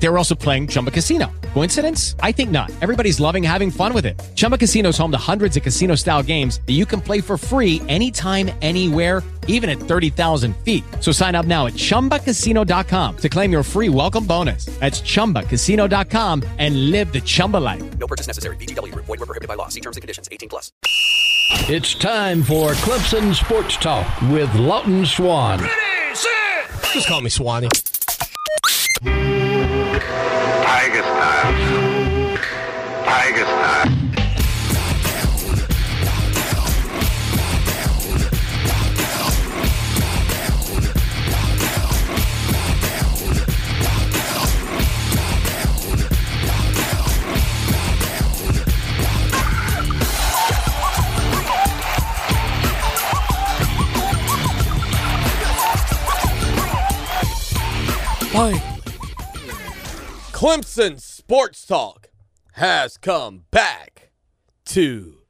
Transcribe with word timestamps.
They 0.00 0.08
were 0.08 0.18
also 0.18 0.34
playing 0.34 0.68
Chumba 0.68 0.90
Casino. 0.90 1.30
Coincidence? 1.54 2.14
I 2.20 2.32
think 2.32 2.50
not. 2.50 2.70
Everybody's 2.80 3.18
loving 3.18 3.42
having 3.42 3.70
fun 3.70 3.92
with 3.92 4.06
it. 4.06 4.18
Chumba 4.36 4.56
Casino 4.56 4.90
is 4.90 4.98
home 4.98 5.10
to 5.10 5.18
hundreds 5.18 5.56
of 5.56 5.62
casino 5.62 5.94
style 5.96 6.22
games 6.22 6.60
that 6.66 6.74
you 6.74 6.86
can 6.86 7.00
play 7.00 7.20
for 7.20 7.36
free 7.36 7.82
anytime, 7.88 8.50
anywhere, 8.62 9.22
even 9.48 9.68
at 9.68 9.78
30,000 9.78 10.56
feet. 10.58 10.84
So 11.00 11.10
sign 11.10 11.34
up 11.34 11.46
now 11.46 11.66
at 11.66 11.72
chumbacasino.com 11.72 13.16
to 13.16 13.28
claim 13.28 13.50
your 13.50 13.62
free 13.62 13.88
welcome 13.88 14.24
bonus. 14.24 14.66
That's 14.78 15.00
chumbacasino.com 15.00 16.44
and 16.58 16.90
live 16.90 17.12
the 17.12 17.20
Chumba 17.20 17.56
life. 17.56 17.98
No 17.98 18.06
purchase 18.06 18.28
necessary. 18.28 18.56
VGW 18.56 18.92
Group. 18.92 19.06
Void 19.06 19.18
were 19.18 19.26
prohibited 19.26 19.48
by 19.48 19.54
law. 19.54 19.68
See 19.68 19.80
terms 19.80 19.96
and 19.96 20.02
conditions. 20.02 20.28
18 20.30 20.48
plus. 20.48 20.70
It's 21.50 21.94
time 21.94 22.42
for 22.42 22.72
Clemson 22.72 23.34
Sports 23.34 23.78
Talk 23.78 24.20
with 24.22 24.54
Lawton 24.54 25.06
Swan. 25.06 25.66
Just 26.92 27.08
call 27.08 27.22
me 27.22 27.30
Swanee. 27.30 27.68
Tiger 30.00 31.02
style. 31.02 31.52
Tiger 33.04 33.44
style. 33.44 34.08
Finally, 58.48 58.67
Clemson 60.38 61.00
Sports 61.00 61.66
Talk 61.66 62.10
has 62.52 62.96
come 62.96 63.46
back 63.50 64.12
to 64.66 65.22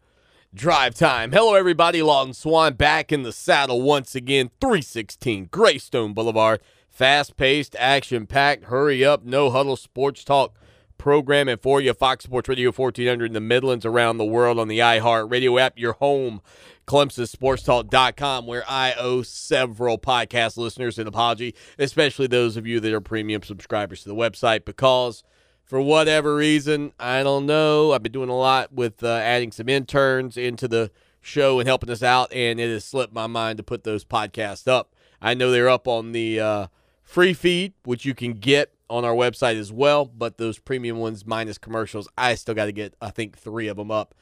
drive 0.52 0.94
time. 0.94 1.32
Hello, 1.32 1.54
everybody. 1.54 2.02
Lawton 2.02 2.34
Swan 2.34 2.74
back 2.74 3.10
in 3.10 3.22
the 3.22 3.32
saddle 3.32 3.80
once 3.80 4.14
again. 4.14 4.50
316 4.60 5.46
Greystone 5.46 6.12
Boulevard. 6.12 6.60
Fast 6.90 7.38
paced, 7.38 7.74
action 7.76 8.26
packed, 8.26 8.64
hurry 8.64 9.02
up, 9.02 9.24
no 9.24 9.48
huddle 9.48 9.76
sports 9.76 10.24
talk 10.24 10.52
programming 10.98 11.56
for 11.56 11.80
you. 11.80 11.94
Fox 11.94 12.24
Sports 12.24 12.50
Radio 12.50 12.70
1400 12.70 13.24
in 13.24 13.32
the 13.32 13.40
Midlands, 13.40 13.86
around 13.86 14.18
the 14.18 14.26
world 14.26 14.58
on 14.58 14.68
the 14.68 14.80
iHeart 14.80 15.30
Radio 15.30 15.56
app, 15.56 15.78
your 15.78 15.94
home. 15.94 16.42
ClemsonSportsTalk.com, 16.88 18.46
where 18.46 18.64
I 18.66 18.94
owe 18.94 19.20
several 19.20 19.98
podcast 19.98 20.56
listeners 20.56 20.98
an 20.98 21.06
apology, 21.06 21.54
especially 21.78 22.28
those 22.28 22.56
of 22.56 22.66
you 22.66 22.80
that 22.80 22.94
are 22.94 23.00
premium 23.02 23.42
subscribers 23.42 24.02
to 24.02 24.08
the 24.08 24.14
website, 24.14 24.64
because 24.64 25.22
for 25.66 25.82
whatever 25.82 26.34
reason, 26.34 26.94
I 26.98 27.22
don't 27.22 27.44
know. 27.44 27.92
I've 27.92 28.02
been 28.02 28.12
doing 28.12 28.30
a 28.30 28.36
lot 28.36 28.72
with 28.72 29.04
uh, 29.04 29.08
adding 29.08 29.52
some 29.52 29.68
interns 29.68 30.38
into 30.38 30.66
the 30.66 30.90
show 31.20 31.60
and 31.60 31.68
helping 31.68 31.90
us 31.90 32.02
out, 32.02 32.32
and 32.32 32.58
it 32.58 32.70
has 32.70 32.86
slipped 32.86 33.12
my 33.12 33.26
mind 33.26 33.58
to 33.58 33.62
put 33.62 33.84
those 33.84 34.02
podcasts 34.06 34.66
up. 34.66 34.94
I 35.20 35.34
know 35.34 35.50
they're 35.50 35.68
up 35.68 35.86
on 35.86 36.12
the 36.12 36.40
uh, 36.40 36.66
free 37.02 37.34
feed, 37.34 37.74
which 37.84 38.06
you 38.06 38.14
can 38.14 38.32
get 38.32 38.72
on 38.88 39.04
our 39.04 39.14
website 39.14 39.56
as 39.56 39.70
well, 39.70 40.06
but 40.06 40.38
those 40.38 40.58
premium 40.58 40.96
ones 40.96 41.26
minus 41.26 41.58
commercials, 41.58 42.08
I 42.16 42.34
still 42.34 42.54
got 42.54 42.64
to 42.64 42.72
get, 42.72 42.94
I 43.02 43.10
think, 43.10 43.36
three 43.36 43.68
of 43.68 43.76
them 43.76 43.90
up. 43.90 44.14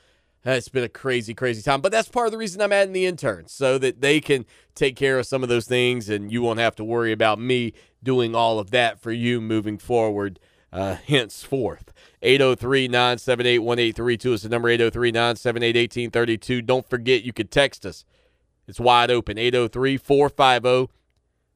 It's 0.54 0.68
been 0.68 0.84
a 0.84 0.88
crazy, 0.88 1.34
crazy 1.34 1.62
time. 1.62 1.80
But 1.80 1.90
that's 1.92 2.08
part 2.08 2.26
of 2.26 2.32
the 2.32 2.38
reason 2.38 2.60
I'm 2.60 2.72
adding 2.72 2.92
the 2.92 3.06
interns 3.06 3.52
so 3.52 3.78
that 3.78 4.00
they 4.00 4.20
can 4.20 4.46
take 4.74 4.94
care 4.94 5.18
of 5.18 5.26
some 5.26 5.42
of 5.42 5.48
those 5.48 5.66
things 5.66 6.08
and 6.08 6.30
you 6.30 6.40
won't 6.40 6.60
have 6.60 6.76
to 6.76 6.84
worry 6.84 7.12
about 7.12 7.40
me 7.40 7.72
doing 8.02 8.34
all 8.34 8.58
of 8.58 8.70
that 8.70 9.00
for 9.00 9.10
you 9.10 9.40
moving 9.40 9.78
forward 9.78 10.38
uh, 10.72 10.96
henceforth. 11.06 11.92
803 12.22 12.88
978 12.88 13.58
1832 13.58 14.32
is 14.32 14.42
the 14.42 14.48
number 14.48 14.68
803 14.68 15.10
978 15.10 15.74
1832. 15.74 16.62
Don't 16.62 16.88
forget, 16.88 17.24
you 17.24 17.32
could 17.32 17.50
text 17.50 17.84
us. 17.84 18.04
It's 18.68 18.80
wide 18.80 19.10
open 19.10 19.38
803 19.38 19.96
450 19.96 20.92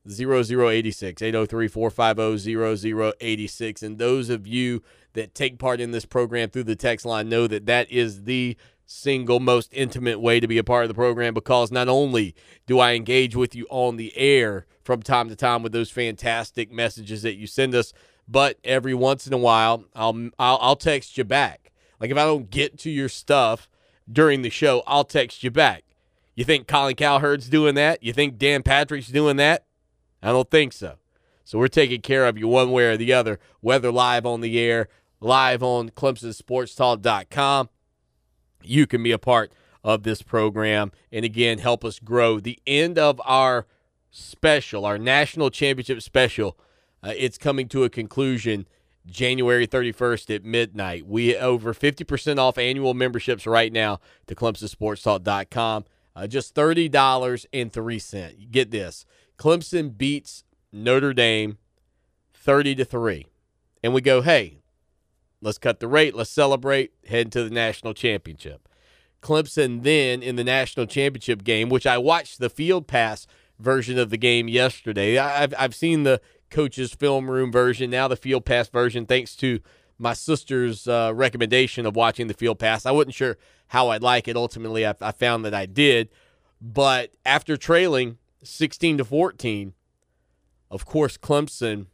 0086. 0.09 1.23
803 1.23 1.69
450 1.69 3.13
0086. 3.21 3.83
And 3.83 3.99
those 3.99 4.31
of 4.31 4.47
you 4.47 4.83
that 5.13 5.35
take 5.35 5.59
part 5.59 5.81
in 5.81 5.91
this 5.91 6.05
program 6.05 6.51
through 6.51 6.65
the 6.65 6.77
text 6.77 7.05
line 7.05 7.29
know 7.29 7.47
that 7.47 7.67
that 7.67 7.91
is 7.91 8.25
the 8.25 8.57
single 8.91 9.39
most 9.39 9.73
intimate 9.73 10.21
way 10.21 10.41
to 10.41 10.49
be 10.49 10.59
a 10.59 10.65
part 10.65 10.83
of 10.83 10.89
the 10.89 10.95
program 10.95 11.33
because 11.33 11.71
not 11.71 11.89
only 11.89 12.35
do 12.67 12.81
I 12.81 12.95
engage 12.95 13.37
with 13.37 13.55
you 13.55 13.67
on 13.71 13.97
the 13.97 14.13
air 14.17 14.67
from 14.83 15.01
time 15.01 15.29
to 15.29 15.37
time 15.37 15.63
with 15.63 15.73
those 15.73 15.91
fantastic 15.91 16.73
messages 16.73 17.23
that 17.23 17.37
you 17.37 17.47
send 17.47 17.75
us, 17.75 17.93
but 18.27 18.59
every 18.65 18.95
once 18.95 19.27
in 19.27 19.33
a 19.33 19.39
while 19.39 19.85
I'll 19.95 20.31
I'll, 20.39 20.59
I'll 20.61 20.77
text 20.77 21.17
you 21.17 21.25
back. 21.25 21.71
Like 22.01 22.11
if 22.11 22.17
I 22.17 22.25
don't 22.25 22.51
get 22.51 22.79
to 22.81 22.91
your 22.91 23.09
stuff 23.09 23.71
during 24.11 24.43
the 24.43 24.51
show, 24.51 24.83
I'll 24.87 25.05
text 25.05 25.45
you 25.45 25.53
back. 25.53 25.85
You 26.35 26.45
think 26.45 26.67
Colin 26.67 26.97
Cowherd's 26.97 27.49
doing 27.49 27.77
that? 27.77 28.03
You 28.03 28.13
think 28.13 28.39
Dan 28.39 28.63
Patrick's 28.63 29.09
doing 29.09 29.37
that? 29.37 29.67
I 30.23 30.31
don't 30.31 30.51
think 30.51 30.73
so. 30.73 30.97
So 31.45 31.59
we're 31.59 31.69
taking 31.69 32.01
care 32.01 32.27
of 32.27 32.37
you 32.39 32.49
one 32.49 32.71
way 32.73 32.87
or 32.87 32.97
the 32.97 33.13
other, 33.13 33.39
whether 33.61 33.93
live 33.93 34.27
on 34.27 34.41
the 34.41 34.59
air, 34.59 34.89
live 35.21 35.63
on 35.63 35.91
ClemsonSportsTalk.com. 35.91 37.69
You 38.63 38.87
can 38.87 39.03
be 39.03 39.13
a 39.13 39.19
part 39.19 39.53
of 39.83 40.03
this 40.03 40.23
program 40.23 40.93
and 41.11 41.25
again 41.25 41.59
help 41.59 41.85
us 41.85 41.99
grow. 41.99 42.39
The 42.41 42.59
end 42.67 42.99
of 42.99 43.21
our 43.25 43.67
special, 44.11 44.85
our 44.85 44.99
national 44.99 45.51
championship 45.51 46.03
special, 46.03 46.59
uh, 47.03 47.13
it's 47.17 47.39
coming 47.39 47.69
to 47.69 47.85
a 47.85 47.91
conclusion 47.91 48.67
January 49.07 49.67
31st 49.67 50.35
at 50.35 50.45
midnight. 50.45 51.07
We 51.07 51.37
over 51.37 51.73
50% 51.73 52.39
off 52.39 52.59
annual 52.59 52.93
memberships 52.95 53.47
right 53.47 53.73
now 53.73 54.01
to 54.27 54.35
ClemsonSportsTalk.com. 54.35 55.85
Uh, 56.15 56.27
just 56.27 56.55
$30.03. 56.55 58.51
Get 58.51 58.71
this. 58.71 59.07
Clemson 59.39 59.97
beats 59.97 60.45
Notre 60.73 61.15
Dame 61.15 61.57
30 62.35 62.75
to 62.77 62.85
3. 62.85 63.27
And 63.83 63.95
we 63.95 64.03
go, 64.03 64.21
"Hey, 64.21 64.60
let's 65.41 65.59
cut 65.59 65.81
the 65.81 65.89
rate, 65.89 66.15
let's 66.15 66.31
celebrate, 66.31 66.93
head 67.07 67.27
into 67.27 67.45
the 67.45 67.51
national 67.51 67.95
championship." 67.95 68.69
Clemson 69.23 69.83
then 69.83 70.23
in 70.23 70.37
the 70.37 70.45
national 70.45 70.87
championship 70.87 71.45
game, 71.45 71.69
which 71.69 71.87
I 71.87 71.99
watched 71.99 72.39
the 72.39 72.49
field 72.49 72.87
pass 72.87 73.27
version 73.59 73.99
of 73.99 74.11
the 74.11 74.17
game 74.17 74.49
yesterday. 74.49 75.19
I've 75.19 75.55
I've 75.59 75.75
seen 75.75 76.05
the 76.05 76.21
coach's 76.51 76.93
film 76.93 77.31
room 77.31 77.53
version, 77.53 77.91
now 77.91 78.09
the 78.09 78.17
field 78.17 78.45
pass 78.45 78.69
version 78.69 79.07
thanks 79.07 79.37
to 79.37 79.61
my 79.99 80.15
sister's 80.15 80.89
uh, 80.89 81.13
recommendation 81.15 81.85
of 81.85 81.95
watching 81.95 82.27
the 82.27 82.35
field 82.35 82.59
pass. 82.59 82.87
I 82.87 82.91
wasn't 82.91 83.15
sure 83.15 83.37
how 83.69 83.89
I'd 83.89 84.03
like 84.03 84.27
it. 84.29 84.37
Ultimately, 84.37 84.87
I, 84.87 84.95
I 85.01 85.13
found 85.13 85.45
that 85.45 85.53
I 85.53 85.67
did. 85.67 86.09
But 86.63 87.13
after 87.25 87.57
trailing 87.59 88.17
16 88.43 88.99
to 88.99 89.05
14. 89.05 89.75
Of 90.71 90.87
course, 90.87 91.17
Clemson, 91.17 91.87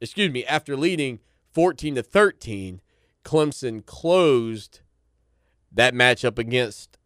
excuse 0.00 0.32
me, 0.32 0.44
after 0.44 0.76
leading 0.76 1.20
14 1.52 1.96
to 1.96 2.02
13, 2.02 2.80
Clemson 3.24 3.84
closed 3.84 4.80
that 5.72 5.94
matchup 5.94 6.38
against 6.38 6.98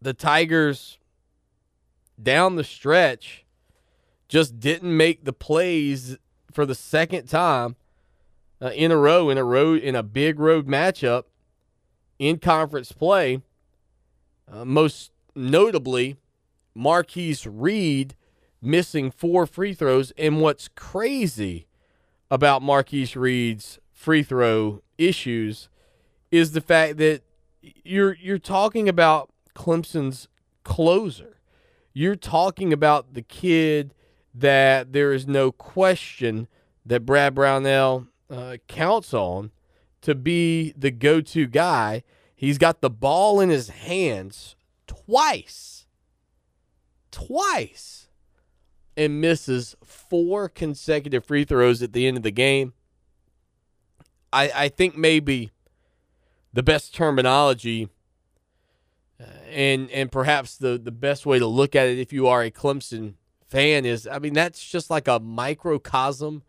the 0.02 0.14
Tigers 0.14 0.98
down 2.22 2.56
the 2.56 2.64
stretch 2.64 3.46
just 4.28 4.60
didn't 4.60 4.96
make 4.96 5.26
the 5.26 5.34
plays 5.34 6.18
for 6.52 6.66
the 6.66 6.76
second 6.76 7.28
time 7.28 7.76
uh, 8.62 8.70
in 8.70 8.92
a 8.92 8.98
row 8.98 9.30
in 9.30 9.38
a 9.38 9.44
road 9.44 9.82
in 9.82 9.96
a 9.96 10.04
big 10.04 10.40
road 10.40 10.68
matchup 10.68 11.24
in 12.20 12.38
conference 12.38 12.92
play. 12.92 13.42
Uh, 14.52 14.64
most 14.64 15.12
notably, 15.36 16.16
Marcquise 16.74 17.46
Reed 17.46 18.16
missing 18.62 19.12
four 19.12 19.46
free 19.46 19.74
throws. 19.74 20.12
And 20.18 20.42
what's 20.42 20.68
crazy 20.70 21.68
about 22.30 22.62
Marcquise 22.62 23.16
Reed's 23.16 23.80
free 23.92 24.24
throw 24.24 24.82
issues 24.98 25.70
is 26.32 26.52
the 26.52 26.62
fact 26.62 26.98
that 26.98 27.22
you're 27.62 28.14
you're 28.16 28.40
talking 28.40 28.90
about 28.90 29.30
Clemson's 29.56 30.28
closer. 30.64 31.38
You're 31.94 32.16
talking 32.16 32.74
about 32.74 33.14
the 33.14 33.22
kid 33.22 33.94
that 34.34 34.92
there 34.92 35.14
is 35.14 35.26
no 35.26 35.52
question 35.52 36.48
that 36.86 37.06
Brad 37.06 37.34
Brownell 37.34 38.08
uh, 38.30 38.58
counts 38.68 39.14
on 39.14 39.52
to 40.02 40.14
be 40.14 40.74
the 40.78 40.92
go 40.92 41.22
to 41.22 41.48
guy. 41.48 42.04
He's 42.36 42.58
got 42.58 42.82
the 42.82 42.90
ball 42.90 43.40
in 43.40 43.50
his 43.50 43.70
hands 43.70 44.56
twice, 44.88 45.88
twice, 47.12 48.10
and 48.98 49.22
misses 49.22 49.76
four 49.84 50.50
consecutive 50.50 51.26
free 51.26 51.46
throws 51.46 51.82
at 51.82 51.94
the 51.94 52.06
end 52.08 52.18
of 52.18 52.24
the 52.24 52.32
game. 52.32 52.74
I, 54.34 54.52
I 54.54 54.70
think 54.70 54.98
maybe 54.98 55.52
the 56.54 56.64
best 56.64 56.94
terminology 56.94 57.90
and 59.50 59.90
and 59.92 60.12
perhaps 60.12 60.58
the, 60.58 60.78
the 60.78 60.92
best 60.92 61.26
way 61.26 61.40
to 61.40 61.48
look 61.48 61.76
at 61.76 61.88
it 61.88 62.00
if 62.00 62.12
you 62.12 62.28
are 62.28 62.44
a 62.44 62.52
Clemson 62.52 63.14
fan 63.48 63.86
is 63.86 64.08
I 64.08 64.20
mean 64.20 64.34
that's 64.34 64.64
just 64.64 64.90
like 64.90 65.08
a 65.08 65.20
microcosm 65.20 66.44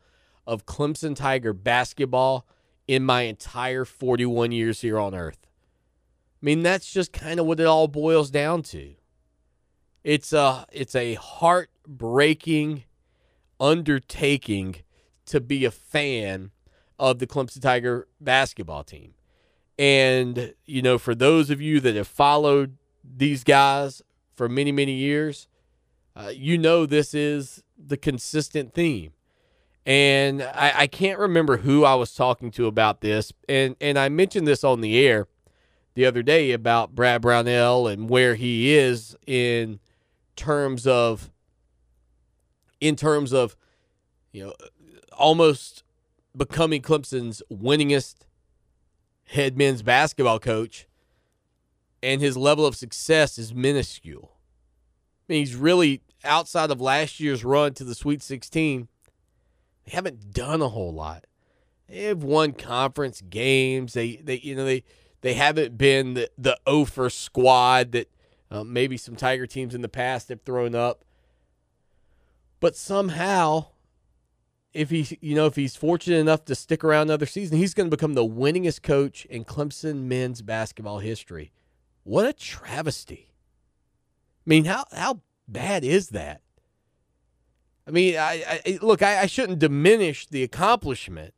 of 0.47 0.67
Clemson 0.67 1.15
Tiger 1.17 1.53
basketball 1.53 2.47
in 2.87 3.05
my 3.05 3.23
entire 3.23 3.85
41 3.85 4.53
years 4.53 4.81
here 4.81 4.99
on 4.99 5.15
earth. 5.15 5.47
I 6.43 6.47
mean 6.47 6.63
that's 6.63 6.91
just 6.91 7.13
kind 7.13 7.41
of 7.41 7.47
what 7.47 7.61
it 7.61 7.67
all 7.67 7.89
boils 7.89 8.31
down 8.31 8.63
to. 8.65 8.95
It's 10.05 10.33
a 10.33 10.67
it's 10.71 10.95
a 10.95 11.15
heartbreaking 11.15 12.85
undertaking 13.59 14.77
to 15.27 15.41
be 15.41 15.65
a 15.65 15.71
fan 15.71 16.51
of 16.99 17.19
the 17.19 17.27
Clemson 17.27 17.61
Tiger 17.61 18.09
basketball 18.21 18.85
team. 18.85 19.15
And, 19.79 20.55
you 20.65 20.81
know, 20.81 20.99
for 20.99 21.15
those 21.15 21.51
of 21.51 21.61
you 21.61 21.81
that 21.81 21.97
have 21.97 22.09
followed 22.09 22.79
these 23.17 23.45
guys 23.45 24.03
for 24.35 24.49
many, 24.49 24.73
many 24.73 24.93
years, 24.93 25.49
uh, 26.15 26.33
you 26.35 26.59
know 26.59 26.87
this 26.87 27.15
is 27.15 27.63
the 27.79 27.97
consistent 27.97 28.75
theme. 28.75 29.13
And 29.85 30.43
I, 30.43 30.73
I, 30.75 30.87
can't 30.89 31.19
remember 31.19 31.59
who 31.59 31.85
I 31.85 31.95
was 31.95 32.13
talking 32.13 32.51
to 32.53 32.67
about 32.67 33.03
this. 33.03 33.33
And, 33.49 33.77
and 33.81 33.97
I 33.97 34.09
mentioned 34.09 34.47
this 34.49 34.65
on 34.65 34.81
the 34.81 34.99
air 35.07 35.29
the 35.95 36.05
other 36.07 36.23
day 36.23 36.53
about 36.53 36.95
Brad 36.95 37.23
Brownell 37.23 37.87
and 37.87 38.09
where 38.09 38.35
he 38.35 38.75
is 38.75 39.17
in 39.27 39.81
terms 40.37 40.87
of 40.87 41.31
in 42.81 42.95
terms 42.95 43.33
of 43.33 43.57
you 44.33 44.45
know 44.45 44.55
almost 45.17 45.83
becoming 46.37 46.83
Clemson's 46.83 47.43
winningest 47.51 48.17
head 49.29 49.57
men's 49.57 49.83
basketball 49.83 50.39
coach, 50.39 50.87
and 52.03 52.21
his 52.21 52.37
level 52.37 52.67
of 52.67 52.77
success 52.77 53.39
is 53.39 53.55
minuscule. 53.55 54.33
I 55.29 55.33
mean, 55.33 55.41
he's 55.41 55.57
really 55.57 56.03
outside 56.25 56.71
of 56.71 56.81
last 56.81 57.21
year's 57.21 57.45
run 57.45 57.75
to 57.75 57.85
the 57.85 57.95
Sweet 57.95 58.23
16. 58.23 58.89
They 59.85 59.93
haven't 59.93 60.33
done 60.33 60.63
a 60.63 60.69
whole 60.69 60.93
lot. 60.93 61.25
They 61.89 62.05
have 62.05 62.23
won 62.23 62.53
conference 62.53 63.21
games. 63.21 63.93
They, 63.93 64.17
they, 64.17 64.39
you 64.39 64.55
know, 64.55 64.65
they, 64.65 64.85
they 65.21 65.35
haven't 65.35 65.77
been 65.79 66.15
the 66.15 66.31
the 66.39 66.59
Ofer 66.67 67.11
squad 67.11 67.93
that 67.93 68.11
uh, 68.51 68.65
maybe 68.65 68.97
some 68.97 69.17
Tiger 69.17 69.47
teams 69.47 69.75
in 69.75 69.83
the 69.83 69.89
past 69.89 70.29
have 70.29 70.43
thrown 70.43 70.75
up. 70.75 71.05
But 72.61 72.77
somehow 72.77 73.67
if 74.77 74.91
he 74.91 75.19
you 75.21 75.35
know 75.35 75.47
if 75.47 75.57
he's 75.57 75.75
fortunate 75.75 76.19
enough 76.19 76.45
to 76.45 76.55
stick 76.55 76.85
around 76.85 77.09
another 77.09 77.27
season, 77.27 77.57
he's 77.59 77.75
going 77.75 77.91
to 77.91 77.97
become 77.97 78.15
the 78.15 78.25
winningest 78.25 78.83
coach 78.83 79.25
in 79.27 79.45
Clemson 79.45 80.03
men's 80.03 80.43
basketball 80.43 80.99
history. 80.99 81.51
What 82.07 82.25
a 82.25 82.33
travesty! 82.33 83.33
I 84.47 84.49
mean, 84.49 84.65
how 84.65 84.85
how 84.93 85.23
bad 85.49 85.83
is 85.83 86.11
that? 86.11 86.41
I 87.85 87.91
mean, 87.91 88.17
I, 88.17 88.61
I 88.65 88.79
look, 88.81 89.03
I, 89.03 89.23
I 89.23 89.27
shouldn't 89.27 89.59
diminish 89.59 90.29
the 90.29 90.45
accomplishment, 90.45 91.35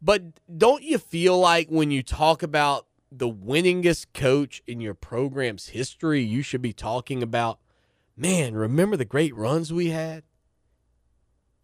but 0.00 0.22
don't 0.56 0.84
you 0.84 0.98
feel 0.98 1.36
like 1.40 1.68
when 1.68 1.90
you 1.90 2.04
talk 2.04 2.44
about 2.44 2.86
the 3.10 3.28
winningest 3.28 4.06
coach 4.14 4.62
in 4.64 4.80
your 4.80 4.94
program's 4.94 5.70
history, 5.70 6.22
you 6.22 6.42
should 6.42 6.62
be 6.62 6.72
talking 6.72 7.20
about, 7.20 7.58
man, 8.16 8.54
remember 8.54 8.96
the 8.96 9.04
great 9.04 9.34
runs 9.34 9.72
we 9.72 9.88
had? 9.88 10.22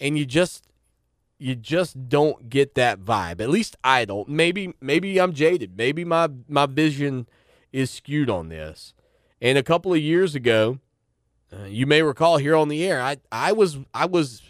and 0.00 0.18
you 0.18 0.26
just 0.26 0.66
you 1.44 1.54
just 1.54 2.08
don't 2.08 2.48
get 2.48 2.74
that 2.74 3.00
vibe. 3.00 3.38
At 3.38 3.50
least 3.50 3.76
I 3.84 4.06
don't. 4.06 4.30
Maybe 4.30 4.72
maybe 4.80 5.20
I'm 5.20 5.34
jaded. 5.34 5.76
Maybe 5.76 6.02
my 6.02 6.30
my 6.48 6.64
vision 6.64 7.28
is 7.70 7.90
skewed 7.90 8.30
on 8.30 8.48
this. 8.48 8.94
And 9.42 9.58
a 9.58 9.62
couple 9.62 9.92
of 9.92 10.00
years 10.00 10.34
ago, 10.34 10.78
uh, 11.52 11.64
you 11.66 11.84
may 11.84 12.00
recall 12.00 12.38
here 12.38 12.56
on 12.56 12.68
the 12.68 12.82
air, 12.82 12.98
I 13.02 13.18
I 13.30 13.52
was 13.52 13.76
I 13.92 14.06
was 14.06 14.40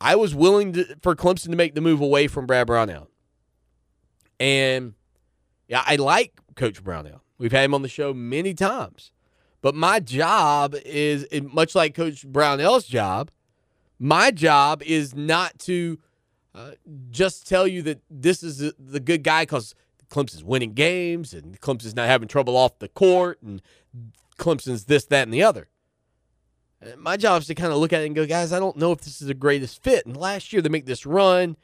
I 0.00 0.16
was 0.16 0.34
willing 0.34 0.72
to, 0.72 0.96
for 1.02 1.14
Clemson 1.14 1.50
to 1.50 1.56
make 1.56 1.76
the 1.76 1.80
move 1.80 2.00
away 2.00 2.26
from 2.26 2.46
Brad 2.46 2.66
Brownell. 2.66 3.06
And 4.40 4.94
yeah, 5.68 5.84
I 5.86 5.94
like 5.96 6.32
Coach 6.56 6.82
Brownell. 6.82 7.22
We've 7.38 7.52
had 7.52 7.64
him 7.64 7.74
on 7.74 7.82
the 7.82 7.88
show 7.88 8.12
many 8.12 8.54
times. 8.54 9.12
But 9.62 9.76
my 9.76 10.00
job 10.00 10.74
is 10.84 11.28
much 11.44 11.76
like 11.76 11.94
Coach 11.94 12.26
Brownell's 12.26 12.86
job 12.86 13.30
my 14.00 14.30
job 14.30 14.82
is 14.82 15.14
not 15.14 15.58
to 15.60 15.98
uh, 16.54 16.72
just 17.10 17.46
tell 17.46 17.66
you 17.66 17.82
that 17.82 18.00
this 18.10 18.42
is 18.42 18.72
the 18.78 18.98
good 18.98 19.22
guy 19.22 19.42
because 19.42 19.74
Clemson's 20.10 20.42
winning 20.42 20.72
games 20.72 21.32
and 21.32 21.60
Clemson's 21.60 21.94
not 21.94 22.08
having 22.08 22.26
trouble 22.26 22.56
off 22.56 22.78
the 22.78 22.88
court 22.88 23.40
and 23.42 23.62
Clemson's 24.38 24.86
this, 24.86 25.04
that, 25.06 25.22
and 25.22 25.34
the 25.34 25.42
other. 25.42 25.68
My 26.96 27.18
job 27.18 27.42
is 27.42 27.46
to 27.48 27.54
kind 27.54 27.72
of 27.72 27.78
look 27.78 27.92
at 27.92 28.00
it 28.00 28.06
and 28.06 28.16
go, 28.16 28.26
guys, 28.26 28.54
I 28.54 28.58
don't 28.58 28.78
know 28.78 28.90
if 28.90 29.02
this 29.02 29.20
is 29.20 29.28
the 29.28 29.34
greatest 29.34 29.82
fit. 29.82 30.06
And 30.06 30.16
last 30.16 30.52
year 30.52 30.62
they 30.62 30.70
make 30.70 30.86
this 30.86 31.04
run, 31.04 31.58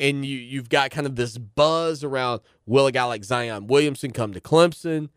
and 0.00 0.24
you 0.24 0.38
you've 0.38 0.70
got 0.70 0.90
kind 0.90 1.06
of 1.06 1.14
this 1.14 1.36
buzz 1.36 2.02
around 2.02 2.40
will 2.64 2.86
a 2.86 2.92
guy 2.92 3.04
like 3.04 3.22
Zion 3.22 3.66
Williamson 3.66 4.12
come 4.12 4.32
to 4.32 4.40
Clemson? 4.40 5.10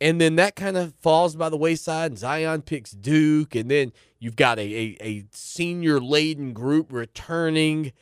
And 0.00 0.20
then 0.20 0.36
that 0.36 0.56
kind 0.56 0.76
of 0.76 0.94
falls 1.00 1.36
by 1.36 1.50
the 1.50 1.56
wayside. 1.56 2.12
And 2.12 2.18
Zion 2.18 2.62
picks 2.62 2.92
Duke, 2.92 3.54
and 3.54 3.70
then 3.70 3.92
you've 4.24 4.36
got 4.36 4.58
a, 4.58 4.62
a, 4.62 4.96
a 5.00 5.24
senior 5.32 6.00
laden 6.00 6.54
group 6.54 6.90
returning, 6.90 7.92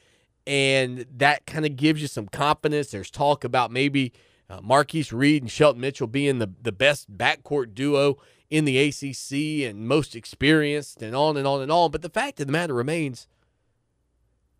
and 0.46 1.04
that 1.16 1.44
kind 1.46 1.66
of 1.66 1.74
gives 1.74 2.00
you 2.00 2.06
some 2.06 2.28
confidence. 2.28 2.92
There's 2.92 3.10
talk 3.10 3.42
about 3.42 3.72
maybe 3.72 4.12
uh, 4.48 4.60
Marcquise 4.62 5.12
Reed 5.12 5.42
and 5.42 5.50
Shelton 5.50 5.80
Mitchell 5.80 6.06
being 6.06 6.38
the, 6.38 6.48
the 6.62 6.70
best 6.70 7.16
backcourt 7.16 7.74
duo 7.74 8.18
in 8.50 8.64
the 8.64 8.78
ACC 8.78 9.68
and 9.68 9.88
most 9.88 10.14
experienced 10.14 11.02
and 11.02 11.16
on 11.16 11.36
and 11.36 11.46
on 11.46 11.60
and 11.60 11.72
on. 11.72 11.90
But 11.90 12.02
the 12.02 12.10
fact 12.10 12.38
of 12.38 12.46
the 12.46 12.52
matter 12.52 12.74
remains, 12.74 13.26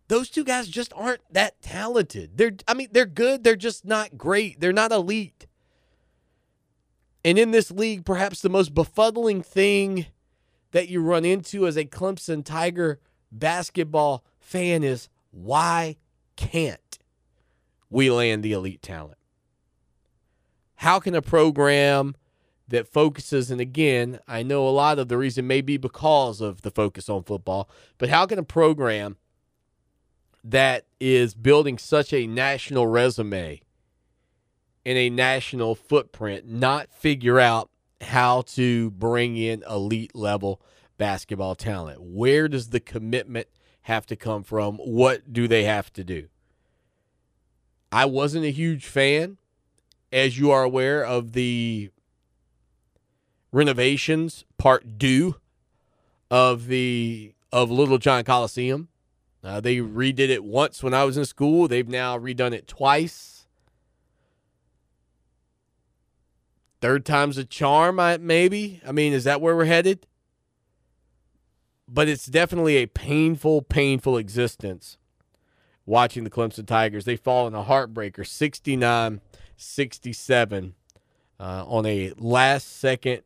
those 0.09 0.29
two 0.29 0.43
guys 0.43 0.67
just 0.67 0.91
aren't 0.95 1.21
that 1.31 1.61
talented. 1.61 2.37
They're, 2.37 2.53
I 2.67 2.73
mean, 2.73 2.89
they're 2.91 3.05
good. 3.05 3.45
They're 3.45 3.55
just 3.55 3.85
not 3.85 4.17
great. 4.17 4.59
They're 4.59 4.73
not 4.73 4.91
elite. 4.91 5.47
And 7.23 7.39
in 7.39 7.51
this 7.51 7.71
league, 7.71 8.03
perhaps 8.03 8.41
the 8.41 8.49
most 8.49 8.73
befuddling 8.73 9.45
thing 9.45 10.07
that 10.73 10.89
you 10.89 11.01
run 11.01 11.23
into 11.23 11.65
as 11.65 11.77
a 11.77 11.85
Clemson 11.85 12.43
Tiger 12.43 12.99
basketball 13.31 14.25
fan 14.39 14.83
is 14.83 15.07
why 15.31 15.95
can't 16.35 16.99
we 17.89 18.11
land 18.11 18.43
the 18.43 18.51
elite 18.51 18.81
talent? 18.81 19.17
How 20.77 20.99
can 20.99 21.15
a 21.15 21.21
program 21.21 22.15
that 22.67 22.87
focuses, 22.87 23.51
and 23.51 23.61
again, 23.61 24.19
I 24.27 24.41
know 24.41 24.67
a 24.67 24.71
lot 24.71 24.99
of 24.99 25.07
the 25.07 25.17
reason 25.17 25.45
may 25.47 25.61
be 25.61 25.77
because 25.77 26.41
of 26.41 26.63
the 26.63 26.71
focus 26.71 27.07
on 27.07 27.23
football, 27.23 27.69
but 27.97 28.09
how 28.09 28.25
can 28.25 28.39
a 28.39 28.43
program 28.43 29.17
that 30.43 30.87
is 30.99 31.35
building 31.35 31.77
such 31.77 32.11
a 32.13 32.25
national 32.27 32.87
resume 32.87 33.61
and 34.85 34.97
a 34.97 35.09
national 35.09 35.75
footprint 35.75 36.47
not 36.47 36.91
figure 36.91 37.39
out 37.39 37.69
how 38.03 38.41
to 38.41 38.91
bring 38.91 39.37
in 39.37 39.63
elite 39.69 40.15
level 40.15 40.61
basketball 40.97 41.55
talent? 41.55 42.01
Where 42.01 42.47
does 42.47 42.69
the 42.69 42.79
commitment 42.79 43.47
have 43.83 44.05
to 44.07 44.15
come 44.15 44.43
from? 44.43 44.77
What 44.77 45.33
do 45.33 45.47
they 45.47 45.63
have 45.63 45.91
to 45.93 46.03
do? 46.03 46.27
I 47.91 48.05
wasn't 48.05 48.45
a 48.45 48.51
huge 48.51 48.85
fan, 48.85 49.37
as 50.11 50.37
you 50.37 50.51
are 50.51 50.63
aware, 50.63 51.05
of 51.05 51.33
the 51.33 51.89
renovations 53.51 54.45
part 54.57 54.97
due 54.97 55.35
of 56.31 56.67
the 56.67 57.33
of 57.51 57.69
Littlejohn 57.69 58.23
Coliseum. 58.23 58.87
Uh, 59.43 59.59
they 59.59 59.77
redid 59.77 60.29
it 60.29 60.43
once 60.43 60.81
when 60.81 60.93
I 60.93 61.03
was 61.03 61.17
in 61.17 61.25
school. 61.25 61.67
They've 61.67 61.87
now 61.87 62.17
redone 62.17 62.53
it 62.53 62.67
twice. 62.67 63.32
Third 66.83 67.05
time's 67.05 67.37
a 67.37 67.45
charm, 67.45 67.95
maybe. 68.25 68.81
I 68.85 68.91
mean, 68.91 69.13
is 69.13 69.23
that 69.23 69.39
where 69.39 69.55
we're 69.55 69.63
headed? 69.63 70.05
But 71.87 72.09
it's 72.09 72.25
definitely 72.25 72.75
a 72.75 72.87
painful, 72.87 73.61
painful 73.61 74.17
existence 74.17 74.97
watching 75.85 76.25
the 76.25 76.29
Clemson 76.29 76.67
Tigers. 76.67 77.05
They 77.05 77.15
fall 77.15 77.47
in 77.47 77.55
a 77.55 77.63
heartbreaker 77.63 78.27
69 78.27 79.21
67 79.55 80.73
uh, 81.39 81.63
on 81.65 81.85
a 81.85 82.11
last 82.17 82.81
second 82.81 83.21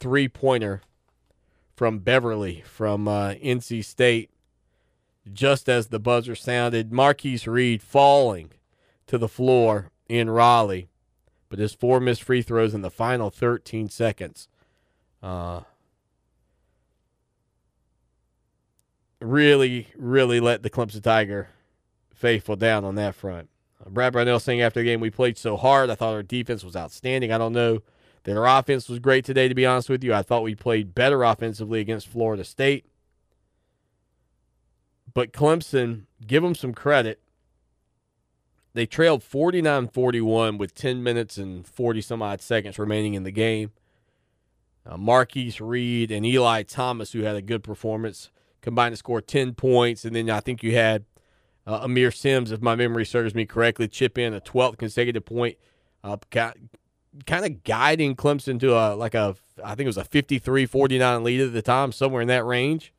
three 0.00 0.26
pointer 0.26 0.82
from 1.76 2.00
Beverly 2.00 2.64
from 2.66 3.06
uh, 3.06 3.34
NC 3.34 3.84
State. 3.84 4.30
Just 5.32 5.68
as 5.68 5.86
the 5.86 6.00
buzzer 6.00 6.34
sounded, 6.34 6.92
Marcquise 6.92 7.46
Reed 7.46 7.80
falling 7.80 8.50
to 9.06 9.18
the 9.18 9.28
floor 9.28 9.92
in 10.08 10.28
Raleigh, 10.28 10.88
but 11.56 11.62
his 11.62 11.72
four 11.72 12.00
missed 12.00 12.22
free 12.22 12.42
throws 12.42 12.74
in 12.74 12.82
the 12.82 12.90
final 12.90 13.30
13 13.30 13.88
seconds. 13.88 14.46
Uh, 15.22 15.62
really, 19.20 19.88
really 19.96 20.38
let 20.38 20.62
the 20.62 20.68
Clemson 20.68 21.02
Tiger 21.02 21.48
faithful 22.14 22.56
down 22.56 22.84
on 22.84 22.94
that 22.96 23.14
front. 23.14 23.48
Uh, 23.80 23.88
Brad 23.88 24.12
Brownell 24.12 24.38
saying 24.38 24.60
after 24.60 24.80
the 24.80 24.84
game, 24.84 25.00
we 25.00 25.08
played 25.08 25.38
so 25.38 25.56
hard. 25.56 25.88
I 25.88 25.94
thought 25.94 26.12
our 26.12 26.22
defense 26.22 26.62
was 26.62 26.76
outstanding. 26.76 27.32
I 27.32 27.38
don't 27.38 27.54
know 27.54 27.82
that 28.24 28.36
our 28.36 28.58
offense 28.58 28.86
was 28.90 28.98
great 28.98 29.24
today, 29.24 29.48
to 29.48 29.54
be 29.54 29.64
honest 29.64 29.88
with 29.88 30.04
you. 30.04 30.12
I 30.12 30.20
thought 30.20 30.42
we 30.42 30.54
played 30.54 30.94
better 30.94 31.22
offensively 31.22 31.80
against 31.80 32.06
Florida 32.06 32.44
State. 32.44 32.84
But 35.14 35.32
Clemson, 35.32 36.02
give 36.26 36.42
them 36.42 36.54
some 36.54 36.74
credit. 36.74 37.18
They 38.76 38.84
trailed 38.84 39.22
49 39.22 39.88
41 39.88 40.58
with 40.58 40.74
10 40.74 41.02
minutes 41.02 41.38
and 41.38 41.66
40 41.66 42.02
some 42.02 42.20
odd 42.20 42.42
seconds 42.42 42.78
remaining 42.78 43.14
in 43.14 43.22
the 43.22 43.30
game. 43.30 43.70
Uh, 44.84 44.98
Marcquise 44.98 45.62
Reed 45.62 46.10
and 46.10 46.26
Eli 46.26 46.62
Thomas, 46.62 47.12
who 47.12 47.22
had 47.22 47.36
a 47.36 47.40
good 47.40 47.64
performance, 47.64 48.30
combined 48.60 48.92
to 48.92 48.98
score 48.98 49.22
10 49.22 49.54
points. 49.54 50.04
And 50.04 50.14
then 50.14 50.28
I 50.28 50.40
think 50.40 50.62
you 50.62 50.74
had 50.74 51.06
uh, 51.66 51.86
Aamir 51.86 52.14
Simms, 52.14 52.52
if 52.52 52.60
my 52.60 52.74
memory 52.74 53.06
serves 53.06 53.34
me 53.34 53.46
correctly, 53.46 53.88
chip 53.88 54.18
in 54.18 54.34
a 54.34 54.42
12th 54.42 54.76
consecutive 54.76 55.24
point, 55.24 55.56
uh, 56.04 56.18
kind 56.30 56.54
of 57.30 57.64
guiding 57.64 58.14
Clemson 58.14 58.60
to 58.60 58.76
a 58.76 58.94
like 58.94 59.14
a 59.14 59.36
I 59.64 59.74
think 59.74 59.86
it 59.86 59.96
was 59.96 59.96
a 59.96 60.04
53-49 60.04 61.22
lead 61.22 61.40
at 61.40 61.54
the 61.54 61.62
time, 61.62 61.92
somewhere 61.92 62.20
in 62.20 62.28
that 62.28 62.44
range. 62.44 62.92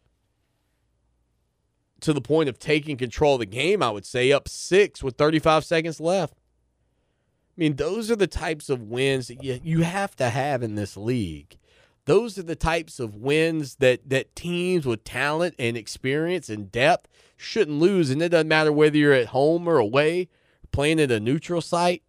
To 2.01 2.13
the 2.13 2.21
point 2.21 2.47
of 2.47 2.59
taking 2.59 2.95
control 2.95 3.35
of 3.35 3.39
the 3.39 3.45
game, 3.45 3.81
I 3.81 3.89
would 3.89 4.05
say 4.05 4.31
up 4.31 4.47
six 4.47 5.01
with 5.01 5.17
35 5.17 5.65
seconds 5.65 5.99
left. 5.99 6.35
I 6.35 7.61
mean, 7.61 7.75
those 7.75 8.11
are 8.11 8.15
the 8.15 8.27
types 8.27 8.69
of 8.69 8.83
wins 8.83 9.29
that 9.29 9.43
you, 9.43 9.59
you 9.63 9.81
have 9.81 10.15
to 10.17 10.29
have 10.29 10.61
in 10.61 10.75
this 10.75 10.95
league. 10.95 11.57
Those 12.05 12.37
are 12.37 12.43
the 12.43 12.55
types 12.55 12.99
of 12.99 13.15
wins 13.15 13.75
that 13.75 14.09
that 14.09 14.35
teams 14.35 14.85
with 14.85 15.03
talent 15.03 15.55
and 15.57 15.75
experience 15.75 16.49
and 16.49 16.71
depth 16.71 17.09
shouldn't 17.35 17.79
lose. 17.79 18.11
And 18.11 18.21
it 18.21 18.29
doesn't 18.29 18.47
matter 18.47 18.71
whether 18.71 18.95
you're 18.95 19.11
at 19.11 19.27
home 19.27 19.67
or 19.67 19.77
away, 19.77 20.29
playing 20.71 21.01
at 21.01 21.11
a 21.11 21.19
neutral 21.19 21.61
site. 21.61 22.03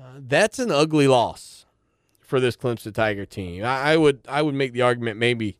Uh, 0.00 0.18
that's 0.18 0.58
an 0.58 0.70
ugly 0.70 1.08
loss 1.08 1.64
for 2.20 2.38
this 2.38 2.56
Clemson 2.56 2.94
Tiger 2.94 3.26
team. 3.26 3.64
I, 3.64 3.92
I 3.92 3.96
would 3.96 4.20
I 4.28 4.42
would 4.42 4.54
make 4.54 4.74
the 4.74 4.82
argument 4.82 5.18
maybe 5.18 5.58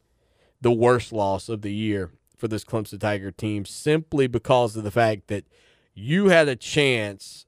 the 0.61 0.72
worst 0.72 1.12
loss 1.12 1.49
of 1.49 1.62
the 1.62 1.72
year 1.72 2.11
for 2.42 2.49
this 2.49 2.64
Clemson 2.64 2.99
Tiger 2.99 3.30
team 3.30 3.64
simply 3.64 4.26
because 4.26 4.75
of 4.75 4.82
the 4.82 4.90
fact 4.90 5.28
that 5.28 5.44
you 5.94 6.30
had 6.30 6.49
a 6.49 6.56
chance 6.56 7.46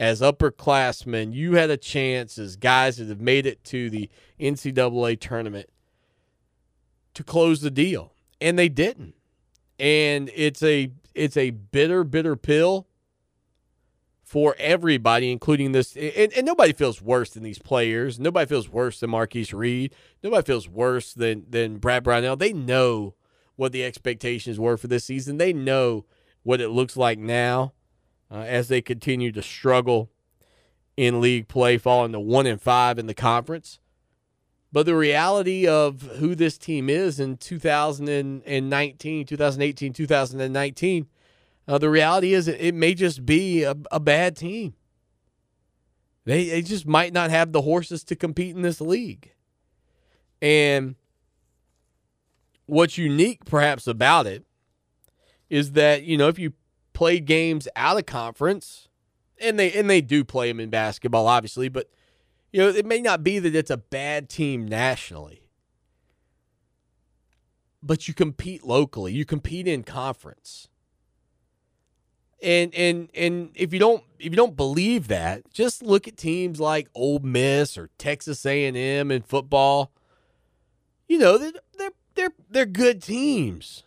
as 0.00 0.20
upperclassmen, 0.20 1.32
you 1.32 1.54
had 1.54 1.70
a 1.70 1.76
chance 1.76 2.36
as 2.36 2.56
guys 2.56 2.96
that 2.96 3.06
have 3.06 3.20
made 3.20 3.46
it 3.46 3.62
to 3.62 3.88
the 3.88 4.10
NCAA 4.40 5.20
tournament 5.20 5.68
to 7.14 7.22
close 7.22 7.60
the 7.60 7.70
deal, 7.70 8.12
and 8.40 8.58
they 8.58 8.68
didn't. 8.68 9.14
And 9.78 10.32
it's 10.34 10.64
a 10.64 10.90
it's 11.14 11.36
a 11.36 11.50
bitter, 11.50 12.02
bitter 12.02 12.34
pill 12.34 12.88
for 14.24 14.56
everybody, 14.58 15.30
including 15.30 15.70
this. 15.70 15.96
And, 15.96 16.32
and 16.32 16.44
nobody 16.44 16.72
feels 16.72 17.00
worse 17.00 17.30
than 17.30 17.44
these 17.44 17.60
players. 17.60 18.18
Nobody 18.18 18.48
feels 18.48 18.68
worse 18.68 18.98
than 18.98 19.10
Marcquise 19.10 19.54
Reed. 19.54 19.94
Nobody 20.24 20.44
feels 20.44 20.68
worse 20.68 21.14
than 21.14 21.46
than 21.48 21.76
Brad 21.76 22.02
Brownell. 22.02 22.34
They 22.34 22.52
know 22.52 23.14
what 23.58 23.72
the 23.72 23.84
expectations 23.84 24.58
were 24.58 24.76
for 24.76 24.86
this 24.86 25.04
season. 25.04 25.36
They 25.36 25.52
know 25.52 26.04
what 26.44 26.60
it 26.60 26.68
looks 26.68 26.96
like 26.96 27.18
now 27.18 27.72
uh, 28.30 28.36
as 28.36 28.68
they 28.68 28.80
continue 28.80 29.32
to 29.32 29.42
struggle 29.42 30.10
in 30.96 31.20
league 31.20 31.48
play, 31.48 31.76
falling 31.76 32.12
to 32.12 32.20
one 32.20 32.46
and 32.46 32.62
five 32.62 33.00
in 33.00 33.06
the 33.06 33.14
conference. 33.14 33.80
But 34.70 34.86
the 34.86 34.94
reality 34.94 35.66
of 35.66 36.02
who 36.02 36.36
this 36.36 36.56
team 36.56 36.88
is 36.88 37.18
in 37.18 37.36
2019, 37.36 39.26
2018, 39.26 39.92
2019, 39.92 41.06
uh, 41.66 41.78
the 41.78 41.90
reality 41.90 42.34
is 42.34 42.46
it, 42.46 42.74
may 42.76 42.94
just 42.94 43.26
be 43.26 43.64
a, 43.64 43.74
a 43.90 43.98
bad 43.98 44.36
team. 44.36 44.74
They, 46.26 46.48
they 46.48 46.62
just 46.62 46.86
might 46.86 47.12
not 47.12 47.30
have 47.30 47.50
the 47.50 47.62
horses 47.62 48.04
to 48.04 48.14
compete 48.14 48.54
in 48.54 48.62
this 48.62 48.80
league. 48.80 49.32
And 50.40 50.94
what's 52.68 52.96
unique 52.96 53.44
perhaps 53.44 53.86
about 53.86 54.26
it 54.26 54.44
is 55.50 55.72
that 55.72 56.04
you 56.04 56.16
know 56.16 56.28
if 56.28 56.38
you 56.38 56.52
play 56.92 57.20
games 57.20 57.66
out 57.74 57.98
of 57.98 58.06
conference 58.06 58.88
and 59.40 59.58
they 59.58 59.72
and 59.72 59.88
they 59.88 60.00
do 60.00 60.24
play 60.24 60.48
them 60.48 60.60
in 60.60 60.70
basketball 60.70 61.26
obviously 61.26 61.68
but 61.68 61.88
you 62.52 62.60
know 62.60 62.68
it 62.68 62.86
may 62.86 63.00
not 63.00 63.22
be 63.22 63.38
that 63.38 63.54
it's 63.54 63.70
a 63.70 63.76
bad 63.76 64.28
team 64.28 64.66
nationally. 64.66 65.42
But 67.82 68.08
you 68.08 68.14
compete 68.14 68.64
locally. 68.64 69.12
You 69.12 69.24
compete 69.24 69.68
in 69.68 69.84
conference. 69.84 70.68
And 72.42 72.74
and 72.74 73.10
and 73.14 73.50
if 73.54 73.72
you 73.72 73.78
don't 73.78 74.02
if 74.18 74.26
you 74.26 74.36
don't 74.36 74.56
believe 74.56 75.08
that 75.08 75.50
just 75.52 75.82
look 75.82 76.08
at 76.08 76.16
teams 76.16 76.60
like 76.60 76.88
Ole 76.94 77.20
Miss 77.20 77.76
or 77.76 77.90
Texas 77.98 78.44
A&M 78.46 79.10
in 79.10 79.22
football. 79.22 79.92
You 81.08 81.18
know 81.18 81.38
they're, 81.38 81.52
they're 82.18 82.32
they're 82.50 82.66
good 82.66 83.02
teams. 83.02 83.84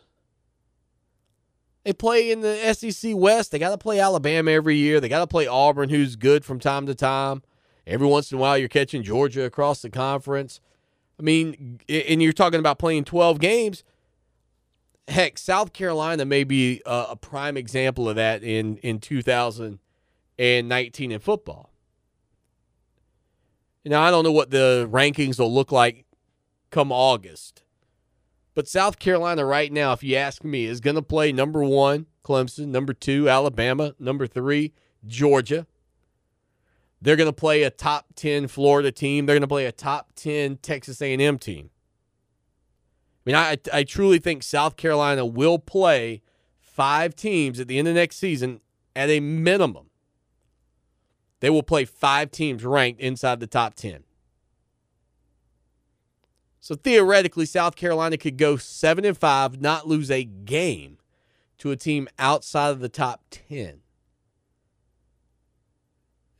They 1.84 1.94
play 1.94 2.32
in 2.32 2.42
the 2.42 2.74
SEC 2.74 3.12
West. 3.16 3.52
They 3.52 3.60
got 3.60 3.72
to 3.72 3.78
play 3.78 4.00
Alabama 4.00 4.52
every 4.52 4.78
year. 4.78 5.00
They 5.00 5.10
got 5.10 5.20
to 5.20 5.28
play 5.28 5.48
Auburn, 5.48 5.90
who's 5.90 6.16
good 6.16 6.46
from 6.46 6.60
time 6.60 6.86
to 6.86 6.96
time. 6.96 7.42
Every 7.88 8.08
once 8.08 8.32
in 8.32 8.38
a 8.38 8.42
while, 8.42 8.58
you're 8.58 8.70
catching 8.70 9.02
Georgia 9.02 9.44
across 9.44 9.82
the 9.82 9.90
conference. 9.90 10.62
I 11.20 11.24
mean, 11.24 11.80
and 11.90 12.22
you're 12.22 12.34
talking 12.34 12.60
about 12.60 12.78
playing 12.78 13.06
12 13.06 13.40
games. 13.40 13.84
Heck, 15.08 15.40
South 15.40 15.74
Carolina 15.74 16.24
may 16.24 16.44
be 16.44 16.82
a, 16.86 17.08
a 17.10 17.16
prime 17.16 17.58
example 17.58 18.08
of 18.08 18.16
that 18.16 18.44
in 18.44 18.78
in 18.78 19.00
2018 19.00 19.80
and 20.38 20.70
19 20.70 21.12
in 21.12 21.20
football. 21.20 21.74
Now, 23.84 24.04
I 24.04 24.12
don't 24.12 24.24
know 24.24 24.32
what 24.32 24.52
the 24.52 24.88
rankings 24.90 25.40
will 25.40 25.54
look 25.54 25.72
like 25.72 26.06
come 26.70 26.92
August. 26.92 27.64
But 28.54 28.68
South 28.68 29.00
Carolina, 29.00 29.46
right 29.46 29.72
now, 29.72 29.94
if 29.94 30.04
you 30.04 30.16
ask 30.16 30.44
me, 30.44 30.66
is 30.66 30.82
going 30.82 30.96
to 30.96 31.02
play 31.02 31.32
number 31.32 31.64
one, 31.64 32.08
Clemson, 32.24 32.68
number 32.68 32.94
two, 32.94 33.30
Alabama, 33.30 33.94
number 33.98 34.28
three, 34.28 34.74
Georgia. 35.08 35.68
They're 37.02 37.16
going 37.16 37.30
to 37.30 37.34
play 37.34 37.64
a 37.64 37.70
top 37.70 38.08
10 38.16 38.48
Florida 38.48 38.92
team. 38.92 39.26
They're 39.26 39.36
going 39.36 39.42
to 39.42 39.48
play 39.48 39.66
a 39.66 39.72
top 39.72 40.12
10 40.16 40.58
Texas 40.58 41.02
A&M 41.02 41.40
team. 41.40 41.70
I 43.26 43.30
mean, 43.30 43.36
I, 43.36 43.58
I 43.72 43.84
truly 43.84 44.20
think 44.20 44.44
South 44.44 44.78
Carolina 44.78 45.26
will 45.26 45.60
play 45.60 46.22
five 46.60 47.16
teams 47.16 47.60
at 47.60 47.68
the 47.68 47.80
end 47.80 47.88
of 47.88 47.96
next 47.96 48.18
season 48.18 48.62
at 48.96 49.10
a 49.10 49.20
minimum. 49.20 49.90
They 51.40 51.50
will 51.50 51.64
play 51.64 51.86
five 51.86 52.32
teams 52.32 52.64
ranked 52.64 53.00
inside 53.00 53.40
the 53.40 53.48
top 53.48 53.76
10. 53.76 54.04
So 56.62 56.76
theoretically, 56.76 57.48
South 57.48 57.76
Carolina 57.76 58.18
could 58.18 58.38
go 58.38 58.56
7 58.56 59.04
and 59.04 59.18
5, 59.18 59.60
not 59.60 59.88
lose 59.88 60.12
a 60.12 60.24
game 60.24 61.00
to 61.58 61.72
a 61.72 61.76
team 61.76 62.08
outside 62.20 62.70
of 62.70 62.80
the 62.80 62.90
top 62.90 63.24
10. 63.32 63.82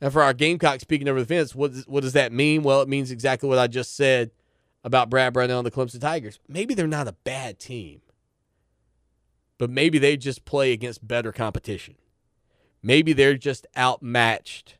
And 0.00 0.12
for 0.12 0.22
our 0.22 0.32
Gamecock 0.32 0.80
speaking 0.80 1.08
over 1.08 1.20
the 1.20 1.26
fence, 1.26 1.54
what, 1.54 1.72
what 1.86 2.02
does 2.02 2.12
that 2.12 2.32
mean? 2.32 2.62
Well, 2.62 2.82
it 2.82 2.88
means 2.88 3.10
exactly 3.10 3.48
what 3.48 3.58
I 3.58 3.66
just 3.66 3.96
said 3.96 4.30
about 4.84 5.10
Brad 5.10 5.32
Brownell 5.32 5.58
and 5.58 5.66
the 5.66 5.70
Clemson 5.72 6.00
Tigers. 6.00 6.38
Maybe 6.48 6.74
they're 6.74 6.86
not 6.86 7.08
a 7.08 7.16
bad 7.24 7.58
team, 7.58 8.00
but 9.58 9.70
maybe 9.70 9.98
they 9.98 10.16
just 10.16 10.44
play 10.44 10.72
against 10.72 11.06
better 11.06 11.32
competition. 11.32 11.96
Maybe 12.80 13.12
they're 13.12 13.36
just 13.36 13.66
outmatched 13.76 14.76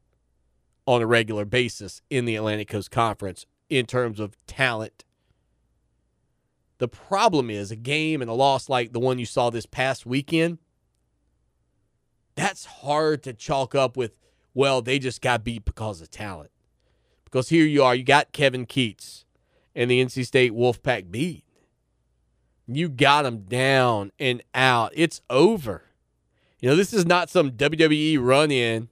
on 0.87 1.03
a 1.03 1.07
regular 1.07 1.45
basis 1.45 2.01
in 2.11 2.27
the 2.27 2.37
Atlantic 2.37 2.69
Coast 2.69 2.91
Conference 2.91 3.47
in 3.69 3.87
terms 3.87 4.21
of 4.21 4.37
talent. 4.47 5.05
The 6.83 6.89
problem 6.89 7.49
is 7.49 7.71
a 7.71 7.77
game 7.77 8.21
and 8.23 8.29
a 8.29 8.35
loss 8.35 8.69
like 8.69 8.93
the 8.93 8.99
one 8.99 9.21
you 9.21 9.25
saw 9.25 9.51
this 9.51 9.67
past 9.67 10.05
weekend. 10.05 10.59
That's 12.35 12.65
hard 12.65 13.23
to 13.23 13.33
chalk 13.33 13.77
up 13.77 13.97
with, 13.97 14.17
well, 14.53 14.83
they 14.83 14.99
just 14.99 15.23
got 15.23 15.45
beat 15.45 15.65
because 15.65 16.01
of 16.01 16.11
talent. 16.11 16.51
Because 17.23 17.51
here 17.51 17.67
you 17.67 17.85
are, 17.85 17.95
you 17.95 18.03
got 18.03 18.33
Kevin 18.33 18.67
Keatts 18.67 19.23
and 19.77 19.93
the 19.93 20.05
NC 20.05 20.27
State 20.27 20.51
Wolfpack 20.51 21.09
beat. 21.09 21.45
You 22.67 22.89
got 22.89 23.23
them 23.23 23.43
down 23.43 24.11
and 24.19 24.43
out. 24.53 24.91
It's 24.97 25.21
over. 25.31 25.85
You 26.59 26.71
know, 26.71 26.75
this 26.75 26.93
is 26.93 27.07
not 27.07 27.31
some 27.31 27.53
WWE 27.53 28.19
run 28.21 28.51
in. 28.51 28.89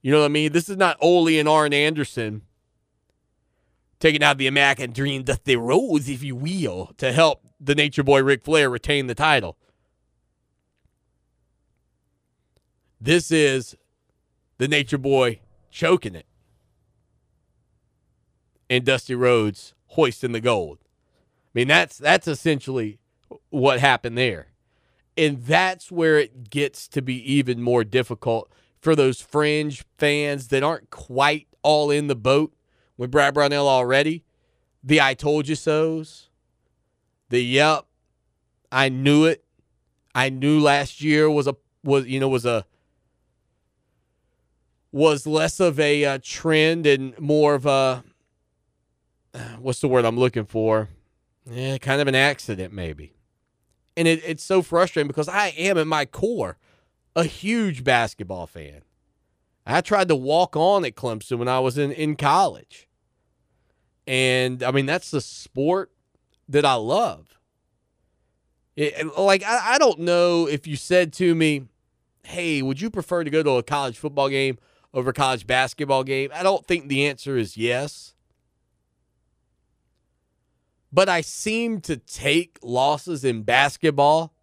You 0.00 0.12
know 0.12 0.20
what 0.20 0.26
I 0.26 0.28
mean? 0.28 0.52
This 0.52 0.68
is 0.68 0.76
not 0.76 0.96
Ole 1.00 1.40
and 1.40 1.48
Arn 1.48 1.72
Anderson 1.72 2.42
taking 4.02 4.22
out 4.24 4.36
the 4.36 4.48
American 4.48 4.90
Dream, 4.90 5.22
Dusty 5.22 5.54
Rhodes, 5.54 6.08
if 6.08 6.24
you 6.24 6.34
will, 6.34 6.90
to 6.96 7.12
help 7.12 7.44
the 7.60 7.76
Nature 7.76 8.02
Boy 8.02 8.20
Ric 8.20 8.42
Flair 8.42 8.68
retain 8.68 9.06
the 9.06 9.14
title. 9.14 9.56
This 13.00 13.30
is 13.30 13.76
the 14.58 14.66
Nature 14.66 14.98
Boy 14.98 15.38
choking 15.70 16.16
it 16.16 16.26
and 18.68 18.84
Dusty 18.84 19.14
Rhodes 19.14 19.72
hoisting 19.86 20.32
the 20.32 20.40
gold. 20.40 20.78
I 20.82 21.60
mean, 21.60 21.68
that's 21.68 21.96
that's 21.96 22.26
essentially 22.26 22.98
what 23.50 23.78
happened 23.78 24.18
there. 24.18 24.48
And 25.16 25.44
that's 25.44 25.92
where 25.92 26.18
it 26.18 26.50
gets 26.50 26.88
to 26.88 27.02
be 27.02 27.22
even 27.32 27.62
more 27.62 27.84
difficult 27.84 28.52
for 28.80 28.96
those 28.96 29.20
fringe 29.20 29.84
fans 29.96 30.48
that 30.48 30.64
aren't 30.64 30.90
quite 30.90 31.46
all 31.62 31.92
in 31.92 32.08
the 32.08 32.16
boat 32.16 32.52
with 32.96 33.10
Brad 33.10 33.34
Brownell 33.34 33.68
already. 33.68 34.24
The 34.82 35.00
I 35.00 35.14
told 35.14 35.48
you 35.48 35.54
so's. 35.54 36.28
The 37.28 37.40
yep, 37.40 37.86
I 38.70 38.88
knew 38.88 39.24
it. 39.24 39.44
I 40.14 40.28
knew 40.28 40.60
last 40.60 41.00
year 41.00 41.30
was 41.30 41.46
a 41.46 41.56
was 41.82 42.06
you 42.06 42.20
know 42.20 42.28
was 42.28 42.44
a 42.44 42.66
was 44.90 45.26
less 45.26 45.58
of 45.58 45.80
a 45.80 46.04
uh, 46.04 46.18
trend 46.22 46.86
and 46.86 47.18
more 47.18 47.54
of 47.54 47.64
a 47.66 48.04
what's 49.58 49.80
the 49.80 49.88
word 49.88 50.04
I'm 50.04 50.18
looking 50.18 50.44
for? 50.44 50.88
Yeah, 51.50 51.78
kind 51.78 52.00
of 52.00 52.08
an 52.08 52.14
accident, 52.14 52.72
maybe. 52.72 53.14
And 53.96 54.06
it, 54.06 54.22
it's 54.24 54.44
so 54.44 54.62
frustrating 54.62 55.08
because 55.08 55.28
I 55.28 55.48
am 55.48 55.76
at 55.76 55.86
my 55.86 56.04
core 56.04 56.56
a 57.14 57.24
huge 57.24 57.84
basketball 57.84 58.46
fan. 58.46 58.82
I 59.66 59.80
tried 59.80 60.08
to 60.08 60.16
walk 60.16 60.56
on 60.56 60.84
at 60.84 60.96
Clemson 60.96 61.38
when 61.38 61.48
I 61.48 61.60
was 61.60 61.78
in, 61.78 61.92
in 61.92 62.16
college. 62.16 62.88
And 64.06 64.62
I 64.62 64.70
mean, 64.72 64.86
that's 64.86 65.10
the 65.10 65.20
sport 65.20 65.92
that 66.48 66.64
I 66.64 66.74
love. 66.74 67.38
It, 68.74 69.16
like, 69.16 69.44
I, 69.44 69.74
I 69.74 69.78
don't 69.78 70.00
know 70.00 70.48
if 70.48 70.66
you 70.66 70.76
said 70.76 71.12
to 71.14 71.34
me, 71.34 71.66
hey, 72.24 72.62
would 72.62 72.80
you 72.80 72.90
prefer 72.90 73.22
to 73.22 73.30
go 73.30 73.42
to 73.42 73.50
a 73.52 73.62
college 73.62 73.98
football 73.98 74.28
game 74.28 74.58
over 74.92 75.10
a 75.10 75.14
college 75.14 75.46
basketball 75.46 76.04
game? 76.04 76.30
I 76.34 76.42
don't 76.42 76.66
think 76.66 76.88
the 76.88 77.06
answer 77.06 77.36
is 77.36 77.56
yes 77.56 78.12
but 80.92 81.08
I 81.08 81.22
seem 81.22 81.80
to 81.82 81.96
take 81.96 82.58
losses 82.62 83.24
in 83.24 83.42
basketball 83.42 84.34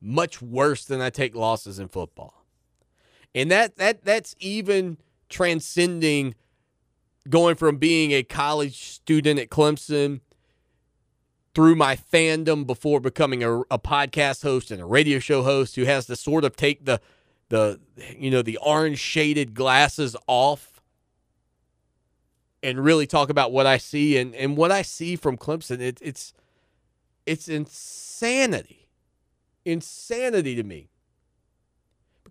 much 0.00 0.42
worse 0.42 0.84
than 0.84 1.00
I 1.00 1.10
take 1.10 1.34
losses 1.34 1.78
in 1.78 1.88
football. 1.88 2.43
And 3.34 3.50
that 3.50 3.76
that 3.76 4.04
that's 4.04 4.34
even 4.38 4.98
transcending 5.28 6.34
going 7.28 7.56
from 7.56 7.78
being 7.78 8.12
a 8.12 8.22
college 8.22 8.82
student 8.82 9.40
at 9.40 9.48
Clemson 9.48 10.20
through 11.54 11.76
my 11.76 11.96
fandom 11.96 12.66
before 12.66 13.00
becoming 13.00 13.42
a, 13.42 13.60
a 13.62 13.78
podcast 13.78 14.42
host 14.42 14.70
and 14.70 14.80
a 14.80 14.84
radio 14.84 15.18
show 15.18 15.42
host 15.42 15.76
who 15.76 15.84
has 15.84 16.06
to 16.06 16.16
sort 16.16 16.44
of 16.44 16.56
take 16.56 16.84
the 16.84 17.00
the 17.48 17.80
you 18.16 18.30
know 18.30 18.42
the 18.42 18.58
orange 18.58 18.98
shaded 18.98 19.54
glasses 19.54 20.16
off 20.26 20.80
and 22.62 22.82
really 22.82 23.06
talk 23.06 23.28
about 23.28 23.52
what 23.52 23.66
I 23.66 23.76
see 23.76 24.16
and, 24.16 24.34
and 24.34 24.56
what 24.56 24.72
I 24.72 24.82
see 24.82 25.16
from 25.16 25.36
Clemson. 25.36 25.80
It, 25.80 25.98
it's 26.00 26.32
it's 27.26 27.48
insanity, 27.48 28.88
insanity 29.64 30.54
to 30.56 30.62
me, 30.62 30.88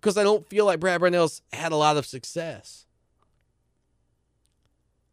because 0.04 0.18
I 0.18 0.22
don't 0.22 0.46
feel 0.46 0.66
like 0.66 0.80
Brad 0.80 1.00
Brownell's 1.00 1.40
had 1.50 1.72
a 1.72 1.76
lot 1.76 1.96
of 1.96 2.04
success, 2.04 2.84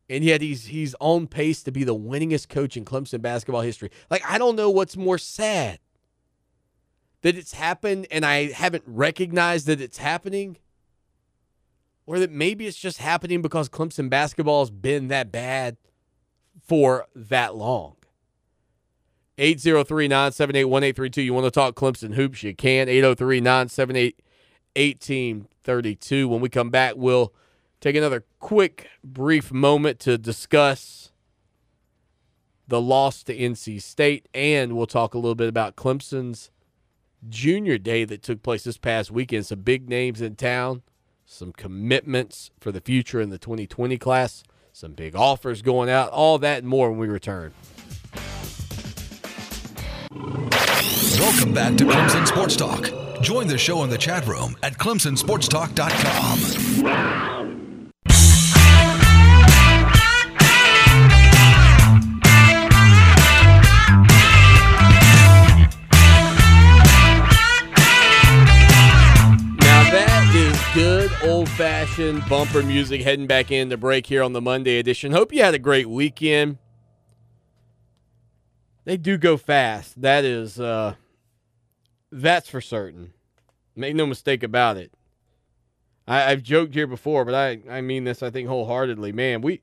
and 0.10 0.22
yet 0.22 0.42
he's 0.42 0.66
he's 0.66 0.94
on 1.00 1.28
pace 1.28 1.64
to 1.64 1.72
be 1.72 1.86
the 1.86 1.96
winningest 1.96 2.50
coach 2.50 2.76
in 2.76 2.84
Clemson 2.84 3.22
basketball 3.22 3.62
history. 3.62 3.90
Like 4.10 4.22
I 4.28 4.38
don't 4.38 4.58
know 4.58 4.70
what's 4.70 4.98
more 4.98 5.18
sad 5.18 5.80
that 7.22 7.38
it's 7.38 7.54
happened 7.54 8.06
and 8.12 8.26
I 8.26 8.52
haven't 8.52 8.84
recognized 8.86 9.68
that 9.68 9.80
it's 9.80 10.00
happening 10.00 10.58
or 12.06 12.20
that 12.20 12.32
maybe 12.32 12.68
it's 12.68 12.78
just 12.78 12.98
happening 12.98 13.42
because 13.42 13.70
Clemson 13.70 14.10
basketball 14.10 14.62
has 14.62 14.72
been 14.72 15.08
that 15.08 15.32
bad 15.32 15.78
for 16.62 17.06
that 17.16 17.56
long. 17.56 17.96
803 19.38 20.10
978 20.10 20.66
1832. 20.66 21.22
You 21.22 21.34
want 21.34 21.46
to 21.46 21.52
talk 21.52 21.76
Clemson 21.76 22.16
hoops? 22.16 22.44
You 22.44 22.54
can. 22.54 22.90
803 22.90 23.40
978 23.40 24.20
1832. 24.76 26.28
When 26.28 26.42
we 26.42 26.50
come 26.50 26.70
back, 26.70 26.94
we'll 26.96 27.34
take 27.80 27.96
another 27.96 28.26
quick, 28.40 28.90
brief 29.04 29.52
moment 29.52 30.00
to 30.02 30.18
discuss 30.18 31.12
the 32.68 32.82
loss 32.82 33.24
to 33.24 33.36
NC 33.36 33.82
State, 33.82 34.30
and 34.34 34.78
we'll 34.78 34.86
talk 34.86 35.14
a 35.14 35.18
little 35.18 35.36
bit 35.36 35.50
about 35.50 35.76
Clemson's 35.76 36.52
junior 37.28 37.78
day 37.78 38.06
that 38.06 38.24
took 38.24 38.42
place 38.42 38.64
this 38.64 38.78
past 38.78 39.12
weekend. 39.12 39.46
Some 39.46 39.60
big 39.60 39.90
names 39.90 40.22
in 40.22 40.36
town 40.36 40.84
some 41.32 41.54
commitments 41.54 42.52
for 42.60 42.72
the 42.72 42.82
future 42.82 43.22
in 43.22 43.30
the 43.30 43.38
2020 43.38 43.98
class, 43.98 44.44
some 44.74 44.94
big 44.94 45.16
offers 45.16 45.62
going 45.62 45.90
out, 45.90 46.10
all 46.10 46.38
that 46.38 46.60
and 46.60 46.68
more 46.68 46.90
when 46.90 47.00
we 47.00 47.08
return. 47.08 47.54
Welcome 50.22 51.54
back 51.54 51.76
to 51.78 51.86
Clemson 51.86 52.28
Sports 52.28 52.56
Talk. 52.56 52.92
Join 53.22 53.48
the 53.48 53.58
show 53.58 53.84
in 53.84 53.90
the 53.90 53.98
chat 53.98 54.28
room 54.28 54.56
at 54.62 54.74
clemsonsportstalk.com. 54.74 56.40
Now, 69.58 69.90
that 69.90 70.32
is 70.36 70.60
good 70.76 71.12
old 71.28 71.50
fashioned 71.50 72.28
bumper 72.30 72.62
music 72.62 73.02
heading 73.02 73.26
back 73.26 73.52
in 73.52 73.70
the 73.70 73.78
break 73.78 74.06
here 74.06 74.22
on 74.22 74.34
the 74.34 74.42
Monday 74.42 74.78
edition. 74.78 75.14
Hope 75.14 75.34
you 75.34 75.42
had 75.42 75.56
a 75.56 75.60
great 75.60 75.90
weekend. 75.90 76.58
They 78.84 78.98
do 78.98 79.18
go 79.18 79.38
fast. 79.38 80.02
That 80.02 80.26
is, 80.26 80.60
uh, 80.60 80.96
that's 82.12 82.50
for 82.50 82.62
certain. 82.62 83.14
Make 83.76 83.96
no 83.96 84.06
mistake 84.06 84.44
about 84.44 84.78
it. 84.78 84.92
I, 86.08 86.32
I've 86.32 86.44
joked 86.44 86.74
here 86.74 86.88
before, 86.88 87.24
but 87.26 87.36
I, 87.36 87.60
I 87.70 87.82
mean 87.82 88.04
this, 88.04 88.24
I 88.24 88.30
think, 88.30 88.48
wholeheartedly. 88.48 89.12
Man, 89.12 89.42
we, 89.42 89.62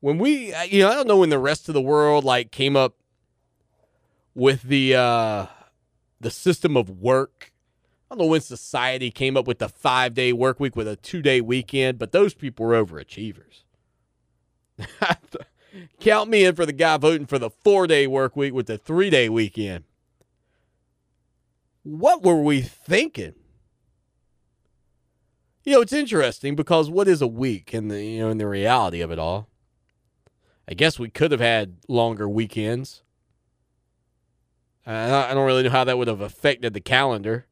when 0.00 0.18
we, 0.18 0.54
you 0.68 0.82
know, 0.82 0.90
I 0.90 0.94
don't 0.94 1.08
know 1.08 1.18
when 1.18 1.30
the 1.30 1.38
rest 1.38 1.68
of 1.68 1.74
the 1.74 1.80
world 1.80 2.24
like 2.24 2.50
came 2.50 2.76
up 2.76 2.94
with 4.34 4.62
the, 4.62 4.94
uh, 4.94 5.46
the 6.20 6.30
system 6.30 6.76
of 6.76 6.90
work. 6.90 7.52
I 8.10 8.14
don't 8.14 8.26
know 8.26 8.30
when 8.30 8.40
society 8.40 9.10
came 9.10 9.36
up 9.36 9.46
with 9.46 9.58
the 9.58 9.68
five 9.68 10.14
day 10.14 10.32
work 10.32 10.60
week 10.60 10.76
with 10.76 10.86
a 10.86 10.96
two 10.96 11.22
day 11.22 11.40
weekend, 11.40 11.98
but 11.98 12.12
those 12.12 12.34
people 12.34 12.66
were 12.66 12.84
overachievers. 12.84 13.64
Count 16.00 16.30
me 16.30 16.44
in 16.44 16.54
for 16.54 16.66
the 16.66 16.72
guy 16.72 16.96
voting 16.96 17.26
for 17.26 17.38
the 17.38 17.50
four 17.50 17.86
day 17.86 18.06
work 18.06 18.36
week 18.36 18.54
with 18.54 18.66
the 18.66 18.78
three 18.78 19.10
day 19.10 19.28
weekend. 19.28 19.84
What 21.82 22.22
were 22.22 22.42
we 22.42 22.60
thinking? 22.60 23.34
You 25.64 25.74
know, 25.74 25.80
it's 25.82 25.92
interesting 25.92 26.56
because 26.56 26.90
what 26.90 27.06
is 27.08 27.22
a 27.22 27.26
week 27.26 27.74
in 27.74 27.88
the 27.88 28.02
you 28.02 28.20
know 28.20 28.30
in 28.30 28.38
the 28.38 28.48
reality 28.48 29.00
of 29.00 29.10
it 29.10 29.18
all? 29.18 29.48
I 30.68 30.74
guess 30.74 30.98
we 30.98 31.10
could 31.10 31.32
have 31.32 31.40
had 31.40 31.76
longer 31.88 32.28
weekends. 32.28 33.02
I 34.86 35.34
don't 35.34 35.46
really 35.46 35.62
know 35.62 35.70
how 35.70 35.84
that 35.84 35.98
would 35.98 36.08
have 36.08 36.20
affected 36.20 36.72
the 36.72 36.80
calendar. 36.80 37.46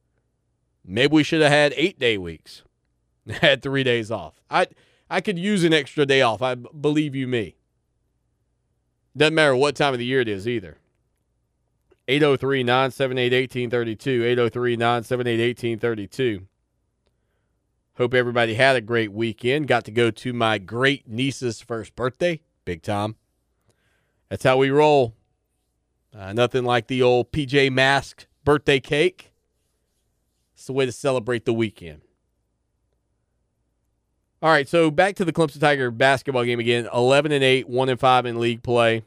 Maybe 0.85 1.15
we 1.15 1.23
should 1.23 1.43
have 1.43 1.53
had 1.53 1.75
eight 1.77 1.99
day 1.99 2.17
weeks, 2.17 2.63
had 3.29 3.63
three 3.63 3.85
days 3.85 4.11
off. 4.11 4.41
I 4.51 4.69
I 5.11 5.21
could 5.21 5.39
use 5.39 5.65
an 5.65 5.73
extra 5.73 6.07
day 6.07 6.23
off. 6.23 6.43
I 6.43 6.55
believe 6.55 7.15
you 7.15 7.27
me. 7.27 7.58
Doesn't 9.17 9.35
matter 9.35 9.57
what 9.57 9.77
time 9.77 9.93
of 9.93 9.99
the 9.99 10.05
year 10.05 10.21
it 10.21 10.29
is 10.29 10.47
either. 10.47 10.79
803 12.09 12.63
978 12.63 13.33
1832. 13.33 14.25
803 14.25 14.77
978 14.77 15.39
1832. 15.39 16.47
Hope 17.97 18.15
everybody 18.15 18.55
had 18.55 18.77
a 18.77 18.81
great 18.81 19.13
weekend. 19.13 19.67
Got 19.67 19.85
to 19.87 19.91
go 19.91 20.11
to 20.11 20.33
my 20.33 20.59
great 20.59 21.09
niece's 21.09 21.61
first 21.61 21.97
birthday. 21.97 22.41
Big 22.65 22.83
time. 22.83 23.17
That's 24.29 24.45
how 24.45 24.57
we 24.57 24.71
roll. 24.71 25.15
Uh, 26.17 26.33
nothing 26.33 26.65
like 26.65 26.87
the 26.87 27.03
old 27.03 27.33
PJ 27.33 27.73
Mask 27.73 28.27
birthday 28.45 28.81
cake. 28.81 29.33
It's 30.55 30.67
the 30.67 30.73
way 30.73 30.87
to 30.87 30.93
celebrate 30.93 31.45
the 31.45 31.53
weekend. 31.53 32.03
All 34.41 34.51
right, 34.51 34.69
so 34.69 34.91
back 34.91 35.17
to 35.17 35.25
the 35.25 35.33
Clemson 35.33 35.61
Tiger 35.61 35.91
basketball 35.91 36.45
game 36.45 36.61
again. 36.61 36.89
11 36.95 37.33
and 37.33 37.43
8, 37.43 37.69
1 37.69 37.89
and 37.89 37.99
5 37.99 38.27
in 38.27 38.39
league 38.39 38.63
play. 38.63 39.03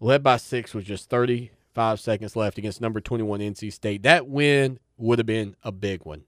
Led 0.00 0.22
by 0.22 0.38
6 0.38 0.72
with 0.72 0.86
just 0.86 1.10
35 1.10 2.00
seconds 2.00 2.36
left 2.36 2.56
against 2.56 2.80
number 2.80 2.98
21 2.98 3.40
NC 3.40 3.70
State. 3.70 4.02
That 4.04 4.26
win 4.26 4.78
would 4.96 5.18
have 5.18 5.26
been 5.26 5.54
a 5.62 5.70
big 5.70 6.06
one. 6.06 6.22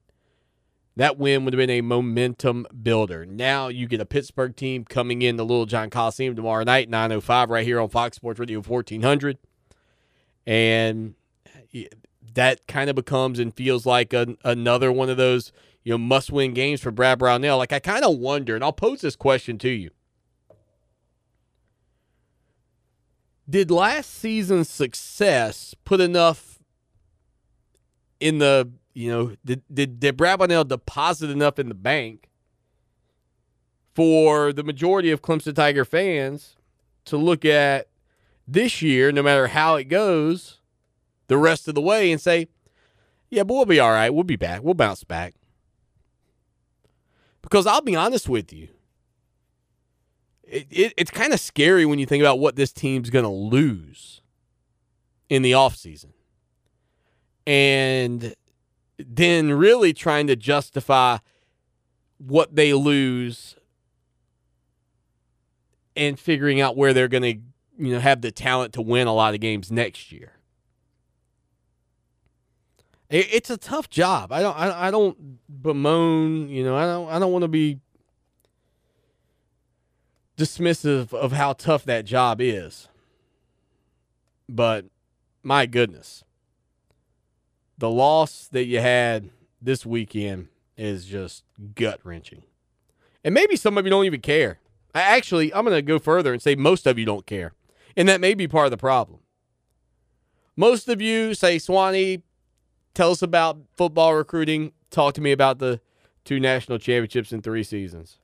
That 0.96 1.16
win 1.16 1.46
would 1.46 1.54
have 1.54 1.58
been 1.58 1.70
a 1.70 1.80
momentum 1.80 2.66
builder. 2.82 3.24
Now 3.24 3.68
you 3.68 3.86
get 3.86 4.02
a 4.02 4.04
Pittsburgh 4.04 4.54
team 4.54 4.84
coming 4.84 5.22
in 5.22 5.36
the 5.36 5.46
Littlejohn 5.46 5.88
Coliseum 5.88 6.36
tomorrow 6.36 6.64
night, 6.64 6.90
905, 6.90 7.48
right 7.48 7.64
here 7.64 7.80
on 7.80 7.88
Fox 7.88 8.16
Sports 8.16 8.38
Radio 8.38 8.60
1400. 8.60 9.38
And 10.46 11.14
that 12.34 12.66
kind 12.66 12.90
of 12.90 12.96
becomes 12.96 13.38
and 13.38 13.54
feels 13.54 13.86
like 13.86 14.12
a, 14.12 14.36
another 14.44 14.92
one 14.92 15.08
of 15.08 15.16
those 15.16 15.52
you 15.84 15.92
know 15.92 15.98
must 15.98 16.30
win 16.30 16.54
games 16.54 16.80
for 16.80 16.90
Brad 16.90 17.18
Brownell. 17.18 17.58
Like 17.58 17.72
I 17.72 17.78
kind 17.78 18.04
of 18.04 18.18
wonder, 18.18 18.54
and 18.54 18.62
I'll 18.62 18.72
pose 18.72 19.00
this 19.00 19.16
question 19.16 19.58
to 19.58 19.68
you: 19.68 19.90
Did 23.48 23.70
last 23.70 24.12
season's 24.12 24.68
success 24.68 25.74
put 25.84 26.00
enough 26.00 26.58
in 28.20 28.38
the 28.38 28.70
you 28.94 29.10
know 29.10 29.36
did 29.44 29.62
did, 29.72 30.00
did 30.00 30.16
Brad 30.16 30.38
Brownell 30.38 30.64
deposit 30.64 31.30
enough 31.30 31.58
in 31.58 31.68
the 31.68 31.74
bank 31.74 32.28
for 33.94 34.52
the 34.52 34.64
majority 34.64 35.10
of 35.10 35.22
Clemson 35.22 35.54
Tiger 35.54 35.84
fans 35.84 36.56
to 37.04 37.16
look 37.16 37.44
at 37.44 37.88
this 38.46 38.82
year, 38.82 39.12
no 39.12 39.22
matter 39.22 39.48
how 39.48 39.76
it 39.76 39.84
goes, 39.84 40.60
the 41.28 41.36
rest 41.36 41.68
of 41.68 41.74
the 41.74 41.80
way 41.80 42.10
and 42.10 42.20
say, 42.20 42.48
yeah, 43.30 43.42
but 43.42 43.54
we'll 43.54 43.64
be 43.64 43.80
all 43.80 43.90
right. 43.90 44.10
We'll 44.10 44.24
be 44.24 44.36
back. 44.36 44.62
We'll 44.62 44.74
bounce 44.74 45.04
back. 45.04 45.34
Because 47.42 47.66
I'll 47.66 47.82
be 47.82 47.96
honest 47.96 48.28
with 48.28 48.52
you, 48.52 48.68
it, 50.42 50.66
it, 50.70 50.94
it's 50.96 51.10
kind 51.10 51.32
of 51.32 51.40
scary 51.40 51.84
when 51.84 51.98
you 51.98 52.06
think 52.06 52.22
about 52.22 52.38
what 52.38 52.56
this 52.56 52.72
team's 52.72 53.10
going 53.10 53.24
to 53.24 53.30
lose 53.30 54.22
in 55.28 55.42
the 55.42 55.52
offseason. 55.52 56.12
And 57.46 58.34
then 58.98 59.52
really 59.52 59.92
trying 59.92 60.28
to 60.28 60.36
justify 60.36 61.18
what 62.18 62.54
they 62.54 62.72
lose 62.72 63.56
and 65.96 66.18
figuring 66.18 66.60
out 66.60 66.76
where 66.76 66.92
they're 66.92 67.08
going 67.08 67.22
to 67.22 67.84
you 67.84 67.92
know 67.94 68.00
have 68.00 68.20
the 68.20 68.30
talent 68.30 68.72
to 68.74 68.82
win 68.82 69.06
a 69.06 69.14
lot 69.14 69.34
of 69.34 69.40
games 69.40 69.72
next 69.72 70.12
year. 70.12 70.32
It's 73.14 73.50
a 73.50 73.58
tough 73.58 73.90
job. 73.90 74.32
I 74.32 74.40
don't. 74.40 74.56
I, 74.56 74.90
don't 74.90 75.38
bemoan. 75.62 76.48
You 76.48 76.64
know. 76.64 76.74
I 76.74 76.86
don't. 76.86 77.08
I 77.10 77.18
don't 77.18 77.30
want 77.30 77.42
to 77.42 77.48
be 77.48 77.78
dismissive 80.38 81.12
of 81.12 81.32
how 81.32 81.52
tough 81.52 81.84
that 81.84 82.06
job 82.06 82.40
is. 82.40 82.88
But 84.48 84.86
my 85.42 85.66
goodness, 85.66 86.24
the 87.76 87.90
loss 87.90 88.48
that 88.52 88.64
you 88.64 88.80
had 88.80 89.28
this 89.60 89.84
weekend 89.84 90.48
is 90.76 91.04
just 91.04 91.44
gut 91.74 92.00
wrenching. 92.04 92.42
And 93.24 93.34
maybe 93.34 93.56
some 93.56 93.76
of 93.76 93.84
you 93.84 93.90
don't 93.90 94.06
even 94.06 94.20
care. 94.22 94.58
I 94.94 95.02
actually, 95.02 95.52
I'm 95.54 95.64
going 95.64 95.76
to 95.76 95.82
go 95.82 95.98
further 95.98 96.32
and 96.32 96.42
say 96.42 96.54
most 96.54 96.86
of 96.86 96.98
you 96.98 97.04
don't 97.04 97.26
care. 97.26 97.52
And 97.96 98.08
that 98.08 98.20
may 98.20 98.34
be 98.34 98.48
part 98.48 98.66
of 98.66 98.70
the 98.70 98.76
problem. 98.76 99.20
Most 100.56 100.88
of 100.88 101.00
you 101.00 101.34
say, 101.34 101.58
Swanee, 101.58 102.22
tell 102.94 103.10
us 103.10 103.22
about 103.22 103.58
football 103.74 104.14
recruiting. 104.14 104.72
Talk 104.90 105.14
to 105.14 105.20
me 105.20 105.32
about 105.32 105.58
the 105.58 105.80
two 106.24 106.38
national 106.38 106.78
championships 106.78 107.32
in 107.32 107.42
three 107.42 107.64
seasons. 107.64 108.18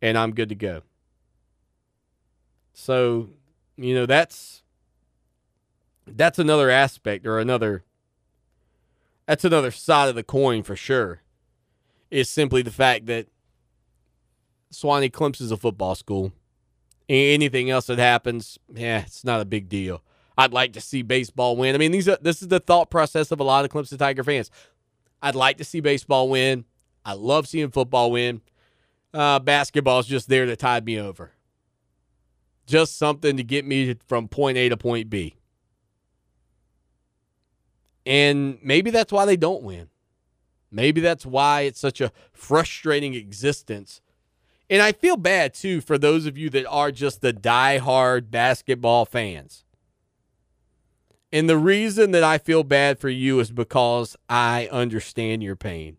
And 0.00 0.16
I'm 0.16 0.34
good 0.34 0.48
to 0.48 0.54
go. 0.54 0.82
So, 2.72 3.30
you 3.76 3.94
know, 3.94 4.06
that's 4.06 4.62
that's 6.06 6.38
another 6.38 6.70
aspect 6.70 7.26
or 7.26 7.38
another 7.38 7.84
that's 9.26 9.44
another 9.44 9.70
side 9.70 10.08
of 10.08 10.14
the 10.14 10.22
coin 10.22 10.62
for 10.62 10.76
sure. 10.76 11.22
Is 12.10 12.30
simply 12.30 12.62
the 12.62 12.70
fact 12.70 13.06
that 13.06 13.26
Swanee 14.70 15.10
Clemson 15.10 15.42
is 15.42 15.50
a 15.50 15.56
football 15.56 15.94
school. 15.94 16.32
Anything 17.08 17.68
else 17.68 17.86
that 17.86 17.98
happens, 17.98 18.58
yeah, 18.72 19.00
it's 19.00 19.24
not 19.24 19.40
a 19.40 19.44
big 19.44 19.68
deal. 19.68 20.02
I'd 20.38 20.52
like 20.52 20.74
to 20.74 20.80
see 20.80 21.02
baseball 21.02 21.56
win. 21.56 21.74
I 21.74 21.78
mean, 21.78 21.90
these 21.90 22.08
are 22.08 22.16
this 22.22 22.40
is 22.40 22.48
the 22.48 22.60
thought 22.60 22.90
process 22.90 23.32
of 23.32 23.40
a 23.40 23.44
lot 23.44 23.64
of 23.64 23.72
Clemson 23.72 23.98
Tiger 23.98 24.22
fans. 24.22 24.52
I'd 25.20 25.34
like 25.34 25.58
to 25.58 25.64
see 25.64 25.80
baseball 25.80 26.28
win. 26.28 26.64
I 27.04 27.14
love 27.14 27.48
seeing 27.48 27.70
football 27.72 28.12
win. 28.12 28.40
Uh, 29.12 29.40
basketball 29.40 29.98
is 29.98 30.06
just 30.06 30.28
there 30.28 30.46
to 30.46 30.54
tide 30.54 30.84
me 30.84 31.00
over. 31.00 31.32
Just 32.66 32.96
something 32.98 33.36
to 33.36 33.42
get 33.42 33.64
me 33.64 33.96
from 34.06 34.28
point 34.28 34.56
A 34.56 34.68
to 34.68 34.76
point 34.76 35.10
B. 35.10 35.34
And 38.06 38.58
maybe 38.62 38.90
that's 38.92 39.12
why 39.12 39.24
they 39.24 39.36
don't 39.36 39.64
win. 39.64 39.88
Maybe 40.70 41.00
that's 41.00 41.26
why 41.26 41.62
it's 41.62 41.80
such 41.80 42.00
a 42.00 42.12
frustrating 42.32 43.14
existence. 43.14 44.00
And 44.70 44.82
I 44.82 44.92
feel 44.92 45.16
bad 45.16 45.52
too 45.52 45.80
for 45.80 45.98
those 45.98 46.26
of 46.26 46.38
you 46.38 46.48
that 46.50 46.66
are 46.66 46.92
just 46.92 47.22
the 47.22 47.32
die-hard 47.32 48.30
basketball 48.30 49.04
fans. 49.04 49.64
And 51.30 51.48
the 51.48 51.58
reason 51.58 52.12
that 52.12 52.24
I 52.24 52.38
feel 52.38 52.62
bad 52.64 52.98
for 52.98 53.10
you 53.10 53.38
is 53.40 53.50
because 53.52 54.16
I 54.28 54.68
understand 54.72 55.42
your 55.42 55.56
pain. 55.56 55.98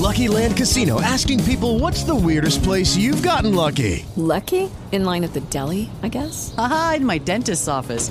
Lucky 0.00 0.28
Land 0.28 0.56
Casino 0.56 1.00
asking 1.00 1.44
people 1.44 1.78
what's 1.78 2.04
the 2.04 2.14
weirdest 2.14 2.62
place 2.62 2.96
you've 2.96 3.22
gotten 3.22 3.54
lucky? 3.54 4.06
Lucky? 4.16 4.70
In 4.92 5.04
line 5.04 5.24
at 5.24 5.34
the 5.34 5.40
deli, 5.40 5.90
I 6.02 6.08
guess? 6.08 6.54
Aha, 6.56 6.94
in 6.96 7.04
my 7.04 7.18
dentist's 7.18 7.68
office. 7.68 8.10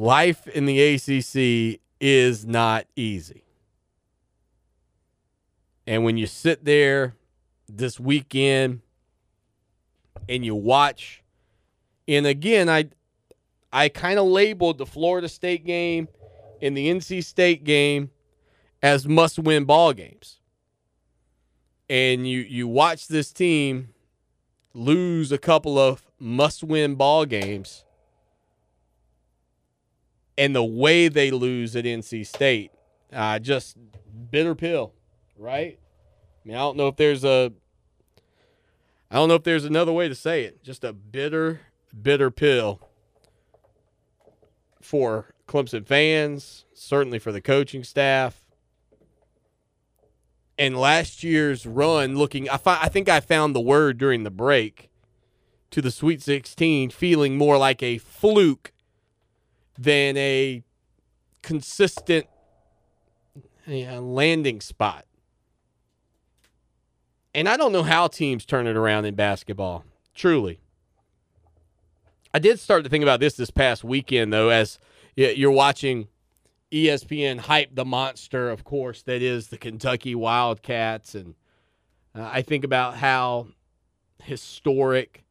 Life 0.00 0.46
in 0.46 0.64
the 0.64 0.80
ACC 0.80 1.78
is 2.00 2.46
not 2.46 2.86
easy. 2.96 3.44
And 5.86 6.04
when 6.04 6.16
you 6.16 6.26
sit 6.26 6.64
there 6.64 7.16
this 7.68 8.00
weekend 8.00 8.80
and 10.26 10.42
you 10.42 10.54
watch, 10.54 11.22
and 12.08 12.26
again, 12.26 12.70
I 12.70 12.88
I 13.74 13.90
kind 13.90 14.18
of 14.18 14.24
labeled 14.24 14.78
the 14.78 14.86
Florida 14.86 15.28
State 15.28 15.66
game 15.66 16.08
and 16.62 16.74
the 16.74 16.88
NC 16.88 17.22
State 17.22 17.62
game 17.64 18.10
as 18.82 19.06
must-win 19.06 19.66
ball 19.66 19.92
games. 19.92 20.40
And 21.90 22.26
you 22.26 22.38
you 22.38 22.66
watch 22.66 23.06
this 23.06 23.34
team 23.34 23.90
lose 24.72 25.30
a 25.30 25.36
couple 25.36 25.78
of 25.78 26.06
must-win 26.18 26.94
ball 26.94 27.26
games 27.26 27.84
and 30.40 30.56
the 30.56 30.64
way 30.64 31.08
they 31.08 31.30
lose 31.30 31.76
at 31.76 31.84
NC 31.84 32.26
State, 32.26 32.72
uh, 33.12 33.38
just 33.38 33.76
bitter 34.30 34.54
pill, 34.54 34.94
right? 35.36 35.78
I 35.78 36.48
mean, 36.48 36.56
I 36.56 36.60
don't 36.60 36.78
know 36.78 36.88
if 36.88 36.96
there's 36.96 37.24
a, 37.24 37.52
I 39.10 39.16
don't 39.16 39.28
know 39.28 39.34
if 39.34 39.44
there's 39.44 39.66
another 39.66 39.92
way 39.92 40.08
to 40.08 40.14
say 40.14 40.44
it. 40.44 40.64
Just 40.64 40.82
a 40.82 40.94
bitter, 40.94 41.60
bitter 42.02 42.30
pill 42.30 42.80
for 44.80 45.34
Clemson 45.46 45.86
fans, 45.86 46.64
certainly 46.72 47.18
for 47.18 47.32
the 47.32 47.42
coaching 47.42 47.84
staff. 47.84 48.46
And 50.56 50.74
last 50.74 51.22
year's 51.22 51.66
run, 51.66 52.16
looking, 52.16 52.48
I, 52.48 52.56
fi- 52.56 52.80
I 52.80 52.88
think 52.88 53.10
I 53.10 53.20
found 53.20 53.54
the 53.54 53.60
word 53.60 53.98
during 53.98 54.22
the 54.22 54.30
break 54.30 54.88
to 55.70 55.82
the 55.82 55.90
Sweet 55.90 56.22
16, 56.22 56.88
feeling 56.88 57.36
more 57.36 57.58
like 57.58 57.82
a 57.82 57.98
fluke 57.98 58.72
than 59.80 60.14
a 60.18 60.62
consistent 61.42 62.26
uh, 63.66 64.00
landing 64.00 64.60
spot. 64.60 65.06
And 67.34 67.48
I 67.48 67.56
don't 67.56 67.72
know 67.72 67.82
how 67.82 68.08
teams 68.08 68.44
turn 68.44 68.66
it 68.66 68.76
around 68.76 69.06
in 69.06 69.14
basketball, 69.14 69.84
truly. 70.14 70.60
I 72.34 72.40
did 72.40 72.60
start 72.60 72.84
to 72.84 72.90
think 72.90 73.02
about 73.02 73.20
this 73.20 73.34
this 73.34 73.50
past 73.50 73.82
weekend, 73.82 74.32
though, 74.32 74.50
as 74.50 74.78
you're 75.16 75.50
watching 75.50 76.08
ESPN 76.70 77.38
hype 77.38 77.74
the 77.74 77.84
monster, 77.84 78.50
of 78.50 78.64
course, 78.64 79.02
that 79.02 79.22
is 79.22 79.48
the 79.48 79.56
Kentucky 79.56 80.14
Wildcats. 80.14 81.14
And 81.14 81.34
uh, 82.14 82.28
I 82.30 82.42
think 82.42 82.64
about 82.64 82.96
how 82.96 83.48
historic 84.22 85.24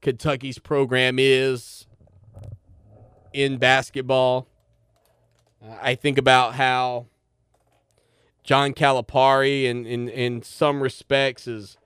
Kentucky's 0.00 0.58
program 0.58 1.18
is 1.18 1.86
in 3.32 3.58
basketball. 3.58 4.46
Uh, 5.62 5.76
I 5.82 5.94
think 5.94 6.18
about 6.18 6.54
how 6.54 7.06
John 8.42 8.72
Calipari, 8.72 9.64
in, 9.64 9.86
in, 9.86 10.08
in 10.08 10.42
some 10.42 10.82
respects, 10.82 11.46
is 11.46 11.76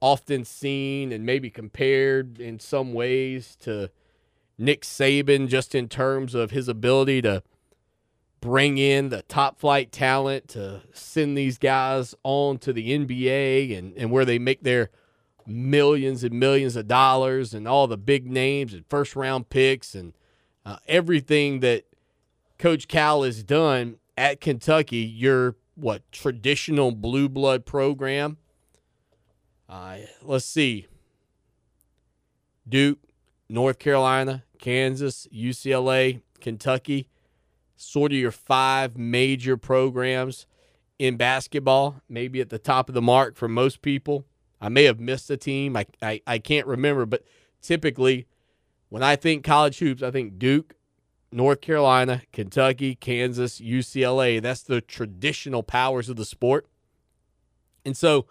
often 0.00 0.44
seen 0.44 1.12
and 1.12 1.24
maybe 1.24 1.50
compared 1.50 2.40
in 2.40 2.58
some 2.58 2.92
ways 2.92 3.56
to 3.60 3.90
Nick 4.58 4.82
Saban, 4.82 5.48
just 5.48 5.74
in 5.74 5.88
terms 5.88 6.34
of 6.34 6.50
his 6.50 6.68
ability 6.68 7.22
to 7.22 7.42
bring 8.40 8.78
in 8.78 9.10
the 9.10 9.22
top 9.22 9.58
flight 9.60 9.92
talent 9.92 10.48
to 10.48 10.82
send 10.92 11.36
these 11.36 11.58
guys 11.58 12.14
on 12.22 12.58
to 12.58 12.72
the 12.72 12.90
NBA 12.98 13.76
and, 13.76 13.94
and 13.96 14.10
where 14.10 14.24
they 14.24 14.38
make 14.38 14.62
their 14.62 14.90
millions 15.46 16.24
and 16.24 16.38
millions 16.38 16.76
of 16.76 16.88
dollars 16.88 17.52
and 17.52 17.68
all 17.68 17.86
the 17.86 17.98
big 17.98 18.30
names 18.30 18.72
and 18.72 18.84
first 18.88 19.14
round 19.14 19.48
picks 19.50 19.94
and 19.94 20.14
uh, 20.64 20.76
everything 20.86 21.60
that 21.60 21.84
Coach 22.58 22.88
Cal 22.88 23.22
has 23.22 23.42
done 23.42 23.96
at 24.16 24.40
Kentucky, 24.40 24.98
your 24.98 25.56
what 25.74 26.02
traditional 26.12 26.92
blue 26.92 27.28
blood 27.28 27.64
program. 27.64 28.36
Uh, 29.68 29.98
let's 30.22 30.44
see. 30.44 30.86
Duke, 32.68 32.98
North 33.48 33.78
Carolina, 33.78 34.44
Kansas, 34.58 35.26
UCLA, 35.34 36.20
Kentucky, 36.40 37.08
sort 37.76 38.12
of 38.12 38.18
your 38.18 38.30
five 38.30 38.96
major 38.98 39.56
programs 39.56 40.46
in 40.98 41.16
basketball, 41.16 42.02
maybe 42.08 42.40
at 42.40 42.50
the 42.50 42.58
top 42.58 42.88
of 42.88 42.94
the 42.94 43.02
mark 43.02 43.36
for 43.36 43.48
most 43.48 43.80
people. 43.80 44.26
I 44.60 44.68
may 44.68 44.84
have 44.84 45.00
missed 45.00 45.30
a 45.30 45.36
team. 45.36 45.76
I, 45.76 45.86
I, 46.02 46.20
I 46.26 46.38
can't 46.38 46.66
remember, 46.66 47.06
but 47.06 47.24
typically 47.62 48.26
when 48.90 49.02
I 49.02 49.16
think 49.16 49.42
college 49.44 49.78
hoops, 49.78 50.02
I 50.02 50.10
think 50.10 50.38
Duke, 50.38 50.74
North 51.32 51.60
Carolina, 51.60 52.22
Kentucky, 52.32 52.94
Kansas, 52.96 53.60
UCLA. 53.60 54.42
That's 54.42 54.62
the 54.62 54.80
traditional 54.80 55.62
powers 55.62 56.08
of 56.08 56.16
the 56.16 56.24
sport. 56.24 56.66
And 57.84 57.96
so 57.96 58.26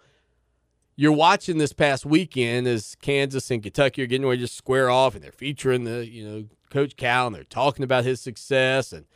you're 0.96 1.12
watching 1.12 1.58
this 1.58 1.72
past 1.72 2.04
weekend 2.04 2.66
as 2.66 2.94
Kansas 3.00 3.50
and 3.50 3.62
Kentucky 3.62 4.02
are 4.02 4.06
getting 4.06 4.26
ready 4.26 4.42
to 4.42 4.46
square 4.46 4.90
off 4.90 5.14
and 5.14 5.24
they're 5.24 5.32
featuring 5.32 5.84
the, 5.84 6.06
you 6.06 6.28
know, 6.28 6.44
Coach 6.68 6.96
Cal 6.96 7.26
and 7.26 7.34
they're 7.34 7.44
talking 7.44 7.82
about 7.82 8.04
his 8.04 8.20
success 8.20 8.92
and 8.92 9.06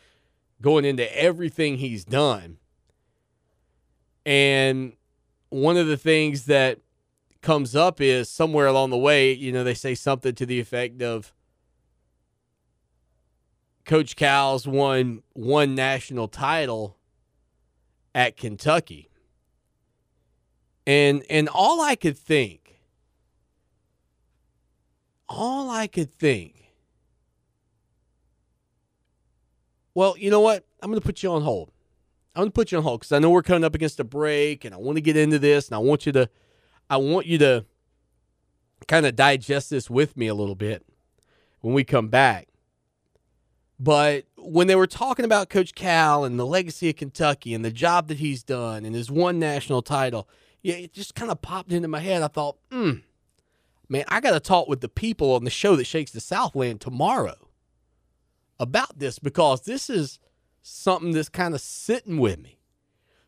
going 0.63 0.87
into 0.87 1.15
everything 1.17 1.77
he's 1.77 2.05
done. 2.05 2.57
And 4.25 4.95
one 5.51 5.77
of 5.77 5.87
the 5.87 5.99
things 5.99 6.47
that 6.47 6.79
comes 7.45 7.77
up 7.77 8.01
is 8.01 8.29
somewhere 8.29 8.67
along 8.67 8.91
the 8.91 8.99
way, 8.99 9.33
you 9.33 9.53
know, 9.53 9.63
they 9.63 9.75
say 9.75 9.95
something 9.95 10.35
to 10.35 10.47
the 10.47 10.59
effect 10.59 11.03
of 11.03 11.33
Coach 13.85 14.17
Cal's 14.17 14.67
won 14.67 15.23
one 15.35 15.75
national 15.75 16.27
title 16.27 16.97
at 18.15 18.37
Kentucky. 18.37 19.11
And 20.87 21.25
and 21.31 21.49
all 21.49 21.81
I 21.81 21.97
could 21.97 22.19
think, 22.19 22.81
all 25.29 25.71
I 25.71 25.87
could 25.87 26.13
think, 26.13 26.73
well, 29.95 30.17
you 30.19 30.31
know 30.31 30.41
what? 30.41 30.65
I'm 30.83 30.91
going 30.91 31.01
to 31.01 31.07
put 31.07 31.23
you 31.23 31.31
on 31.31 31.43
hold. 31.43 31.71
I'm 32.35 32.41
going 32.41 32.51
to 32.51 32.55
put 32.55 32.73
you 32.73 32.79
on 32.79 32.85
hold 32.85 33.01
because 33.01 33.13
I 33.13 33.19
know 33.19 33.31
we're 33.31 33.43
coming 33.43 33.65
up 33.65 33.75
against 33.75 34.01
a 34.01 34.05
break, 34.05 34.65
and 34.65 34.75
I 34.75 34.79
want 34.79 34.97
to 34.97 35.03
get 35.03 35.17
into 35.17 35.39
this, 35.39 35.69
and 35.69 35.77
I 35.77 35.79
want 35.79 36.05
you 36.05 36.13
to 36.13 36.29
I 36.89 36.97
want 36.97 37.27
you 37.27 37.39
to 37.39 37.65
kind 38.87 39.07
of 39.07 39.17
digest 39.17 39.71
this 39.71 39.89
with 39.89 40.17
me 40.17 40.27
a 40.27 40.35
little 40.35 40.55
bit 40.55 40.85
when 41.61 41.75
we 41.75 41.85
come 41.85 42.09
back. 42.09 42.49
But 43.81 44.25
when 44.37 44.67
they 44.67 44.77
were 44.77 44.87
talking 44.87 45.25
about 45.25 45.49
Coach 45.49 45.75
Cal 45.75 46.25
and 46.25 46.39
the 46.39 46.47
legacy 46.47 46.91
of 46.91 46.97
Kentucky 46.97 47.55
and 47.55 47.65
the 47.65 47.71
job 47.71 48.09
that 48.09 48.19
he's 48.19 48.43
done 48.43 48.85
and 48.85 48.95
his 48.95 49.11
one 49.11 49.39
national 49.39 49.83
title, 49.83 50.29
yeah, 50.63 50.75
it 50.75 50.93
just 50.93 51.15
kind 51.15 51.31
of 51.31 51.43
popped 51.43 51.73
into 51.73 51.89
my 51.89 52.01
head. 52.01 52.23
I 52.23 52.29
thought, 52.29 52.57
hmm, 52.71 52.93
man, 53.89 54.05
I 54.09 54.21
got 54.21 54.31
to 54.31 54.41
talk 54.41 54.69
with 54.69 54.81
the 54.81 54.89
people 54.89 55.35
on 55.35 55.45
the 55.45 55.51
show 55.51 55.77
that 55.77 55.87
shakes 55.87 56.13
the 56.13 56.21
Southland 56.21 56.81
tomorrow 56.81 57.49
about 58.59 58.99
this 58.99 59.19
because 59.19 59.63
this 59.63 59.91
is 59.91 60.19
something 60.63 61.13
that's 61.13 61.29
kind 61.29 61.55
of 61.55 61.61
sitting 61.61 62.19
with 62.19 62.39
me. 62.41 62.54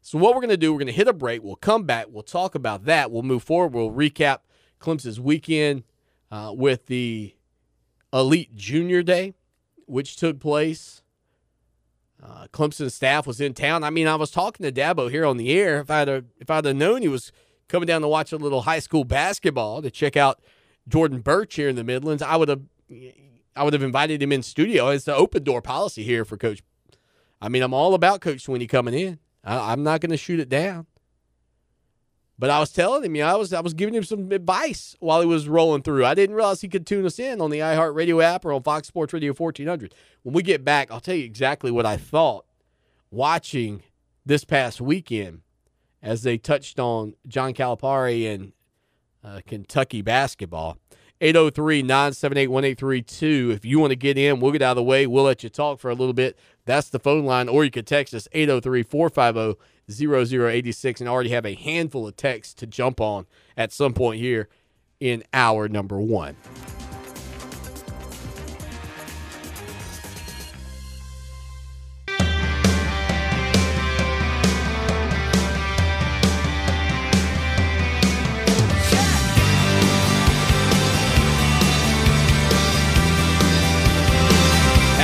So 0.07 0.19
what 0.19 0.37
we're 0.37 0.41
going 0.41 0.51
to 0.51 0.57
do, 0.57 0.73
we're 0.73 0.79
going 0.79 0.87
to 0.87 0.93
hit 0.93 1.09
a 1.09 1.13
break. 1.13 1.43
We'll 1.43 1.57
come 1.57 1.83
back. 1.83 2.07
We'll 2.09 2.23
talk 2.23 2.55
about 2.55 2.85
that. 2.85 3.11
We'll 3.11 3.25
move 3.25 3.43
forward. 3.43 3.75
We'll 3.75 3.91
recap 3.91 4.39
Clemson's 4.81 5.19
weekend 5.19 5.83
uh, 6.31 6.53
with 6.55 6.87
the 6.87 7.35
Elite 8.13 8.55
Junior 8.55 9.03
Day, 9.03 9.35
which 9.87 10.15
took 10.15 10.39
place. 10.39 11.03
Uh, 12.23 12.47
Clemson 12.53 12.89
staff 12.93 13.27
was 13.27 13.41
in 13.41 13.53
town. 13.53 13.83
I 13.83 13.91
mean, 13.91 14.07
I 14.07 14.15
was 14.15 14.31
talking 14.31 14.63
to 14.63 14.71
Dabo 14.71 15.11
here 15.11 15.27
on 15.27 15.39
the 15.39 15.51
air. 15.51 15.81
If 15.81 15.91
I'd 15.91 16.07
have, 16.07 16.27
if 16.39 16.51
I'd 16.51 16.67
have 16.67 16.77
known 16.77 17.03
he 17.03 17.09
was 17.09 17.33
coming 17.67 17.89
down 17.89 18.03
to 18.03 18.09
watch 18.09 18.31
a 18.31 18.37
little 18.37 18.63
high 18.63 18.79
school 18.79 19.03
basketball 19.03 19.83
to 19.83 19.91
check 19.91 20.17
out 20.17 20.41
Jordan 20.87 21.19
Burch 21.19 21.57
here 21.57 21.69
in 21.69 21.75
the 21.75 21.83
Midlands, 21.83 22.23
I 22.23 22.37
would 22.37 22.49
have 22.49 22.63
I 23.57 23.65
would 23.65 23.73
have 23.73 23.83
invited 23.83 24.23
him 24.23 24.31
in 24.31 24.45
studio. 24.45 24.87
It's 24.91 25.05
the 25.05 25.17
open 25.17 25.43
door 25.43 25.63
policy 25.63 26.05
here 26.05 26.25
for 26.25 26.37
Coach. 26.37 26.63
I 27.43 27.49
mean, 27.49 27.65
I'm 27.65 27.75
all 27.75 27.93
about 27.93 28.21
Coach 28.21 28.47
Swinney 28.47 28.69
coming 28.69 28.95
in. 28.95 29.19
I, 29.47 29.73
am 29.73 29.83
not 29.83 30.01
going 30.01 30.11
to 30.11 30.17
shoot 30.17 30.41
it 30.41 30.49
down. 30.49 30.87
But 32.39 32.51
I 32.51 32.59
was 32.59 32.71
telling 32.71 33.03
him, 33.03 33.15
you 33.15 33.23
know, 33.23 33.29
I 33.29 33.37
was 33.37 33.55
I 33.55 33.61
was 33.61 33.73
giving 33.73 33.95
him 33.95 34.05
some 34.05 34.31
advice 34.31 34.95
while 35.01 35.23
he 35.23 35.27
was 35.27 35.49
rolling 35.49 35.83
through. 35.83 36.05
I 36.05 36.15
didn't 36.15 36.37
realize 36.37 36.61
he 36.61 36.69
could 36.69 36.87
tune 36.87 37.07
us 37.07 37.19
in 37.19 37.41
on 37.41 37.51
the 37.51 37.61
iHeartRadio 37.61 38.23
app 38.23 38.45
or 38.45 38.53
on 38.53 38.63
Fox 38.63 38.89
Sports 38.89 39.15
Radio 39.15 39.33
1400. 39.33 39.95
When 40.23 40.35
we 40.35 40.43
get 40.43 40.63
back, 40.63 40.91
I'll 40.91 41.01
tell 41.01 41.15
you 41.15 41.25
exactly 41.25 41.71
what 41.71 41.87
I 41.87 41.97
thought 41.97 42.45
watching 43.11 43.83
this 44.27 44.45
past 44.45 44.83
weekend 44.83 45.41
as 46.03 46.25
they 46.25 46.37
touched 46.37 46.79
on 46.79 47.15
John 47.27 47.55
Calipari 47.55 48.33
and 48.33 48.53
uh, 49.25 49.41
Kentucky 49.47 50.03
basketball. 50.03 50.77
803 51.23 51.81
978 51.83 52.49
1832. 52.49 53.53
If 53.55 53.65
you 53.65 53.79
want 53.79 53.93
to 53.93 53.97
get 53.97 54.19
in, 54.19 54.41
we'll 54.41 54.53
get 54.53 54.61
out 54.61 54.73
of 54.73 54.77
the 54.77 54.83
way. 54.83 55.07
We'll 55.07 55.25
let 55.25 55.43
you 55.43 55.49
talk 55.49 55.81
for 55.81 55.91
a 55.91 55.95
little 55.95 56.13
bit. 56.13 56.39
That's 56.67 56.91
the 56.91 56.99
phone 56.99 57.25
line, 57.25 57.49
or 57.49 57.65
you 57.65 57.71
can 57.71 57.85
text 57.85 58.13
us 58.13 58.29
803 58.33 58.83
450 58.83 59.59
0086 59.89 61.01
and 61.01 61.09
already 61.09 61.31
have 61.31 61.47
a 61.47 61.55
handful 61.55 62.07
of 62.07 62.17
texts 62.17 62.55
to 62.55 62.67
jump 62.67 63.01
on 63.01 63.27
at 63.57 63.73
some 63.73 63.95
point 63.95 64.21
here 64.21 64.49
in 65.01 65.23
hour 65.33 65.69
number 65.69 65.99
one. 65.99 66.37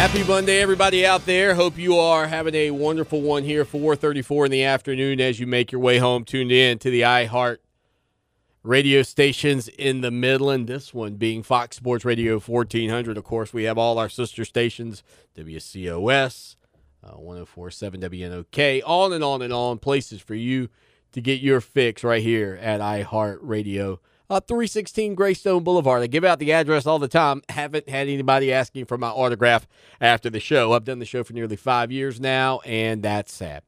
Happy 0.03 0.25
Monday, 0.25 0.61
everybody 0.61 1.07
out 1.07 1.25
there. 1.27 1.55
Hope 1.55 1.79
you 1.79 1.97
are 1.97 2.27
having 2.27 2.57
a 2.57 2.73
wonderful 2.73 3.21
one 3.21 3.45
here, 3.45 3.65
4:34 3.65 4.47
in 4.47 4.51
the 4.51 4.65
afternoon, 4.65 5.21
as 5.21 5.39
you 5.39 5.47
make 5.47 5.71
your 5.71 5.81
way 5.81 5.99
home, 5.99 6.25
tuned 6.25 6.51
in 6.51 6.81
to 6.81 6.91
the 6.91 7.03
iHeart 7.03 7.59
radio 8.65 9.05
stations 9.05 9.69
in 9.69 10.01
the 10.01 10.11
Midland. 10.11 10.67
This 10.67 10.93
one 10.93 11.15
being 11.15 11.45
Fox 11.45 11.77
Sports 11.77 12.05
Radio 12.05 12.41
1400. 12.41 13.17
Of 13.17 13.23
course, 13.23 13.53
we 13.53 13.63
have 13.63 13.79
all 13.79 13.97
our 13.97 14.09
sister 14.09 14.45
stations: 14.45 15.05
WCOS, 15.37 16.57
uh, 17.05 17.13
104.7 17.13 18.01
WNOK, 18.01 18.83
on 18.85 19.13
and 19.13 19.23
on 19.23 19.41
and 19.41 19.53
on. 19.53 19.79
Places 19.79 20.21
for 20.21 20.35
you 20.35 20.69
to 21.13 21.21
get 21.21 21.41
your 21.41 21.61
fix 21.61 22.03
right 22.03 22.25
here 22.25 22.59
at 22.61 22.81
iHeart 22.81 23.39
Radio 23.41 24.01
uh, 24.33 24.41
316 24.41 25.15
Greystone 25.15 25.63
Boulevard. 25.63 26.03
I 26.03 26.07
give 26.07 26.25
out 26.25 26.39
the 26.39 26.53
address 26.53 26.87
all 26.87 26.99
the 26.99 27.07
time. 27.07 27.43
Haven't 27.51 27.87
had 27.87 28.09
anybody 28.09 28.51
asking 28.51 28.87
for 28.87 28.97
my 28.97 29.11
autograph 29.11 29.69
after 30.01 30.31
the 30.31 30.41
show. 30.41 30.73
I've 30.73 30.85
done 30.85 31.01
the 31.01 31.05
show 31.05 31.23
for 31.23 31.35
nearly 31.35 31.57
five 31.57 31.93
years 31.93 32.19
now, 32.19 32.61
and 32.61 33.03
that's 33.03 33.35
sad. 33.35 33.63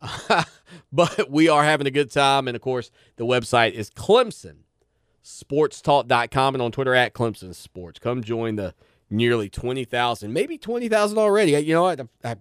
but 0.92 1.28
we 1.30 1.48
are 1.48 1.64
having 1.64 1.88
a 1.88 1.90
good 1.90 2.12
time. 2.12 2.46
And 2.46 2.54
of 2.54 2.62
course, 2.62 2.92
the 3.16 3.24
website 3.24 3.72
is 3.72 3.90
ClemsonSportsTalk.com 3.90 6.54
and 6.54 6.62
on 6.62 6.70
Twitter 6.70 6.94
at 6.94 7.12
Clemson 7.12 7.52
Sports. 7.52 7.98
Come 7.98 8.22
join 8.22 8.54
the 8.54 8.72
nearly 9.10 9.48
20,000, 9.48 10.32
maybe 10.32 10.58
20,000 10.58 11.18
already. 11.18 11.50
You 11.52 11.74
know 11.74 11.82
what? 11.82 12.00
I, 12.00 12.06
I, 12.30 12.36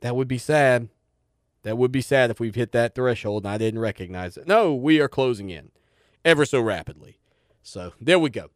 that 0.00 0.16
would 0.16 0.28
be 0.28 0.38
sad. 0.38 0.88
That 1.62 1.76
would 1.76 1.92
be 1.92 2.00
sad 2.00 2.30
if 2.30 2.40
we've 2.40 2.54
hit 2.54 2.72
that 2.72 2.94
threshold 2.94 3.44
and 3.44 3.52
I 3.52 3.58
didn't 3.58 3.80
recognize 3.80 4.36
it. 4.36 4.46
No, 4.46 4.74
we 4.74 5.00
are 5.00 5.08
closing 5.08 5.50
in 5.50 5.70
ever 6.24 6.44
so 6.44 6.60
rapidly. 6.60 7.18
So 7.62 7.92
there 8.00 8.18
we 8.18 8.30
go. 8.30 8.50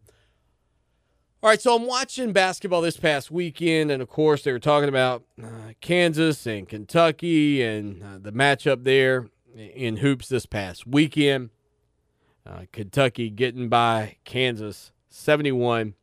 All 1.42 1.50
right, 1.50 1.60
so 1.60 1.76
I'm 1.76 1.86
watching 1.86 2.32
basketball 2.32 2.80
this 2.80 2.96
past 2.96 3.30
weekend, 3.30 3.90
and 3.90 4.00
of 4.00 4.08
course, 4.08 4.42
they 4.42 4.52
were 4.52 4.58
talking 4.58 4.88
about 4.88 5.24
uh, 5.42 5.74
Kansas 5.82 6.46
and 6.46 6.66
Kentucky 6.66 7.62
and 7.62 8.02
uh, 8.02 8.18
the 8.18 8.32
matchup 8.32 8.84
there 8.84 9.26
in 9.54 9.98
hoops 9.98 10.26
this 10.28 10.46
past 10.46 10.86
weekend. 10.86 11.50
Uh, 12.46 12.62
Kentucky 12.72 13.28
getting 13.28 13.68
by 13.68 14.16
Kansas 14.24 14.92
71 15.10 15.94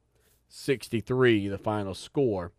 63, 0.48 1.48
the 1.48 1.58
final 1.58 1.96
score. 1.96 2.52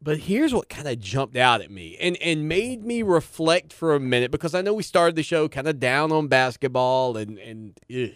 But 0.00 0.18
here's 0.18 0.52
what 0.52 0.68
kind 0.68 0.86
of 0.86 1.00
jumped 1.00 1.36
out 1.36 1.60
at 1.62 1.70
me 1.70 1.96
and, 1.98 2.16
and 2.18 2.48
made 2.48 2.84
me 2.84 3.02
reflect 3.02 3.72
for 3.72 3.94
a 3.94 4.00
minute 4.00 4.30
because 4.30 4.54
I 4.54 4.62
know 4.62 4.74
we 4.74 4.82
started 4.82 5.16
the 5.16 5.22
show 5.22 5.48
kind 5.48 5.66
of 5.66 5.80
down 5.80 6.12
on 6.12 6.28
basketball 6.28 7.16
and, 7.16 7.38
and 7.38 7.80
ugh. 7.90 8.10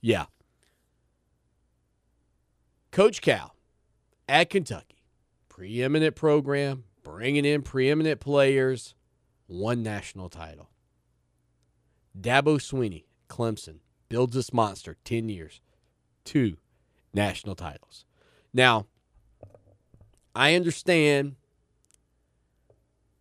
yeah. 0.00 0.26
Coach 2.92 3.22
Cal 3.22 3.54
at 4.28 4.50
Kentucky, 4.50 5.02
preeminent 5.48 6.16
program, 6.16 6.84
bringing 7.02 7.44
in 7.44 7.62
preeminent 7.62 8.20
players, 8.20 8.94
one 9.46 9.82
national 9.82 10.28
title. 10.28 10.70
Dabo 12.18 12.56
Swinney, 12.58 13.04
Clemson, 13.28 13.78
builds 14.08 14.34
this 14.34 14.52
monster 14.52 14.96
10 15.04 15.28
years, 15.28 15.60
two 16.24 16.56
national 17.14 17.54
titles. 17.54 18.04
Now, 18.52 18.86
I 20.34 20.54
understand 20.54 21.36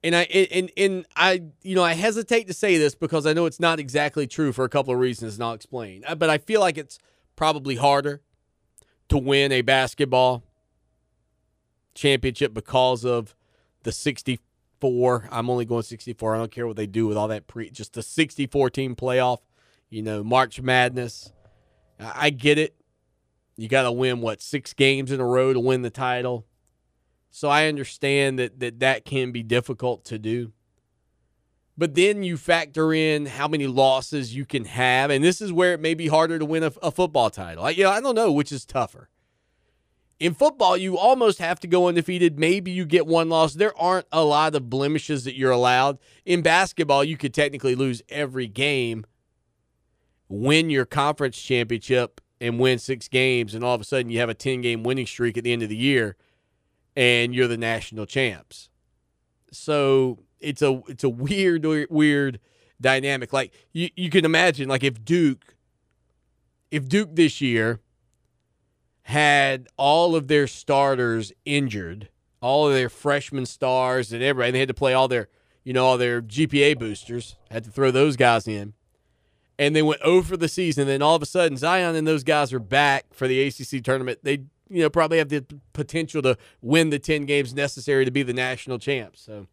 and 0.03 0.15
I 0.15 0.23
and 0.23 0.71
and 0.77 1.05
I 1.15 1.43
you 1.61 1.75
know 1.75 1.83
I 1.83 1.93
hesitate 1.93 2.47
to 2.47 2.53
say 2.53 2.77
this 2.77 2.95
because 2.95 3.25
I 3.25 3.33
know 3.33 3.45
it's 3.45 3.59
not 3.59 3.79
exactly 3.79 4.27
true 4.27 4.51
for 4.53 4.63
a 4.65 4.69
couple 4.69 4.93
of 4.93 4.99
reasons 4.99 5.35
and 5.35 5.43
I'll 5.43 5.53
explain. 5.53 6.03
Uh, 6.07 6.15
but 6.15 6.29
I 6.29 6.37
feel 6.37 6.61
like 6.61 6.77
it's 6.77 6.99
probably 7.35 7.75
harder 7.75 8.21
to 9.09 9.17
win 9.17 9.51
a 9.51 9.61
basketball 9.61 10.43
championship 11.95 12.53
because 12.53 13.03
of 13.03 13.35
the 13.83 13.91
64. 13.91 15.27
I'm 15.31 15.49
only 15.49 15.65
going 15.65 15.83
64. 15.83 16.35
I 16.35 16.37
don't 16.37 16.51
care 16.51 16.67
what 16.67 16.75
they 16.77 16.87
do 16.87 17.07
with 17.07 17.17
all 17.17 17.27
that 17.27 17.47
pre 17.47 17.69
just 17.69 17.93
the 17.93 18.03
64 18.03 18.69
team 18.69 18.95
playoff, 18.95 19.39
you 19.89 20.01
know, 20.01 20.23
March 20.23 20.61
Madness. 20.61 21.33
I 21.99 22.29
get 22.29 22.57
it. 22.57 22.75
You 23.57 23.67
got 23.67 23.83
to 23.83 23.91
win 23.91 24.21
what, 24.21 24.41
6 24.41 24.71
games 24.73 25.11
in 25.11 25.19
a 25.19 25.25
row 25.25 25.51
to 25.51 25.59
win 25.59 25.81
the 25.81 25.89
title. 25.89 26.45
So 27.31 27.49
I 27.49 27.67
understand 27.67 28.39
that 28.39 28.59
that, 28.59 28.79
that 28.79 29.05
can 29.05 29.31
be 29.31 29.43
difficult 29.43 30.03
to 30.05 30.17
do. 30.17 30.53
But 31.77 31.95
then 31.95 32.23
you 32.23 32.35
factor 32.35 32.93
in 32.93 33.25
how 33.25 33.47
many 33.47 33.65
losses 33.65 34.35
you 34.35 34.45
can 34.45 34.65
have, 34.65 35.09
and 35.11 35.23
this 35.23 35.41
is 35.41 35.53
where 35.53 35.73
it 35.73 35.79
may 35.79 35.93
be 35.93 36.07
harder 36.07 36.37
to 36.37 36.43
win 36.43 36.63
a, 36.63 36.73
a 36.83 36.91
football 36.91 37.29
title. 37.29 37.63
I, 37.63 37.69
you 37.69 37.83
know, 37.83 37.91
I 37.91 38.01
don't 38.01 38.15
know 38.15 38.31
which 38.33 38.51
is 38.51 38.65
tougher. 38.65 39.09
In 40.19 40.33
football, 40.33 40.75
you 40.75 40.97
almost 40.97 41.39
have 41.39 41.61
to 41.61 41.67
go 41.67 41.87
undefeated. 41.87 42.37
Maybe 42.37 42.71
you 42.71 42.85
get 42.85 43.07
one 43.07 43.29
loss. 43.29 43.53
There 43.53 43.77
aren't 43.79 44.07
a 44.11 44.25
lot 44.25 44.53
of 44.55 44.69
blemishes 44.69 45.23
that 45.23 45.37
you're 45.37 45.51
allowed. 45.51 45.99
In 46.25 46.41
basketball, 46.41 47.05
you 47.05 47.15
could 47.15 47.33
technically 47.33 47.75
lose 47.75 48.01
every 48.09 48.47
game, 48.47 49.05
win 50.27 50.69
your 50.69 50.85
conference 50.85 51.41
championship, 51.41 52.19
and 52.41 52.59
win 52.59 52.79
six 52.79 53.07
games, 53.07 53.55
and 53.55 53.63
all 53.63 53.75
of 53.75 53.79
a 53.79 53.85
sudden 53.85 54.11
you 54.11 54.19
have 54.19 54.27
a 54.27 54.33
10 54.33 54.59
game 54.59 54.83
winning 54.83 55.05
streak 55.05 55.37
at 55.37 55.45
the 55.45 55.53
end 55.53 55.63
of 55.63 55.69
the 55.69 55.77
year 55.77 56.17
and 56.99 57.33
you're 57.33 57.47
the 57.47 57.57
national 57.57 58.05
champs. 58.05 58.69
So 59.51 60.19
it's 60.41 60.61
a 60.61 60.81
it's 60.89 61.05
a 61.05 61.09
weird 61.09 61.65
weird 61.89 62.41
dynamic. 62.81 63.31
Like 63.31 63.53
you 63.71 63.89
you 63.95 64.09
can 64.09 64.25
imagine 64.25 64.67
like 64.67 64.83
if 64.83 65.05
Duke 65.05 65.55
if 66.71 66.89
Duke 66.89 67.15
this 67.15 67.39
year 67.39 67.79
had 69.03 69.69
all 69.77 70.13
of 70.13 70.27
their 70.27 70.45
starters 70.45 71.31
injured, 71.45 72.09
all 72.41 72.67
of 72.67 72.73
their 72.73 72.89
freshman 72.89 73.45
stars 73.45 74.11
and 74.11 74.21
everybody, 74.21 74.49
and 74.49 74.55
they 74.55 74.59
had 74.59 74.67
to 74.67 74.73
play 74.73 74.93
all 74.93 75.07
their 75.07 75.29
you 75.63 75.71
know 75.71 75.85
all 75.85 75.97
their 75.97 76.21
GPA 76.21 76.77
boosters, 76.77 77.37
had 77.49 77.63
to 77.63 77.71
throw 77.71 77.91
those 77.91 78.17
guys 78.17 78.45
in. 78.45 78.73
And 79.57 79.73
they 79.73 79.81
went 79.81 80.01
over 80.01 80.35
the 80.35 80.47
season. 80.49 80.87
Then 80.87 81.01
all 81.01 81.15
of 81.15 81.21
a 81.21 81.25
sudden, 81.25 81.57
Zion 81.57 81.95
and 81.95 82.07
those 82.07 82.23
guys 82.25 82.51
are 82.51 82.59
back 82.59 83.13
for 83.13 83.25
the 83.27 83.41
ACC 83.41 83.83
tournament. 83.83 84.19
They 84.23 84.43
you 84.69 84.81
know, 84.81 84.89
probably 84.89 85.17
have 85.17 85.29
the 85.29 85.45
potential 85.73 86.21
to 86.21 86.37
win 86.61 86.89
the 86.89 86.99
10 86.99 87.25
games 87.25 87.53
necessary 87.53 88.05
to 88.05 88.11
be 88.11 88.23
the 88.23 88.33
national 88.33 88.79
champs. 88.79 89.21
So, 89.21 89.47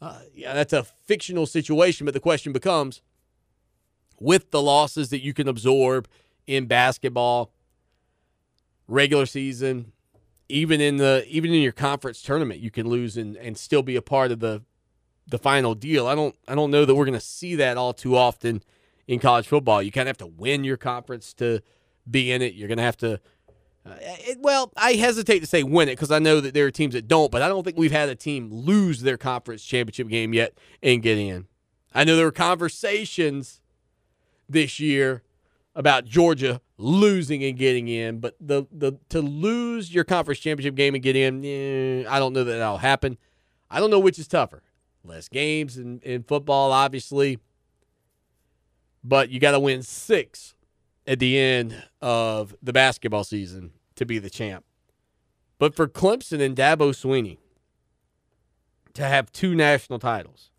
uh, 0.00 0.20
yeah, 0.34 0.52
that's 0.52 0.72
a 0.72 0.82
fictional 0.82 1.46
situation, 1.46 2.04
but 2.04 2.14
the 2.14 2.20
question 2.20 2.52
becomes 2.52 3.00
with 4.20 4.50
the 4.50 4.62
losses 4.62 5.10
that 5.10 5.22
you 5.22 5.32
can 5.32 5.48
absorb 5.48 6.08
in 6.46 6.66
basketball, 6.66 7.52
regular 8.88 9.26
season, 9.26 9.92
even 10.48 10.80
in 10.80 10.96
the 10.96 11.24
even 11.28 11.52
in 11.52 11.60
your 11.60 11.72
conference 11.72 12.22
tournament, 12.22 12.60
you 12.60 12.70
can 12.70 12.88
lose 12.88 13.16
and, 13.16 13.36
and 13.36 13.58
still 13.58 13.82
be 13.82 13.96
a 13.96 14.02
part 14.02 14.30
of 14.30 14.40
the 14.40 14.62
the 15.26 15.38
final 15.38 15.74
deal. 15.74 16.06
I 16.06 16.14
don't 16.14 16.36
I 16.46 16.54
don't 16.54 16.70
know 16.70 16.84
that 16.84 16.94
we're 16.94 17.04
going 17.04 17.14
to 17.14 17.20
see 17.20 17.56
that 17.56 17.76
all 17.76 17.92
too 17.92 18.16
often 18.16 18.62
in 19.06 19.18
college 19.18 19.48
football. 19.48 19.82
You 19.82 19.90
kind 19.90 20.08
of 20.08 20.10
have 20.10 20.28
to 20.28 20.34
win 20.34 20.64
your 20.64 20.76
conference 20.76 21.32
to 21.34 21.60
be 22.08 22.30
in 22.30 22.42
it. 22.42 22.54
You're 22.54 22.68
going 22.68 22.78
to 22.78 22.84
have 22.84 22.96
to 22.98 23.20
uh, 23.86 23.94
it, 24.00 24.38
well, 24.40 24.72
I 24.76 24.92
hesitate 24.94 25.40
to 25.40 25.46
say 25.46 25.62
win 25.62 25.88
it 25.88 25.92
because 25.92 26.10
I 26.10 26.18
know 26.18 26.40
that 26.40 26.54
there 26.54 26.66
are 26.66 26.70
teams 26.70 26.94
that 26.94 27.08
don't, 27.08 27.30
but 27.30 27.42
I 27.42 27.48
don't 27.48 27.64
think 27.64 27.76
we've 27.76 27.92
had 27.92 28.08
a 28.08 28.14
team 28.14 28.50
lose 28.52 29.00
their 29.00 29.16
conference 29.16 29.64
championship 29.64 30.08
game 30.08 30.34
yet 30.34 30.58
and 30.82 31.02
get 31.02 31.18
in. 31.18 31.46
I 31.94 32.04
know 32.04 32.16
there 32.16 32.24
were 32.24 32.32
conversations 32.32 33.60
this 34.48 34.80
year 34.80 35.22
about 35.74 36.04
Georgia 36.04 36.60
losing 36.78 37.44
and 37.44 37.56
getting 37.56 37.88
in, 37.88 38.18
but 38.18 38.36
the 38.40 38.66
the 38.72 38.98
to 39.10 39.20
lose 39.20 39.94
your 39.94 40.04
conference 40.04 40.40
championship 40.40 40.74
game 40.74 40.94
and 40.94 41.02
get 41.02 41.16
in, 41.16 41.44
eh, 41.44 42.04
I 42.08 42.18
don't 42.18 42.32
know 42.32 42.44
that 42.44 42.58
that'll 42.58 42.78
happen. 42.78 43.18
I 43.70 43.80
don't 43.80 43.90
know 43.90 43.98
which 43.98 44.18
is 44.18 44.28
tougher. 44.28 44.62
Less 45.04 45.28
games 45.28 45.76
in, 45.76 46.00
in 46.00 46.24
football, 46.24 46.72
obviously, 46.72 47.38
but 49.04 49.30
you 49.30 49.38
got 49.38 49.52
to 49.52 49.60
win 49.60 49.82
six 49.82 50.54
at 51.06 51.20
the 51.20 51.38
end 51.38 51.84
of 52.02 52.56
the 52.62 52.72
basketball 52.72 53.22
season 53.22 53.70
to 53.96 54.06
be 54.06 54.18
the 54.18 54.30
champ. 54.30 54.64
But 55.58 55.74
for 55.74 55.88
Clemson 55.88 56.40
and 56.40 56.54
Dabo 56.56 56.90
Swinney 56.90 57.38
to 58.94 59.02
have 59.02 59.32
two 59.32 59.54
national 59.54 59.98
titles 59.98 60.50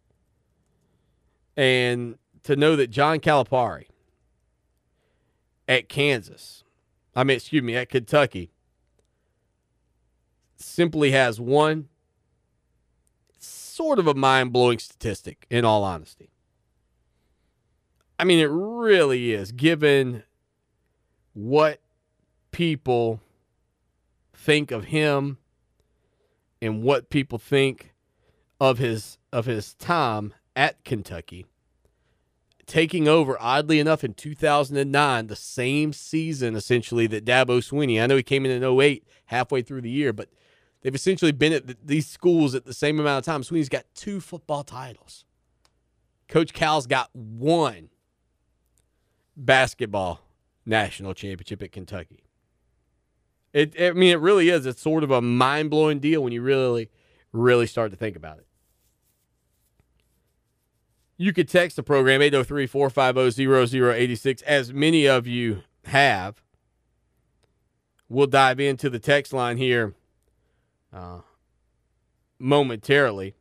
and 1.55 2.17
to 2.43 2.55
know 2.55 2.75
that 2.75 2.91
John 2.91 3.19
Calipari 3.19 3.85
at 5.67 5.89
Kansas, 5.89 6.63
I 7.15 7.23
mean, 7.23 7.37
excuse 7.37 7.63
me, 7.63 7.75
at 7.75 7.89
Kentucky, 7.89 8.51
simply 10.55 11.11
has 11.11 11.39
one 11.39 11.89
sort 13.39 13.99
of 13.99 14.07
a 14.07 14.13
mind 14.13 14.51
blowing 14.51 14.79
statistic, 14.79 15.45
in 15.49 15.63
all 15.63 15.83
honesty. 15.83 16.31
I 18.19 18.23
mean, 18.23 18.39
it 18.39 18.49
really 18.49 19.33
is, 19.33 19.51
given 19.51 20.23
what 21.33 21.79
people 22.51 23.21
think 24.47 24.71
of 24.71 24.85
him 24.85 25.37
and 26.61 26.81
what 26.81 27.09
people 27.09 27.37
think 27.37 27.93
of 28.61 28.77
his 28.77 29.17
of 29.33 29.45
his 29.45 29.73
time 29.73 30.33
at 30.55 30.81
Kentucky. 30.85 31.45
taking 32.65 33.09
over, 33.09 33.37
oddly 33.41 33.79
enough, 33.79 34.05
in 34.05 34.13
2009, 34.13 35.27
the 35.27 35.35
same 35.35 35.91
season 35.91 36.55
essentially 36.55 37.07
that 37.07 37.25
Dabo 37.25 37.59
Swinney. 37.59 38.01
I 38.01 38.07
know 38.07 38.15
he 38.15 38.23
came 38.23 38.45
in 38.45 38.51
in 38.51 38.63
08, 38.63 39.05
halfway 39.25 39.61
through 39.61 39.81
the 39.81 39.89
year, 39.89 40.13
but 40.13 40.29
they've 40.81 40.95
essentially 40.95 41.33
been 41.33 41.51
at 41.51 41.67
th- 41.67 41.77
these 41.83 42.07
schools 42.07 42.55
at 42.55 42.63
the 42.63 42.73
same 42.73 43.01
amount 43.01 43.19
of 43.19 43.25
time. 43.25 43.41
Swinney's 43.41 43.69
got 43.69 43.83
two 43.95 44.21
football 44.21 44.63
titles. 44.63 45.25
Coach 46.29 46.53
Cal's 46.53 46.87
got 46.87 47.13
one 47.13 47.89
basketball 49.35 50.21
national 50.65 51.13
championship 51.13 51.61
at 51.61 51.73
Kentucky. 51.73 52.26
It, 53.57 53.73
I 53.81 53.91
mean, 53.93 54.11
it 54.11 54.19
really 54.19 54.49
is. 54.49 54.67
It's 54.67 54.79
sort 54.79 55.03
of 55.03 55.09
a 55.09 55.19
mind 55.19 55.71
blowing 55.71 55.97
deal 55.97 56.21
when 56.21 56.31
you 56.31 56.43
really, 56.43 56.91
really 57.33 57.65
start 57.65 57.89
to 57.89 57.97
think 57.97 58.15
about 58.15 58.37
it. 58.37 58.45
You 61.17 61.33
could 61.33 61.49
text 61.49 61.75
the 61.75 61.81
program 61.81 62.21
803 62.21 62.67
450 62.67 63.67
0086, 63.67 64.43
as 64.43 64.71
many 64.71 65.07
of 65.07 65.25
you 65.25 65.63
have. 65.85 66.43
We'll 68.07 68.27
dive 68.27 68.59
into 68.59 68.91
the 68.91 68.99
text 68.99 69.33
line 69.33 69.57
here 69.57 69.95
uh, 70.93 71.21
momentarily. 72.37 73.33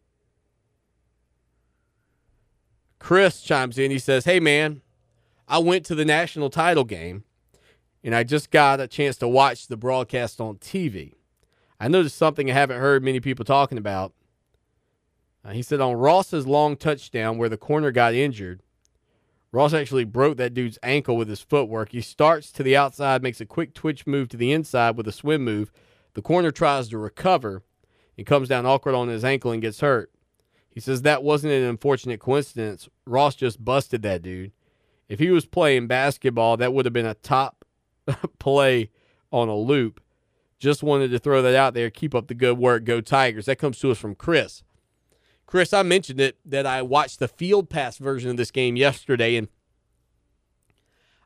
Chris 2.99 3.43
chimes 3.43 3.77
in. 3.77 3.91
He 3.91 3.99
says, 3.99 4.25
Hey, 4.25 4.41
man, 4.41 4.81
I 5.47 5.59
went 5.59 5.85
to 5.85 5.95
the 5.95 6.07
national 6.07 6.49
title 6.49 6.85
game 6.85 7.25
and 8.07 8.15
I 8.15 8.23
just 8.23 8.53
got 8.53 8.81
a 8.81 8.87
chance 8.87 9.17
to 9.17 9.27
watch 9.27 9.67
the 9.67 9.77
broadcast 9.77 10.41
on 10.41 10.59
TV. 10.59 11.15
I 11.81 11.89
noticed 11.89 12.17
something 12.17 12.49
I 12.49 12.55
haven't 12.55 12.81
heard 12.81 13.03
many 13.03 13.19
people 13.19 13.45
talking 13.45 13.79
about. 13.79 14.15
Uh, 15.45 15.51
he 15.51 15.61
said 15.61 15.81
on 15.81 15.97
Ross's 15.97 16.47
long 16.47 16.77
touchdown 16.77 17.37
where 17.37 17.49
the 17.49 17.57
corner 17.57 17.91
got 17.91 18.15
injured, 18.15 18.63
Ross 19.51 19.75
actually 19.75 20.05
broke 20.05 20.37
that 20.37 20.55
dude's 20.55 20.79
ankle 20.85 21.17
with 21.17 21.29
his 21.29 21.41
footwork. 21.41 21.91
He 21.91 22.01
starts 22.01 22.53
to 22.53 22.63
the 22.63 22.77
outside, 22.77 23.25
makes 23.25 23.41
a 23.41 23.47
quick 23.47 23.75
twitch 23.75 24.07
move 24.07 24.29
to 24.29 24.37
the 24.37 24.53
inside 24.53 24.97
with 24.97 25.09
a 25.09 25.13
swim 25.13 25.43
move. 25.43 25.73
The 26.15 26.23
corner 26.23 26.53
tries 26.53 26.89
to 26.91 26.99
recover 26.99 27.65
and 28.17 28.25
comes 28.25 28.49
down 28.49 28.67
awkward 28.67 28.95
on 28.95 29.09
his 29.09 29.25
ankle 29.25 29.51
and 29.51 29.61
gets 29.61 29.81
hurt. 29.81 30.13
He 30.71 30.79
says 30.79 31.03
that 31.03 31.25
wasn't 31.25 31.55
an 31.55 31.65
unfortunate 31.65 32.21
coincidence. 32.21 32.89
Ross 33.05 33.35
just 33.35 33.65
busted 33.65 34.03
that 34.03 34.23
dude. 34.23 34.53
If 35.09 35.19
he 35.19 35.31
was 35.31 35.45
playing 35.45 35.89
basketball, 35.89 36.57
that 36.59 36.73
would 36.73 36.85
have 36.85 36.93
been 36.93 37.05
a 37.05 37.15
top 37.15 37.66
play 38.39 38.91
on 39.33 39.49
a 39.49 39.57
loop. 39.57 40.01
Just 40.59 40.83
wanted 40.83 41.11
to 41.11 41.19
throw 41.19 41.43
that 41.43 41.55
out 41.55 41.75
there. 41.75 41.91
Keep 41.91 42.15
up 42.15 42.29
the 42.29 42.35
good 42.35 42.59
work. 42.59 42.85
Go 42.85 43.01
Tigers. 43.01 43.47
That 43.47 43.57
comes 43.57 43.79
to 43.81 43.91
us 43.91 43.99
from 43.99 44.15
Chris. 44.15 44.63
Chris, 45.45 45.73
I 45.73 45.83
mentioned 45.83 46.21
it 46.21 46.39
that 46.45 46.67
I 46.67 46.83
watched 46.83 47.19
the 47.19 47.29
field 47.29 47.71
pass 47.71 47.99
version 47.99 48.31
of 48.31 48.37
this 48.37 48.51
game 48.51 48.75
yesterday, 48.75 49.37
and 49.37 49.49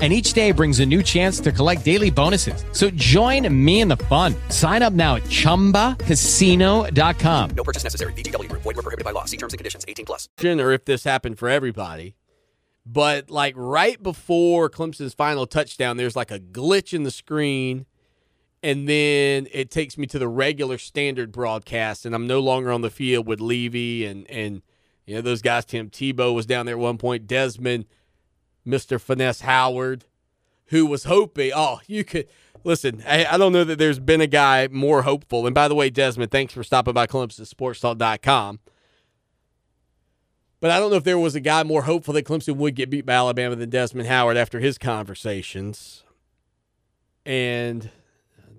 and 0.00 0.12
each 0.12 0.32
day 0.32 0.52
brings 0.52 0.78
a 0.78 0.86
new 0.86 1.02
chance 1.02 1.40
to 1.40 1.50
collect 1.50 1.84
daily 1.84 2.10
bonuses. 2.10 2.64
So 2.70 2.88
join 2.90 3.52
me 3.52 3.80
in 3.80 3.88
the 3.88 3.96
fun. 3.96 4.36
Sign 4.48 4.82
up 4.82 4.92
now 4.92 5.16
at 5.16 5.24
ChumbaCasino.com. 5.24 7.50
No 7.50 7.64
purchase 7.64 7.82
necessary. 7.82 8.12
VGW 8.12 8.48
Group. 8.48 8.62
Void 8.62 8.76
were 8.76 8.82
prohibited 8.82 9.04
by 9.04 9.10
law. 9.10 9.24
See 9.24 9.36
terms 9.36 9.52
and 9.52 9.58
conditions. 9.58 9.84
18 9.88 10.06
plus. 10.06 10.28
Or 10.44 10.70
if 10.70 10.84
this 10.84 11.02
happened 11.02 11.40
for 11.40 11.48
everybody. 11.48 12.14
But 12.90 13.30
like 13.30 13.52
right 13.56 14.02
before 14.02 14.70
Clemson's 14.70 15.12
final 15.12 15.46
touchdown, 15.46 15.98
there's 15.98 16.16
like 16.16 16.30
a 16.30 16.40
glitch 16.40 16.94
in 16.94 17.02
the 17.02 17.10
screen. 17.10 17.84
And 18.62 18.88
then 18.88 19.46
it 19.52 19.70
takes 19.70 19.98
me 19.98 20.06
to 20.06 20.18
the 20.18 20.26
regular 20.26 20.78
standard 20.78 21.30
broadcast, 21.30 22.04
and 22.04 22.14
I'm 22.14 22.26
no 22.26 22.40
longer 22.40 22.72
on 22.72 22.80
the 22.80 22.90
field 22.90 23.26
with 23.26 23.40
Levy 23.40 24.04
and 24.04 24.28
and 24.28 24.62
you 25.06 25.14
know 25.14 25.20
those 25.20 25.42
guys. 25.42 25.64
Tim 25.64 25.90
Tebow 25.90 26.34
was 26.34 26.44
down 26.44 26.66
there 26.66 26.74
at 26.74 26.80
one 26.80 26.98
point. 26.98 27.28
Desmond 27.28 27.84
Mr. 28.66 29.00
Finesse 29.00 29.42
Howard, 29.42 30.04
who 30.66 30.86
was 30.86 31.04
hoping, 31.04 31.52
oh, 31.54 31.80
you 31.86 32.04
could 32.04 32.26
listen. 32.64 33.02
I, 33.06 33.24
I, 33.26 33.38
don't 33.38 33.52
know 33.52 33.64
that 33.64 33.78
there's 33.78 33.98
been 33.98 34.20
a 34.20 34.26
guy 34.26 34.68
more 34.70 35.02
hopeful. 35.02 35.46
And 35.46 35.54
by 35.54 35.68
the 35.68 35.74
way, 35.74 35.90
Desmond, 35.90 36.30
thanks 36.30 36.52
for 36.52 36.62
stopping 36.62 36.94
by 36.94 37.06
ClemsonSportsTalk.com. 37.06 38.60
But 40.60 40.70
I 40.70 40.78
don't 40.78 40.90
know 40.90 40.96
if 40.96 41.04
there 41.04 41.18
was 41.18 41.34
a 41.34 41.40
guy 41.40 41.62
more 41.62 41.82
hopeful 41.82 42.14
that 42.14 42.26
Clemson 42.26 42.56
would 42.56 42.74
get 42.74 42.90
beat 42.90 43.06
by 43.06 43.14
Alabama 43.14 43.54
than 43.54 43.70
Desmond 43.70 44.08
Howard 44.08 44.36
after 44.36 44.58
his 44.58 44.76
conversations. 44.76 46.02
And 47.24 47.90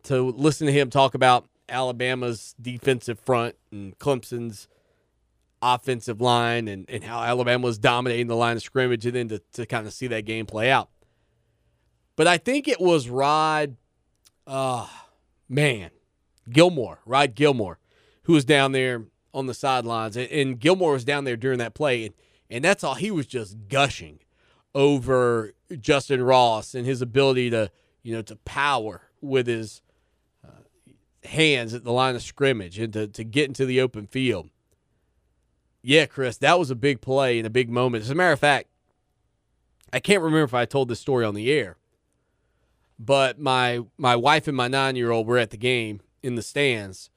to 0.03 0.21
listen 0.21 0.67
to 0.67 0.73
him 0.73 0.89
talk 0.89 1.13
about 1.13 1.47
Alabama's 1.67 2.55
defensive 2.61 3.19
front 3.19 3.55
and 3.71 3.97
Clemson's 3.99 4.67
offensive 5.61 6.21
line 6.21 6.67
and, 6.67 6.89
and 6.89 7.03
how 7.03 7.21
Alabama 7.21 7.65
was 7.65 7.77
dominating 7.77 8.27
the 8.27 8.35
line 8.35 8.55
of 8.55 8.63
scrimmage 8.63 9.05
and 9.05 9.15
then 9.15 9.27
to, 9.29 9.39
to 9.53 9.65
kind 9.65 9.85
of 9.85 9.93
see 9.93 10.07
that 10.07 10.25
game 10.25 10.45
play 10.45 10.71
out. 10.71 10.89
But 12.15 12.27
I 12.27 12.37
think 12.37 12.67
it 12.67 12.79
was 12.81 13.09
Rod, 13.09 13.77
uh, 14.45 14.87
man, 15.47 15.91
Gilmore, 16.49 16.99
Rod 17.05 17.35
Gilmore, 17.35 17.79
who 18.23 18.33
was 18.33 18.45
down 18.45 18.71
there 18.71 19.05
on 19.33 19.47
the 19.47 19.53
sidelines. 19.53 20.17
And, 20.17 20.29
and 20.29 20.59
Gilmore 20.59 20.93
was 20.93 21.05
down 21.05 21.23
there 21.23 21.37
during 21.37 21.59
that 21.59 21.73
play. 21.73 22.05
And, 22.05 22.15
and 22.49 22.63
that's 22.63 22.83
all. 22.83 22.95
He 22.95 23.11
was 23.11 23.27
just 23.27 23.57
gushing 23.69 24.19
over 24.75 25.53
Justyn 25.71 26.25
Ross 26.25 26.75
and 26.75 26.85
his 26.85 27.01
ability 27.01 27.49
to, 27.51 27.71
you 28.03 28.13
know, 28.13 28.21
to 28.23 28.35
power 28.37 29.03
with 29.21 29.47
his 29.47 29.81
uh, 30.45 31.27
hands 31.27 31.73
at 31.73 31.83
the 31.83 31.91
line 31.91 32.15
of 32.15 32.21
scrimmage 32.21 32.79
and 32.79 32.93
to, 32.93 33.07
to 33.07 33.23
get 33.23 33.47
into 33.47 33.65
the 33.65 33.81
open 33.81 34.07
field. 34.07 34.49
Yeah, 35.81 36.05
Chris, 36.05 36.37
that 36.37 36.59
was 36.59 36.69
a 36.69 36.75
big 36.75 37.01
play 37.01 37.37
and 37.37 37.47
a 37.47 37.49
big 37.49 37.69
moment. 37.69 38.03
As 38.03 38.09
a 38.09 38.15
matter 38.15 38.33
of 38.33 38.39
fact, 38.39 38.67
I 39.93 39.99
can't 39.99 40.21
remember 40.21 40.43
if 40.43 40.53
I 40.53 40.65
told 40.65 40.89
this 40.89 40.99
story 40.99 41.25
on 41.25 41.35
the 41.35 41.51
air, 41.51 41.77
but 42.99 43.39
my 43.39 43.81
my 43.97 44.15
wife 44.15 44.47
and 44.47 44.55
my 44.55 44.67
nine 44.67 44.95
year 44.95 45.11
old 45.11 45.25
were 45.25 45.37
at 45.37 45.51
the 45.51 45.57
game 45.57 46.01
in 46.21 46.35
the 46.35 46.41
stands, 46.41 47.09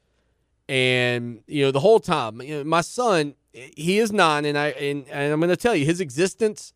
and 0.69 1.43
you 1.47 1.65
know 1.65 1.71
the 1.71 1.81
whole 1.81 2.01
time, 2.01 2.41
you 2.41 2.59
know, 2.59 2.65
my 2.65 2.81
son, 2.81 3.35
he 3.53 3.99
is 3.99 4.13
nine, 4.13 4.45
and 4.45 4.57
I 4.57 4.69
and, 4.69 5.07
and 5.09 5.33
I'm 5.33 5.41
going 5.41 5.51
to 5.51 5.57
tell 5.57 5.75
you 5.75 5.85
his 5.85 6.01
existence 6.01 6.73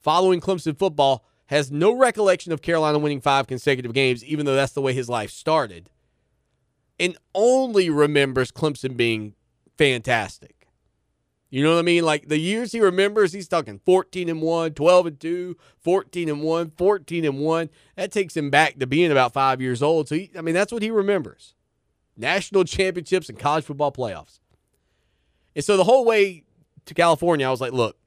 following 0.00 0.40
Clemson 0.40 0.78
football 0.78 1.24
has 1.46 1.70
no 1.70 1.92
recollection 1.92 2.52
of 2.52 2.62
Carolina 2.62 2.98
winning 2.98 3.20
five 3.20 3.46
consecutive 3.46 3.92
games, 3.92 4.24
even 4.24 4.46
though 4.46 4.54
that's 4.54 4.72
the 4.72 4.80
way 4.80 4.94
his 4.94 5.08
life 5.08 5.30
started, 5.30 5.90
and 6.98 7.18
only 7.34 7.90
remembers 7.90 8.50
Clemson 8.50 8.96
being 8.96 9.34
fantastic. 9.76 10.53
You 11.54 11.62
know 11.62 11.74
what 11.74 11.78
I 11.78 11.82
mean? 11.82 12.02
Like 12.02 12.26
the 12.26 12.36
years 12.36 12.72
he 12.72 12.80
remembers, 12.80 13.32
he's 13.32 13.46
talking 13.46 13.80
14 13.86 14.28
and 14.28 14.42
1, 14.42 14.72
12 14.72 15.06
and 15.06 15.20
2, 15.20 15.56
14 15.78 16.28
and 16.28 16.42
1, 16.42 16.72
14 16.76 17.24
and 17.24 17.38
1. 17.38 17.70
That 17.94 18.10
takes 18.10 18.36
him 18.36 18.50
back 18.50 18.80
to 18.80 18.88
being 18.88 19.12
about 19.12 19.32
5 19.32 19.60
years 19.60 19.80
old. 19.80 20.08
So 20.08 20.16
he, 20.16 20.32
I 20.36 20.40
mean, 20.40 20.56
that's 20.56 20.72
what 20.72 20.82
he 20.82 20.90
remembers. 20.90 21.54
National 22.16 22.64
championships 22.64 23.28
and 23.28 23.38
college 23.38 23.64
football 23.64 23.92
playoffs. 23.92 24.40
And 25.54 25.64
so 25.64 25.76
the 25.76 25.84
whole 25.84 26.04
way 26.04 26.42
to 26.86 26.92
California, 26.92 27.46
I 27.46 27.52
was 27.52 27.60
like, 27.60 27.72
look, 27.72 27.98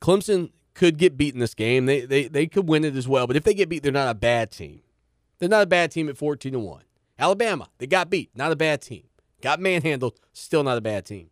Clemson 0.00 0.50
could 0.72 0.96
get 0.96 1.18
beat 1.18 1.34
in 1.34 1.40
this 1.40 1.54
game. 1.54 1.84
They 1.84 2.06
they 2.06 2.28
they 2.28 2.46
could 2.46 2.66
win 2.66 2.86
it 2.86 2.96
as 2.96 3.06
well, 3.06 3.26
but 3.26 3.36
if 3.36 3.44
they 3.44 3.52
get 3.52 3.68
beat, 3.68 3.82
they're 3.82 3.92
not 3.92 4.08
a 4.08 4.14
bad 4.14 4.50
team. 4.50 4.80
They're 5.40 5.50
not 5.50 5.64
a 5.64 5.66
bad 5.66 5.90
team 5.90 6.08
at 6.08 6.16
14 6.16 6.54
and 6.54 6.64
1. 6.64 6.82
Alabama, 7.18 7.68
they 7.76 7.86
got 7.86 8.08
beat, 8.08 8.30
not 8.34 8.50
a 8.50 8.56
bad 8.56 8.80
team. 8.80 9.02
Got 9.42 9.60
manhandled, 9.60 10.18
still 10.32 10.62
not 10.62 10.78
a 10.78 10.80
bad 10.80 11.04
team. 11.04 11.28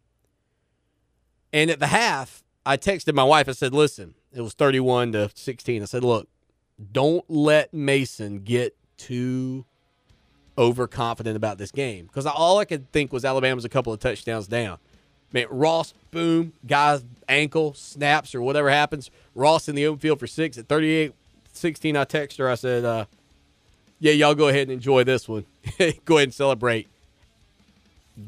And 1.53 1.71
at 1.71 1.81
the 1.81 1.89
half, 1.89 2.43
I 2.65 2.77
texted 2.77 3.15
my 3.15 3.25
wife. 3.25 3.49
I 3.49 3.53
said, 3.53 3.75
listen, 3.75 4.15
it 4.33 4.41
was 4.41 4.55
31 4.55 5.13
to 5.13 5.31
16. 5.35 5.83
I 5.83 5.85
said, 5.85 6.05
look, 6.05 6.29
don't 6.93 7.25
let 7.29 7.73
Mason 7.75 8.41
get 8.41 8.77
too 8.97 9.65
overconfident 10.57 11.37
about 11.37 11.59
this 11.59 11.71
game 11.71 12.07
because 12.07 12.27
all 12.27 12.59
I 12.59 12.65
could 12.65 12.91
think 12.93 13.13
was 13.13 13.25
Alabama's 13.25 13.65
a 13.65 13.69
couple 13.69 13.93
of 13.93 14.01
touchdowns 14.01 14.47
down. 14.47 14.79
Man, 15.33 15.47
Ross, 15.51 15.95
boom, 16.11 16.53
guy's 16.67 17.05
ankle 17.27 17.73
snaps 17.75 18.35
or 18.35 18.43
whatever 18.43 18.69
happens. 18.71 19.11
Ross 19.35 19.69
in 19.69 19.75
the 19.75 19.87
open 19.87 19.99
field 19.99 20.21
for 20.21 20.27
six 20.27 20.59
at 20.59 20.69
38 20.69 21.15
16. 21.55 21.97
I 21.97 22.05
texted 22.05 22.39
her. 22.39 22.49
I 22.49 22.55
said, 22.55 22.85
uh, 22.85 23.05
yeah, 23.99 24.13
y'all 24.13 24.35
go 24.35 24.49
ahead 24.49 24.63
and 24.63 24.73
enjoy 24.73 25.05
this 25.05 25.29
one. 25.29 25.47
go 26.05 26.17
ahead 26.17 26.29
and 26.29 26.35
celebrate. 26.35 26.89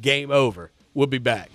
Game 0.00 0.30
over. 0.30 0.70
We'll 0.94 1.06
be 1.06 1.18
back. 1.18 1.50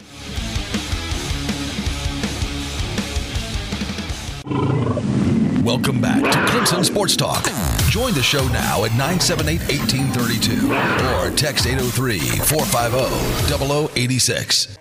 Welcome 4.49 6.01
back 6.01 6.23
to 6.23 6.37
Clemson 6.51 6.83
Sports 6.83 7.15
Talk. 7.15 7.45
Join 7.89 8.13
the 8.15 8.23
show 8.23 8.47
now 8.47 8.83
at 8.83 8.91
978 8.91 9.59
1832 9.59 10.73
or 10.73 11.29
text 11.37 11.67
803 11.67 12.17
450 12.17 14.01
0086. 14.01 14.79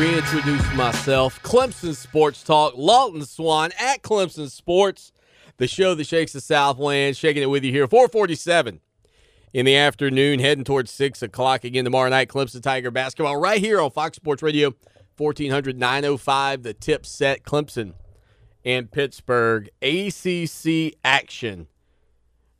Reintroduce 0.00 0.72
myself. 0.72 1.42
Clemson 1.42 1.94
Sports 1.94 2.42
Talk, 2.42 2.72
Lawton 2.74 3.22
Swan 3.26 3.70
at 3.78 4.00
Clemson 4.00 4.50
Sports, 4.50 5.12
the 5.58 5.66
show 5.66 5.94
that 5.94 6.06
shakes 6.06 6.32
the 6.32 6.40
Southland, 6.40 7.18
shaking 7.18 7.42
it 7.42 7.50
with 7.50 7.64
you 7.64 7.70
here. 7.70 7.86
447 7.86 8.80
in 9.52 9.66
the 9.66 9.76
afternoon, 9.76 10.38
heading 10.38 10.64
towards 10.64 10.90
6 10.90 11.20
o'clock 11.20 11.64
again 11.64 11.84
tomorrow 11.84 12.08
night. 12.08 12.28
Clemson 12.28 12.62
Tiger 12.62 12.90
basketball 12.90 13.36
right 13.36 13.60
here 13.60 13.78
on 13.78 13.90
Fox 13.90 14.16
Sports 14.16 14.42
Radio, 14.42 14.72
1400 15.18 15.78
905. 15.78 16.62
The 16.62 16.72
tip 16.72 17.04
set, 17.04 17.42
Clemson 17.42 17.92
and 18.64 18.90
Pittsburgh. 18.90 19.68
ACC 19.82 20.94
action 21.04 21.66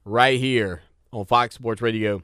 right 0.05 0.39
here 0.39 0.83
on 1.11 1.25
Fox 1.25 1.55
Sports 1.55 1.81
Radio. 1.81 2.23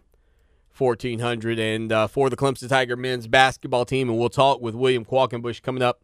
1400 0.78 1.58
and 1.58 1.92
uh, 1.92 2.06
for 2.06 2.30
the 2.30 2.36
Clemson 2.36 2.68
Tiger 2.68 2.96
men's 2.96 3.26
basketball 3.26 3.84
team. 3.84 4.08
And 4.08 4.18
we'll 4.18 4.28
talk 4.28 4.60
with 4.60 4.74
William 4.74 5.04
Qualkinbush 5.04 5.62
coming 5.62 5.82
up 5.82 6.02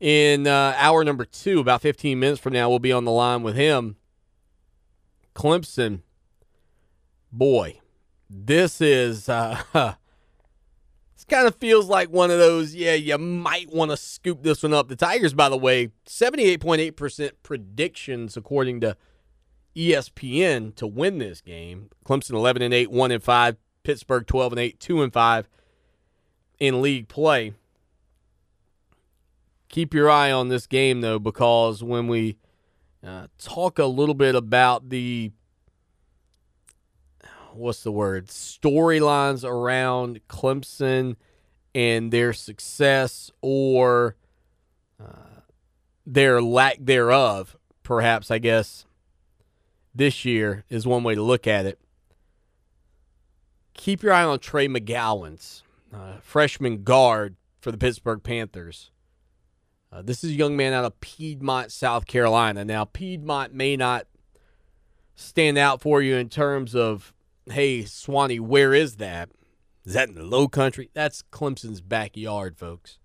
in 0.00 0.46
uh, 0.46 0.74
hour 0.76 1.04
number 1.04 1.24
two. 1.24 1.60
About 1.60 1.82
15 1.82 2.18
minutes 2.18 2.40
from 2.40 2.52
now, 2.52 2.68
we'll 2.68 2.78
be 2.78 2.92
on 2.92 3.04
the 3.04 3.10
line 3.10 3.42
with 3.42 3.56
him. 3.56 3.96
Clemson, 5.34 6.00
boy, 7.32 7.80
this 8.30 8.80
is. 8.80 9.28
Uh, 9.28 9.62
this 11.14 11.24
kind 11.28 11.46
of 11.46 11.54
feels 11.56 11.86
like 11.88 12.10
one 12.10 12.30
of 12.30 12.38
those, 12.38 12.74
yeah, 12.74 12.94
you 12.94 13.16
might 13.18 13.72
want 13.72 13.90
to 13.90 13.96
scoop 13.96 14.42
this 14.42 14.62
one 14.62 14.74
up. 14.74 14.88
The 14.88 14.96
Tigers, 14.96 15.34
by 15.34 15.48
the 15.48 15.56
way, 15.56 15.88
78.8% 16.06 17.30
predictions 17.42 18.36
according 18.36 18.80
to 18.80 18.96
ESPN 19.76 20.74
to 20.76 20.86
win 20.86 21.18
this 21.18 21.40
game. 21.40 21.90
Clemson 22.04 22.32
11 22.32 22.62
and 22.62 22.74
8, 22.74 22.90
1 22.90 23.10
and 23.10 23.22
5, 23.22 23.56
Pittsburgh 23.82 24.26
12 24.26 24.52
and 24.52 24.60
8, 24.60 24.80
2 24.80 25.02
and 25.02 25.12
5 25.12 25.48
in 26.60 26.82
league 26.82 27.08
play. 27.08 27.54
Keep 29.68 29.92
your 29.92 30.08
eye 30.08 30.30
on 30.30 30.48
this 30.48 30.66
game 30.66 31.00
though 31.00 31.18
because 31.18 31.82
when 31.82 32.06
we 32.06 32.36
uh, 33.04 33.26
talk 33.38 33.78
a 33.78 33.86
little 33.86 34.14
bit 34.14 34.34
about 34.34 34.88
the 34.88 35.32
what's 37.52 37.82
the 37.82 37.92
word 37.92 38.28
storylines 38.28 39.44
around 39.44 40.20
Clemson 40.28 41.16
and 41.74 42.12
their 42.12 42.32
success 42.32 43.30
or 43.42 44.16
uh, 45.00 45.40
their 46.06 46.40
lack 46.40 46.78
thereof, 46.80 47.56
perhaps 47.82 48.30
I 48.30 48.38
guess 48.38 48.86
this 49.94 50.24
year 50.24 50.64
is 50.68 50.86
one 50.86 51.04
way 51.04 51.14
to 51.14 51.22
look 51.22 51.46
at 51.46 51.66
it. 51.66 51.78
Keep 53.74 54.02
your 54.02 54.12
eye 54.12 54.24
on 54.24 54.38
Trey 54.38 54.68
McGowens 54.68 55.62
uh, 55.94 56.14
freshman 56.20 56.82
guard 56.82 57.36
for 57.60 57.70
the 57.70 57.78
Pittsburgh 57.78 58.22
Panthers. 58.22 58.90
Uh, 59.92 60.02
this 60.02 60.24
is 60.24 60.30
a 60.30 60.34
young 60.34 60.56
man 60.56 60.72
out 60.72 60.84
of 60.84 61.00
Piedmont, 61.00 61.70
South 61.70 62.06
Carolina. 62.06 62.64
Now, 62.64 62.84
Piedmont 62.84 63.54
may 63.54 63.76
not 63.76 64.06
stand 65.14 65.56
out 65.56 65.80
for 65.80 66.02
you 66.02 66.16
in 66.16 66.28
terms 66.28 66.74
of, 66.74 67.14
hey, 67.46 67.84
Swanee, 67.84 68.40
where 68.40 68.74
is 68.74 68.96
that? 68.96 69.30
Is 69.84 69.94
that 69.94 70.08
in 70.08 70.14
the 70.14 70.24
low 70.24 70.48
country? 70.48 70.90
That's 70.94 71.22
Clemson's 71.30 71.80
backyard, 71.80 72.56
folks. 72.58 72.98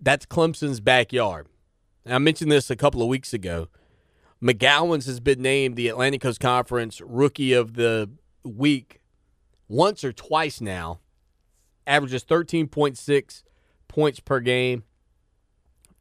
That's 0.00 0.26
Clemson's 0.26 0.80
backyard. 0.80 1.48
And 2.04 2.14
I 2.14 2.18
mentioned 2.18 2.52
this 2.52 2.70
a 2.70 2.76
couple 2.76 3.02
of 3.02 3.08
weeks 3.08 3.32
ago. 3.32 3.68
McGowens 4.42 5.06
has 5.06 5.20
been 5.20 5.40
named 5.40 5.76
the 5.76 5.88
Atlantic 5.88 6.20
Coast 6.20 6.40
Conference 6.40 7.00
Rookie 7.00 7.52
of 7.52 7.74
the 7.74 8.10
Week 8.42 9.00
once 9.68 10.02
or 10.02 10.12
twice 10.12 10.60
now. 10.60 10.98
Averages 11.86 12.24
13.6 12.24 13.42
points 13.86 14.20
per 14.20 14.40
game, 14.40 14.82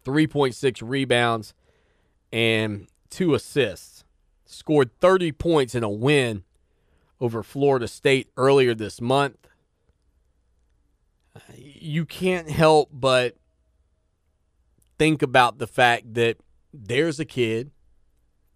3.6 0.03 0.81
rebounds, 0.83 1.53
and 2.33 2.87
two 3.09 3.35
assists. 3.35 4.03
Scored 4.45 4.89
30 4.99 5.31
points 5.33 5.75
in 5.75 5.83
a 5.83 5.89
win 5.89 6.43
over 7.19 7.43
Florida 7.43 7.87
State 7.87 8.29
earlier 8.35 8.73
this 8.73 8.99
month. 8.99 9.47
You 11.55 12.05
can't 12.05 12.49
help 12.49 12.89
but 12.91 13.37
think 14.97 15.21
about 15.21 15.59
the 15.59 15.67
fact 15.67 16.15
that 16.15 16.37
there's 16.73 17.19
a 17.19 17.25
kid 17.25 17.71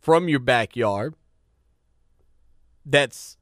from 0.05 0.29
your 0.29 0.37
backyard 0.37 1.15
that's 2.85 3.37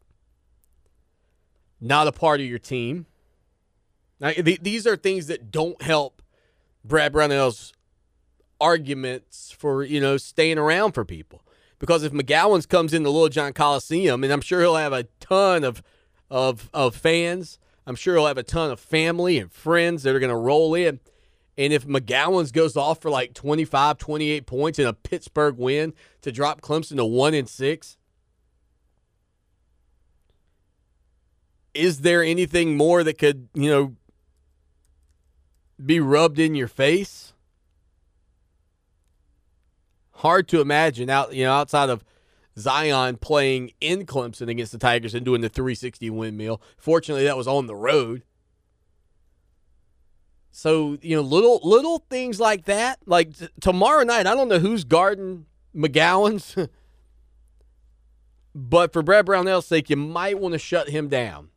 not 1.82 2.08
a 2.08 2.14
part 2.14 2.40
of 2.40 2.46
your 2.46 2.58
team. 2.58 3.06
Now, 4.22 4.32
th- 4.32 4.62
these 4.62 4.88
are 4.88 4.96
things 4.96 5.28
that 5.28 5.52
don't 5.52 5.82
help 5.82 6.22
Brad 6.86 7.12
Brownell's 7.12 7.74
arguments 8.62 9.52
for 9.52 9.84
you 9.84 10.00
know 10.00 10.16
staying 10.16 10.58
around 10.58 10.94
for 10.94 11.04
people. 11.04 11.44
Because 11.80 12.04
if 12.04 12.14
McGowens 12.14 12.66
comes 12.66 12.94
into 12.94 13.10
Littlejohn 13.10 13.52
Coliseum, 13.52 14.24
and 14.24 14.32
I'm 14.32 14.40
sure 14.40 14.62
he'll 14.62 14.78
have 14.78 14.94
a 14.94 15.04
ton 15.20 15.66
of 15.66 15.84
of 16.32 16.70
of 16.74 16.96
fans, 16.96 17.60
I'm 17.86 17.98
sure 17.98 18.16
he'll 18.16 18.28
have 18.28 18.38
a 18.38 18.44
ton 18.44 18.72
of 18.72 18.80
family 18.80 19.38
and 19.38 19.52
friends 19.52 20.04
that 20.04 20.16
are 20.16 20.20
going 20.20 20.30
to 20.30 20.38
roll 20.38 20.76
in. 20.76 21.02
And 21.58 21.72
if 21.72 21.86
McGowens 21.86 22.52
goes 22.52 22.76
off 22.76 23.02
for 23.02 23.12
like 23.12 23.34
25, 23.34 23.98
28 23.98 24.46
points 24.46 24.80
in 24.80 24.88
a 24.88 24.94
Pittsburgh 24.94 25.58
win 25.58 25.94
to 26.22 26.32
drop 26.32 26.62
Clemson 26.62 26.98
to 26.98 27.06
1 27.06 27.34
and 27.34 27.48
6, 27.48 27.98
is 31.74 32.02
there 32.02 32.24
anything 32.24 32.76
more 32.76 33.04
that 33.04 33.18
could, 33.18 33.50
you 33.54 33.70
know, 33.70 33.96
be 35.84 36.00
rubbed 36.00 36.40
in 36.40 36.56
your 36.56 36.68
face? 36.68 37.34
Hard 40.18 40.48
to 40.50 40.62
imagine 40.62 41.10
out, 41.10 41.34
you 41.34 41.44
know, 41.44 41.54
outside 41.54 41.90
of 41.90 42.04
Zion 42.58 43.18
playing 43.18 43.72
in 43.82 44.06
Clemson 44.06 44.48
against 44.48 44.72
the 44.72 44.78
Tigers 44.78 45.14
and 45.14 45.26
doing 45.26 45.42
the 45.42 45.50
360 45.50 46.10
windmill. 46.10 46.62
Fortunately, 46.78 47.26
that 47.26 47.38
was 47.38 47.48
on 47.48 47.68
the 47.68 47.76
road. 47.76 48.24
So 50.56 51.00
you 51.02 51.16
know, 51.16 51.24
little 51.24 51.60
little 51.64 52.06
things 52.12 52.40
like 52.40 52.66
that. 52.66 53.00
Like 53.08 53.36
t- 53.36 53.48
tomorrow 53.60 54.04
night, 54.04 54.28
I 54.28 54.36
don't 54.36 54.48
know 54.48 54.60
who's 54.60 54.84
guarding 54.84 55.48
McGowens, 55.76 56.70
but 58.56 58.94
for 58.94 59.02
Brad 59.02 59.26
Brownell's 59.26 59.66
sake, 59.66 59.90
you 59.90 59.98
might 59.98 60.40
want 60.40 60.54
to 60.54 60.60
shut 60.60 60.90
him 60.90 61.10
down. 61.10 61.50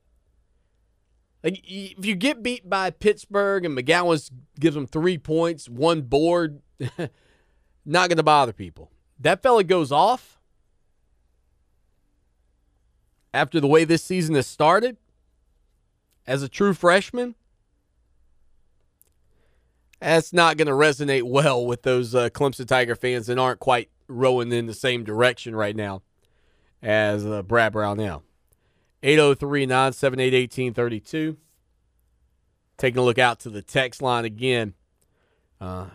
Like 1.45 1.61
if 1.63 2.07
you 2.07 2.15
get 2.15 2.43
beat 2.43 2.71
by 2.71 2.89
Pittsburgh 2.89 3.67
and 3.67 3.77
McGowens 3.77 4.31
gives 4.59 4.75
them 4.75 4.87
three 4.87 5.19
points, 5.19 5.69
one 5.69 6.01
board, 6.01 6.63
not 7.85 8.09
going 8.09 8.17
to 8.17 8.23
bother 8.23 8.55
people. 8.55 8.91
That 9.21 9.43
fella 9.43 9.63
goes 9.63 9.93
off 9.93 10.41
after 13.35 13.61
the 13.61 13.67
way 13.67 13.85
this 13.85 14.03
season 14.03 14.35
has 14.37 14.47
started 14.47 14.97
as 16.27 16.43
a 16.43 16.49
true 16.49 16.73
freshman 16.73 17.35
that's 20.01 20.33
not 20.33 20.57
going 20.57 20.69
to 20.69 20.75
resonate 20.75 21.23
well 21.23 21.65
with 21.65 21.83
those 21.83 22.15
uh, 22.15 22.29
Clemson 22.31 22.67
Tiger 22.67 22.95
fans 22.95 23.27
that 23.27 23.39
aren't 23.39 23.61
quite 23.61 23.91
rowing 24.09 24.53
in 24.53 24.67
the 24.67 24.75
same 24.75 25.05
direction 25.05 25.55
right 25.55 25.75
now 25.75 26.03
as 26.83 27.27
uh, 27.27 27.43
Brad 27.43 27.73
Brownell. 27.73 28.23
803 29.03 29.67
978 29.67 30.33
1832. 30.33 31.37
Taking 32.79 32.99
a 32.99 33.03
look 33.03 33.19
out 33.19 33.41
to 33.41 33.51
the 33.51 33.63
text 33.63 34.03
line 34.03 34.25
again. 34.25 34.75
Uh, 35.61 35.87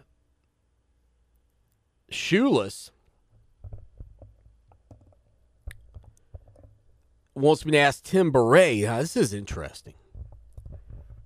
Shoeless 2.10 2.92
wants 7.36 7.66
me 7.66 7.72
to 7.74 7.78
ask 7.78 8.04
Tim 8.04 8.32
Bourret. 8.32 8.88
Uh, 8.88 9.02
this 9.02 9.16
is 9.16 9.34
interesting. 9.34 9.94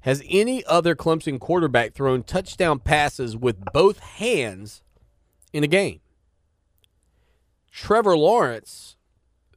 Has 0.06 0.22
any 0.30 0.64
other 0.66 0.96
Clemson 0.96 1.40
quarterback 1.40 1.96
thrown 1.96 2.22
touchdown 2.22 2.78
passes 2.78 3.36
with 3.36 3.66
both 3.74 3.98
hands 3.98 4.84
in 5.52 5.64
a 5.64 5.68
game? 5.68 6.00
Trevor 7.72 8.16
Lawrence 8.16 8.98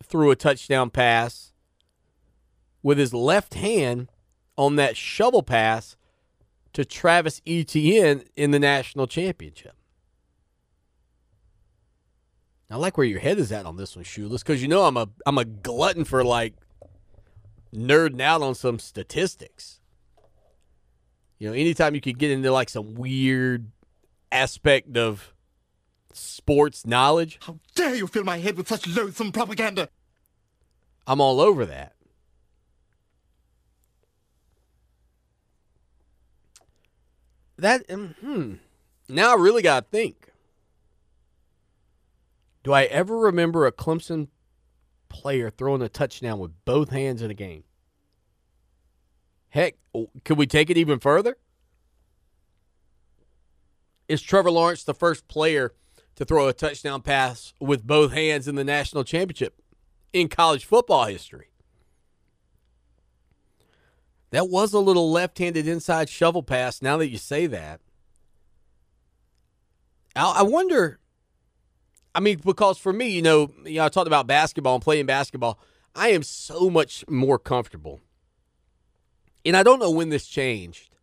threw 0.03 0.31
a 0.31 0.37
touchdown 0.37 0.89
pass 0.89 1.53
with 2.83 2.97
his 2.97 3.13
left 3.13 3.55
hand 3.55 4.11
on 4.57 4.77
that 4.77 4.97
shovel 4.97 5.43
pass 5.43 5.99
to 6.73 6.83
Travis 6.83 7.43
Etienne 7.47 8.25
in 8.35 8.51
the 8.51 8.59
national 8.59 9.07
championship. 9.07 9.77
I 12.71 12.77
like 12.77 12.97
where 12.97 13.07
your 13.07 13.21
head 13.21 13.39
is 13.39 13.53
at 13.53 13.67
on 13.67 13.77
this 13.77 13.97
one, 13.97 14.07
Shoeless, 14.07 14.43
because 14.43 14.63
you 14.63 14.69
know 14.69 14.85
I'm 14.85 14.97
a 14.97 15.11
I'm 15.27 15.37
a 15.37 15.45
glutton 15.45 16.07
for 16.07 16.25
like 16.25 16.55
nerding 17.71 18.23
out 18.23 18.41
on 18.41 18.55
some 18.55 18.79
statistics. 18.79 19.78
You 21.39 21.49
know, 21.49 21.55
anytime 21.55 21.95
you 21.95 22.01
could 22.01 22.19
get 22.19 22.31
into 22.31 22.51
like 22.51 22.69
some 22.69 22.95
weird 22.95 23.71
aspect 24.33 24.97
of 24.97 25.33
sports 26.13 26.87
knowledge, 26.87 27.39
How 27.43 27.59
dare 27.75 27.95
you 27.95 28.07
fill 28.07 28.25
my 28.25 28.39
head 28.39 28.57
with 28.57 28.69
such 28.69 28.87
loathsome 28.87 29.33
propaganda? 29.33 29.89
I'm 31.07 31.21
all 31.21 31.41
over 31.41 31.65
that. 31.67 31.95
That 37.57 37.85
um, 37.91 38.15
hmm. 38.21 38.55
Now 39.09 39.33
I 39.33 39.35
really 39.37 39.63
got 39.63 39.81
to 39.81 39.91
think. 39.91 40.29
Do 42.63 42.73
I 42.73 42.85
ever 42.85 43.17
remember 43.17 43.67
a 43.67 43.73
Clemson 43.73 44.29
player 45.09 45.51
throwing 45.51 45.83
a 45.83 45.89
touchdown 45.89 46.39
with 46.39 46.53
both 46.65 46.91
hands 46.91 47.23
in 47.23 47.31
a 47.31 47.35
game? 47.35 47.65
Heck, 49.49 49.77
could 50.25 50.39
we 50.39 50.47
take 50.47 50.71
it 50.71 50.77
even 50.77 50.99
further? 50.99 51.37
Is 54.09 54.23
Trevor 54.23 54.51
Lawrence 54.51 54.85
the 54.85 54.95
first 54.95 55.29
player 55.29 55.75
to 56.17 56.25
throw 56.25 56.49
a 56.49 56.53
touchdown 56.53 57.03
pass 57.03 57.53
with 57.61 57.87
both 57.87 58.13
hands 58.13 58.49
in 58.49 58.55
the 58.55 58.65
national 58.65 59.05
championship 59.05 59.61
in 60.13 60.29
college 60.29 60.65
football 60.65 61.05
history? 61.07 61.49
That 64.31 64.49
was 64.49 64.73
a 64.73 64.79
little 64.79 65.11
left 65.11 65.39
handed 65.39 65.67
inside 65.67 66.09
shovel 66.09 66.43
pass 66.43 66.83
now 66.83 66.97
that 66.99 67.09
you 67.09 67.19
say 67.19 67.47
that. 67.47 67.81
I 70.15 70.43
wonder. 70.43 70.99
I 72.15 72.21
mean, 72.21 72.41
because 72.45 72.79
for 72.79 72.93
me, 72.93 73.09
you 73.09 73.23
know, 73.23 73.53
you 73.65 73.77
know, 73.77 73.85
I 73.85 73.89
talked 73.89 74.09
about 74.09 74.27
basketball 74.27 74.75
and 74.75 74.83
playing 74.83 75.07
basketball. 75.07 75.61
I 75.95 76.09
am 76.09 76.23
so 76.23 76.69
much 76.69 77.05
more 77.09 77.39
comfortable. 77.39 78.01
And 79.49 79.57
I 79.57 79.63
don't 79.63 79.79
know 79.79 79.91
when 79.91 80.11
this 80.11 80.27
changed. 80.27 80.95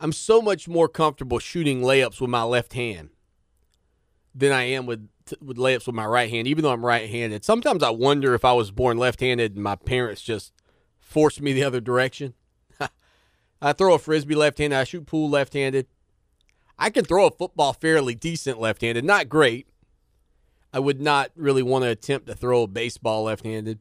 I'm 0.00 0.12
so 0.12 0.40
much 0.40 0.66
more 0.66 0.88
comfortable 0.88 1.38
shooting 1.38 1.82
layups 1.82 2.22
with 2.22 2.30
my 2.30 2.42
left 2.42 2.72
hand 2.72 3.10
than 4.34 4.50
I 4.50 4.62
am 4.62 4.86
with 4.86 5.10
with 5.42 5.58
layups 5.58 5.86
with 5.86 5.94
my 5.94 6.06
right 6.06 6.30
hand, 6.30 6.48
even 6.48 6.62
though 6.62 6.72
I'm 6.72 6.86
right-handed. 6.86 7.44
Sometimes 7.44 7.82
I 7.82 7.90
wonder 7.90 8.32
if 8.32 8.46
I 8.46 8.54
was 8.54 8.70
born 8.70 8.96
left-handed 8.96 9.56
and 9.56 9.62
my 9.62 9.76
parents 9.76 10.22
just 10.22 10.54
forced 10.98 11.42
me 11.42 11.52
the 11.52 11.64
other 11.64 11.82
direction. 11.82 12.32
I 13.60 13.74
throw 13.74 13.92
a 13.92 13.98
frisbee 13.98 14.34
left-handed. 14.34 14.76
I 14.76 14.84
shoot 14.84 15.04
pool 15.04 15.28
left-handed. 15.28 15.86
I 16.78 16.88
can 16.88 17.04
throw 17.04 17.26
a 17.26 17.30
football 17.30 17.74
fairly 17.74 18.14
decent 18.14 18.58
left-handed, 18.58 19.04
not 19.04 19.28
great. 19.28 19.68
I 20.72 20.78
would 20.78 20.98
not 21.02 21.30
really 21.36 21.62
want 21.62 21.84
to 21.84 21.90
attempt 21.90 22.26
to 22.28 22.34
throw 22.34 22.62
a 22.62 22.66
baseball 22.66 23.24
left-handed. 23.24 23.80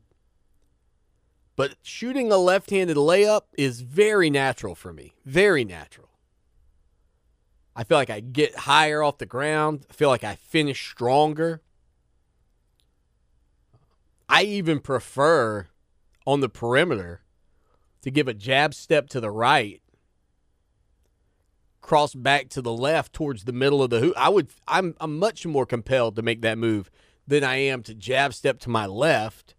But 1.60 1.76
shooting 1.84 2.32
a 2.32 2.38
left-handed 2.38 2.96
layup 2.96 3.42
is 3.58 3.82
very 3.82 4.30
natural 4.30 4.76
for 4.76 4.94
me. 4.94 5.16
Very 5.26 5.66
natural. 5.66 6.08
I 7.76 7.84
feel 7.84 7.98
like 7.98 8.10
I 8.10 8.22
get 8.22 8.60
higher 8.60 9.04
off 9.04 9.18
the 9.18 9.26
ground. 9.26 9.86
I 9.90 9.94
feel 9.94 10.08
like 10.08 10.24
I 10.24 10.36
finish 10.36 10.90
stronger. 10.90 11.62
I 14.30 14.44
even 14.44 14.80
prefer 14.80 15.68
on 16.26 16.40
the 16.40 16.48
perimeter 16.48 17.24
to 18.04 18.10
give 18.10 18.30
a 18.30 18.34
jab 18.34 18.74
step 18.74 19.10
to 19.10 19.20
the 19.20 19.30
right, 19.30 19.82
cross 21.82 22.16
back 22.16 22.48
to 22.52 22.62
the 22.62 22.72
left 22.72 23.12
towards 23.12 23.44
the 23.44 23.52
middle 23.52 23.84
of 23.84 23.90
the 23.90 24.00
hoop. 24.00 24.14
I 24.16 24.30
would 24.30 24.48
I'm 24.66 24.96
I'm 25.02 25.20
much 25.20 25.46
more 25.46 25.66
compelled 25.66 26.16
to 26.16 26.22
make 26.22 26.42
that 26.42 26.58
move 26.58 26.90
than 27.28 27.44
I 27.44 27.58
am 27.58 27.84
to 27.84 27.94
jab 27.94 28.34
step 28.34 28.60
to 28.60 28.70
my 28.70 28.86
left 28.86 29.56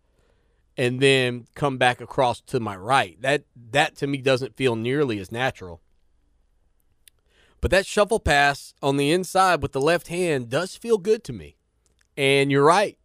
and 0.76 1.00
then 1.00 1.46
come 1.54 1.78
back 1.78 2.00
across 2.00 2.40
to 2.42 2.60
my 2.60 2.76
right. 2.76 3.20
That 3.20 3.44
that 3.70 3.96
to 3.96 4.06
me 4.06 4.18
doesn't 4.18 4.56
feel 4.56 4.76
nearly 4.76 5.18
as 5.18 5.32
natural. 5.32 5.80
But 7.60 7.70
that 7.70 7.86
shuffle 7.86 8.20
pass 8.20 8.74
on 8.82 8.96
the 8.96 9.10
inside 9.10 9.62
with 9.62 9.72
the 9.72 9.80
left 9.80 10.08
hand 10.08 10.48
does 10.48 10.76
feel 10.76 10.96
good 10.98 11.22
to 11.24 11.32
me. 11.32 11.56
And 12.16 12.50
you're 12.50 12.64
right. 12.64 12.96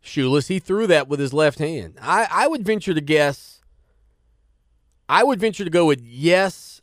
Shoeless, 0.00 0.48
he 0.48 0.58
threw 0.58 0.86
that 0.88 1.08
with 1.08 1.20
his 1.20 1.32
left 1.32 1.58
hand. 1.58 1.96
I, 2.00 2.26
I 2.30 2.46
would 2.48 2.64
venture 2.64 2.94
to 2.94 3.00
guess, 3.00 3.60
I 5.08 5.22
would 5.22 5.38
venture 5.38 5.64
to 5.64 5.70
go 5.70 5.86
with 5.86 6.00
yes, 6.00 6.80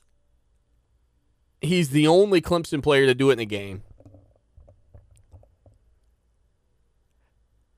he's 1.61 1.89
the 1.89 2.07
only 2.07 2.41
Clemson 2.41 2.81
player 2.81 3.05
to 3.05 3.13
do 3.13 3.29
it 3.29 3.33
in 3.33 3.39
a 3.39 3.45
game. 3.45 3.83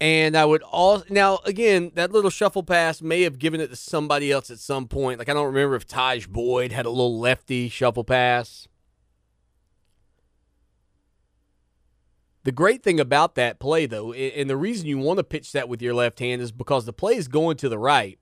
And 0.02 0.36
I 0.36 0.46
would 0.46 0.64
all 0.64 1.04
now 1.10 1.38
again 1.46 1.92
that 1.94 2.12
little 2.12 2.32
shuffle 2.32 2.64
pass 2.64 3.04
may 3.04 3.22
have 3.22 3.38
given 3.38 3.62
it 3.62 3.68
to 3.68 3.76
somebody 3.76 4.32
else 4.32 4.50
at 4.50 4.58
some 4.58 4.88
point. 4.88 5.20
Like 5.20 5.30
I 5.30 5.34
don't 5.36 5.46
remember 5.46 5.76
if 5.76 5.88
Tajh 5.88 6.28
Boyd 6.28 6.72
had 6.72 6.88
a 6.88 6.90
little 6.90 7.20
lefty 7.20 7.70
shuffle 7.70 8.04
pass. 8.04 8.68
The 12.44 12.52
great 12.52 12.82
thing 12.82 13.00
about 13.00 13.36
that 13.36 13.60
play, 13.60 13.86
though, 13.86 14.14
and 14.14 14.50
the 14.50 14.58
reason 14.58 14.88
you 14.88 14.98
want 14.98 15.18
to 15.18 15.24
pitch 15.24 15.52
that 15.52 15.70
with 15.70 15.80
your 15.80 15.94
left 15.94 16.18
hand 16.18 16.42
is 16.42 16.52
because 16.52 16.86
the 16.86 16.94
play 16.94 17.14
is 17.14 17.28
going 17.28 17.58
to 17.58 17.70
the 17.70 17.78
right. 17.78 18.18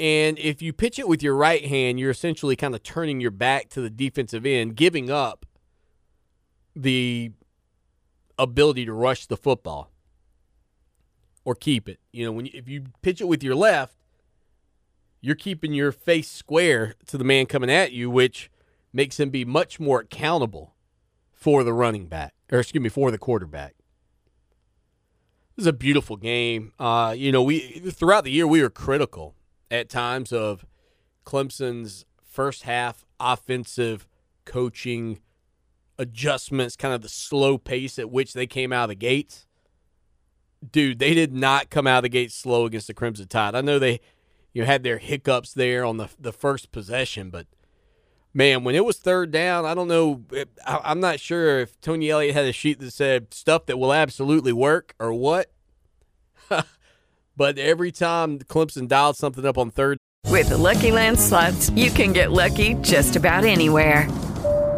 And 0.00 0.36
if 0.40 0.60
you 0.60 0.72
pitch 0.72 0.98
it 0.98 1.06
with 1.06 1.22
your 1.22 1.36
right 1.36 1.64
hand, 1.64 2.00
you're 2.00 2.10
essentially 2.10 2.56
kind 2.56 2.74
of 2.74 2.82
turning 2.82 3.20
your 3.20 3.30
back 3.30 3.68
to 3.70 3.80
the 3.80 3.88
defensive 3.88 4.44
end, 4.44 4.74
giving 4.74 5.08
up 5.08 5.46
the 6.74 7.30
ability 8.36 8.84
to 8.86 8.92
rush 8.92 9.26
the 9.26 9.36
football 9.36 9.92
or 11.46 11.54
keep 11.54 11.88
it. 11.88 12.00
You 12.12 12.26
know, 12.26 12.32
when 12.32 12.46
you, 12.46 12.52
if 12.52 12.68
you 12.68 12.86
pitch 13.00 13.20
it 13.20 13.28
with 13.28 13.42
your 13.42 13.54
left, 13.54 13.96
you're 15.20 15.36
keeping 15.36 15.72
your 15.72 15.92
face 15.92 16.28
square 16.28 16.94
to 17.06 17.16
the 17.16 17.24
man 17.24 17.46
coming 17.46 17.70
at 17.70 17.92
you, 17.92 18.10
which 18.10 18.50
makes 18.92 19.18
him 19.20 19.30
be 19.30 19.44
much 19.44 19.78
more 19.78 20.00
accountable 20.00 20.74
for 21.32 21.62
the 21.62 21.72
running 21.72 22.06
back, 22.06 22.34
or 22.50 22.58
excuse 22.58 22.82
me, 22.82 22.88
for 22.88 23.12
the 23.12 23.18
quarterback. 23.18 23.76
This 25.54 25.62
is 25.62 25.66
a 25.68 25.72
beautiful 25.72 26.16
game. 26.16 26.72
Uh, 26.80 27.14
you 27.16 27.30
know, 27.30 27.44
we 27.44 27.60
throughout 27.60 28.24
the 28.24 28.32
year 28.32 28.46
we 28.46 28.60
were 28.60 28.68
critical 28.68 29.36
at 29.70 29.88
times 29.88 30.32
of 30.32 30.66
Clemson's 31.24 32.04
first 32.20 32.64
half 32.64 33.06
offensive 33.20 34.08
coaching 34.44 35.20
adjustments, 35.96 36.74
kind 36.74 36.92
of 36.92 37.02
the 37.02 37.08
slow 37.08 37.56
pace 37.56 38.00
at 38.00 38.10
which 38.10 38.32
they 38.32 38.48
came 38.48 38.72
out 38.72 38.84
of 38.84 38.88
the 38.88 38.96
gates 38.96 39.45
dude, 40.72 40.98
they 40.98 41.14
did 41.14 41.32
not 41.32 41.70
come 41.70 41.86
out 41.86 41.98
of 41.98 42.02
the 42.02 42.08
gate 42.08 42.32
slow 42.32 42.64
against 42.64 42.86
the 42.86 42.94
Crimson 42.94 43.28
Tide. 43.28 43.54
I 43.54 43.60
know 43.60 43.78
they 43.78 44.00
you 44.52 44.62
know, 44.62 44.66
had 44.66 44.82
their 44.82 44.98
hiccups 44.98 45.52
there 45.52 45.84
on 45.84 45.98
the 45.98 46.08
the 46.18 46.32
first 46.32 46.72
possession, 46.72 47.30
but 47.30 47.46
man, 48.32 48.64
when 48.64 48.74
it 48.74 48.84
was 48.84 48.98
third 48.98 49.30
down, 49.30 49.64
I 49.64 49.74
don't 49.74 49.88
know. 49.88 50.22
Eh, 50.34 50.44
I, 50.66 50.80
I'm 50.84 51.00
not 51.00 51.20
sure 51.20 51.60
if 51.60 51.80
Tony 51.80 52.10
Elliott 52.10 52.34
had 52.34 52.44
a 52.44 52.52
sheet 52.52 52.78
that 52.80 52.92
said 52.92 53.34
stuff 53.34 53.66
that 53.66 53.78
will 53.78 53.92
absolutely 53.92 54.52
work 54.52 54.94
or 54.98 55.12
what. 55.12 55.50
but 57.36 57.58
every 57.58 57.92
time 57.92 58.38
Clemson 58.38 58.86
dialed 58.88 59.16
something 59.16 59.44
up 59.44 59.58
on 59.58 59.70
third. 59.70 59.98
With 60.26 60.48
the 60.48 60.58
Lucky 60.58 60.90
Land 60.90 61.18
slots, 61.18 61.70
you 61.70 61.90
can 61.90 62.12
get 62.12 62.32
lucky 62.32 62.74
just 62.74 63.16
about 63.16 63.44
anywhere. 63.44 64.08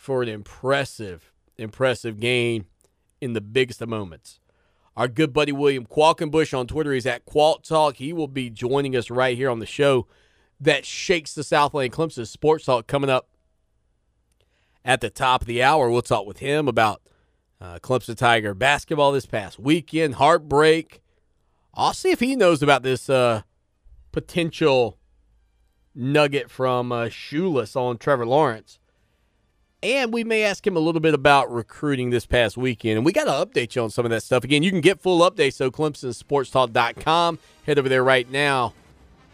for 0.00 0.22
an 0.22 0.30
impressive, 0.30 1.30
impressive 1.58 2.18
game 2.18 2.64
in 3.20 3.34
the 3.34 3.40
biggest 3.42 3.82
of 3.82 3.88
moments. 3.90 4.40
Our 4.96 5.08
good 5.08 5.34
buddy 5.34 5.52
William 5.52 5.84
Qualkinbush 5.84 6.58
on 6.58 6.66
Twitter, 6.66 6.94
is 6.94 7.04
at 7.04 7.26
Qualk 7.26 7.62
Talk. 7.62 7.96
He 7.96 8.14
will 8.14 8.26
be 8.26 8.48
joining 8.48 8.96
us 8.96 9.10
right 9.10 9.36
here 9.36 9.50
on 9.50 9.58
the 9.58 9.66
show 9.66 10.06
that 10.58 10.86
shakes 10.86 11.34
the 11.34 11.44
Southland 11.44 11.92
Clemson 11.92 12.26
Sports 12.26 12.64
Talk 12.64 12.86
coming 12.86 13.10
up 13.10 13.28
at 14.86 15.02
the 15.02 15.10
top 15.10 15.42
of 15.42 15.46
the 15.46 15.62
hour. 15.62 15.90
We'll 15.90 16.00
talk 16.00 16.24
with 16.24 16.38
him 16.38 16.66
about 16.66 17.02
uh, 17.60 17.78
Clemson 17.80 18.16
Tiger 18.16 18.54
basketball 18.54 19.12
this 19.12 19.26
past 19.26 19.58
weekend, 19.58 20.14
heartbreak. 20.14 21.02
I'll 21.74 21.92
see 21.92 22.10
if 22.10 22.20
he 22.20 22.36
knows 22.36 22.62
about 22.62 22.82
this 22.82 23.10
uh, 23.10 23.42
potential 24.12 24.96
nugget 25.94 26.50
from 26.50 26.90
uh, 26.90 27.10
Shoeless 27.10 27.76
on 27.76 27.98
Trevor 27.98 28.24
Lawrence. 28.24 28.79
And 29.82 30.12
we 30.12 30.24
may 30.24 30.42
ask 30.42 30.66
him 30.66 30.76
a 30.76 30.80
little 30.80 31.00
bit 31.00 31.14
about 31.14 31.50
recruiting 31.50 32.10
this 32.10 32.26
past 32.26 32.58
weekend. 32.58 32.98
And 32.98 33.06
we 33.06 33.12
got 33.12 33.24
to 33.24 33.30
update 33.30 33.74
you 33.74 33.82
on 33.82 33.90
some 33.90 34.04
of 34.04 34.10
that 34.10 34.22
stuff. 34.22 34.44
Again, 34.44 34.62
you 34.62 34.70
can 34.70 34.82
get 34.82 35.00
full 35.00 35.20
updates, 35.28 35.54
so 35.54 35.70
ClemsonSportsTalk.com. 35.70 37.38
Head 37.66 37.78
over 37.78 37.88
there 37.88 38.04
right 38.04 38.30
now 38.30 38.74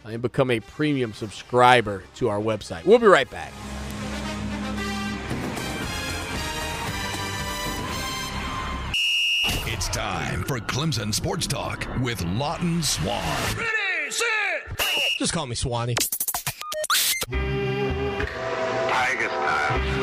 and 0.05 0.23
become 0.23 0.53
a 0.53 0.61
premium 0.61 1.13
subscriber 1.13 2.05
to 2.17 2.29
our 2.29 2.39
website. 2.39 2.85
We'll 2.85 3.01
be 3.01 3.07
right 3.07 3.29
back. 3.29 3.53
It's 9.69 9.89
time 9.89 10.45
for 10.45 10.59
Clemson 10.59 11.13
Sports 11.13 11.47
Talk 11.47 11.87
with 12.01 12.25
Lawton 12.25 12.83
Swan. 12.83 13.23
Ready, 13.57 14.11
set. 14.11 14.81
Just 15.19 15.33
call 15.33 15.47
me 15.47 15.55
Swanee. 15.55 15.95
Tiger 17.29 19.29
Styles. 19.29 19.96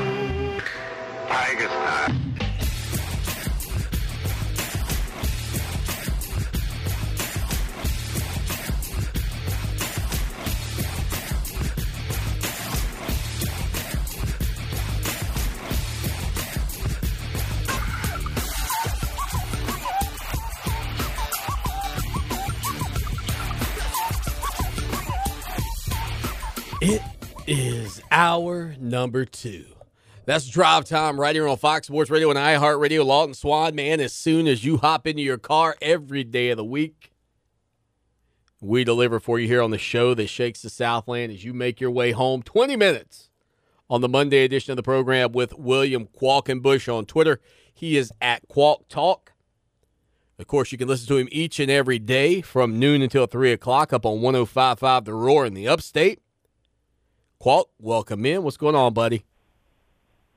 It 26.86 27.02
is 27.48 28.02
hour 28.12 28.76
number 28.78 29.24
two. 29.24 29.73
That's 30.26 30.48
drive 30.48 30.86
time 30.86 31.20
right 31.20 31.36
here 31.36 31.50
on 31.50 31.58
Fox 31.58 31.88
Sports 31.88 32.10
Radio 32.10 32.30
and 32.30 32.40
iHeartRadio. 32.40 33.06
Lawton 33.06 33.34
Swan, 33.34 33.76
man, 33.76 34.00
as 34.00 34.14
soon 34.14 34.48
as 34.48 34.64
you 34.64 34.78
hop 34.78 35.06
into 35.06 35.22
your 35.22 35.38
car 35.38 35.76
every 35.82 36.24
day 36.24 36.50
of 36.50 36.56
the 36.56 36.64
week, 36.64 37.12
we 38.62 38.86
deliver 38.86 39.20
for 39.20 39.38
you 39.38 39.48
here 39.50 39.62
on 39.62 39.72
the 39.72 39.78
show 39.78 40.14
that 40.14 40.28
shakes 40.28 40.62
the 40.62 40.70
Southland 40.70 41.34
as 41.34 41.44
you 41.44 41.54
make 41.54 41.82
your 41.82 41.92
way 41.92 42.12
home. 42.12 42.42
20 42.42 42.78
minutes 42.78 43.32
on 43.90 44.00
the 44.00 44.08
Monday 44.08 44.46
edition 44.46 44.72
of 44.72 44.78
the 44.78 44.84
program 44.84 45.34
with 45.34 45.60
William 45.60 46.08
Qualkinbush 46.08 46.88
on 46.88 47.06
Twitter. 47.06 47.42
He 47.74 47.98
is 47.98 48.10
at 48.22 48.48
Qualk 48.48 48.88
Talk. 48.88 49.34
Of 50.40 50.48
course, 50.48 50.72
you 50.72 50.78
can 50.78 50.88
listen 50.88 51.08
to 51.10 51.18
him 51.18 51.28
each 51.34 51.60
and 51.60 51.70
every 51.70 52.00
day 52.00 52.40
from 52.40 52.80
noon 52.80 53.02
until 53.02 53.26
3 53.26 53.52
o'clock 53.52 53.92
up 53.92 54.06
on 54.06 54.22
1055 54.22 55.04
The 55.04 55.14
Roar 55.14 55.46
in 55.46 55.54
the 55.54 55.68
upstate. 55.68 56.22
Qualt, 57.40 57.70
welcome 57.78 58.26
in. 58.26 58.42
What's 58.44 58.56
going 58.56 58.74
on, 58.74 58.94
buddy? 58.94 59.26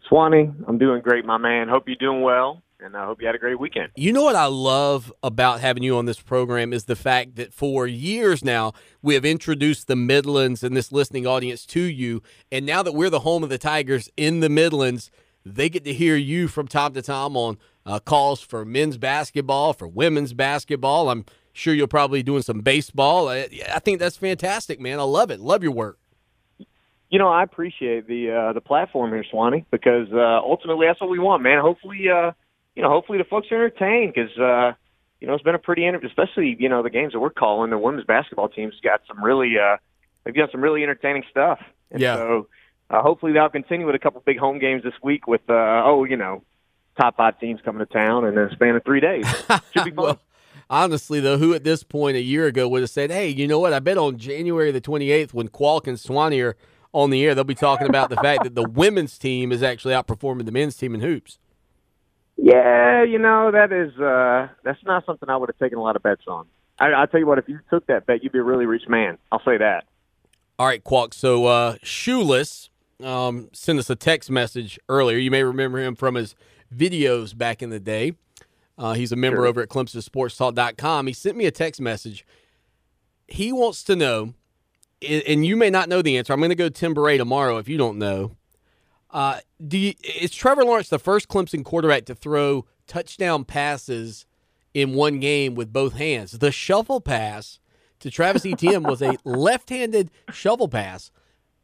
Swanee, 0.09 0.51
I'm 0.67 0.79
doing 0.79 1.03
great, 1.03 1.25
my 1.25 1.39
man. 1.39 1.69
Hope 1.69 1.85
you're 1.87 1.97
doing 1.97 2.23
well, 2.23 2.63
and 2.81 2.97
I 2.97 3.05
hope 3.07 3.21
you 3.21 3.27
had 3.27 3.35
a 3.35 3.39
great 3.39 3.59
weekend. 3.59 3.91
You 3.97 4.13
know 4.13 4.23
what 4.23 4.37
I 4.37 4.47
love 4.47 5.13
about 5.23 5.61
having 5.61 5.83
you 5.83 5.97
on 5.97 6.07
this 6.07 6.21
program 6.21 6.73
is 6.73 6.85
the 6.85 6.97
fact 6.97 7.37
that 7.37 7.53
for 7.53 7.87
years 7.87 8.45
now 8.45 8.73
we 9.03 9.15
have 9.15 9.25
introduced 9.25 9.89
the 9.89 9.97
Midlands 9.97 10.63
and 10.63 10.77
this 10.77 10.93
listening 10.93 11.27
audience 11.27 11.67
to 11.67 11.81
you, 11.81 12.23
and 12.53 12.65
now 12.65 12.83
that 12.83 12.93
we're 12.93 13.11
the 13.11 13.21
home 13.21 13.43
of 13.43 13.49
the 13.49 13.59
Tigers 13.59 14.09
in 14.17 14.41
the 14.41 14.49
Midlands, 14.49 15.11
they 15.45 15.69
get 15.69 15.85
to 15.85 15.93
hear 15.93 16.17
you 16.17 16.49
from 16.49 16.69
time 16.69 16.93
to 16.95 17.03
time 17.03 17.37
on 17.37 17.59
uh, 17.85 17.99
calls 18.01 18.41
for 18.41 18.65
men's 18.65 18.99
basketball, 18.99 19.73
for 19.73 19.89
women's 19.89 20.33
basketball. 20.33 21.09
I'm 21.09 21.25
sure 21.53 21.73
you're 21.75 21.87
probably 21.87 22.23
doing 22.23 22.43
some 22.43 22.61
baseball. 22.61 23.29
I, 23.29 23.49
I 23.73 23.79
think 23.79 23.99
that's 23.99 24.17
fantastic, 24.17 24.81
man. 24.81 24.99
I 24.99 25.05
love 25.05 25.31
it. 25.31 25.41
Love 25.41 25.63
your 25.63 25.73
work. 25.73 25.99
You 27.11 27.19
know, 27.19 27.29
I 27.29 27.43
appreciate 27.43 28.07
the 28.09 28.31
uh, 28.31 28.53
the 28.53 28.61
platform 28.61 29.13
here, 29.13 29.25
Swanee, 29.31 29.65
because 29.71 30.09
uh, 30.13 30.41
ultimately 30.43 30.87
that's 30.87 31.01
what 31.01 31.11
we 31.11 31.19
want, 31.19 31.43
man. 31.43 31.61
Hopefully, 31.61 32.09
uh, 32.09 32.33
you 32.75 32.83
know, 32.83 32.89
hopefully 32.89 33.19
the 33.19 33.25
folks 33.25 33.47
are 33.51 33.55
entertained 33.55 34.13
because 34.15 34.37
uh, 34.39 34.73
you 35.21 35.27
know 35.27 35.35
it's 35.35 35.45
been 35.45 35.55
a 35.55 35.59
pretty, 35.61 35.85
enter- 35.85 36.05
especially 36.05 36.57
you 36.59 36.69
know 36.69 36.83
the 36.83 36.91
games 36.91 37.13
that 37.13 37.21
we're 37.21 37.31
calling. 37.31 37.71
The 37.71 37.79
women's 37.79 38.07
basketball 38.07 38.49
team's 38.49 38.75
got 38.83 39.03
some 39.07 39.23
really, 39.23 39.55
uh, 39.59 39.77
they've 40.25 40.35
got 40.35 40.51
some 40.51 40.61
really 40.61 40.83
entertaining 40.83 41.23
stuff. 41.31 41.61
And 41.91 42.01
Yeah. 42.01 42.17
So 42.17 42.49
uh, 42.91 43.03
hopefully 43.03 43.33
they'll 43.33 43.49
continue 43.49 43.87
with 43.87 43.95
a 43.95 43.99
couple 43.99 44.23
big 44.25 44.39
home 44.39 44.59
games 44.59 44.83
this 44.83 44.95
week 45.03 45.27
with, 45.27 45.43
uh, 45.49 45.83
oh, 45.85 46.05
you 46.05 46.17
know, 46.17 46.43
top 46.99 47.17
five 47.17 47.39
teams 47.41 47.61
coming 47.65 47.85
to 47.85 47.93
town 47.93 48.25
in 48.25 48.39
a 48.39 48.51
span 48.53 48.77
of 48.77 48.85
three 48.85 49.01
days. 49.01 49.27
Should 49.77 49.85
be 49.85 49.91
fun. 49.91 49.95
well, 49.97 50.21
honestly, 50.71 51.21
though, 51.21 51.39
who 51.39 51.55
at 51.55 51.65
this 51.65 51.83
point 51.83 52.17
a 52.17 52.23
year 52.23 52.47
ago 52.47 52.69
would 52.69 52.83
have 52.83 52.91
said, 52.91 53.11
hey, 53.11 53.29
you 53.29 53.49
know 53.49 53.59
what? 53.59 53.73
I 53.73 53.81
bet 53.81 53.99
on 53.99 54.19
January 54.19 54.71
the 54.71 54.81
28th 54.81 55.35
when 55.35 55.49
Qualk 55.49 55.87
and 55.87 55.99
Swanee 55.99 56.41
are 56.41 56.57
on 56.97 57.11
the 57.11 57.25
air, 57.25 57.35
they'll 57.35 57.45
be 57.45 57.55
talking 57.55 57.87
about 57.89 58.09
the 58.11 58.17
fact 58.17 58.45
that 58.45 58.55
the 58.55 58.69
women's 58.69 59.19
team 59.19 59.53
is 59.53 59.63
actually 59.63 59.95
outperforming 59.95 60.47
the 60.47 60.53
men's 60.53 60.77
team 60.77 60.95
in 60.95 61.01
hoops. 61.01 61.39
Yeah, 62.39 63.03
you 63.03 63.19
know 63.19 63.51
that 63.51 63.73
is 63.73 63.99
uh 64.01 64.49
that's 64.65 64.83
not 64.85 65.05
something 65.07 65.29
I 65.29 65.37
would 65.37 65.49
have 65.49 65.59
taken 65.59 65.79
a 65.79 65.83
lot 65.83 65.97
of 65.97 66.03
bets 66.03 66.23
on. 66.27 66.47
I, 66.79 66.89
I'll 66.89 67.07
tell 67.07 67.21
you 67.21 67.27
what, 67.27 67.39
if 67.39 67.49
you 67.49 67.61
took 67.71 67.87
that 67.87 68.07
bet, 68.07 68.23
you'd 68.23 68.33
be 68.33 68.39
a 68.39 68.43
really 68.43 68.67
rich 68.67 68.89
man. 68.89 69.19
I'll 69.33 69.43
say 69.45 69.57
that. 69.59 69.85
All 70.59 70.67
right, 70.67 70.83
Qualk. 70.83 71.15
So, 71.15 71.47
uh, 71.47 71.77
Shoeless 71.83 72.69
um, 73.03 73.49
sent 73.53 73.79
us 73.79 73.89
a 73.91 73.97
text 73.97 74.31
message 74.31 74.79
earlier. 74.89 75.19
You 75.19 75.31
may 75.31 75.43
remember 75.43 75.79
him 75.79 75.95
from 75.95 76.15
his 76.15 76.35
videos 76.75 77.37
back 77.37 77.63
in 77.63 77.71
the 77.71 77.81
day. 77.81 78.13
Uh, 78.79 78.93
he's 78.93 79.13
a 79.13 79.17
member 79.17 79.39
Sure. 79.39 79.47
over 79.47 79.63
at 79.63 79.69
ClemsonSportsTalk.com. 79.69 81.07
He 81.07 81.13
sent 81.15 81.37
me 81.37 81.47
a 81.47 81.51
text 81.51 81.81
message. 81.81 82.27
He 83.29 83.53
wants 83.53 83.83
to 83.85 83.97
know, 83.97 84.35
and 85.07 85.47
you 85.47 85.57
may 85.57 85.71
not 85.71 85.89
know 85.89 86.03
the 86.03 86.19
answer. 86.19 86.33
I'm 86.33 86.41
going 86.41 86.51
to 86.51 86.55
go 86.55 86.69
Tim 86.69 86.95
Bourret 86.95 87.19
tomorrow 87.19 87.59
if 87.59 87.69
you 87.69 87.77
don't 87.77 87.99
know. 87.99 88.37
Uh, 89.11 89.41
do 89.67 89.79
you, 89.79 89.95
is 90.21 90.31
Trevor 90.33 90.65
Lawrence 90.65 90.89
the 90.89 90.99
first 90.99 91.29
Clemson 91.29 91.65
quarterback 91.65 92.05
to 92.07 92.15
throw 92.15 92.67
touchdown 92.87 93.45
passes 93.45 94.27
in 94.75 94.95
one 94.95 95.21
game 95.21 95.55
with 95.55 95.73
both 95.73 95.95
hands? 95.95 96.33
The 96.33 96.53
shuffle 96.53 97.01
pass 97.01 97.59
to 98.01 98.11
Travis 98.11 98.45
Etienne 98.47 98.83
was 98.83 99.01
a 99.01 99.17
left-handed 99.25 100.11
shovel 100.33 100.69
pass, 100.69 101.11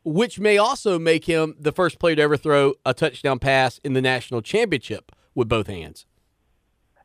which 0.04 0.38
may 0.40 0.56
also 0.56 0.98
make 0.98 1.26
him 1.26 1.54
the 1.58 1.72
first 1.72 1.98
player 1.98 2.16
to 2.16 2.22
ever 2.22 2.36
throw 2.36 2.74
a 2.86 2.94
touchdown 2.94 3.38
pass 3.38 3.78
in 3.84 3.92
the 3.92 4.02
national 4.02 4.40
championship 4.40 5.12
with 5.34 5.48
both 5.48 5.66
hands. 5.66 6.06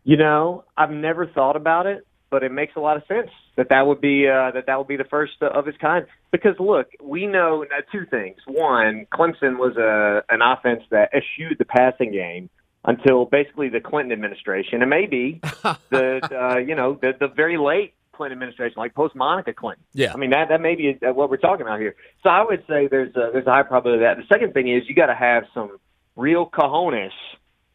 You 0.03 0.15
know, 0.15 0.63
I've 0.77 0.91
never 0.91 1.27
thought 1.27 1.57
about 1.57 1.87
it, 1.87 2.07
but 2.29 2.43
it 2.43 2.51
makes 2.51 2.75
a 2.77 2.79
lot 2.79 2.95
of 2.95 3.03
sense 3.07 3.29
that 3.57 3.69
that 3.69 3.85
would 3.85 3.99
be 3.99 4.27
uh, 4.27 4.51
that 4.51 4.67
that 4.67 4.77
would 4.77 4.87
be 4.87 4.95
the 4.95 5.03
first 5.03 5.33
of 5.41 5.67
its 5.67 5.77
kind. 5.79 6.05
Because 6.31 6.55
look, 6.59 6.87
we 7.03 7.25
know 7.25 7.65
uh, 7.65 7.81
two 7.91 8.05
things. 8.05 8.37
One, 8.45 9.07
Clemson 9.11 9.57
was 9.57 9.75
a 9.75 10.23
an 10.33 10.41
offense 10.41 10.83
that 10.91 11.09
eschewed 11.13 11.57
the 11.57 11.65
passing 11.65 12.11
game 12.11 12.49
until 12.85 13.25
basically 13.25 13.69
the 13.69 13.81
Clinton 13.81 14.13
administration, 14.13 14.81
and 14.81 14.89
maybe 14.89 15.41
the 15.89 16.21
uh, 16.31 16.59
you 16.59 16.75
know 16.75 16.97
the 17.01 17.13
the 17.19 17.27
very 17.27 17.57
late 17.57 17.93
Clinton 18.13 18.37
administration, 18.37 18.75
like 18.77 18.93
post 18.93 19.15
Monica 19.15 19.53
Clinton. 19.53 19.83
Yeah. 19.93 20.13
I 20.13 20.17
mean 20.17 20.29
that 20.29 20.49
that 20.49 20.61
may 20.61 20.75
be 20.75 20.97
uh, 21.05 21.11
what 21.13 21.29
we're 21.29 21.37
talking 21.37 21.65
about 21.65 21.79
here. 21.79 21.95
So 22.23 22.29
I 22.29 22.43
would 22.43 22.63
say 22.67 22.87
there's 22.87 23.15
a, 23.15 23.31
there's 23.33 23.47
a 23.47 23.51
high 23.51 23.63
probability 23.63 24.05
of 24.05 24.17
that. 24.17 24.21
The 24.21 24.33
second 24.33 24.53
thing 24.53 24.73
is 24.73 24.83
you 24.87 24.95
got 24.95 25.07
to 25.07 25.15
have 25.15 25.43
some 25.53 25.77
real 26.15 26.47
cojones 26.47 27.11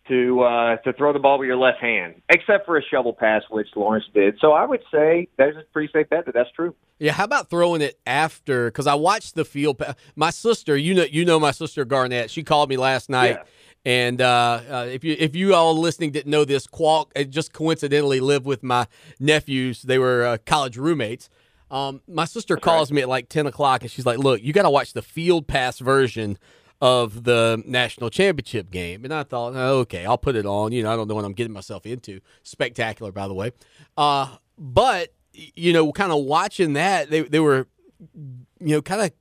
to 0.09 0.40
uh, 0.40 0.76
to 0.78 0.92
throw 0.92 1.12
the 1.12 1.18
ball 1.18 1.38
with 1.38 1.46
your 1.46 1.57
left 1.57 1.78
hand, 1.80 2.22
except 2.28 2.66
for 2.66 2.76
a 2.76 2.82
shovel 2.82 3.12
pass, 3.12 3.42
which 3.50 3.68
Lawrence 3.76 4.05
did. 4.12 4.36
So 4.40 4.53
I 4.53 4.64
would 4.64 4.82
say 4.92 5.28
there's 5.36 5.57
a 5.57 5.62
pretty 5.72 5.92
safe 5.92 6.09
bet 6.11 6.26
that 6.26 6.34
that's 6.34 6.50
true. 6.53 6.74
Yeah, 6.98 7.12
how 7.12 7.24
about 7.24 7.50
throwing 7.50 7.82
it 7.82 7.98
after? 8.07 8.66
Because 8.66 8.86
I 8.86 8.94
watched 8.94 9.34
the 9.34 9.44
field. 9.44 9.78
Pa- 9.78 9.94
my 10.16 10.30
sister, 10.30 10.76
you 10.76 10.94
know, 10.94 11.05
you 11.05 11.24
know 11.24 11.38
my 11.38 11.50
sister 11.53 11.84
Garnett. 11.84 12.30
She 12.30 12.42
called 12.42 12.68
me 12.68 12.76
last 12.76 13.11
night, 13.11 13.38
and 13.84 14.20
uh, 14.20 14.61
uh, 14.70 14.86
if 14.90 15.05
you 15.05 15.16
if 15.18 15.34
you 15.36 15.55
all 15.55 15.76
listening 15.78 16.11
didn't 16.11 16.30
know 16.30 16.44
this, 16.44 16.66
Qualk 16.66 17.30
just 17.30 17.53
coincidentally 17.53 18.20
lived 18.20 18.46
with 18.46 18.62
my 18.62 18.86
nephews. 19.18 19.82
They 19.82 19.98
were 19.98 20.24
uh, 20.24 20.38
college 20.46 20.76
roommates. 20.76 21.28
Um, 21.70 22.03
my 22.07 22.26
sister 22.26 22.57
calls 22.57 22.92
me 22.92 23.03
at 23.03 23.09
like 23.09 23.28
ten 23.28 23.46
o'clock, 23.46 23.82
and 23.82 23.90
she's 23.90 24.05
like, 24.05 24.18
"Look, 24.18 24.42
you 24.42 24.53
got 24.53 24.62
to 24.62 24.70
watch 24.70 24.92
the 24.92 25.03
field 25.03 25.46
pass 25.46 25.78
version." 25.78 26.38
Of 26.85 27.22
the 27.22 27.62
national 27.64 28.11
championship 28.11 28.72
game, 28.72 29.05
and 29.05 29.14
I 29.14 29.22
thought, 29.22 29.53
oh, 29.55 29.78
okay, 29.83 30.05
I'll 30.05 30.18
put 30.18 30.35
it 30.35 30.47
on. 30.47 30.72
You 30.72 30.83
know, 30.83 30.93
I 30.93 30.97
don't 30.97 31.07
know 31.07 31.14
what 31.14 31.24
I'm 31.24 31.33
getting 31.33 31.53
myself 31.53 31.87
into. 31.87 32.18
Spectacular, 32.43 33.12
by 33.12 33.28
the 33.28 33.35
way. 33.35 33.53
Uh, 33.97 34.37
but 34.59 35.14
you 35.33 35.72
know, 35.72 35.93
kind 35.93 36.11
of 36.11 36.24
watching 36.24 36.72
that, 36.72 37.09
they 37.09 37.22
they 37.22 37.39
were, 37.39 37.68
you 38.12 38.74
know, 38.74 38.83
kind 38.83 39.01
of 39.01 39.12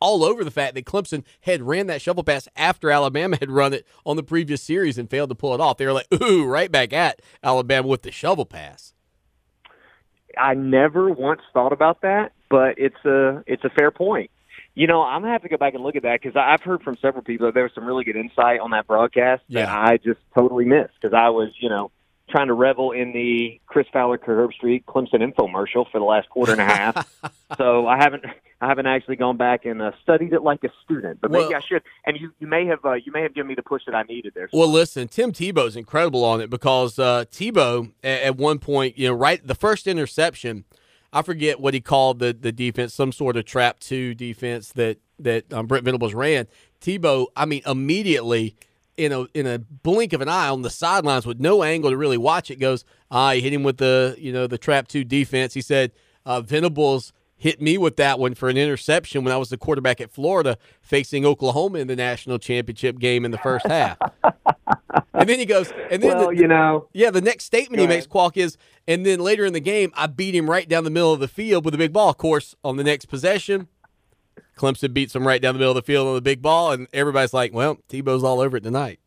all 0.00 0.22
over 0.22 0.44
the 0.44 0.50
fact 0.50 0.74
that 0.74 0.84
Clemson 0.84 1.24
had 1.40 1.62
ran 1.62 1.86
that 1.86 2.02
shovel 2.02 2.22
pass 2.22 2.46
after 2.56 2.90
Alabama 2.90 3.36
had 3.40 3.50
run 3.50 3.72
it 3.72 3.86
on 4.04 4.16
the 4.16 4.22
previous 4.22 4.62
series 4.62 4.98
and 4.98 5.10
failed 5.10 5.30
to 5.30 5.34
pull 5.34 5.54
it 5.54 5.60
off. 5.60 5.78
They 5.78 5.86
were 5.86 5.92
like, 5.92 6.06
ooh, 6.22 6.44
right 6.44 6.70
back 6.70 6.92
at 6.92 7.22
Alabama 7.42 7.88
with 7.88 8.02
the 8.02 8.12
shovel 8.12 8.44
pass. 8.44 8.92
I 10.36 10.54
never 10.54 11.10
once 11.10 11.40
thought 11.52 11.72
about 11.72 12.02
that, 12.02 12.32
but 12.48 12.74
it's 12.76 13.02
a 13.04 13.42
it's 13.46 13.64
a 13.64 13.70
fair 13.70 13.90
point. 13.90 14.30
You 14.78 14.86
know, 14.86 15.02
I'm 15.02 15.22
gonna 15.22 15.32
have 15.32 15.42
to 15.42 15.48
go 15.48 15.56
back 15.56 15.74
and 15.74 15.82
look 15.82 15.96
at 15.96 16.04
that 16.04 16.22
because 16.22 16.36
I've 16.36 16.62
heard 16.62 16.82
from 16.84 16.96
several 17.02 17.24
people 17.24 17.46
that 17.46 17.54
there 17.54 17.64
was 17.64 17.72
some 17.74 17.84
really 17.84 18.04
good 18.04 18.14
insight 18.14 18.60
on 18.60 18.70
that 18.70 18.86
broadcast 18.86 19.42
that 19.48 19.68
I 19.68 19.96
just 19.96 20.20
totally 20.36 20.66
missed 20.66 20.92
because 21.02 21.12
I 21.12 21.30
was, 21.30 21.48
you 21.58 21.68
know, 21.68 21.90
trying 22.30 22.46
to 22.46 22.52
revel 22.52 22.92
in 22.92 23.12
the 23.12 23.60
Chris 23.66 23.88
Fowler 23.92 24.18
Herbstreit 24.18 24.84
Clemson 24.84 25.14
infomercial 25.14 25.90
for 25.90 25.98
the 25.98 26.04
last 26.04 26.28
quarter 26.28 26.52
and 26.52 26.60
a 26.60 26.64
half. 26.64 27.12
so 27.58 27.88
I 27.88 27.96
haven't 27.96 28.24
I 28.60 28.68
haven't 28.68 28.86
actually 28.86 29.16
gone 29.16 29.36
back 29.36 29.64
and 29.64 29.82
uh, 29.82 29.90
studied 30.00 30.32
it 30.32 30.42
like 30.42 30.62
a 30.62 30.68
student, 30.84 31.20
but 31.20 31.32
maybe 31.32 31.56
I 31.56 31.60
should. 31.60 31.82
And 32.06 32.16
you, 32.16 32.32
you 32.38 32.46
may 32.46 32.66
have 32.66 32.84
uh, 32.84 32.92
you 32.92 33.10
may 33.10 33.22
have 33.22 33.34
given 33.34 33.48
me 33.48 33.56
the 33.56 33.64
push 33.64 33.82
that 33.86 33.96
I 33.96 34.04
needed 34.04 34.34
there. 34.36 34.48
Well, 34.52 34.68
listen, 34.68 35.08
Tim 35.08 35.32
Tebow's 35.32 35.74
incredible 35.74 36.24
on 36.24 36.40
it 36.40 36.50
because 36.50 37.00
uh, 37.00 37.24
Tebow 37.32 37.90
at, 38.04 38.22
at 38.22 38.36
one 38.36 38.60
point, 38.60 38.96
you 38.96 39.08
know, 39.08 39.14
right 39.14 39.44
the 39.44 39.56
first 39.56 39.88
interception, 39.88 40.66
I 41.12 41.22
forget 41.22 41.60
what 41.60 41.74
he 41.74 41.80
called 41.80 42.18
the 42.18 42.32
the 42.38 42.52
defense, 42.52 42.94
some 42.94 43.12
sort 43.12 43.36
of 43.36 43.44
trap 43.44 43.80
two 43.80 44.14
defense 44.14 44.72
that 44.72 44.98
that 45.18 45.52
um, 45.52 45.66
Brent 45.66 45.84
Venables 45.84 46.14
ran. 46.14 46.46
Tebow, 46.80 47.26
I 47.36 47.44
mean, 47.44 47.62
immediately 47.66 48.56
in 48.96 49.12
a 49.12 49.26
in 49.34 49.46
a 49.46 49.58
blink 49.58 50.12
of 50.12 50.20
an 50.20 50.28
eye 50.28 50.48
on 50.48 50.62
the 50.62 50.70
sidelines 50.70 51.24
with 51.24 51.40
no 51.40 51.62
angle 51.62 51.90
to 51.90 51.96
really 51.96 52.18
watch 52.18 52.50
it, 52.50 52.56
goes, 52.56 52.84
ah, 53.10 53.30
hit 53.32 53.52
him 53.52 53.62
with 53.62 53.78
the 53.78 54.16
you 54.18 54.32
know 54.32 54.46
the 54.46 54.58
trap 54.58 54.88
two 54.88 55.04
defense. 55.04 55.54
He 55.54 55.62
said 55.62 55.92
uh, 56.26 56.40
Venables 56.40 57.12
hit 57.38 57.62
me 57.62 57.78
with 57.78 57.96
that 57.96 58.18
one 58.18 58.34
for 58.34 58.48
an 58.48 58.56
interception 58.56 59.24
when 59.24 59.32
I 59.32 59.36
was 59.36 59.48
the 59.48 59.56
quarterback 59.56 60.00
at 60.00 60.10
Florida 60.10 60.58
facing 60.82 61.24
Oklahoma 61.24 61.78
in 61.78 61.86
the 61.86 61.96
national 61.96 62.38
championship 62.38 62.98
game 62.98 63.24
in 63.24 63.30
the 63.30 63.38
first 63.38 63.66
half. 63.66 63.96
and 65.14 65.28
then 65.28 65.38
he 65.38 65.46
goes, 65.46 65.72
and 65.90 66.02
then 66.02 66.18
well, 66.18 66.28
the, 66.28 66.36
you 66.36 66.48
know, 66.48 66.88
yeah, 66.92 67.10
the 67.10 67.20
next 67.20 67.44
statement 67.44 67.78
he 67.78 67.84
ahead. 67.84 67.96
makes, 67.96 68.06
Qualk, 68.06 68.36
is, 68.36 68.58
and 68.88 69.06
then 69.06 69.20
later 69.20 69.46
in 69.46 69.52
the 69.52 69.60
game, 69.60 69.92
I 69.94 70.08
beat 70.08 70.34
him 70.34 70.50
right 70.50 70.68
down 70.68 70.82
the 70.82 70.90
middle 70.90 71.12
of 71.12 71.20
the 71.20 71.28
field 71.28 71.64
with 71.64 71.74
a 71.74 71.78
big 71.78 71.92
ball. 71.92 72.10
Of 72.10 72.18
course, 72.18 72.56
on 72.64 72.76
the 72.76 72.84
next 72.84 73.06
possession, 73.06 73.68
Clemson 74.56 74.92
beats 74.92 75.14
him 75.14 75.26
right 75.26 75.40
down 75.40 75.54
the 75.54 75.60
middle 75.60 75.72
of 75.72 75.76
the 75.76 75.82
field 75.82 76.08
on 76.08 76.14
the 76.16 76.20
big 76.20 76.42
ball, 76.42 76.72
and 76.72 76.88
everybody's 76.92 77.32
like, 77.32 77.54
well, 77.54 77.78
Tebow's 77.88 78.24
all 78.24 78.40
over 78.40 78.56
it 78.56 78.64
tonight. 78.64 78.98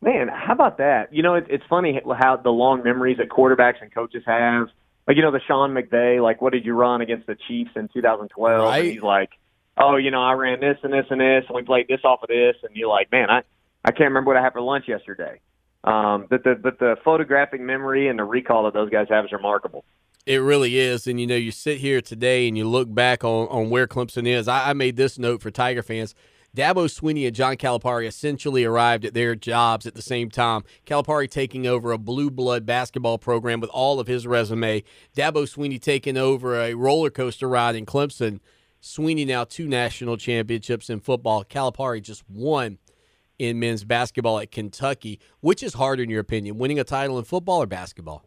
Man, 0.00 0.28
how 0.28 0.52
about 0.52 0.78
that? 0.78 1.12
You 1.12 1.22
know, 1.22 1.34
it, 1.34 1.46
it's 1.48 1.64
funny 1.68 2.00
how 2.18 2.36
the 2.36 2.50
long 2.50 2.82
memories 2.82 3.18
that 3.18 3.28
quarterbacks 3.28 3.82
and 3.82 3.92
coaches 3.92 4.22
have. 4.26 4.68
Like, 5.06 5.16
you 5.16 5.22
know, 5.22 5.32
the 5.32 5.40
Sean 5.46 5.74
McVay, 5.74 6.22
like, 6.22 6.40
what 6.40 6.52
did 6.52 6.64
you 6.64 6.74
run 6.74 7.00
against 7.00 7.26
the 7.26 7.36
Chiefs 7.48 7.70
in 7.74 7.88
2012? 7.92 8.62
Right. 8.62 8.78
And 8.78 8.92
he's 8.92 9.02
like, 9.02 9.30
oh, 9.76 9.96
you 9.96 10.10
know, 10.10 10.22
I 10.22 10.32
ran 10.34 10.60
this 10.60 10.78
and 10.82 10.92
this 10.92 11.06
and 11.10 11.20
this, 11.20 11.44
and 11.48 11.56
we 11.56 11.62
played 11.62 11.88
this 11.88 12.00
off 12.04 12.22
of 12.22 12.28
this. 12.28 12.56
And 12.62 12.76
you're 12.76 12.88
like, 12.88 13.10
man, 13.10 13.28
I, 13.28 13.42
I 13.84 13.90
can't 13.90 14.08
remember 14.10 14.28
what 14.28 14.36
I 14.36 14.42
had 14.42 14.52
for 14.52 14.60
lunch 14.60 14.86
yesterday. 14.86 15.40
Um, 15.84 16.26
but 16.30 16.44
the 16.44 16.54
but 16.54 16.78
the 16.78 16.94
photographic 17.04 17.60
memory 17.60 18.06
and 18.06 18.16
the 18.16 18.22
recall 18.22 18.64
that 18.64 18.74
those 18.74 18.88
guys 18.88 19.08
have 19.10 19.24
is 19.24 19.32
remarkable. 19.32 19.84
It 20.24 20.36
really 20.36 20.78
is. 20.78 21.08
And, 21.08 21.20
you 21.20 21.26
know, 21.26 21.34
you 21.34 21.50
sit 21.50 21.78
here 21.78 22.00
today 22.00 22.46
and 22.46 22.56
you 22.56 22.68
look 22.68 22.92
back 22.92 23.24
on, 23.24 23.48
on 23.48 23.70
where 23.70 23.88
Clemson 23.88 24.26
is. 24.26 24.46
I, 24.46 24.70
I 24.70 24.72
made 24.72 24.96
this 24.96 25.18
note 25.18 25.42
for 25.42 25.50
Tiger 25.50 25.82
fans. 25.82 26.14
Dabo 26.54 26.84
Swinney 26.84 27.26
and 27.26 27.34
John 27.34 27.56
Calipari 27.56 28.06
essentially 28.06 28.64
arrived 28.64 29.06
at 29.06 29.14
their 29.14 29.34
jobs 29.34 29.86
at 29.86 29.94
the 29.94 30.02
same 30.02 30.28
time. 30.28 30.64
Calipari 30.86 31.30
taking 31.30 31.66
over 31.66 31.92
a 31.92 31.98
blue 31.98 32.30
blood 32.30 32.66
basketball 32.66 33.16
program 33.16 33.58
with 33.58 33.70
all 33.70 33.98
of 33.98 34.06
his 34.06 34.26
resume. 34.26 34.84
Dabo 35.16 35.44
Swinney 35.44 35.80
taking 35.80 36.18
over 36.18 36.60
a 36.60 36.74
roller 36.74 37.08
coaster 37.08 37.48
ride 37.48 37.74
in 37.74 37.86
Clemson. 37.86 38.40
Swinney 38.82 39.26
now 39.26 39.44
two 39.44 39.66
national 39.66 40.18
championships 40.18 40.90
in 40.90 41.00
football. 41.00 41.42
Calipari 41.42 42.02
just 42.02 42.22
one 42.28 42.76
in 43.38 43.58
men's 43.58 43.84
basketball 43.84 44.38
at 44.38 44.50
Kentucky. 44.50 45.20
Which 45.40 45.62
is 45.62 45.74
harder 45.74 46.02
in 46.02 46.10
your 46.10 46.20
opinion, 46.20 46.58
winning 46.58 46.78
a 46.78 46.84
title 46.84 47.18
in 47.18 47.24
football 47.24 47.62
or 47.62 47.66
basketball? 47.66 48.26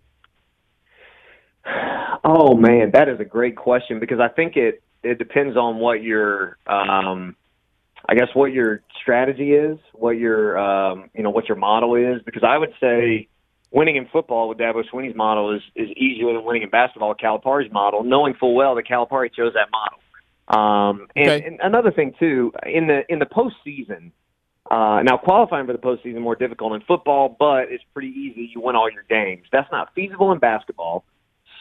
Oh 2.23 2.55
man, 2.55 2.89
that 2.93 3.07
is 3.07 3.19
a 3.19 3.25
great 3.25 3.55
question 3.55 3.99
because 3.99 4.19
I 4.19 4.29
think 4.29 4.57
it 4.57 4.81
it 5.03 5.19
depends 5.19 5.55
on 5.55 5.77
what 5.77 6.01
your 6.01 6.57
um 6.65 7.35
I 8.07 8.15
guess 8.15 8.27
what 8.33 8.51
your 8.53 8.81
strategy 9.01 9.53
is, 9.53 9.77
what 9.93 10.11
your 10.17 10.57
um 10.57 11.09
you 11.13 11.23
know 11.23 11.29
what 11.31 11.47
your 11.47 11.57
model 11.57 11.95
is 11.95 12.21
because 12.25 12.43
I 12.43 12.57
would 12.57 12.73
say 12.79 13.27
winning 13.71 13.95
in 13.95 14.07
football 14.07 14.47
with 14.49 14.57
Dabo 14.57 14.83
Swinney's 14.91 15.15
model 15.15 15.55
is 15.55 15.61
is 15.75 15.89
easier 15.97 16.31
than 16.33 16.43
winning 16.43 16.63
in 16.63 16.69
basketball 16.69 17.09
with 17.09 17.17
Calipari's 17.17 17.71
model, 17.71 18.03
knowing 18.03 18.33
full 18.35 18.53
well 18.55 18.75
that 18.75 18.85
Calipari 18.87 19.33
chose 19.33 19.53
that 19.53 19.69
model. 19.71 19.99
Um 20.47 21.07
and, 21.15 21.29
Okay. 21.29 21.45
and 21.45 21.59
another 21.61 21.91
thing 21.91 22.13
too, 22.19 22.53
in 22.65 22.87
the 22.87 23.01
in 23.09 23.19
the 23.19 23.25
postseason, 23.25 24.11
uh, 24.69 25.01
now 25.03 25.17
qualifying 25.17 25.65
for 25.65 25.73
the 25.73 25.79
postseason 25.79 26.21
more 26.21 26.35
difficult 26.35 26.73
in 26.73 26.81
football, 26.81 27.35
but 27.37 27.71
it's 27.71 27.83
pretty 27.93 28.09
easy. 28.09 28.51
You 28.53 28.61
win 28.61 28.75
all 28.75 28.89
your 28.91 29.03
games. 29.09 29.43
That's 29.51 29.71
not 29.71 29.93
feasible 29.93 30.31
in 30.31 30.39
basketball. 30.39 31.03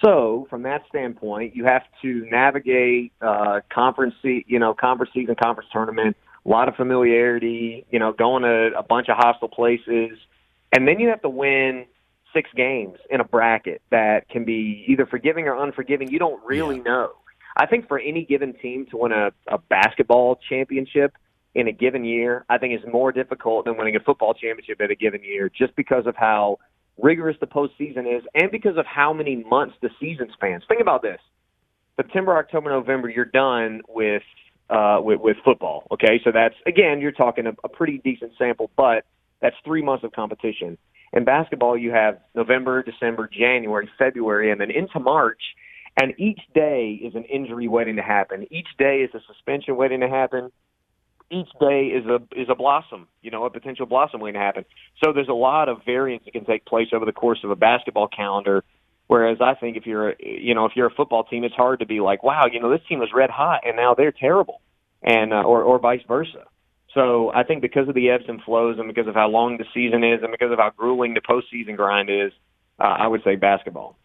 So, 0.03 0.47
from 0.51 0.62
that 0.64 0.82
standpoint, 0.88 1.55
you 1.57 1.64
have 1.64 1.82
to 2.03 2.26
navigate 2.30 3.12
uh, 3.22 3.61
conference, 3.72 4.14
you 4.22 4.59
know, 4.59 4.74
conference 4.74 5.12
season, 5.14 5.34
conference 5.42 5.70
tournament, 5.72 6.16
a 6.45 6.49
lot 6.49 6.68
of 6.68 6.76
familiarity, 6.76 7.86
you 7.90 7.99
know, 7.99 8.12
going 8.12 8.42
to 8.42 8.70
a 8.76 8.82
bunch 8.82 9.09
of 9.09 9.16
hostile 9.16 9.49
places, 9.49 10.18
and 10.72 10.86
then 10.86 11.01
you 11.01 11.09
have 11.09 11.22
to 11.22 11.28
win 11.28 11.86
six 12.34 12.51
games 12.57 12.99
in 13.11 13.20
a 13.20 13.24
bracket 13.24 13.80
that 13.90 14.28
can 14.28 14.45
be 14.45 14.84
either 14.88 15.07
forgiving 15.07 15.47
or 15.47 15.62
unforgiving. 15.62 16.11
You 16.11 16.18
don't 16.18 16.45
really 16.45 16.80
know. 16.80 17.12
I 17.57 17.66
think 17.66 17.86
for 17.86 17.99
any 17.99 18.24
given 18.24 18.53
team 18.55 18.86
to 18.90 18.97
win 18.97 19.12
a, 19.12 19.30
a 19.47 19.59
basketball 19.59 20.40
championship 20.49 21.14
in 21.55 21.68
a 21.68 21.72
given 21.72 22.05
year, 22.05 22.45
I 22.49 22.59
think 22.59 22.74
is 22.74 22.84
more 22.92 23.12
difficult 23.12 23.66
than 23.66 23.76
winning 23.76 23.95
a 23.95 24.01
football 24.01 24.34
championship 24.34 24.80
in 24.80 24.90
a 24.90 24.97
given 24.97 25.22
year, 25.22 25.49
just 25.49 25.76
because 25.76 26.07
of 26.07 26.16
how 26.16 26.59
rigorous 27.01 27.36
the 27.40 27.47
postseason 27.47 28.18
is, 28.18 28.24
and 28.34 28.51
because 28.51 28.76
of 28.76 28.86
how 28.86 29.12
many 29.12 29.36
months 29.45 29.76
the 29.80 29.90
season 30.01 30.28
spans. 30.32 30.64
Think 30.66 30.80
about 30.80 31.03
this: 31.03 31.20
September, 31.97 32.36
October, 32.36 32.70
November, 32.70 33.09
you're 33.09 33.24
done 33.24 33.82
with 33.88 34.22
uh, 34.70 34.98
with, 35.00 35.20
with 35.20 35.36
football. 35.44 35.86
Okay, 35.92 36.20
so 36.24 36.30
that's 36.32 36.54
again, 36.66 37.00
you're 37.00 37.12
talking 37.12 37.46
a, 37.46 37.52
a 37.64 37.68
pretty 37.68 37.98
decent 37.98 38.32
sample, 38.38 38.70
but 38.76 39.04
that's 39.40 39.56
three 39.64 39.82
months 39.82 40.04
of 40.04 40.12
competition. 40.12 40.78
In 41.12 41.24
basketball, 41.24 41.76
you 41.76 41.92
have 41.92 42.18
November, 42.34 42.82
December, 42.82 43.28
January, 43.32 43.88
February, 43.98 44.50
and 44.50 44.60
then 44.60 44.70
into 44.70 44.98
March. 44.98 45.40
And 46.00 46.12
each 46.18 46.40
day 46.54 46.98
is 47.00 47.14
an 47.14 47.22
injury 47.24 47.68
waiting 47.68 47.96
to 47.96 48.02
happen. 48.02 48.48
Each 48.50 48.66
day 48.78 49.02
is 49.02 49.10
a 49.14 49.20
suspension 49.28 49.76
waiting 49.76 50.00
to 50.00 50.08
happen 50.08 50.50
each 51.30 51.48
day 51.60 51.86
is 51.86 52.06
a 52.06 52.16
is 52.38 52.48
a 52.48 52.54
blossom, 52.54 53.08
you 53.22 53.30
know, 53.30 53.44
a 53.44 53.50
potential 53.50 53.86
blossom 53.86 54.20
waiting 54.20 54.38
to 54.38 54.44
happen. 54.44 54.64
So 55.02 55.12
there's 55.12 55.28
a 55.28 55.32
lot 55.32 55.68
of 55.68 55.84
variance 55.84 56.24
that 56.24 56.32
can 56.32 56.44
take 56.44 56.64
place 56.64 56.88
over 56.92 57.04
the 57.04 57.12
course 57.12 57.40
of 57.44 57.50
a 57.50 57.56
basketball 57.56 58.08
calendar. 58.08 58.62
Whereas 59.07 59.38
I 59.40 59.55
think 59.55 59.76
if 59.76 59.86
you're 59.86 60.14
you 60.18 60.55
know 60.55 60.64
if 60.64 60.72
you're 60.74 60.86
a 60.86 60.94
football 60.94 61.24
team, 61.24 61.44
it's 61.44 61.55
hard 61.55 61.80
to 61.80 61.86
be 61.86 62.00
like, 62.00 62.22
wow, 62.22 62.46
you 62.50 62.61
know, 62.61 62.70
this 62.70 62.80
team 62.88 63.00
was 63.00 63.11
red 63.14 63.30
hot 63.30 63.62
and 63.66 63.76
now 63.76 63.94
they're 63.94 64.12
terrible, 64.12 64.61
and 65.02 65.32
uh, 65.32 65.42
or 65.42 65.62
or 65.62 65.78
vice 65.78 66.02
versa. 66.09 66.44
So 66.94 67.32
I 67.34 67.42
think 67.42 67.61
because 67.61 67.88
of 67.88 67.94
the 67.94 68.11
ebbs 68.11 68.24
and 68.28 68.40
flows 68.42 68.78
and 68.78 68.88
because 68.88 69.09
of 69.09 69.14
how 69.14 69.28
long 69.28 69.59
the 69.59 69.66
season 69.74 70.05
is 70.05 70.22
and 70.22 70.30
because 70.30 70.52
of 70.52 70.59
how 70.59 70.70
grueling 70.70 71.14
the 71.14 71.20
postseason 71.20 71.76
grind 71.76 72.09
is, 72.09 72.32
uh, 72.78 72.84
I 72.84 73.09
would 73.09 73.22
say 73.24 73.34
basketball. 73.34 73.96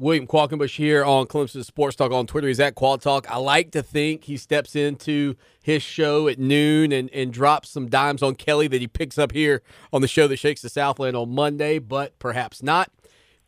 William 0.00 0.28
Qualkinbush 0.28 0.76
here 0.76 1.04
on 1.04 1.26
Clemson 1.26 1.64
Sports 1.64 1.96
Talk 1.96 2.12
on 2.12 2.26
Twitter. 2.28 2.46
He's 2.46 2.60
at 2.60 2.76
Qualk 2.76 3.00
Talk. 3.00 3.28
I 3.28 3.36
like 3.38 3.72
to 3.72 3.82
think 3.82 4.24
he 4.24 4.36
steps 4.36 4.76
into 4.76 5.34
his 5.60 5.82
show 5.82 6.28
at 6.28 6.38
noon 6.38 6.92
and, 6.92 7.10
and 7.12 7.32
drops 7.32 7.70
some 7.70 7.88
dimes 7.88 8.22
on 8.22 8.36
Kelly 8.36 8.68
that 8.68 8.80
he 8.80 8.86
picks 8.86 9.18
up 9.18 9.32
here 9.32 9.60
on 9.92 10.00
the 10.00 10.06
show 10.06 10.28
that 10.28 10.36
shakes 10.36 10.62
the 10.62 10.68
Southland 10.68 11.16
on 11.16 11.34
Monday, 11.34 11.80
but 11.80 12.16
perhaps 12.20 12.62
not. 12.62 12.92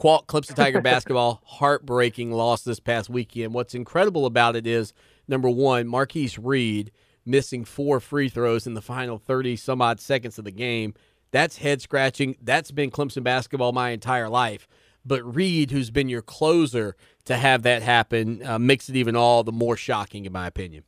Qual 0.01 0.25
Clemson 0.27 0.57
Tiger 0.57 0.81
basketball, 0.83 1.43
heartbreaking 1.45 2.33
loss 2.33 2.63
this 2.63 2.81
past 2.81 3.11
weekend. 3.11 3.53
What's 3.53 3.75
incredible 3.75 4.25
about 4.25 4.57
it 4.57 4.67
is 4.67 4.95
number 5.29 5.51
one, 5.51 5.87
Marcquise 5.87 6.39
Reed 6.39 6.91
missing 7.27 7.67
four 7.67 8.01
free 8.01 8.31
throws 8.31 8.67
in 8.67 8.73
the 8.73 8.81
final 8.81 9.19
30 9.19 9.57
some 9.57 9.83
odd 9.83 10.01
seconds 10.01 10.39
of 10.39 10.47
the 10.47 10.51
game. 10.51 10.95
That's 11.33 11.59
head 11.59 11.83
scratching. 11.83 12.37
That's 12.41 12.71
been 12.71 12.91
Clemson 12.91 13.23
basketball 13.23 13.73
my 13.73 13.91
entire 13.91 14.31
life. 14.31 14.67
But 15.05 15.23
Reed, 15.35 15.71
who's 15.71 15.91
been 15.91 16.09
your 16.09 16.23
closer, 16.23 16.97
to 17.27 17.37
have 17.37 17.63
that 17.63 17.83
happen 17.83 18.45
uh, 18.45 18.59
makes 18.59 18.89
it 18.89 18.97
even 18.97 19.17
all 19.17 19.45
the 19.45 19.53
more 19.53 19.77
shocking, 19.77 20.25
in 20.25 20.33
my 20.33 20.47
opinion. 20.47 20.85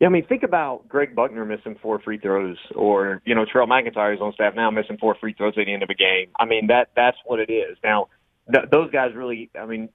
Yeah, 0.00 0.08
I 0.08 0.10
mean, 0.10 0.26
think 0.26 0.42
about 0.42 0.88
Greg 0.88 1.14
Buckner 1.14 1.44
missing 1.44 1.76
four 1.80 2.00
free 2.00 2.18
throws, 2.18 2.56
or 2.74 3.22
you 3.24 3.34
know, 3.34 3.44
Terrell 3.44 3.68
McIntyre 3.68 4.14
is 4.14 4.20
on 4.20 4.32
staff 4.32 4.54
now 4.56 4.70
missing 4.70 4.98
four 4.98 5.16
free 5.20 5.32
throws 5.32 5.54
at 5.56 5.66
the 5.66 5.72
end 5.72 5.84
of 5.84 5.90
a 5.90 5.94
game. 5.94 6.28
I 6.38 6.44
mean, 6.44 6.66
that 6.68 6.88
that's 6.96 7.16
what 7.24 7.38
it 7.38 7.52
is. 7.52 7.76
Now, 7.84 8.08
th- 8.52 8.66
those 8.70 8.90
guys 8.90 9.14
really, 9.14 9.50
I 9.58 9.66
mean, 9.66 9.90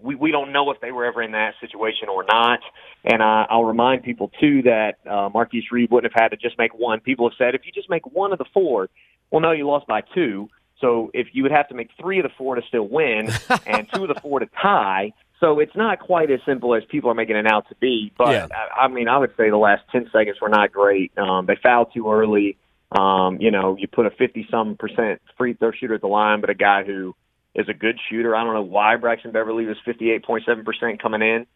we 0.00 0.14
we 0.14 0.30
don't 0.30 0.52
know 0.52 0.70
if 0.70 0.80
they 0.80 0.92
were 0.92 1.04
ever 1.04 1.22
in 1.22 1.32
that 1.32 1.54
situation 1.60 2.08
or 2.08 2.24
not. 2.24 2.60
And 3.04 3.22
I, 3.22 3.46
I'll 3.48 3.64
remind 3.64 4.02
people 4.02 4.30
too 4.40 4.62
that 4.62 4.94
uh, 5.08 5.28
Marcquise 5.32 5.64
Reed 5.70 5.90
wouldn't 5.90 6.12
have 6.12 6.20
had 6.20 6.28
to 6.30 6.36
just 6.36 6.58
make 6.58 6.74
one. 6.74 7.00
People 7.00 7.28
have 7.28 7.36
said 7.38 7.54
if 7.54 7.62
you 7.64 7.72
just 7.72 7.90
make 7.90 8.06
one 8.06 8.32
of 8.32 8.38
the 8.38 8.46
four, 8.52 8.88
well, 9.30 9.40
no, 9.40 9.52
you 9.52 9.66
lost 9.66 9.86
by 9.86 10.02
two. 10.14 10.48
So 10.80 11.10
if 11.14 11.28
you 11.32 11.42
would 11.44 11.52
have 11.52 11.68
to 11.68 11.74
make 11.74 11.90
three 12.00 12.18
of 12.18 12.24
the 12.24 12.32
four 12.36 12.56
to 12.56 12.62
still 12.68 12.88
win, 12.88 13.30
and 13.66 13.88
two 13.92 14.02
of 14.02 14.08
the 14.08 14.20
four 14.20 14.40
to 14.40 14.46
tie. 14.60 15.12
So 15.40 15.58
it's 15.58 15.74
not 15.76 16.00
quite 16.00 16.30
as 16.30 16.40
simple 16.46 16.74
as 16.74 16.82
people 16.88 17.10
are 17.10 17.14
making 17.14 17.36
it 17.36 17.46
out 17.46 17.68
to 17.68 17.74
be. 17.76 18.12
But 18.16 18.30
Yeah. 18.30 18.46
I, 18.52 18.84
I 18.84 18.88
mean, 18.88 19.08
I 19.08 19.18
would 19.18 19.32
say 19.36 19.50
the 19.50 19.56
last 19.56 19.82
ten 19.90 20.08
seconds 20.12 20.40
were 20.40 20.48
not 20.48 20.72
great. 20.72 21.16
Um, 21.18 21.46
they 21.46 21.56
fouled 21.62 21.92
too 21.92 22.10
early. 22.10 22.56
Um, 22.92 23.38
you 23.40 23.50
know, 23.50 23.76
you 23.78 23.88
put 23.88 24.06
a 24.06 24.10
fifty-some 24.10 24.76
percent 24.76 25.20
free 25.36 25.54
throw 25.54 25.72
shooter 25.72 25.94
at 25.94 26.00
the 26.00 26.06
line, 26.06 26.40
but 26.40 26.50
a 26.50 26.54
guy 26.54 26.84
who 26.84 27.14
is 27.54 27.68
a 27.68 27.74
good 27.74 27.98
shooter. 28.08 28.34
I 28.34 28.44
don't 28.44 28.54
know 28.54 28.62
why 28.62 28.96
Braxton 28.96 29.32
Beverly 29.32 29.66
was 29.66 29.76
fifty-eight 29.84 30.24
point 30.24 30.44
seven 30.46 30.64
percent 30.64 31.02
coming 31.02 31.22
in. 31.22 31.46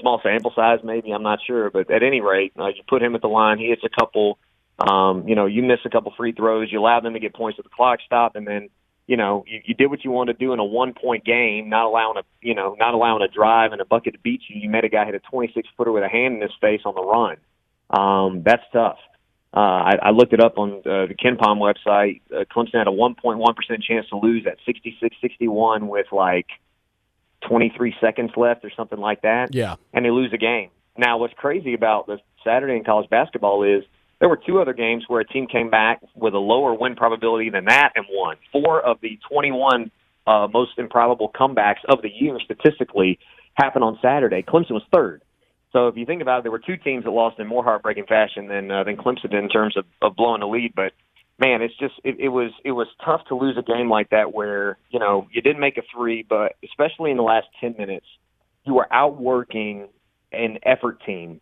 Small 0.00 0.20
sample 0.22 0.52
size, 0.54 0.80
maybe 0.84 1.10
I'm 1.10 1.22
not 1.22 1.38
sure, 1.46 1.70
but 1.70 1.90
at 1.90 2.02
any 2.02 2.20
rate, 2.20 2.52
uh, 2.58 2.68
you 2.68 2.82
put 2.88 3.02
him 3.02 3.14
at 3.14 3.22
the 3.22 3.28
line. 3.28 3.58
He 3.58 3.68
hits 3.68 3.82
a 3.84 3.88
couple. 3.88 4.38
Um, 4.78 5.26
you 5.26 5.34
know, 5.34 5.46
you 5.46 5.62
miss 5.62 5.78
a 5.86 5.90
couple 5.90 6.12
free 6.16 6.32
throws. 6.32 6.70
You 6.70 6.80
allow 6.80 7.00
them 7.00 7.14
to 7.14 7.20
get 7.20 7.34
points 7.34 7.58
at 7.58 7.64
the 7.64 7.70
clock 7.70 8.00
stop, 8.04 8.36
and 8.36 8.46
then 8.46 8.68
you 9.06 9.16
know, 9.16 9.44
you, 9.46 9.60
you 9.64 9.74
did 9.74 9.88
what 9.88 10.04
you 10.04 10.10
wanted 10.10 10.38
to 10.38 10.44
do 10.44 10.52
in 10.52 10.58
a 10.58 10.64
one 10.64 10.92
point 10.92 11.24
game, 11.24 11.68
not 11.68 11.86
allowing 11.86 12.16
a, 12.16 12.22
you 12.40 12.54
know, 12.54 12.76
not 12.78 12.94
allowing 12.94 13.22
a 13.22 13.28
drive 13.28 13.72
and 13.72 13.80
a 13.80 13.84
bucket 13.84 14.14
to 14.14 14.18
beat 14.18 14.42
you. 14.48 14.60
You 14.60 14.68
met 14.68 14.84
a 14.84 14.88
guy 14.88 15.04
hit 15.04 15.14
a 15.14 15.20
26 15.20 15.68
footer 15.76 15.92
with 15.92 16.02
a 16.02 16.08
hand 16.08 16.34
in 16.34 16.40
his 16.40 16.52
face 16.60 16.80
on 16.84 16.94
the 16.94 17.02
run. 17.02 17.36
Um, 17.90 18.42
that's 18.42 18.64
tough. 18.72 18.98
Uh, 19.54 19.60
I, 19.60 19.92
I 20.02 20.10
looked 20.10 20.32
it 20.32 20.40
up 20.40 20.58
on 20.58 20.80
uh, 20.80 21.06
the 21.06 21.14
KenPom 21.14 21.58
website. 21.58 22.20
Uh, 22.30 22.44
Clemson 22.44 22.74
had 22.74 22.88
a 22.88 22.90
1.1% 22.90 23.82
chance 23.82 24.06
to 24.10 24.16
lose 24.18 24.46
at 24.46 24.58
66-61 24.66 25.88
with 25.88 26.06
like 26.12 26.48
23 27.48 27.94
seconds 28.00 28.32
left 28.36 28.64
or 28.64 28.70
something 28.76 28.98
like 28.98 29.22
that. 29.22 29.54
Yeah. 29.54 29.76
And 29.94 30.04
they 30.04 30.10
lose 30.10 30.32
a 30.34 30.38
game. 30.38 30.70
Now, 30.98 31.18
what's 31.18 31.32
crazy 31.34 31.74
about 31.74 32.06
the 32.06 32.18
Saturday 32.44 32.76
in 32.76 32.84
college 32.84 33.08
basketball 33.08 33.62
is 33.62 33.84
there 34.20 34.28
were 34.28 34.40
two 34.46 34.60
other 34.60 34.72
games 34.72 35.04
where 35.08 35.20
a 35.20 35.26
team 35.26 35.46
came 35.46 35.70
back 35.70 36.00
with 36.14 36.34
a 36.34 36.38
lower 36.38 36.74
win 36.74 36.96
probability 36.96 37.50
than 37.50 37.66
that 37.66 37.92
and 37.94 38.06
won. 38.10 38.36
Four 38.52 38.80
of 38.80 38.98
the 39.02 39.18
21 39.30 39.90
uh, 40.26 40.48
most 40.52 40.72
improbable 40.78 41.30
comebacks 41.34 41.84
of 41.88 42.02
the 42.02 42.08
year 42.08 42.38
statistically 42.44 43.18
happened 43.54 43.84
on 43.84 43.98
Saturday. 44.02 44.42
Clemson 44.42 44.72
was 44.72 44.82
third. 44.92 45.22
So 45.72 45.88
if 45.88 45.96
you 45.96 46.06
think 46.06 46.22
about 46.22 46.38
it, 46.38 46.42
there 46.44 46.52
were 46.52 46.58
two 46.58 46.76
teams 46.76 47.04
that 47.04 47.10
lost 47.10 47.38
in 47.38 47.46
more 47.46 47.62
heartbreaking 47.62 48.06
fashion 48.06 48.48
than 48.48 48.70
uh, 48.70 48.84
than 48.84 48.96
Clemson 48.96 49.30
did 49.30 49.44
in 49.44 49.48
terms 49.48 49.76
of, 49.76 49.84
of 50.00 50.16
blowing 50.16 50.40
the 50.40 50.46
lead. 50.46 50.72
But 50.74 50.92
man, 51.38 51.60
it's 51.62 51.76
just 51.78 51.94
it, 52.02 52.16
it 52.18 52.28
was 52.28 52.50
it 52.64 52.72
was 52.72 52.86
tough 53.04 53.20
to 53.28 53.34
lose 53.34 53.56
a 53.58 53.62
game 53.62 53.90
like 53.90 54.10
that 54.10 54.32
where 54.32 54.78
you 54.90 54.98
know 54.98 55.28
you 55.32 55.42
didn't 55.42 55.60
make 55.60 55.76
a 55.76 55.82
three, 55.94 56.24
but 56.26 56.56
especially 56.64 57.10
in 57.10 57.16
the 57.16 57.22
last 57.22 57.46
ten 57.60 57.74
minutes, 57.76 58.06
you 58.64 58.74
were 58.74 58.92
outworking 58.92 59.88
an 60.32 60.58
effort 60.64 61.02
team. 61.04 61.40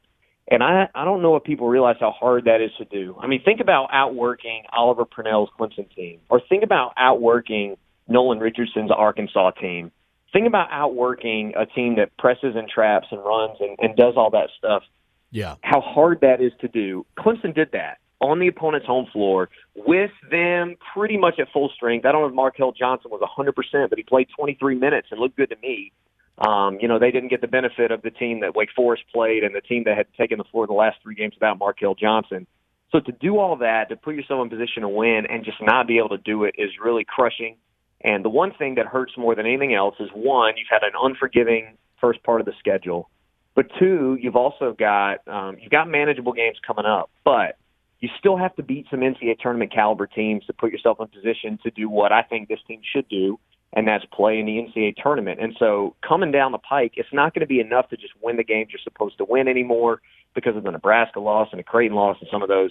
And 0.48 0.62
I, 0.62 0.88
I 0.94 1.04
don't 1.04 1.22
know 1.22 1.36
if 1.36 1.44
people 1.44 1.68
realize 1.68 1.96
how 1.98 2.10
hard 2.10 2.44
that 2.44 2.60
is 2.60 2.70
to 2.78 2.84
do. 2.84 3.16
I 3.18 3.26
mean, 3.26 3.42
think 3.42 3.60
about 3.60 3.88
outworking 3.92 4.64
Oliver 4.70 5.04
Purnell's 5.06 5.48
Clemson 5.58 5.92
team, 5.94 6.20
or 6.28 6.40
think 6.48 6.62
about 6.62 6.92
outworking 6.96 7.76
Nolan 8.08 8.40
Richardson's 8.40 8.90
Arkansas 8.90 9.52
team. 9.52 9.90
Think 10.32 10.46
about 10.46 10.68
outworking 10.70 11.54
a 11.56 11.64
team 11.64 11.96
that 11.96 12.16
presses 12.18 12.56
and 12.56 12.68
traps 12.68 13.06
and 13.10 13.24
runs 13.24 13.56
and, 13.60 13.78
and 13.80 13.96
does 13.96 14.14
all 14.16 14.30
that 14.30 14.50
stuff. 14.58 14.82
Yeah. 15.30 15.56
How 15.62 15.80
hard 15.80 16.20
that 16.20 16.40
is 16.40 16.52
to 16.60 16.68
do. 16.68 17.06
Clemson 17.18 17.54
did 17.54 17.70
that 17.72 17.98
on 18.20 18.38
the 18.38 18.48
opponent's 18.48 18.86
home 18.86 19.06
floor 19.12 19.48
with 19.74 20.10
them 20.30 20.76
pretty 20.94 21.16
much 21.16 21.38
at 21.38 21.48
full 21.52 21.70
strength. 21.74 22.04
I 22.04 22.12
don't 22.12 22.22
know 22.22 22.28
if 22.28 22.54
Markell 22.54 22.76
Johnson 22.76 23.10
was 23.10 23.20
100%, 23.20 23.88
but 23.88 23.98
he 23.98 24.02
played 24.02 24.28
23 24.36 24.76
minutes 24.76 25.08
and 25.10 25.20
looked 25.20 25.36
good 25.36 25.50
to 25.50 25.56
me. 25.62 25.92
Um, 26.38 26.78
you 26.80 26.88
know, 26.88 26.98
they 26.98 27.10
didn't 27.10 27.28
get 27.28 27.40
the 27.40 27.48
benefit 27.48 27.90
of 27.90 28.02
the 28.02 28.10
team 28.10 28.40
that 28.40 28.54
Wake 28.54 28.70
Forest 28.74 29.04
played 29.12 29.44
and 29.44 29.54
the 29.54 29.60
team 29.60 29.84
that 29.84 29.96
had 29.96 30.06
taken 30.18 30.38
the 30.38 30.44
floor 30.44 30.66
the 30.66 30.72
last 30.72 30.98
three 31.02 31.14
games 31.14 31.34
without 31.34 31.58
Markell 31.58 31.96
Johnson. 31.96 32.46
So 32.90 33.00
to 33.00 33.12
do 33.12 33.38
all 33.38 33.56
that, 33.56 33.88
to 33.88 33.96
put 33.96 34.14
yourself 34.14 34.42
in 34.42 34.50
position 34.50 34.82
to 34.82 34.88
win 34.88 35.26
and 35.28 35.44
just 35.44 35.58
not 35.60 35.86
be 35.86 35.98
able 35.98 36.10
to 36.10 36.18
do 36.18 36.44
it 36.44 36.54
is 36.58 36.70
really 36.82 37.04
crushing. 37.04 37.56
And 38.02 38.24
the 38.24 38.28
one 38.28 38.52
thing 38.52 38.74
that 38.76 38.86
hurts 38.86 39.12
more 39.16 39.34
than 39.34 39.46
anything 39.46 39.74
else 39.74 39.94
is 39.98 40.08
one, 40.14 40.54
you've 40.56 40.68
had 40.70 40.82
an 40.82 40.92
unforgiving 41.00 41.76
first 42.00 42.22
part 42.22 42.40
of 42.40 42.46
the 42.46 42.52
schedule, 42.58 43.08
but 43.54 43.66
two, 43.78 44.18
you've 44.20 44.36
also 44.36 44.74
got 44.78 45.26
um, 45.28 45.56
you've 45.60 45.70
got 45.70 45.88
manageable 45.88 46.32
games 46.32 46.58
coming 46.66 46.84
up, 46.84 47.10
but 47.24 47.56
you 48.00 48.08
still 48.18 48.36
have 48.36 48.54
to 48.56 48.62
beat 48.62 48.86
some 48.90 49.00
NCAA 49.00 49.38
tournament 49.38 49.72
caliber 49.72 50.06
teams 50.06 50.44
to 50.46 50.52
put 50.52 50.70
yourself 50.72 50.98
in 51.00 51.06
position 51.06 51.58
to 51.62 51.70
do 51.70 51.88
what 51.88 52.12
I 52.12 52.22
think 52.22 52.48
this 52.48 52.58
team 52.66 52.80
should 52.92 53.08
do, 53.08 53.38
and 53.74 53.86
that's 53.88 54.04
play 54.06 54.38
in 54.38 54.46
the 54.46 54.52
NCAA 54.52 54.94
tournament. 55.02 55.40
And 55.40 55.54
so 55.58 55.96
coming 56.06 56.30
down 56.30 56.52
the 56.52 56.58
pike, 56.58 56.92
it's 56.96 57.12
not 57.12 57.34
going 57.34 57.40
to 57.40 57.46
be 57.46 57.60
enough 57.60 57.88
to 57.90 57.96
just 57.96 58.12
win 58.22 58.36
the 58.36 58.44
games 58.44 58.70
you're 58.70 58.80
supposed 58.82 59.18
to 59.18 59.24
win 59.24 59.48
anymore 59.48 60.00
because 60.34 60.56
of 60.56 60.62
the 60.62 60.70
Nebraska 60.70 61.20
loss 61.20 61.48
and 61.50 61.58
the 61.58 61.64
Creighton 61.64 61.96
loss 61.96 62.16
and 62.20 62.28
some 62.30 62.42
of 62.42 62.48
those, 62.48 62.70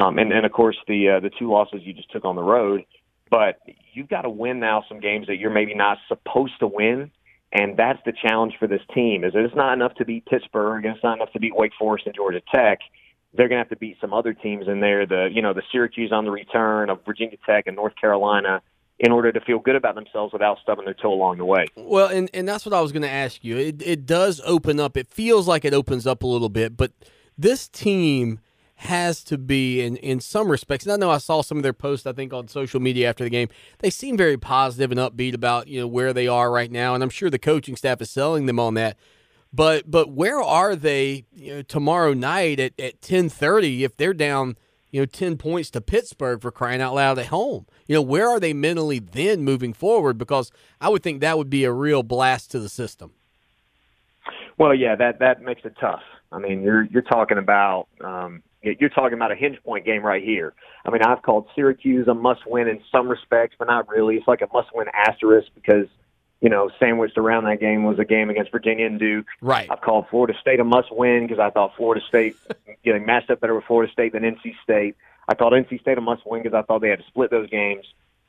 um, 0.00 0.18
and 0.18 0.32
and 0.32 0.46
of 0.46 0.52
course 0.52 0.76
the 0.88 1.16
uh, 1.16 1.20
the 1.20 1.30
two 1.38 1.50
losses 1.50 1.80
you 1.82 1.92
just 1.92 2.10
took 2.10 2.24
on 2.24 2.36
the 2.36 2.42
road. 2.42 2.84
But 3.28 3.60
you've 3.92 4.08
got 4.08 4.22
to 4.22 4.30
win 4.30 4.60
now 4.60 4.84
some 4.88 5.00
games 5.00 5.26
that 5.26 5.36
you're 5.36 5.50
maybe 5.50 5.74
not 5.74 5.98
supposed 6.08 6.58
to 6.60 6.66
win. 6.66 7.10
And 7.52 7.76
that's 7.76 7.98
the 8.04 8.12
challenge 8.12 8.54
for 8.58 8.66
this 8.66 8.82
team 8.92 9.24
is 9.24 9.32
it's 9.34 9.54
not 9.54 9.72
enough 9.72 9.94
to 9.94 10.04
beat 10.04 10.26
Pittsburgh 10.26 10.84
it's 10.84 11.02
not 11.02 11.14
enough 11.16 11.32
to 11.32 11.40
beat 11.40 11.56
Wake 11.56 11.72
Forest 11.78 12.06
and 12.06 12.14
Georgia 12.14 12.42
Tech. 12.52 12.80
They're 13.34 13.48
going 13.48 13.56
to 13.56 13.62
have 13.62 13.70
to 13.70 13.76
beat 13.76 13.98
some 14.00 14.12
other 14.12 14.32
teams 14.32 14.66
in 14.68 14.80
there, 14.80 15.06
the 15.06 15.28
you 15.32 15.42
know 15.42 15.54
the 15.54 15.62
Syracuse 15.72 16.12
on 16.12 16.24
the 16.24 16.30
return 16.30 16.90
of 16.90 17.04
Virginia 17.04 17.36
Tech 17.46 17.66
and 17.66 17.76
North 17.76 17.94
Carolina, 18.00 18.62
in 18.98 19.12
order 19.12 19.30
to 19.30 19.40
feel 19.40 19.58
good 19.58 19.76
about 19.76 19.94
themselves 19.94 20.32
without 20.32 20.58
stubbing 20.62 20.86
their 20.86 20.94
toe 20.94 21.12
along 21.12 21.38
the 21.38 21.44
way. 21.44 21.66
Well, 21.76 22.08
and, 22.08 22.30
and 22.32 22.48
that's 22.48 22.64
what 22.64 22.74
I 22.74 22.80
was 22.80 22.92
going 22.92 23.02
to 23.02 23.10
ask 23.10 23.44
you. 23.44 23.58
It, 23.58 23.82
it 23.82 24.06
does 24.06 24.40
open 24.44 24.80
up. 24.80 24.96
It 24.96 25.08
feels 25.08 25.46
like 25.46 25.64
it 25.64 25.74
opens 25.74 26.06
up 26.06 26.22
a 26.22 26.26
little 26.26 26.48
bit, 26.48 26.76
but 26.76 26.92
this 27.36 27.68
team 27.68 28.40
has 28.80 29.24
to 29.24 29.38
be 29.38 29.80
in 29.80 29.96
in 29.96 30.20
some 30.20 30.50
respects. 30.50 30.84
And 30.84 30.92
I 30.92 30.96
know 30.96 31.10
I 31.10 31.18
saw 31.18 31.42
some 31.42 31.56
of 31.56 31.62
their 31.62 31.72
posts. 31.72 32.06
I 32.06 32.12
think 32.12 32.32
on 32.32 32.48
social 32.48 32.80
media 32.80 33.08
after 33.08 33.24
the 33.24 33.30
game, 33.30 33.48
they 33.78 33.90
seem 33.90 34.16
very 34.16 34.36
positive 34.36 34.90
and 34.90 35.00
upbeat 35.00 35.34
about 35.34 35.68
you 35.68 35.80
know 35.80 35.86
where 35.86 36.12
they 36.12 36.28
are 36.28 36.50
right 36.50 36.70
now, 36.70 36.94
and 36.94 37.02
I'm 37.02 37.10
sure 37.10 37.30
the 37.30 37.38
coaching 37.38 37.76
staff 37.76 38.00
is 38.02 38.10
selling 38.10 38.46
them 38.46 38.60
on 38.60 38.74
that. 38.74 38.96
But 39.52 39.90
but 39.90 40.10
where 40.10 40.42
are 40.42 40.76
they 40.76 41.24
you 41.34 41.56
know, 41.56 41.62
tomorrow 41.62 42.12
night 42.12 42.60
at 42.60 42.78
at 42.78 43.00
10:30 43.00 43.80
if 43.80 43.96
they're 43.96 44.14
down 44.14 44.56
you 44.90 45.00
know 45.00 45.06
10 45.06 45.38
points 45.38 45.70
to 45.70 45.80
Pittsburgh 45.80 46.42
for 46.42 46.50
crying 46.50 46.82
out 46.82 46.94
loud 46.94 47.18
at 47.18 47.26
home? 47.26 47.66
You 47.86 47.94
know 47.94 48.02
where 48.02 48.28
are 48.28 48.40
they 48.40 48.52
mentally 48.52 48.98
then 48.98 49.42
moving 49.42 49.72
forward? 49.72 50.18
Because 50.18 50.50
I 50.80 50.88
would 50.88 51.02
think 51.02 51.20
that 51.20 51.38
would 51.38 51.50
be 51.50 51.64
a 51.64 51.72
real 51.72 52.02
blast 52.02 52.50
to 52.52 52.58
the 52.58 52.68
system. 52.68 53.12
Well, 54.58 54.74
yeah, 54.74 54.96
that 54.96 55.18
that 55.20 55.42
makes 55.42 55.64
it 55.64 55.74
tough. 55.80 56.02
I 56.32 56.38
mean, 56.38 56.62
you're 56.62 56.84
you're 56.84 57.02
talking 57.02 57.38
about 57.38 57.88
um, 58.02 58.42
you're 58.62 58.90
talking 58.90 59.14
about 59.14 59.32
a 59.32 59.36
hinge 59.36 59.58
point 59.64 59.84
game 59.84 60.02
right 60.02 60.22
here. 60.22 60.54
I 60.84 60.90
mean, 60.90 61.02
I've 61.02 61.22
called 61.22 61.46
Syracuse 61.54 62.08
a 62.08 62.14
must-win 62.14 62.68
in 62.68 62.80
some 62.90 63.08
respects, 63.08 63.56
but 63.58 63.68
not 63.68 63.88
really. 63.88 64.16
It's 64.16 64.28
like 64.28 64.42
a 64.42 64.48
must-win 64.52 64.86
asterisk 64.92 65.48
because 65.54 65.86
you 66.40 66.48
know 66.48 66.70
sandwiched 66.80 67.18
around 67.18 67.44
that 67.44 67.60
game 67.60 67.84
was 67.84 67.98
a 67.98 68.04
game 68.04 68.30
against 68.30 68.50
Virginia 68.50 68.86
and 68.86 68.98
Duke. 68.98 69.26
Right. 69.40 69.70
I've 69.70 69.80
called 69.80 70.06
Florida 70.10 70.34
State 70.40 70.58
a 70.58 70.64
must-win 70.64 71.26
because 71.26 71.38
I 71.38 71.50
thought 71.50 71.76
Florida 71.76 72.04
State 72.08 72.36
you 72.82 72.92
know, 72.92 73.04
matched 73.04 73.30
up 73.30 73.40
better 73.40 73.54
with 73.54 73.64
Florida 73.64 73.92
State 73.92 74.12
than 74.12 74.22
NC 74.22 74.54
State. 74.62 74.96
I 75.28 75.34
called 75.34 75.52
NC 75.52 75.80
State 75.80 75.98
a 75.98 76.00
must-win 76.00 76.42
because 76.42 76.56
I 76.56 76.62
thought 76.62 76.80
they 76.80 76.88
had 76.88 77.00
to 77.00 77.06
split 77.06 77.30
those 77.30 77.50
games. 77.50 77.84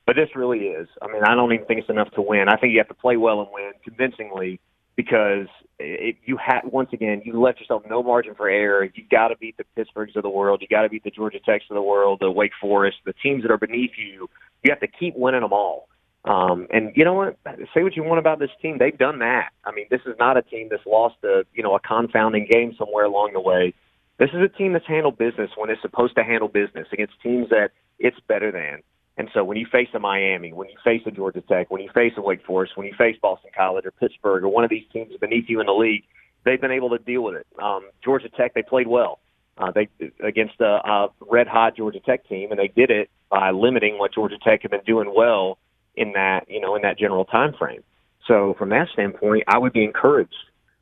But 0.05 0.15
this 0.15 0.29
really 0.35 0.59
is. 0.59 0.87
I 1.01 1.07
mean, 1.07 1.23
I 1.23 1.35
don't 1.35 1.51
even 1.51 1.65
think 1.65 1.81
it's 1.81 1.89
enough 1.89 2.09
to 2.11 2.21
win. 2.21 2.47
I 2.47 2.55
think 2.55 2.71
you 2.71 2.79
have 2.79 2.87
to 2.87 2.93
play 2.93 3.17
well 3.17 3.41
and 3.41 3.49
win 3.51 3.73
convincingly 3.83 4.59
because 4.95 5.47
it, 5.79 6.15
you 6.25 6.37
had 6.37 6.61
once 6.63 6.89
again 6.93 7.21
you 7.25 7.39
left 7.39 7.59
yourself 7.59 7.83
no 7.89 8.01
margin 8.01 8.33
for 8.33 8.49
error. 8.49 8.85
You 8.85 9.03
got 9.11 9.27
to 9.29 9.37
beat 9.37 9.57
the 9.57 9.65
Pittsburghs 9.77 10.15
of 10.15 10.23
the 10.23 10.29
world. 10.29 10.61
You 10.61 10.67
got 10.69 10.83
to 10.83 10.89
beat 10.89 11.03
the 11.03 11.11
Georgia 11.11 11.39
Techs 11.39 11.65
of 11.69 11.75
the 11.75 11.81
world, 11.81 12.19
the 12.21 12.31
Wake 12.31 12.53
Forest, 12.59 12.97
the 13.05 13.13
teams 13.13 13.43
that 13.43 13.51
are 13.51 13.57
beneath 13.57 13.91
you. 13.97 14.29
You 14.63 14.71
have 14.71 14.79
to 14.79 14.87
keep 14.87 15.15
winning 15.15 15.41
them 15.41 15.51
all. 15.53 15.89
Um, 16.25 16.67
and 16.71 16.91
you 16.95 17.05
know 17.05 17.13
what? 17.13 17.37
Say 17.73 17.83
what 17.83 17.95
you 17.95 18.03
want 18.03 18.19
about 18.19 18.39
this 18.39 18.49
team, 18.61 18.77
they've 18.79 18.97
done 18.97 19.19
that. 19.19 19.49
I 19.63 19.71
mean, 19.71 19.85
this 19.89 20.01
is 20.05 20.15
not 20.19 20.35
a 20.35 20.41
team 20.41 20.67
that's 20.69 20.85
lost 20.85 21.15
a 21.23 21.43
you 21.53 21.63
know 21.63 21.75
a 21.75 21.79
confounding 21.79 22.47
game 22.49 22.75
somewhere 22.77 23.05
along 23.05 23.31
the 23.33 23.39
way. 23.39 23.73
This 24.19 24.29
is 24.33 24.41
a 24.41 24.47
team 24.47 24.73
that's 24.73 24.87
handled 24.87 25.17
business 25.17 25.51
when 25.55 25.69
it's 25.69 25.81
supposed 25.81 26.15
to 26.15 26.23
handle 26.23 26.47
business 26.47 26.87
against 26.91 27.13
teams 27.21 27.49
that 27.49 27.71
it's 27.99 28.17
better 28.27 28.51
than. 28.51 28.81
And 29.17 29.29
so 29.33 29.43
when 29.43 29.57
you 29.57 29.65
face 29.71 29.89
a 29.93 29.99
Miami, 29.99 30.53
when 30.53 30.69
you 30.69 30.77
face 30.83 31.01
a 31.05 31.11
Georgia 31.11 31.41
Tech, 31.41 31.71
when 31.71 31.81
you 31.81 31.89
face 31.93 32.13
a 32.17 32.21
Wake 32.21 32.45
Forest, 32.45 32.77
when 32.77 32.85
you 32.85 32.93
face 32.97 33.17
Boston 33.21 33.51
College 33.55 33.85
or 33.85 33.91
Pittsburgh 33.91 34.43
or 34.43 34.49
one 34.49 34.63
of 34.63 34.69
these 34.69 34.85
teams 34.93 35.13
beneath 35.19 35.45
you 35.47 35.59
in 35.59 35.65
the 35.65 35.73
league, 35.73 36.03
they've 36.45 36.61
been 36.61 36.71
able 36.71 36.89
to 36.91 36.99
deal 36.99 37.23
with 37.23 37.35
it. 37.35 37.47
Um, 37.61 37.89
Georgia 38.03 38.29
Tech, 38.29 38.53
they 38.53 38.61
played 38.61 38.87
well. 38.87 39.19
Uh, 39.57 39.71
they 39.71 39.89
against 40.23 40.61
a, 40.61 40.87
a 40.87 41.07
red 41.27 41.47
hot 41.47 41.75
Georgia 41.75 41.99
Tech 41.99 42.27
team, 42.27 42.51
and 42.51 42.59
they 42.59 42.67
did 42.67 42.91
it 42.91 43.09
by 43.29 43.49
limiting 43.49 43.97
what 43.97 44.13
Georgia 44.13 44.37
Tech 44.43 44.61
had 44.61 44.69
been 44.69 44.83
doing 44.85 45.11
well 45.15 45.57
in 45.95 46.13
that 46.13 46.45
you 46.47 46.61
know 46.61 46.75
in 46.75 46.83
that 46.83 46.99
general 46.99 47.25
time 47.25 47.53
frame. 47.57 47.83
So 48.27 48.55
from 48.59 48.69
that 48.69 48.87
standpoint, 48.93 49.45
I 49.47 49.57
would 49.57 49.73
be 49.73 49.83
encouraged 49.83 50.35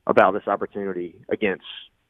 about 0.08 0.34
this 0.34 0.46
opportunity 0.46 1.16
against 1.30 1.64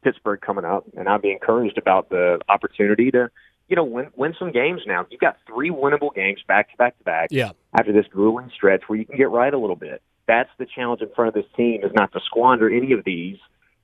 Pittsburgh 0.06 0.40
coming 0.40 0.66
up, 0.66 0.86
and 0.96 1.10
I'd 1.10 1.24
be 1.24 1.32
encouraged 1.32 1.80
about 1.80 2.10
the 2.10 2.40
opportunity 2.48 3.10
to 3.10 3.32
you 3.68 3.76
know, 3.76 3.84
win 3.84 4.08
win 4.16 4.36
some 4.38 4.52
games 4.52 4.82
now. 4.86 5.06
You've 5.10 5.22
got 5.22 5.38
three 5.48 5.72
winnable 5.72 6.14
games 6.14 6.40
back 6.48 6.70
to 6.72 6.78
back 6.78 6.98
to 7.00 7.04
back. 7.04 7.30
Yeah. 7.32 7.52
After 7.78 7.92
this 7.92 8.06
grueling 8.12 8.52
stretch 8.56 8.84
where 8.88 9.00
you 9.00 9.06
can 9.06 9.18
get 9.18 9.30
right 9.30 9.54
a 9.54 9.58
little 9.58 9.76
bit. 9.76 10.02
That's 10.28 10.50
the 10.58 10.66
challenge 10.66 11.02
in 11.02 11.10
front 11.16 11.30
of 11.30 11.34
this 11.34 11.52
team 11.56 11.84
is 11.84 11.92
not 11.94 12.12
to 12.14 12.20
squander 12.26 12.70
any 12.70 12.94
of 12.94 13.04
these 13.06 13.38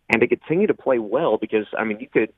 and 0.09 0.21
to 0.21 0.27
continue 0.27 0.67
to 0.67 0.73
play 0.73 0.99
well 0.99 1.37
because 1.37 1.65
I 1.77 1.83
mean 1.83 1.99
you 1.99 2.07
could 2.07 2.31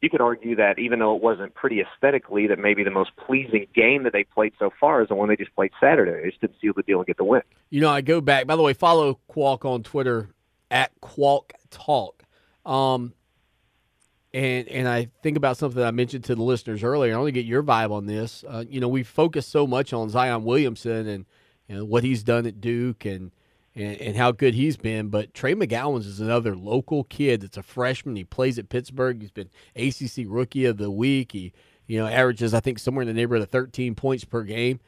you 0.00 0.10
could 0.10 0.20
argue 0.20 0.56
that 0.56 0.78
even 0.78 0.98
though 0.98 1.16
it 1.16 1.22
wasn't 1.22 1.54
pretty 1.54 1.80
aesthetically, 1.80 2.46
that 2.48 2.58
maybe 2.58 2.84
the 2.84 2.90
most 2.90 3.10
pleasing 3.16 3.66
game 3.74 4.04
that 4.04 4.12
they 4.12 4.24
played 4.24 4.52
so 4.58 4.70
far 4.80 5.02
is 5.02 5.08
the 5.08 5.14
one 5.14 5.28
they 5.28 5.36
just 5.36 5.54
played 5.54 5.72
Saturday. 5.80 6.22
They 6.22 6.30
just 6.30 6.40
didn't 6.40 6.56
seal 6.60 6.72
the 6.74 6.82
deal 6.82 6.98
and 6.98 7.06
get 7.06 7.16
the 7.16 7.24
win. 7.24 7.42
You 7.70 7.80
know, 7.80 7.90
I 7.90 8.00
go 8.00 8.20
back. 8.20 8.46
By 8.46 8.54
the 8.54 8.62
way, 8.62 8.74
follow 8.74 9.18
Qualk 9.28 9.64
on 9.64 9.82
Twitter 9.82 10.30
at 10.70 10.92
Qualk 11.00 11.50
Talk. 11.70 12.22
Um, 12.64 13.12
and 14.34 14.68
and 14.68 14.88
I 14.88 15.08
think 15.22 15.36
about 15.36 15.56
something 15.56 15.82
I 15.82 15.90
mentioned 15.90 16.24
to 16.24 16.34
the 16.34 16.42
listeners 16.42 16.82
earlier. 16.82 17.14
I 17.14 17.16
want 17.16 17.28
to 17.28 17.32
get 17.32 17.46
your 17.46 17.62
vibe 17.62 17.90
on 17.90 18.06
this. 18.06 18.44
Uh, 18.46 18.64
you 18.68 18.80
know, 18.80 18.88
we 18.88 19.02
focus 19.02 19.46
so 19.46 19.66
much 19.66 19.92
on 19.92 20.10
Zion 20.10 20.44
Williamson 20.44 21.06
and 21.06 21.26
you 21.68 21.76
know, 21.76 21.84
what 21.84 22.04
he's 22.04 22.22
done 22.22 22.46
at 22.46 22.60
Duke 22.60 23.04
and, 23.04 23.30
and 23.74 23.96
and 24.00 24.16
how 24.16 24.32
good 24.32 24.54
he's 24.54 24.76
been, 24.76 25.08
but 25.08 25.32
Trey 25.34 25.54
McGowens 25.54 26.06
is 26.06 26.20
another 26.20 26.56
local 26.56 27.04
kid 27.04 27.40
that's 27.42 27.56
a 27.56 27.62
freshman. 27.62 28.16
He 28.16 28.24
plays 28.24 28.58
at 28.58 28.68
Pittsburgh. 28.68 29.20
He's 29.20 29.30
been 29.30 29.50
ACC 29.76 30.26
Rookie 30.26 30.66
of 30.66 30.76
the 30.76 30.90
Week. 30.90 31.32
He 31.32 31.52
you 31.86 31.98
know 31.98 32.06
averages 32.06 32.52
I 32.52 32.60
think 32.60 32.78
somewhere 32.78 33.02
in 33.02 33.08
the 33.08 33.14
neighborhood 33.14 33.42
of 33.42 33.50
13 33.50 33.94
points 33.94 34.24
per 34.24 34.42
game. 34.42 34.80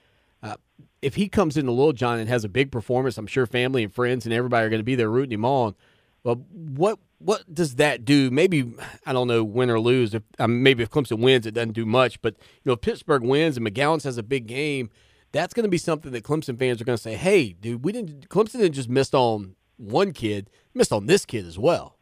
Uh, 0.42 0.56
if 1.02 1.14
he 1.14 1.28
comes 1.28 1.56
into 1.56 1.72
Littlejohn 1.72 2.18
and 2.18 2.28
has 2.28 2.44
a 2.44 2.48
big 2.48 2.70
performance, 2.70 3.16
I'm 3.16 3.26
sure 3.26 3.46
family 3.46 3.84
and 3.84 3.92
friends 3.92 4.26
and 4.26 4.34
everybody 4.34 4.66
are 4.66 4.70
going 4.70 4.80
to 4.80 4.84
be 4.84 4.94
there 4.94 5.10
rooting 5.10 5.32
him 5.32 5.44
on. 5.44 5.74
But 6.22 6.38
what 6.38 6.98
what 7.20 7.52
does 7.52 7.76
that 7.76 8.04
do? 8.04 8.30
Maybe 8.30 8.72
I 9.04 9.12
don't 9.12 9.28
know 9.28 9.44
win 9.44 9.70
or 9.70 9.78
lose. 9.78 10.14
If 10.14 10.22
um, 10.38 10.62
maybe 10.62 10.82
if 10.82 10.90
Clemson 10.90 11.18
wins, 11.20 11.46
it 11.46 11.52
doesn't 11.52 11.72
do 11.72 11.84
much. 11.84 12.20
But 12.22 12.34
you 12.38 12.62
know, 12.64 12.72
if 12.72 12.80
Pittsburgh 12.80 13.22
wins 13.22 13.56
and 13.56 13.66
McGowens 13.66 14.04
has 14.04 14.16
a 14.16 14.22
big 14.22 14.46
game, 14.46 14.90
that's 15.30 15.54
going 15.54 15.64
to 15.64 15.70
be 15.70 15.78
something 15.78 16.12
that 16.12 16.24
Clemson 16.24 16.58
fans 16.58 16.80
are 16.80 16.84
going 16.84 16.96
to 16.96 17.02
say, 17.02 17.16
"Hey, 17.16 17.52
dude, 17.52 17.84
we 17.84 17.92
didn't. 17.92 18.28
Clemson 18.30 18.60
didn't 18.60 18.72
just 18.72 18.88
missed 18.88 19.14
on 19.14 19.54
one 19.76 20.12
kid, 20.12 20.48
missed 20.74 20.92
on 20.92 21.06
this 21.06 21.26
kid 21.26 21.46
as 21.46 21.58
well." 21.58 21.98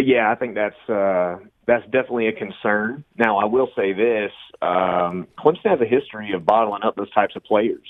Yeah, 0.00 0.30
I 0.30 0.36
think 0.36 0.54
that's 0.54 0.88
uh, 0.88 1.38
that's 1.66 1.84
definitely 1.86 2.28
a 2.28 2.32
concern. 2.32 3.04
Now, 3.16 3.38
I 3.38 3.46
will 3.46 3.68
say 3.76 3.92
this: 3.92 4.30
um, 4.62 5.26
Clemson 5.36 5.66
has 5.66 5.80
a 5.80 5.86
history 5.86 6.32
of 6.32 6.46
bottling 6.46 6.82
up 6.84 6.94
those 6.94 7.10
types 7.10 7.34
of 7.34 7.42
players. 7.42 7.86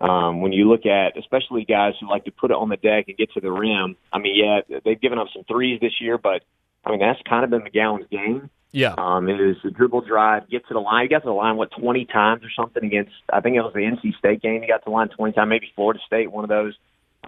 Um, 0.00 0.40
when 0.40 0.52
you 0.52 0.68
look 0.68 0.86
at, 0.86 1.18
especially 1.18 1.64
guys 1.64 1.92
who 2.00 2.08
like 2.08 2.24
to 2.24 2.30
put 2.30 2.50
it 2.50 2.56
on 2.56 2.70
the 2.70 2.76
deck 2.76 3.06
and 3.08 3.16
get 3.18 3.32
to 3.32 3.40
the 3.40 3.52
rim. 3.52 3.96
I 4.12 4.18
mean, 4.18 4.34
yeah, 4.34 4.78
they've 4.82 5.00
given 5.00 5.18
up 5.18 5.26
some 5.34 5.44
threes 5.44 5.78
this 5.80 6.00
year, 6.00 6.16
but 6.16 6.42
I 6.84 6.90
mean 6.90 7.00
that's 7.00 7.20
kind 7.28 7.44
of 7.44 7.50
been 7.50 7.60
McGowens' 7.60 8.08
game. 8.08 8.48
Yeah, 8.72 8.94
um, 8.96 9.28
it 9.28 9.40
is 9.40 9.56
a 9.64 9.70
dribble 9.70 10.02
drive, 10.02 10.48
get 10.48 10.66
to 10.68 10.74
the 10.74 10.80
line. 10.80 11.04
He 11.04 11.08
got 11.08 11.18
to 11.20 11.26
the 11.26 11.32
line 11.32 11.56
what 11.56 11.70
twenty 11.72 12.06
times 12.06 12.42
or 12.44 12.50
something 12.56 12.84
against. 12.84 13.12
I 13.30 13.40
think 13.40 13.56
it 13.56 13.60
was 13.60 13.74
the 13.74 13.80
NC 13.80 14.16
State 14.16 14.40
game. 14.40 14.62
He 14.62 14.68
got 14.68 14.78
to 14.78 14.84
the 14.86 14.90
line 14.90 15.08
twenty 15.08 15.32
times, 15.32 15.50
maybe 15.50 15.70
Florida 15.74 16.00
State, 16.06 16.32
one 16.32 16.44
of 16.44 16.50
those. 16.50 16.74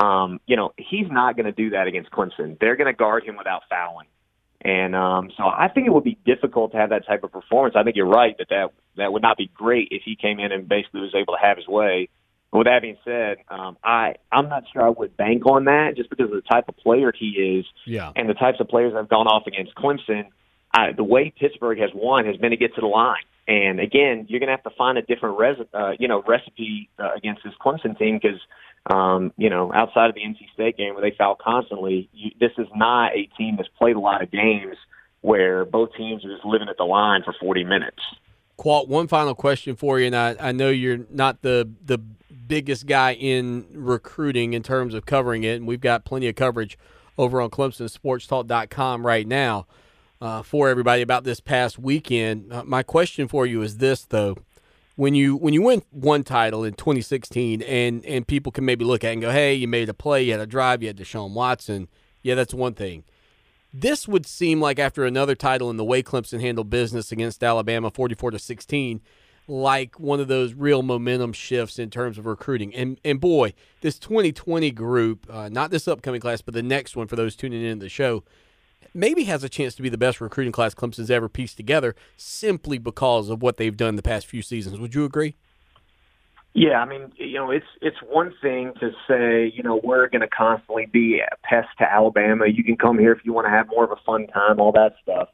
Um, 0.00 0.40
you 0.46 0.56
know, 0.56 0.72
he's 0.78 1.10
not 1.10 1.36
going 1.36 1.46
to 1.46 1.52
do 1.52 1.70
that 1.70 1.86
against 1.86 2.10
Clemson. 2.10 2.58
They're 2.58 2.76
going 2.76 2.86
to 2.86 2.96
guard 2.96 3.24
him 3.24 3.36
without 3.36 3.62
fouling. 3.68 4.06
And 4.64 4.94
um, 4.94 5.30
so 5.36 5.44
I 5.44 5.68
think 5.68 5.86
it 5.86 5.90
would 5.90 6.04
be 6.04 6.16
difficult 6.24 6.72
to 6.72 6.78
have 6.78 6.90
that 6.90 7.06
type 7.06 7.24
of 7.24 7.32
performance. 7.32 7.74
I 7.76 7.82
think 7.82 7.96
you're 7.96 8.06
right 8.06 8.36
that 8.38 8.48
that, 8.50 8.70
that 8.96 9.12
would 9.12 9.22
not 9.22 9.36
be 9.36 9.50
great 9.52 9.88
if 9.90 10.02
he 10.04 10.16
came 10.16 10.38
in 10.38 10.52
and 10.52 10.68
basically 10.68 11.00
was 11.00 11.14
able 11.14 11.34
to 11.34 11.40
have 11.42 11.56
his 11.56 11.66
way. 11.66 12.08
With 12.52 12.66
that 12.66 12.82
being 12.82 12.98
said, 13.04 13.38
um, 13.48 13.78
I 13.82 14.16
I'm 14.30 14.48
not 14.48 14.64
sure 14.72 14.82
I 14.82 14.90
would 14.90 15.16
bank 15.16 15.46
on 15.46 15.64
that 15.64 15.94
just 15.96 16.10
because 16.10 16.26
of 16.26 16.32
the 16.32 16.42
type 16.42 16.68
of 16.68 16.76
player 16.76 17.12
he 17.18 17.58
is, 17.58 17.64
yeah, 17.86 18.12
and 18.14 18.28
the 18.28 18.34
types 18.34 18.60
of 18.60 18.68
players 18.68 18.92
I've 18.96 19.08
gone 19.08 19.26
off 19.26 19.46
against 19.46 19.74
Clemson. 19.74 20.26
I, 20.74 20.92
the 20.92 21.04
way 21.04 21.32
Pittsburgh 21.38 21.78
has 21.78 21.90
won 21.94 22.26
has 22.26 22.36
been 22.36 22.50
to 22.50 22.56
get 22.56 22.74
to 22.76 22.80
the 22.80 22.86
line. 22.86 23.24
And 23.46 23.80
again, 23.80 24.26
you're 24.28 24.40
going 24.40 24.48
to 24.48 24.56
have 24.56 24.62
to 24.62 24.70
find 24.70 24.96
a 24.96 25.02
different 25.02 25.38
res, 25.38 25.56
uh, 25.74 25.92
you 25.98 26.08
know, 26.08 26.22
recipe 26.26 26.88
uh, 26.98 27.10
against 27.14 27.42
this 27.44 27.52
Clemson 27.60 27.98
team 27.98 28.18
because 28.22 28.38
um, 28.86 29.32
you 29.36 29.48
know, 29.48 29.72
outside 29.72 30.08
of 30.08 30.14
the 30.14 30.22
NC 30.22 30.52
State 30.54 30.76
game 30.76 30.94
where 30.94 31.02
they 31.08 31.14
foul 31.16 31.36
constantly, 31.40 32.08
you, 32.12 32.30
this 32.40 32.50
is 32.58 32.66
not 32.74 33.12
a 33.12 33.26
team 33.38 33.56
that's 33.56 33.68
played 33.78 33.96
a 33.96 34.00
lot 34.00 34.22
of 34.22 34.30
games 34.30 34.76
where 35.20 35.64
both 35.64 35.90
teams 35.96 36.24
are 36.24 36.32
just 36.32 36.44
living 36.44 36.68
at 36.68 36.76
the 36.76 36.84
line 36.84 37.22
for 37.24 37.34
40 37.40 37.64
minutes. 37.64 38.00
Qualk, 38.58 38.88
one 38.88 39.06
final 39.06 39.34
question 39.34 39.76
for 39.76 40.00
you, 40.00 40.06
and 40.06 40.16
I, 40.16 40.36
I 40.38 40.52
know 40.52 40.68
you're 40.68 41.06
not 41.10 41.42
the 41.42 41.70
the 41.84 41.98
biggest 42.52 42.84
guy 42.84 43.14
in 43.14 43.66
recruiting 43.72 44.52
in 44.52 44.62
terms 44.62 44.92
of 44.92 45.06
covering 45.06 45.42
it, 45.42 45.56
and 45.56 45.66
we've 45.66 45.80
got 45.80 46.04
plenty 46.04 46.28
of 46.28 46.34
coverage 46.34 46.76
over 47.16 47.40
on 47.40 47.48
ClemsonSportsTalk.com 47.48 49.06
right 49.06 49.26
now 49.26 49.66
uh, 50.20 50.42
for 50.42 50.68
everybody 50.68 51.00
about 51.00 51.24
this 51.24 51.40
past 51.40 51.78
weekend. 51.78 52.52
Uh, 52.52 52.62
my 52.64 52.82
question 52.82 53.26
for 53.26 53.46
you 53.46 53.62
is 53.62 53.78
this, 53.78 54.04
though 54.04 54.36
when 54.96 55.14
you 55.14 55.34
when 55.34 55.54
you 55.54 55.62
win 55.62 55.80
one 55.90 56.22
title 56.22 56.62
in 56.62 56.74
2016 56.74 57.62
and 57.62 58.04
and 58.04 58.26
people 58.26 58.52
can 58.52 58.66
maybe 58.66 58.84
look 58.84 59.02
at 59.02 59.14
and 59.14 59.22
go, 59.22 59.30
hey, 59.30 59.54
you 59.54 59.66
made 59.66 59.88
a 59.88 59.94
play, 59.94 60.22
you 60.22 60.32
had 60.32 60.40
a 60.42 60.46
drive, 60.46 60.82
you 60.82 60.88
had 60.88 60.98
Deshaun 60.98 61.32
Watson. 61.32 61.88
Yeah, 62.20 62.34
that's 62.34 62.52
one 62.52 62.74
thing. 62.74 63.04
This 63.72 64.06
would 64.06 64.26
seem 64.26 64.60
like 64.60 64.78
after 64.78 65.06
another 65.06 65.34
title 65.34 65.70
in 65.70 65.78
the 65.78 65.84
way 65.86 66.02
Clemson 66.02 66.42
handled 66.42 66.68
business 66.68 67.12
against 67.12 67.42
Alabama, 67.42 67.90
44 67.90 68.32
to 68.32 68.38
16, 68.38 69.00
like 69.48 69.98
one 69.98 70.20
of 70.20 70.28
those 70.28 70.54
real 70.54 70.82
momentum 70.82 71.32
shifts 71.32 71.78
in 71.78 71.90
terms 71.90 72.18
of 72.18 72.26
recruiting. 72.26 72.74
And 72.74 73.00
and 73.04 73.20
boy, 73.20 73.54
this 73.80 73.98
2020 73.98 74.70
group, 74.70 75.26
uh, 75.30 75.48
not 75.48 75.70
this 75.70 75.88
upcoming 75.88 76.20
class, 76.20 76.40
but 76.40 76.54
the 76.54 76.62
next 76.62 76.96
one 76.96 77.06
for 77.06 77.16
those 77.16 77.36
tuning 77.36 77.62
in 77.62 77.78
to 77.78 77.84
the 77.84 77.88
show, 77.88 78.24
maybe 78.94 79.24
has 79.24 79.44
a 79.44 79.48
chance 79.48 79.74
to 79.76 79.82
be 79.82 79.88
the 79.88 79.98
best 79.98 80.20
recruiting 80.20 80.52
class 80.52 80.74
Clemson's 80.74 81.10
ever 81.10 81.28
pieced 81.28 81.56
together 81.56 81.94
simply 82.16 82.78
because 82.78 83.28
of 83.28 83.42
what 83.42 83.56
they've 83.56 83.76
done 83.76 83.96
the 83.96 84.02
past 84.02 84.26
few 84.26 84.42
seasons. 84.42 84.78
Would 84.78 84.94
you 84.94 85.04
agree? 85.04 85.34
Yeah, 86.54 86.80
I 86.80 86.84
mean, 86.84 87.12
you 87.16 87.38
know, 87.38 87.50
it's 87.50 87.66
it's 87.80 87.96
one 88.06 88.34
thing 88.42 88.74
to 88.78 88.90
say, 89.08 89.50
you 89.54 89.62
know, 89.62 89.80
we're 89.82 90.08
going 90.08 90.20
to 90.20 90.28
constantly 90.28 90.84
be 90.84 91.20
a 91.20 91.36
pest 91.42 91.68
to 91.78 91.90
Alabama. 91.90 92.46
You 92.46 92.62
can 92.62 92.76
come 92.76 92.98
here 92.98 93.12
if 93.12 93.24
you 93.24 93.32
want 93.32 93.46
to 93.46 93.50
have 93.50 93.68
more 93.68 93.84
of 93.84 93.90
a 93.90 93.96
fun 94.04 94.26
time, 94.26 94.60
all 94.60 94.72
that 94.72 94.94
stuff. 95.02 95.28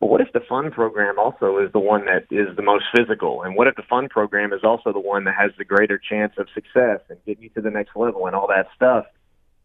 But 0.00 0.08
what 0.08 0.22
if 0.22 0.32
the 0.32 0.40
fun 0.48 0.70
program 0.70 1.18
also 1.18 1.58
is 1.58 1.70
the 1.72 1.78
one 1.78 2.06
that 2.06 2.24
is 2.30 2.56
the 2.56 2.62
most 2.62 2.86
physical? 2.96 3.42
And 3.42 3.54
what 3.54 3.66
if 3.66 3.76
the 3.76 3.82
fun 3.82 4.08
program 4.08 4.54
is 4.54 4.64
also 4.64 4.92
the 4.92 5.00
one 5.00 5.24
that 5.24 5.34
has 5.38 5.50
the 5.58 5.64
greater 5.64 5.98
chance 5.98 6.32
of 6.38 6.48
success 6.54 7.00
and 7.10 7.18
getting 7.26 7.44
you 7.44 7.50
to 7.50 7.60
the 7.60 7.70
next 7.70 7.94
level 7.94 8.26
and 8.26 8.34
all 8.34 8.48
that 8.48 8.68
stuff? 8.74 9.04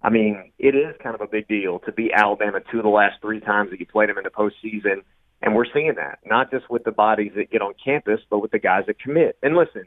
I 0.03 0.09
mean, 0.09 0.51
it 0.59 0.75
is 0.75 0.93
kind 1.01 1.15
of 1.15 1.21
a 1.21 1.27
big 1.27 1.47
deal 1.47 1.79
to 1.79 1.91
beat 1.91 2.11
Alabama 2.13 2.59
two 2.69 2.77
of 2.77 2.83
the 2.83 2.89
last 2.89 3.21
three 3.21 3.39
times 3.39 3.71
that 3.71 3.79
you 3.79 3.85
played 3.85 4.09
them 4.09 4.17
in 4.17 4.25
the 4.25 4.29
postseason. 4.29 5.03
And 5.41 5.55
we're 5.55 5.65
seeing 5.73 5.95
that, 5.95 6.19
not 6.25 6.51
just 6.51 6.69
with 6.69 6.83
the 6.83 6.91
bodies 6.91 7.31
that 7.35 7.49
get 7.49 7.61
on 7.61 7.73
campus, 7.83 8.19
but 8.29 8.39
with 8.39 8.51
the 8.51 8.59
guys 8.59 8.83
that 8.87 8.99
commit. 8.99 9.37
And 9.41 9.55
listen, 9.55 9.85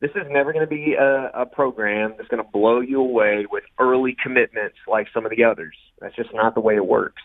this 0.00 0.10
is 0.12 0.22
never 0.30 0.52
going 0.52 0.64
to 0.64 0.70
be 0.70 0.94
a, 0.94 1.30
a 1.42 1.46
program 1.46 2.14
that's 2.16 2.28
going 2.28 2.42
to 2.42 2.50
blow 2.50 2.80
you 2.80 3.00
away 3.00 3.46
with 3.50 3.64
early 3.78 4.16
commitments 4.20 4.76
like 4.88 5.08
some 5.12 5.26
of 5.26 5.30
the 5.30 5.44
others. 5.44 5.76
That's 6.00 6.16
just 6.16 6.30
not 6.32 6.54
the 6.54 6.60
way 6.60 6.76
it 6.76 6.86
works. 6.86 7.22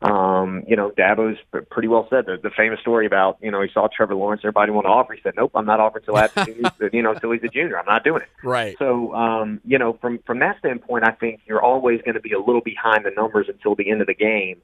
Um, 0.00 0.62
you 0.68 0.76
know, 0.76 0.90
Dabo's 0.90 1.38
pretty 1.70 1.88
well 1.88 2.06
said 2.08 2.26
the, 2.26 2.38
the 2.40 2.50
famous 2.50 2.78
story 2.80 3.04
about, 3.04 3.38
you 3.42 3.50
know, 3.50 3.60
he 3.60 3.68
saw 3.72 3.88
Trevor 3.88 4.14
Lawrence, 4.14 4.42
everybody 4.44 4.70
wanted 4.70 4.88
to 4.88 4.94
offer. 4.94 5.14
He 5.14 5.20
said, 5.22 5.34
nope, 5.36 5.50
I'm 5.56 5.66
not 5.66 5.80
offering 5.80 6.04
till 6.04 6.16
after, 6.18 6.46
you 6.92 7.02
know, 7.02 7.14
till 7.14 7.32
he's 7.32 7.42
a 7.42 7.48
junior. 7.48 7.78
I'm 7.78 7.86
not 7.86 8.04
doing 8.04 8.22
it. 8.22 8.28
Right. 8.44 8.76
So, 8.78 9.12
um, 9.14 9.60
you 9.64 9.76
know, 9.76 9.94
from, 9.94 10.20
from 10.20 10.38
that 10.38 10.58
standpoint, 10.60 11.04
I 11.04 11.10
think 11.10 11.40
you're 11.46 11.62
always 11.62 12.00
going 12.02 12.14
to 12.14 12.20
be 12.20 12.32
a 12.32 12.38
little 12.38 12.60
behind 12.60 13.04
the 13.04 13.10
numbers 13.10 13.46
until 13.48 13.74
the 13.74 13.90
end 13.90 14.00
of 14.00 14.06
the 14.06 14.14
game. 14.14 14.62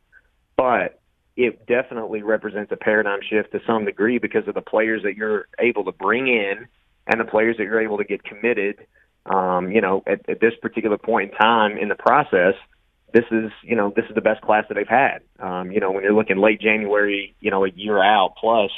But 0.56 1.00
it 1.36 1.66
definitely 1.66 2.22
represents 2.22 2.70
a 2.70 2.76
paradigm 2.76 3.18
shift 3.28 3.50
to 3.52 3.60
some 3.66 3.84
degree 3.84 4.18
because 4.18 4.46
of 4.46 4.54
the 4.54 4.62
players 4.62 5.02
that 5.02 5.16
you're 5.16 5.48
able 5.58 5.84
to 5.86 5.92
bring 5.92 6.28
in 6.28 6.68
and 7.08 7.20
the 7.20 7.24
players 7.24 7.56
that 7.56 7.64
you're 7.64 7.82
able 7.82 7.98
to 7.98 8.04
get 8.04 8.22
committed. 8.22 8.86
Um, 9.26 9.72
you 9.72 9.80
know, 9.80 10.04
at, 10.06 10.28
at 10.28 10.38
this 10.38 10.52
particular 10.62 10.96
point 10.96 11.32
in 11.32 11.38
time 11.38 11.76
in 11.76 11.88
the 11.88 11.96
process– 11.96 12.54
this 13.14 13.24
is 13.30 13.50
you 13.62 13.76
know 13.76 13.92
this 13.94 14.04
is 14.08 14.14
the 14.14 14.20
best 14.20 14.42
class 14.42 14.64
that 14.68 14.74
they've 14.74 14.86
had. 14.86 15.20
Um, 15.38 15.70
you 15.70 15.80
know 15.80 15.92
when 15.92 16.02
you're 16.02 16.12
looking 16.12 16.36
late 16.36 16.60
January, 16.60 17.34
you 17.40 17.50
know 17.50 17.64
a 17.64 17.70
year 17.70 18.02
out 18.02 18.34
plus 18.38 18.72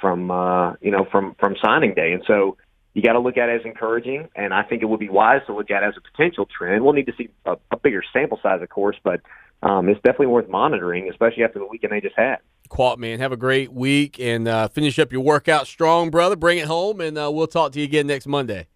from 0.00 0.30
uh, 0.30 0.72
you 0.80 0.90
know 0.90 1.06
from 1.12 1.36
from 1.38 1.54
signing 1.62 1.94
day, 1.94 2.12
and 2.12 2.24
so 2.26 2.56
you 2.94 3.02
got 3.02 3.12
to 3.12 3.20
look 3.20 3.36
at 3.36 3.50
it 3.50 3.60
as 3.60 3.66
encouraging. 3.66 4.28
And 4.34 4.54
I 4.54 4.62
think 4.62 4.82
it 4.82 4.86
would 4.86 4.98
be 4.98 5.10
wise 5.10 5.42
to 5.46 5.54
look 5.54 5.70
at 5.70 5.82
it 5.82 5.86
as 5.86 5.94
a 5.98 6.00
potential 6.00 6.46
trend. 6.46 6.82
We'll 6.82 6.94
need 6.94 7.06
to 7.06 7.12
see 7.18 7.28
a, 7.44 7.56
a 7.70 7.76
bigger 7.76 8.02
sample 8.12 8.40
size, 8.42 8.62
of 8.62 8.70
course, 8.70 8.96
but 9.04 9.20
um, 9.62 9.90
it's 9.90 10.00
definitely 10.00 10.28
worth 10.28 10.48
monitoring, 10.48 11.10
especially 11.10 11.44
after 11.44 11.58
the 11.58 11.66
weekend 11.66 11.92
they 11.92 12.00
just 12.00 12.16
had. 12.16 12.38
Qualk, 12.70 12.96
man, 12.96 13.18
have 13.18 13.32
a 13.32 13.36
great 13.36 13.70
week 13.70 14.18
and 14.18 14.48
uh, 14.48 14.68
finish 14.68 14.98
up 14.98 15.12
your 15.12 15.20
workout 15.20 15.66
strong, 15.66 16.10
brother. 16.10 16.36
Bring 16.36 16.56
it 16.56 16.66
home, 16.66 17.02
and 17.02 17.18
uh, 17.18 17.30
we'll 17.30 17.46
talk 17.46 17.72
to 17.72 17.78
you 17.78 17.84
again 17.84 18.06
next 18.06 18.26
Monday. 18.26 18.66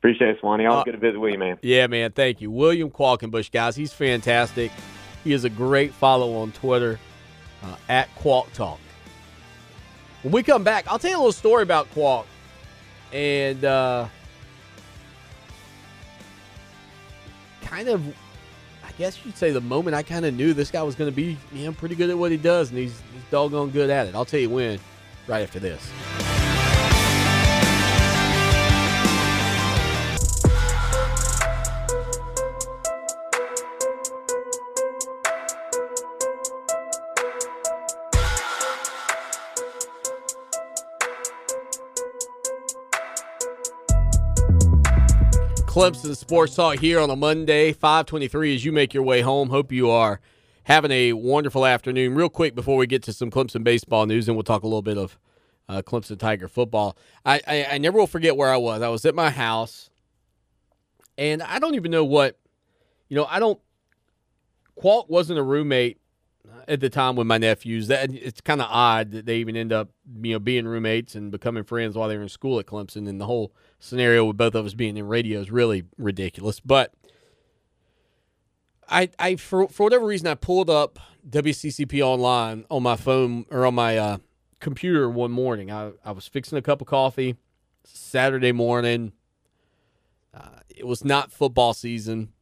Appreciate 0.00 0.30
it, 0.30 0.40
Swanee. 0.40 0.64
Always 0.64 0.80
uh, 0.80 0.84
good 0.84 0.92
to 0.92 0.98
visit 0.98 1.18
with 1.18 1.32
you, 1.34 1.38
man. 1.38 1.58
Yeah, 1.60 1.86
man. 1.86 2.12
Thank 2.12 2.40
you. 2.40 2.50
William 2.50 2.90
Qualkinbush, 2.90 3.50
guys. 3.50 3.76
He's 3.76 3.92
fantastic. 3.92 4.72
He 5.24 5.34
is 5.34 5.44
a 5.44 5.50
great 5.50 5.92
follow 5.92 6.38
on 6.38 6.52
Twitter 6.52 6.98
uh, 7.62 7.76
at 7.86 8.08
Qualk 8.16 8.50
Talk. 8.54 8.78
When 10.22 10.32
we 10.32 10.42
come 10.42 10.64
back, 10.64 10.86
I'll 10.88 10.98
tell 10.98 11.10
you 11.10 11.16
a 11.16 11.18
little 11.18 11.32
story 11.32 11.62
about 11.62 11.92
Qualk. 11.94 12.24
And 13.12 13.62
uh, 13.62 14.08
kind 17.60 17.88
of, 17.88 18.02
I 18.82 18.92
guess 18.96 19.18
you'd 19.22 19.36
say 19.36 19.50
the 19.50 19.60
moment 19.60 19.94
I 19.94 20.02
kind 20.02 20.24
of 20.24 20.32
knew 20.32 20.54
this 20.54 20.70
guy 20.70 20.82
was 20.82 20.94
going 20.94 21.10
to 21.10 21.14
be 21.14 21.36
you 21.52 21.66
know, 21.66 21.72
pretty 21.72 21.94
good 21.94 22.08
at 22.08 22.16
what 22.16 22.30
he 22.30 22.38
does, 22.38 22.70
and 22.70 22.78
he's, 22.78 23.02
he's 23.12 23.22
doggone 23.30 23.68
good 23.68 23.90
at 23.90 24.06
it. 24.06 24.14
I'll 24.14 24.24
tell 24.24 24.40
you 24.40 24.48
when, 24.48 24.80
right 25.26 25.42
after 25.42 25.58
this. 25.58 25.90
Clemson 45.80 46.14
Sports 46.14 46.54
Talk 46.56 46.78
here 46.78 47.00
on 47.00 47.08
a 47.08 47.16
Monday, 47.16 47.72
523 47.72 48.54
as 48.54 48.66
you 48.66 48.70
make 48.70 48.92
your 48.92 49.02
way 49.02 49.22
home. 49.22 49.48
Hope 49.48 49.72
you 49.72 49.88
are 49.88 50.20
having 50.64 50.90
a 50.90 51.14
wonderful 51.14 51.64
afternoon. 51.64 52.14
Real 52.14 52.28
quick 52.28 52.54
before 52.54 52.76
we 52.76 52.86
get 52.86 53.02
to 53.04 53.14
some 53.14 53.30
Clemson 53.30 53.64
baseball 53.64 54.04
news, 54.04 54.28
and 54.28 54.36
we'll 54.36 54.42
talk 54.42 54.62
a 54.62 54.66
little 54.66 54.82
bit 54.82 54.98
of 54.98 55.18
uh, 55.70 55.80
Clemson 55.80 56.18
Tiger 56.18 56.48
football. 56.48 56.98
I, 57.24 57.40
I, 57.46 57.66
I 57.72 57.78
never 57.78 57.96
will 57.96 58.06
forget 58.06 58.36
where 58.36 58.52
I 58.52 58.58
was. 58.58 58.82
I 58.82 58.90
was 58.90 59.06
at 59.06 59.14
my 59.14 59.30
house, 59.30 59.88
and 61.16 61.42
I 61.42 61.58
don't 61.58 61.74
even 61.74 61.90
know 61.90 62.04
what, 62.04 62.38
you 63.08 63.16
know, 63.16 63.24
I 63.24 63.38
don't, 63.38 63.58
Qualk 64.78 65.08
wasn't 65.08 65.38
a 65.38 65.42
roommate 65.42 65.98
at 66.68 66.80
the 66.80 66.90
time 66.90 67.16
with 67.16 67.26
my 67.26 67.38
nephews. 67.38 67.88
That 67.88 68.12
it's 68.12 68.42
kind 68.42 68.60
of 68.60 68.66
odd 68.70 69.12
that 69.12 69.24
they 69.24 69.38
even 69.38 69.56
end 69.56 69.72
up, 69.72 69.88
you 70.20 70.34
know, 70.34 70.40
being 70.40 70.68
roommates 70.68 71.14
and 71.14 71.30
becoming 71.30 71.64
friends 71.64 71.96
while 71.96 72.10
they 72.10 72.18
were 72.18 72.22
in 72.24 72.28
school 72.28 72.58
at 72.58 72.66
Clemson. 72.66 73.08
And 73.08 73.18
the 73.18 73.24
whole 73.24 73.54
scenario 73.80 74.24
with 74.24 74.36
both 74.36 74.54
of 74.54 74.64
us 74.64 74.74
being 74.74 74.96
in 74.96 75.08
radio 75.08 75.40
is 75.40 75.50
really 75.50 75.84
ridiculous. 75.98 76.60
But 76.60 76.94
I, 78.88 79.10
I 79.18 79.36
for 79.36 79.66
for 79.68 79.84
whatever 79.84 80.06
reason, 80.06 80.28
I 80.28 80.34
pulled 80.34 80.70
up 80.70 80.98
WCCP 81.28 82.00
online 82.00 82.64
on 82.70 82.82
my 82.82 82.96
phone 82.96 83.46
or 83.50 83.66
on 83.66 83.74
my 83.74 83.98
uh, 83.98 84.18
computer 84.60 85.10
one 85.10 85.32
morning. 85.32 85.72
I 85.72 85.92
I 86.04 86.12
was 86.12 86.28
fixing 86.28 86.56
a 86.58 86.62
cup 86.62 86.80
of 86.80 86.86
coffee, 86.86 87.36
Saturday 87.82 88.52
morning. 88.52 89.12
Uh, 90.32 90.60
it 90.68 90.86
was 90.86 91.04
not 91.04 91.32
football 91.32 91.74
season 91.74 92.32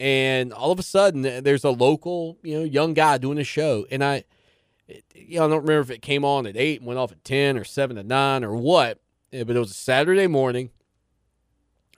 and 0.00 0.50
all 0.54 0.72
of 0.72 0.78
a 0.78 0.82
sudden 0.82 1.22
there's 1.44 1.62
a 1.62 1.70
local 1.70 2.38
you 2.42 2.58
know 2.58 2.64
young 2.64 2.94
guy 2.94 3.18
doing 3.18 3.38
a 3.38 3.44
show 3.44 3.86
and 3.90 4.02
i 4.02 4.24
you 5.14 5.38
know 5.38 5.44
i 5.44 5.48
don't 5.48 5.62
remember 5.62 5.80
if 5.80 5.90
it 5.90 6.02
came 6.02 6.24
on 6.24 6.46
at 6.46 6.56
8 6.56 6.80
and 6.80 6.86
went 6.86 6.98
off 6.98 7.12
at 7.12 7.22
10 7.22 7.58
or 7.58 7.64
7 7.64 7.96
to 7.96 8.02
9 8.02 8.42
or 8.42 8.56
what 8.56 8.98
eh, 9.32 9.44
but 9.44 9.54
it 9.54 9.58
was 9.58 9.70
a 9.70 9.74
saturday 9.74 10.26
morning 10.26 10.70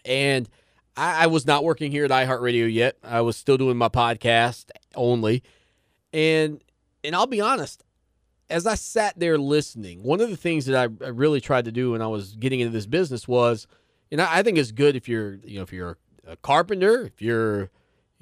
and 0.05 0.49
I, 0.97 1.25
I 1.25 1.27
was 1.27 1.47
not 1.47 1.65
working 1.65 1.91
here 1.91 2.05
at 2.05 2.11
iheartradio 2.11 2.73
yet 2.73 2.97
i 3.03 3.21
was 3.21 3.37
still 3.37 3.57
doing 3.57 3.77
my 3.77 3.89
podcast 3.89 4.71
only 4.95 5.43
and 6.13 6.63
and 7.05 7.15
i'll 7.15 7.27
be 7.27 7.41
honest 7.41 7.83
as 8.51 8.67
i 8.67 8.75
sat 8.75 9.19
there 9.19 9.39
listening 9.39 10.03
one 10.03 10.21
of 10.21 10.31
the 10.31 10.37
things 10.37 10.67
that 10.67 10.77
i, 10.77 11.05
I 11.05 11.09
really 11.09 11.41
tried 11.41 11.65
to 11.67 11.73
do 11.73 11.93
when 11.93 12.03
i 12.03 12.07
was 12.07 12.35
getting 12.37 12.61
into 12.61 12.73
this 12.73 12.87
business 12.87 13.27
was 13.27 13.67
and 14.11 14.21
I, 14.21 14.39
I 14.39 14.43
think 14.43 14.59
it's 14.59 14.73
good 14.73 14.97
if 14.97 15.09
you're 15.09 15.35
you 15.45 15.57
know 15.57 15.63
if 15.63 15.73
you're 15.73 15.99
a 16.27 16.37
carpenter 16.37 17.05
if 17.05 17.23
you're 17.23 17.71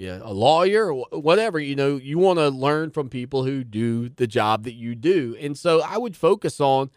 yeah, 0.01 0.21
a 0.23 0.33
lawyer 0.33 0.95
whatever, 0.95 1.61
you 1.61 1.77
know, 1.77 1.97
you 1.97 2.19
want 2.19 2.39
to 2.39 2.49
learn 2.49 2.91
from 2.91 3.11
people 3.11 3.45
who 3.45 3.63
do 3.63 4.09
the 4.09 4.27
job 4.27 4.65
that 4.65 4.73
you 4.73 4.95
do. 4.95 5.37
And 5.39 5.59
so 5.59 5.83
I 5.83 5.99
would 5.99 6.17
focus 6.17 6.59
on 6.59 6.91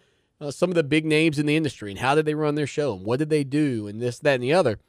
uh, 0.44 0.52
some 0.52 0.70
of 0.70 0.76
the 0.76 0.84
big 0.84 1.06
names 1.06 1.40
in 1.40 1.46
the 1.46 1.56
industry 1.56 1.90
and 1.92 2.00
how 2.00 2.16
did 2.16 2.26
they 2.26 2.36
run 2.36 2.56
their 2.56 2.68
show 2.68 2.94
and 2.96 3.06
what 3.06 3.20
did 3.20 3.30
they 3.30 3.44
do 3.44 3.88
and 3.88 4.02
this, 4.02 4.20
that, 4.20 4.36
and 4.36 4.44
the 4.44 4.54
other. 4.54 4.80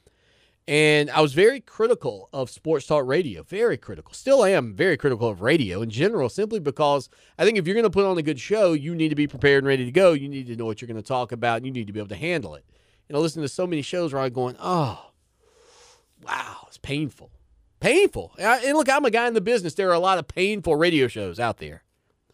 And 0.66 1.10
I 1.10 1.20
was 1.20 1.34
very 1.34 1.60
critical 1.60 2.30
of 2.32 2.48
sports 2.48 2.86
talk 2.86 3.06
radio, 3.06 3.42
very 3.42 3.76
critical. 3.76 4.14
Still 4.14 4.44
am 4.44 4.74
very 4.74 4.96
critical 4.96 5.28
of 5.28 5.42
radio 5.42 5.82
in 5.82 5.90
general, 5.90 6.30
simply 6.30 6.58
because 6.58 7.10
I 7.38 7.44
think 7.44 7.58
if 7.58 7.66
you're 7.66 7.74
going 7.74 7.84
to 7.84 7.90
put 7.90 8.06
on 8.06 8.16
a 8.16 8.22
good 8.22 8.40
show, 8.40 8.72
you 8.72 8.94
need 8.94 9.10
to 9.10 9.14
be 9.14 9.26
prepared 9.26 9.58
and 9.58 9.68
ready 9.68 9.84
to 9.84 9.92
go. 9.92 10.12
You 10.12 10.28
need 10.28 10.46
to 10.46 10.56
know 10.56 10.64
what 10.64 10.80
you're 10.80 10.88
going 10.88 11.02
to 11.02 11.06
talk 11.06 11.32
about 11.32 11.58
and 11.58 11.66
you 11.66 11.72
need 11.72 11.86
to 11.86 11.92
be 11.92 12.00
able 12.00 12.08
to 12.08 12.16
handle 12.16 12.54
it. 12.54 12.64
And 13.08 13.16
I 13.16 13.20
listen 13.20 13.42
to 13.42 13.48
so 13.48 13.66
many 13.66 13.82
shows 13.82 14.14
where 14.14 14.22
I'm 14.22 14.32
going, 14.32 14.56
oh, 14.58 15.10
wow, 16.26 16.64
it's 16.66 16.78
painful 16.78 17.30
painful. 17.84 18.34
And 18.38 18.76
look, 18.78 18.88
I'm 18.88 19.04
a 19.04 19.10
guy 19.10 19.26
in 19.28 19.34
the 19.34 19.42
business. 19.42 19.74
There 19.74 19.90
are 19.90 19.94
a 19.94 19.98
lot 19.98 20.18
of 20.18 20.26
painful 20.26 20.74
radio 20.74 21.06
shows 21.06 21.38
out 21.38 21.58
there. 21.58 21.82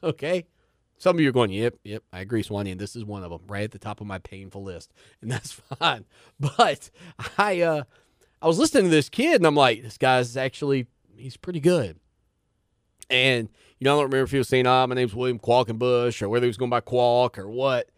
Okay. 0.01 0.47
Some 1.01 1.16
of 1.16 1.20
you 1.20 1.31
are 1.31 1.32
going, 1.32 1.51
yep, 1.51 1.77
yep, 1.82 2.02
I 2.12 2.20
agree, 2.20 2.43
Swanee, 2.43 2.72
and 2.72 2.81
this 2.81 2.94
is 2.94 3.06
one 3.06 3.24
of 3.24 3.31
them, 3.31 3.40
right 3.48 3.64
at 3.64 3.70
the 3.70 3.78
top 3.78 4.02
of 4.02 4.06
my 4.06 4.18
painful 4.18 4.62
list, 4.62 4.93
and 5.22 5.31
that's 5.32 5.52
fine. 5.52 6.05
But 6.39 6.90
I, 7.39 7.62
uh, 7.62 7.85
I 8.43 8.47
was 8.47 8.59
listening 8.59 8.85
to 8.85 8.90
this 8.90 9.09
kid, 9.09 9.36
and 9.36 9.47
I'm 9.47 9.55
like, 9.55 9.82
this 9.82 9.97
guy's 9.97 10.36
actually, 10.36 10.89
he's 11.16 11.39
pretty 11.39 11.59
good. 11.59 11.98
And 13.09 13.48
you 13.78 13.86
know, 13.86 13.94
I 13.94 13.97
don't 13.97 14.05
remember 14.05 14.24
if 14.24 14.31
he 14.31 14.39
was 14.39 14.47
saying, 14.47 14.66
"Ah, 14.66 14.85
oh, 14.85 14.86
my 14.86 14.94
name's 14.94 15.14
William 15.14 15.40
Qualkinbush," 15.40 16.22
or 16.22 16.28
whether 16.28 16.44
he 16.44 16.48
was 16.48 16.56
going 16.56 16.70
by 16.70 16.81
Qualk 16.81 17.39
or 17.39 17.48
what. 17.48 17.89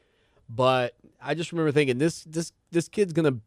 But 0.49 0.95
I 1.21 1.35
just 1.35 1.53
remember 1.53 1.71
thinking, 1.71 1.99
this, 1.99 2.25
this, 2.25 2.53
this 2.71 2.89
kid's 2.89 3.13
gonna, 3.13 3.39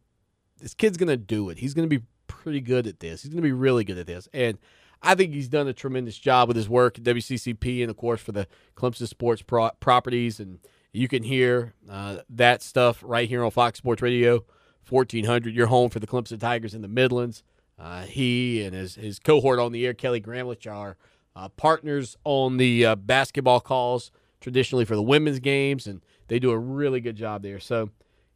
this 0.60 0.74
kid's 0.74 0.96
gonna 0.96 1.16
do 1.16 1.50
it. 1.50 1.58
He's 1.58 1.74
gonna 1.74 1.88
be 1.88 2.02
pretty 2.28 2.60
good 2.60 2.86
at 2.86 3.00
this. 3.00 3.22
He's 3.22 3.34
to 3.34 3.40
be 3.40 3.52
really 3.52 3.84
good 3.84 3.98
at 3.98 4.06
this. 4.06 4.28
And 4.32 4.58
I 5.02 5.14
think 5.14 5.32
he's 5.32 5.48
done 5.48 5.68
a 5.68 5.72
tremendous 5.72 6.18
job 6.18 6.48
with 6.48 6.56
his 6.56 6.68
work 6.68 6.98
at 6.98 7.04
WCCP 7.04 7.82
and, 7.82 7.90
of 7.90 7.96
course, 7.96 8.20
for 8.20 8.32
the 8.32 8.46
Clemson 8.76 9.06
Sports 9.08 9.42
pro- 9.42 9.70
properties. 9.80 10.40
And 10.40 10.58
you 10.92 11.08
can 11.08 11.22
hear 11.22 11.74
uh, 11.88 12.18
that 12.30 12.62
stuff 12.62 13.02
right 13.06 13.28
here 13.28 13.44
on 13.44 13.50
Fox 13.50 13.78
Sports 13.78 14.02
Radio, 14.02 14.44
1400. 14.88 15.54
Your 15.54 15.66
home 15.66 15.90
for 15.90 16.00
the 16.00 16.06
Clemson 16.06 16.40
Tigers 16.40 16.74
in 16.74 16.82
the 16.82 16.88
Midlands. 16.88 17.42
Uh, 17.78 18.02
he 18.02 18.62
and 18.62 18.74
his, 18.74 18.94
his 18.94 19.18
cohort 19.18 19.58
on 19.58 19.72
the 19.72 19.86
air, 19.86 19.92
Kelly 19.94 20.20
Gramlich, 20.20 20.70
are 20.70 20.96
uh, 21.36 21.50
partners 21.50 22.16
on 22.24 22.56
the 22.56 22.86
uh, 22.86 22.94
basketball 22.96 23.60
calls 23.60 24.10
traditionally 24.40 24.84
for 24.84 24.96
the 24.96 25.02
women's 25.02 25.38
games, 25.38 25.86
and 25.86 26.02
they 26.28 26.38
do 26.38 26.50
a 26.50 26.58
really 26.58 27.00
good 27.00 27.16
job 27.16 27.42
there. 27.42 27.60
So, 27.60 27.90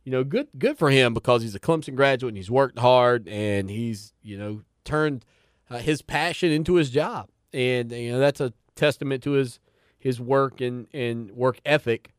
you 0.04 0.12
know, 0.12 0.24
good 0.24 0.48
good 0.58 0.78
for 0.78 0.90
him 0.90 1.14
because 1.14 1.42
he's 1.42 1.54
a 1.54 1.60
Clemson 1.60 1.94
graduate 1.94 2.30
and 2.30 2.36
he's 2.36 2.50
worked 2.50 2.78
hard 2.78 3.26
and 3.28 3.70
he's 3.70 4.12
you 4.22 4.36
know 4.36 4.62
turned 4.84 5.24
uh, 5.70 5.78
his 5.78 6.02
passion 6.02 6.50
into 6.50 6.74
his 6.74 6.90
job, 6.90 7.28
and 7.52 7.90
you 7.92 8.12
know 8.12 8.18
that's 8.18 8.40
a 8.40 8.52
testament 8.74 9.22
to 9.22 9.32
his 9.32 9.60
his 9.98 10.20
work 10.20 10.60
and 10.60 10.86
and 10.92 11.30
work 11.30 11.60
ethic 11.64 12.12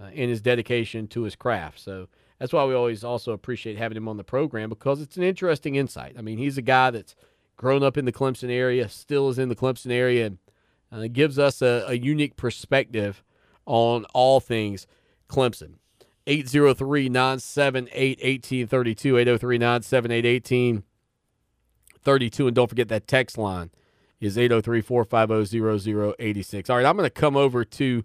uh, 0.00 0.04
and 0.04 0.30
his 0.30 0.40
dedication 0.40 1.08
to 1.08 1.22
his 1.22 1.36
craft. 1.36 1.80
So 1.80 2.08
that's 2.38 2.52
why 2.52 2.64
we 2.64 2.74
always 2.74 3.04
also 3.04 3.32
appreciate 3.32 3.78
having 3.78 3.96
him 3.96 4.08
on 4.08 4.16
the 4.16 4.24
program 4.24 4.68
because 4.68 5.00
it's 5.00 5.16
an 5.16 5.22
interesting 5.22 5.74
insight. 5.74 6.14
I 6.18 6.22
mean, 6.22 6.38
he's 6.38 6.58
a 6.58 6.62
guy 6.62 6.90
that's 6.90 7.14
grown 7.56 7.82
up 7.82 7.96
in 7.96 8.04
the 8.04 8.12
Clemson 8.12 8.50
area, 8.50 8.88
still 8.88 9.28
is 9.28 9.38
in 9.38 9.48
the 9.48 9.56
Clemson 9.56 9.90
area, 9.90 10.26
and 10.26 10.38
uh, 10.92 11.08
gives 11.08 11.38
us 11.38 11.62
a, 11.62 11.84
a 11.88 11.94
unique 11.94 12.36
perspective 12.36 13.22
on 13.66 14.04
all 14.12 14.40
things 14.40 14.86
Clemson. 15.28 15.74
803 16.26 17.08
978 17.08 18.18
1832. 18.18 19.18
803 19.18 19.58
978 19.58 20.44
1832. 22.06 22.46
And 22.46 22.54
don't 22.56 22.68
forget 22.68 22.88
that 22.88 23.06
text 23.06 23.38
line 23.38 23.70
is 24.20 24.38
803 24.38 24.80
450 24.80 26.14
0086. 26.18 26.70
All 26.70 26.76
right, 26.76 26.86
I'm 26.86 26.96
going 26.96 27.06
to 27.06 27.10
come 27.10 27.36
over 27.36 27.64
to 27.64 28.04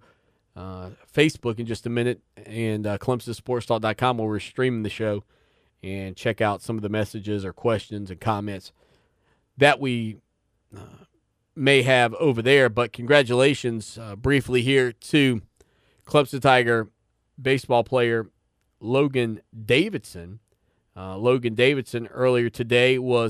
uh, 0.56 0.90
Facebook 1.14 1.60
in 1.60 1.66
just 1.66 1.86
a 1.86 1.90
minute 1.90 2.22
and 2.46 2.86
uh, 2.86 2.98
ClemsonSportsTalk.com 2.98 4.18
where 4.18 4.28
we're 4.28 4.40
streaming 4.40 4.84
the 4.84 4.90
show 4.90 5.24
and 5.82 6.16
check 6.16 6.42
out 6.42 6.62
some 6.62 6.76
of 6.76 6.82
the 6.82 6.90
messages 6.90 7.46
or 7.46 7.54
questions 7.54 8.12
and 8.12 8.20
comments 8.20 8.74
that 9.58 9.80
we 9.80 10.18
uh, 10.76 11.06
may 11.56 11.82
have 11.84 12.14
over 12.16 12.42
there. 12.42 12.70
But 12.70 12.92
congratulations 12.92 13.98
uh, 13.98 14.16
briefly 14.16 14.62
here 14.62 14.92
to 14.92 15.42
Clemson 16.06 16.42
Tiger 16.42 16.90
baseball 17.42 17.84
player 17.84 18.28
Logan 18.80 19.42
Davidson. 19.66 20.40
Uh, 20.96 21.18
Logan 21.18 21.56
Davidson 21.56 22.08
earlier 22.08 22.50
today 22.50 22.98
was. 22.98 23.30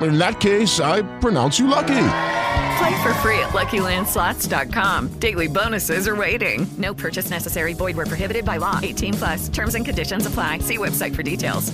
In 0.00 0.18
that 0.18 0.40
case, 0.40 0.80
I 0.80 1.02
pronounce 1.18 1.58
you 1.58 1.66
lucky. 1.66 2.08
Play 2.78 3.02
for 3.02 3.14
free 3.22 3.38
at 3.38 3.50
LuckyLandSlots.com. 3.52 5.18
Daily 5.18 5.46
bonuses 5.46 6.06
are 6.06 6.16
waiting. 6.16 6.66
No 6.76 6.92
purchase 6.92 7.30
necessary. 7.30 7.72
Void 7.72 7.96
where 7.96 8.06
prohibited 8.06 8.44
by 8.44 8.58
law. 8.58 8.80
18 8.82 9.14
plus. 9.14 9.48
Terms 9.48 9.74
and 9.74 9.84
conditions 9.84 10.26
apply. 10.26 10.58
See 10.58 10.76
website 10.76 11.14
for 11.14 11.22
details. 11.22 11.72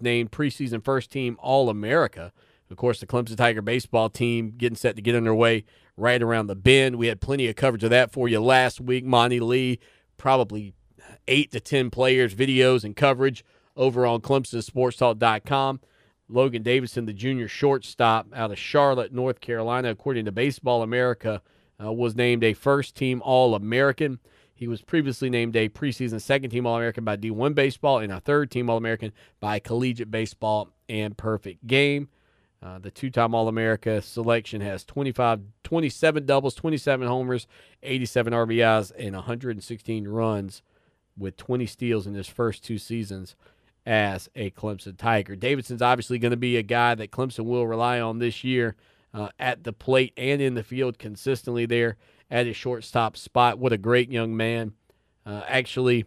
Named 0.00 0.32
preseason 0.32 0.84
first 0.84 1.10
team 1.12 1.36
All 1.40 1.68
America. 1.68 2.32
Of 2.70 2.76
course, 2.76 3.00
the 3.00 3.06
Clemson 3.06 3.36
Tiger 3.36 3.62
baseball 3.62 4.08
team 4.08 4.54
getting 4.56 4.76
set 4.76 4.96
to 4.96 5.02
get 5.02 5.14
underway 5.14 5.64
right 5.96 6.22
around 6.22 6.46
the 6.46 6.56
bend. 6.56 6.96
We 6.96 7.08
had 7.08 7.20
plenty 7.20 7.46
of 7.48 7.56
coverage 7.56 7.84
of 7.84 7.90
that 7.90 8.12
for 8.12 8.28
you 8.28 8.40
last 8.40 8.80
week. 8.80 9.04
Monty 9.04 9.40
Lee, 9.40 9.78
probably 10.16 10.72
eight 11.28 11.52
to 11.52 11.60
ten 11.60 11.90
players, 11.90 12.34
videos, 12.34 12.82
and 12.82 12.96
coverage 12.96 13.44
over 13.76 14.06
on 14.06 14.20
ClemsonSportsTalk.com. 14.20 15.80
Logan 16.30 16.62
Davidson, 16.62 17.06
the 17.06 17.12
junior 17.12 17.48
shortstop 17.48 18.28
out 18.34 18.50
of 18.50 18.58
Charlotte, 18.58 19.12
North 19.12 19.40
Carolina, 19.40 19.90
according 19.90 20.24
to 20.26 20.32
Baseball 20.32 20.82
America, 20.82 21.42
uh, 21.82 21.92
was 21.92 22.14
named 22.14 22.44
a 22.44 22.54
first 22.54 22.94
team 22.94 23.20
All 23.24 23.54
American. 23.54 24.18
He 24.54 24.68
was 24.68 24.82
previously 24.82 25.30
named 25.30 25.56
a 25.56 25.68
preseason 25.68 26.20
second 26.20 26.50
team 26.50 26.66
All 26.66 26.76
American 26.76 27.04
by 27.04 27.16
D1 27.16 27.54
Baseball 27.54 27.98
and 27.98 28.12
a 28.12 28.20
third 28.20 28.50
team 28.50 28.68
All 28.70 28.76
American 28.76 29.12
by 29.40 29.58
Collegiate 29.58 30.10
Baseball 30.10 30.70
and 30.88 31.16
Perfect 31.16 31.66
Game. 31.66 32.08
Uh, 32.62 32.78
the 32.78 32.90
two 32.90 33.10
time 33.10 33.34
All 33.34 33.48
America 33.48 34.02
selection 34.02 34.60
has 34.60 34.84
25, 34.84 35.40
27 35.64 36.26
doubles, 36.26 36.54
27 36.54 37.08
homers, 37.08 37.46
87 37.82 38.34
RBIs, 38.34 38.92
and 38.98 39.14
116 39.14 40.06
runs 40.06 40.62
with 41.16 41.36
20 41.38 41.66
steals 41.66 42.06
in 42.06 42.14
his 42.14 42.28
first 42.28 42.62
two 42.62 42.78
seasons 42.78 43.34
as 43.86 44.28
a 44.34 44.50
Clemson 44.50 44.96
Tiger. 44.96 45.36
Davidson's 45.36 45.82
obviously 45.82 46.18
going 46.18 46.30
to 46.30 46.36
be 46.36 46.56
a 46.56 46.62
guy 46.62 46.94
that 46.94 47.10
Clemson 47.10 47.44
will 47.44 47.66
rely 47.66 48.00
on 48.00 48.18
this 48.18 48.44
year 48.44 48.76
uh, 49.12 49.28
at 49.38 49.64
the 49.64 49.72
plate 49.72 50.12
and 50.16 50.40
in 50.40 50.54
the 50.54 50.62
field 50.62 50.98
consistently 50.98 51.66
there 51.66 51.96
at 52.30 52.46
his 52.46 52.56
shortstop 52.56 53.16
spot. 53.16 53.58
What 53.58 53.72
a 53.72 53.78
great 53.78 54.10
young 54.10 54.36
man. 54.36 54.72
Uh, 55.26 55.42
actually, 55.46 56.04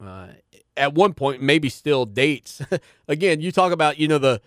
uh, 0.00 0.28
at 0.76 0.94
one 0.94 1.14
point, 1.14 1.42
maybe 1.42 1.68
still 1.68 2.04
dates. 2.04 2.60
Again, 3.08 3.40
you 3.40 3.52
talk 3.52 3.72
about, 3.72 3.98
you 3.98 4.08
know, 4.08 4.18
the 4.18 4.40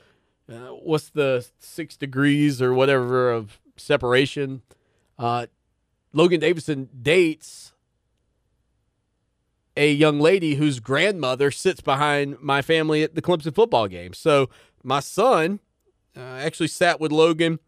uh, 0.48 0.70
what's 0.84 1.10
the 1.10 1.46
six 1.58 1.98
degrees 1.98 2.62
or 2.62 2.74
whatever 2.74 3.32
of 3.32 3.60
separation. 3.78 4.62
Uh, 5.18 5.48
Logan 6.14 6.40
Davidson 6.40 6.90
dates 7.02 7.74
a 9.78 9.92
young 9.92 10.20
lady 10.20 10.56
whose 10.56 10.80
grandmother 10.80 11.52
sits 11.52 11.82
behind 11.82 12.40
my 12.40 12.62
family 12.62 13.04
at 13.04 13.16
the 13.16 13.22
Clemson 13.22 13.54
football 13.54 13.88
game. 13.88 14.14
So 14.14 14.50
my 14.84 15.00
son 15.00 15.60
uh, 16.16 16.20
actually 16.20 16.68
sat 16.68 17.00
with 17.00 17.12
Logan 17.12 17.60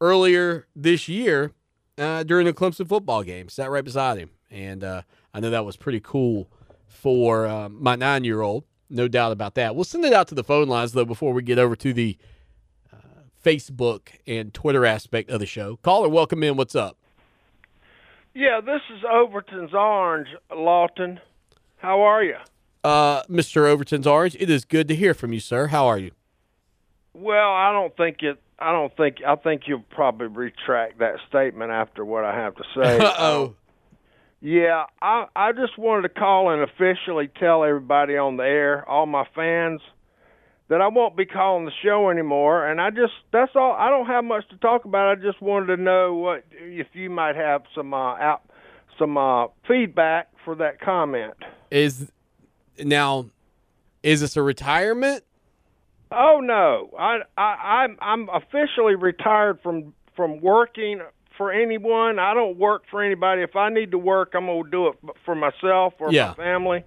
earlier 0.00 0.66
this 0.74 1.08
year 1.08 1.52
uh, 1.98 2.22
during 2.22 2.46
the 2.46 2.52
Clemson 2.52 2.88
football 2.88 3.22
game, 3.22 3.48
sat 3.48 3.70
right 3.70 3.84
beside 3.84 4.18
him. 4.18 4.30
And 4.50 4.84
uh, 4.84 5.02
I 5.34 5.40
know 5.40 5.50
that 5.50 5.64
was 5.64 5.76
pretty 5.76 6.00
cool 6.00 6.48
for 6.86 7.46
uh, 7.46 7.68
my 7.68 7.96
nine 7.96 8.24
year 8.24 8.40
old. 8.40 8.64
No 8.88 9.08
doubt 9.08 9.32
about 9.32 9.54
that. 9.56 9.74
We'll 9.74 9.84
send 9.84 10.04
it 10.04 10.12
out 10.12 10.28
to 10.28 10.34
the 10.34 10.44
phone 10.44 10.68
lines, 10.68 10.92
though, 10.92 11.04
before 11.04 11.32
we 11.32 11.42
get 11.42 11.58
over 11.58 11.74
to 11.76 11.92
the 11.92 12.16
uh, 12.92 12.96
Facebook 13.44 14.08
and 14.26 14.54
Twitter 14.54 14.86
aspect 14.86 15.28
of 15.28 15.40
the 15.40 15.46
show. 15.46 15.76
Caller, 15.78 16.08
welcome 16.08 16.42
in. 16.44 16.56
What's 16.56 16.76
up? 16.76 16.96
Yeah, 18.36 18.60
this 18.60 18.82
is 18.94 19.02
Overton's 19.10 19.72
Orange, 19.72 20.28
Lawton. 20.54 21.20
How 21.78 22.02
are 22.02 22.22
you? 22.22 22.36
Uh, 22.84 23.22
Mr. 23.30 23.66
Overton's 23.66 24.06
Orange, 24.06 24.36
it 24.38 24.50
is 24.50 24.66
good 24.66 24.88
to 24.88 24.94
hear 24.94 25.14
from 25.14 25.32
you, 25.32 25.40
sir. 25.40 25.68
How 25.68 25.86
are 25.86 25.96
you? 25.98 26.10
Well, 27.14 27.50
I 27.50 27.72
don't 27.72 27.96
think 27.96 28.18
it. 28.20 28.38
I 28.58 28.72
don't 28.72 28.94
think. 28.94 29.22
I 29.26 29.36
think 29.36 29.62
you'll 29.66 29.84
probably 29.88 30.26
retract 30.26 30.98
that 30.98 31.14
statement 31.30 31.70
after 31.72 32.04
what 32.04 32.24
I 32.24 32.34
have 32.34 32.54
to 32.56 32.64
say. 32.74 32.98
Uh 32.98 33.14
oh. 33.18 33.54
Yeah, 34.42 34.84
I 35.00 35.24
I 35.34 35.52
just 35.52 35.78
wanted 35.78 36.02
to 36.02 36.10
call 36.10 36.50
and 36.50 36.60
officially 36.60 37.30
tell 37.40 37.64
everybody 37.64 38.18
on 38.18 38.36
the 38.36 38.44
air, 38.44 38.86
all 38.86 39.06
my 39.06 39.26
fans, 39.34 39.80
that 40.68 40.80
I 40.80 40.88
won't 40.88 41.16
be 41.16 41.24
calling 41.26 41.64
the 41.64 41.72
show 41.84 42.10
anymore. 42.10 42.66
And 42.66 42.80
I 42.80 42.90
just 42.90 43.12
that's 43.32 43.52
all. 43.54 43.72
I 43.72 43.88
don't 43.90 44.06
have 44.06 44.24
much 44.24 44.48
to 44.50 44.56
talk 44.58 44.84
about. 44.84 45.16
I 45.18 45.20
just 45.20 45.40
wanted 45.40 45.76
to 45.76 45.82
know 45.82 46.14
what 46.14 46.44
if 46.52 46.88
you 46.92 47.10
might 47.10 47.36
have 47.36 47.62
some 47.74 47.94
uh, 47.94 48.14
out 48.16 48.42
some 48.98 49.16
uh, 49.18 49.46
feedback 49.68 50.28
for 50.44 50.54
that 50.56 50.80
comment. 50.80 51.34
Is 51.70 52.10
now 52.82 53.26
is 54.02 54.20
this 54.20 54.36
a 54.36 54.42
retirement? 54.42 55.22
Oh 56.12 56.40
no, 56.42 56.90
I 56.98 57.18
I 57.36 57.42
I'm 57.82 57.98
I'm 58.00 58.28
officially 58.28 58.94
retired 58.94 59.60
from 59.62 59.92
from 60.14 60.40
working 60.40 61.00
for 61.36 61.52
anyone. 61.52 62.18
I 62.18 62.32
don't 62.32 62.56
work 62.56 62.84
for 62.90 63.02
anybody. 63.02 63.42
If 63.42 63.54
I 63.56 63.68
need 63.68 63.90
to 63.90 63.98
work, 63.98 64.32
I'm 64.34 64.46
gonna 64.46 64.70
do 64.70 64.88
it 64.88 64.94
for 65.24 65.34
myself 65.34 65.94
or 65.98 66.12
Yeah. 66.12 66.28
my 66.28 66.34
family. 66.34 66.84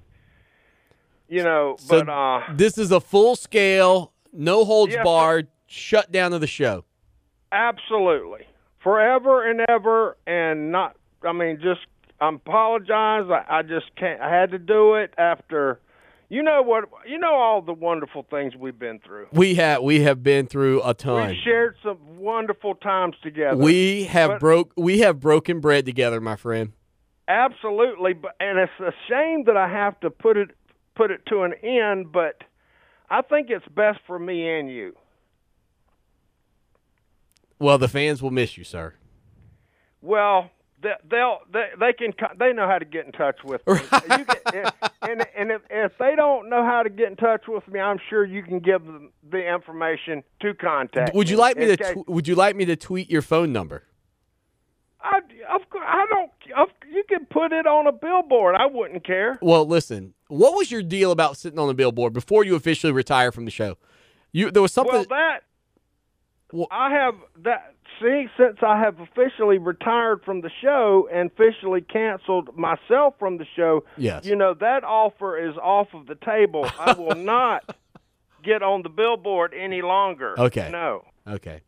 You 1.30 1.44
know, 1.44 1.76
So 1.80 2.04
but 2.04 2.10
uh, 2.12 2.42
this 2.56 2.78
is 2.78 2.92
a 2.92 3.00
full 3.00 3.36
scale, 3.36 4.12
no 4.34 4.66
holds 4.66 4.94
Yes, 4.94 5.04
barred 5.04 5.48
shut 5.68 6.12
down 6.12 6.34
of 6.34 6.42
the 6.42 6.48
show. 6.48 6.84
absolutely, 7.52 8.46
forever 8.84 9.48
and 9.50 9.62
ever, 9.70 10.18
and 10.28 10.72
not. 10.72 10.96
I 11.24 11.32
mean, 11.34 11.60
just 11.62 11.82
I 12.22 12.30
apologize. 12.34 13.26
I, 13.30 13.44
I 13.60 13.62
just 13.62 13.96
can't. 13.98 14.22
I 14.22 14.34
had 14.34 14.52
to 14.52 14.58
do 14.60 14.96
it 14.96 15.14
after. 15.18 15.80
You 16.32 16.44
know 16.44 16.62
what? 16.62 16.86
You 17.08 17.18
know 17.18 17.34
all 17.34 17.62
the 17.62 17.74
wonderful 17.74 18.26
things 18.30 18.56
we've 18.56 18.78
been 18.78 19.00
through. 19.00 19.28
We 19.32 19.56
have 19.56 19.82
we 19.84 20.02
have 20.02 20.22
been 20.24 20.48
through 20.48 20.82
a 20.84 20.94
ton. 20.94 21.30
We 21.30 21.40
shared 21.44 21.76
some 21.84 21.98
wonderful 22.18 22.76
times 22.76 23.16
together. 23.24 23.58
We 23.58 24.04
have 24.06 24.32
But- 24.32 24.40
broke 24.40 24.72
we 24.78 25.00
have 25.00 25.20
broken 25.20 25.60
bread 25.60 25.86
together, 25.86 26.22
my 26.22 26.36
friend. 26.36 26.74
Absolutely, 27.28 28.14
but 28.14 28.36
and 28.40 28.58
it's 28.58 28.72
a 28.80 28.92
shame 29.08 29.44
that 29.46 29.56
I 29.58 29.68
have 29.68 30.00
to 30.00 30.10
put 30.10 30.36
it 30.38 30.50
put 31.00 31.12
it 31.12 31.26
to 31.28 31.44
an 31.44 31.54
end, 31.64 32.12
but 32.12 32.44
I 33.10 33.22
think 33.22 33.50
it's 33.50 33.66
best 33.74 34.00
for 34.06 34.20
me 34.20 34.50
and 34.60 34.70
you. 34.70 34.94
Well, 37.58 37.78
the 37.78 37.88
fans 37.88 38.22
will 38.22 38.32
miss 38.32 38.58
you, 38.58 38.66
sir. 38.66 38.96
Well, 40.02 40.50
they, 40.82 40.94
they'll 41.10 41.40
they, 41.54 41.68
they 41.80 41.94
can 41.94 42.12
they 42.38 42.52
know 42.52 42.68
how 42.68 42.80
to 42.80 42.86
get 42.86 43.06
in 43.06 43.14
touch 43.14 43.38
with 43.46 43.66
me. 43.66 43.76
You 44.18 44.26
get, 44.26 44.76
and 45.02 45.26
and 45.38 45.52
if, 45.52 45.62
if 45.70 45.92
they 45.98 46.16
don't 46.18 46.50
know 46.50 46.64
how 46.66 46.84
to 46.84 46.90
get 46.90 47.08
in 47.08 47.16
touch 47.16 47.44
with 47.48 47.66
me, 47.70 47.80
I'm 47.80 48.00
sure 48.10 48.26
you 48.26 48.44
can 48.44 48.60
give 48.60 48.84
them 48.86 49.12
the 49.30 49.54
information 49.54 50.22
to 50.42 50.54
contact. 50.54 51.16
Would 51.16 51.30
you 51.30 51.38
like 51.38 51.56
me 51.58 51.66
to 51.68 51.74
Okay. 51.74 51.94
tw- 51.94 52.10
would 52.10 52.28
you 52.28 52.36
like 52.36 52.56
me 52.58 52.66
to 52.66 52.76
tweet 52.76 53.10
your 53.10 53.22
phone 53.22 53.54
number? 53.54 53.84
I, 55.02 55.20
of 55.54 55.70
course, 55.70 55.86
I 55.88 56.06
don't. 56.10 56.19
Can 57.10 57.26
put 57.26 57.52
it 57.52 57.65
on 57.65 57.88
a 57.88 57.91
billboard. 57.91 58.56
I 58.56 58.68
wouldn't 58.68 59.03
care. 59.06 59.40
Well, 59.41 59.65
listen. 59.65 60.14
What 60.27 60.56
was 60.56 60.69
your 60.72 60.84
deal 60.84 61.11
about 61.11 61.38
sitting 61.38 61.57
on 61.57 61.68
the 61.68 61.73
billboard 61.73 62.14
before 62.14 62.44
you 62.45 62.56
officially 62.56 62.94
retire 62.94 63.31
from 63.31 63.45
the 63.45 63.52
show? 63.52 63.77
You 64.31 64.52
there 64.52 64.61
was 64.61 64.72
something 64.72 64.94
Well, 64.94 65.06
that 65.10 65.40
well, 66.53 66.68
I 66.72 66.91
have 66.91 67.15
that. 67.44 67.73
See, 67.99 68.27
since 68.38 68.57
I 68.61 68.80
have 68.80 68.99
officially 69.02 69.57
retired 69.57 70.22
from 70.23 70.40
the 70.41 70.49
show 70.61 71.10
and 71.11 71.30
officially 71.31 71.81
canceled 71.81 72.56
myself 72.56 73.15
from 73.19 73.38
the 73.40 73.45
show, 73.57 73.84
Yes. 73.98 74.23
you 74.26 74.36
know 74.38 74.53
that 74.53 74.84
offer 74.86 75.38
is 75.49 75.57
off 75.57 75.88
of 75.94 76.06
the 76.06 76.15
table. 76.15 76.65
I 76.80 76.94
will 76.94 77.15
not 77.18 77.76
get 78.44 78.64
on 78.64 78.84
the 78.84 78.90
billboard 78.90 79.53
any 79.53 79.81
longer. 79.81 80.40
Okay. 80.40 80.69
No. 80.72 81.03
Okay. 81.27 81.61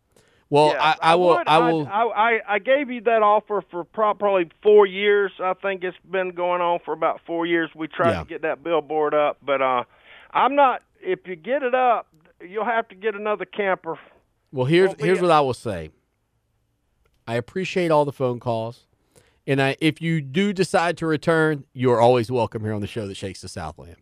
Well, 0.51 0.73
Yeah, 0.73 0.83
I, 1.01 1.11
I 1.13 1.15
will 1.15 1.27
would- 1.29 1.47
I 1.47 1.57
will 1.71 1.87
I, 1.87 2.03
I, 2.03 2.39
I 2.55 2.59
gave 2.59 2.91
you 2.91 2.99
that 3.01 3.23
offer 3.23 3.63
for 3.71 3.85
probably 3.85 4.51
four 4.61 4.85
years. 4.85 5.31
I 5.41 5.53
think 5.53 5.83
it's 5.83 5.97
been 6.11 6.31
going 6.31 6.61
on 6.61 6.79
for 6.85 6.93
about 6.93 7.21
four 7.25 7.45
years. 7.45 7.69
We 7.73 7.87
tried 7.87 8.11
Yeah. 8.11 8.19
to 8.23 8.25
get 8.25 8.41
that 8.43 8.61
billboard 8.61 9.13
up, 9.13 9.37
but 9.41 9.61
uh, 9.61 9.85
I'm 10.31 10.53
not. 10.55 10.83
If 10.99 11.25
you 11.25 11.35
get 11.37 11.63
it 11.63 11.73
up, 11.73 12.07
you'll 12.45 12.65
have 12.65 12.87
to 12.89 12.95
get 12.95 13.15
another 13.15 13.45
camper. 13.45 13.97
Well, 14.51 14.65
here's 14.65 14.91
here's 14.99 15.21
what 15.21 15.31
I 15.31 15.39
will 15.39 15.53
say. 15.53 15.89
I 17.25 17.35
appreciate 17.35 17.89
all 17.89 18.03
the 18.03 18.11
phone 18.11 18.41
calls, 18.41 18.87
and 19.47 19.61
I 19.61 19.77
if 19.79 20.01
you 20.01 20.19
do 20.19 20.51
decide 20.51 20.97
to 20.97 21.07
return, 21.07 21.63
you 21.73 21.91
are 21.91 22.01
always 22.01 22.29
welcome 22.29 22.61
here 22.63 22.73
on 22.73 22.81
the 22.81 22.87
show 22.87 23.07
that 23.07 23.15
shakes 23.15 23.39
the 23.41 23.47
Southland. 23.47 23.95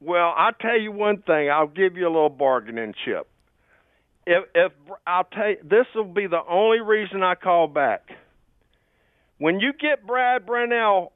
Well, 0.00 0.32
I'll 0.36 0.54
tell 0.54 0.80
you 0.80 0.90
one 0.90 1.18
thing. 1.22 1.50
I'll 1.50 1.66
give 1.68 1.96
you 1.98 2.06
a 2.06 2.10
little 2.10 2.30
bargaining 2.30 2.94
chip. 3.04 3.28
If 4.26 4.44
if 4.54 4.72
I'll 5.06 5.24
tell 5.24 5.50
you, 5.50 5.56
this 5.64 5.86
will 5.94 6.04
be 6.04 6.26
the 6.26 6.42
only 6.48 6.80
reason 6.80 7.22
I 7.22 7.34
call 7.34 7.66
back. 7.66 8.10
When 9.38 9.58
you 9.58 9.72
get 9.72 10.06
Brad 10.06 10.46
Brownell 10.46 11.12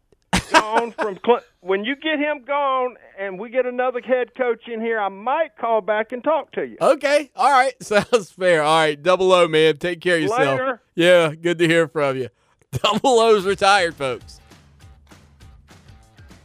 gone 0.52 0.90
from 0.92 1.18
Cl- 1.24 1.42
when 1.60 1.84
you 1.84 1.94
get 1.94 2.18
him 2.18 2.44
gone 2.44 2.96
and 3.18 3.38
we 3.38 3.50
get 3.50 3.66
another 3.66 4.00
head 4.00 4.34
coach 4.34 4.66
in 4.66 4.80
here, 4.80 4.98
I 4.98 5.08
might 5.08 5.56
call 5.56 5.80
back 5.80 6.10
and 6.10 6.22
talk 6.24 6.50
to 6.52 6.66
you. 6.66 6.76
Okay, 6.80 7.30
all 7.36 7.50
right, 7.50 7.74
sounds 7.82 8.30
fair. 8.32 8.62
All 8.62 8.78
right, 8.80 9.00
double 9.00 9.32
O 9.32 9.46
man, 9.46 9.76
take 9.76 10.00
care 10.00 10.16
of 10.16 10.22
yourself. 10.22 10.40
Later. 10.40 10.82
Yeah, 10.96 11.34
good 11.34 11.58
to 11.58 11.68
hear 11.68 11.86
from 11.86 12.16
you. 12.16 12.28
Double 12.72 13.20
O's 13.20 13.44
retired, 13.46 13.94
folks. 13.94 14.40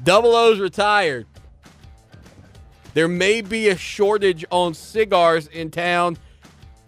Double 0.03 0.35
O's 0.35 0.59
retired. 0.59 1.25
There 2.93 3.07
may 3.07 3.41
be 3.41 3.69
a 3.69 3.77
shortage 3.77 4.45
on 4.51 4.73
cigars 4.73 5.47
in 5.47 5.71
town. 5.71 6.17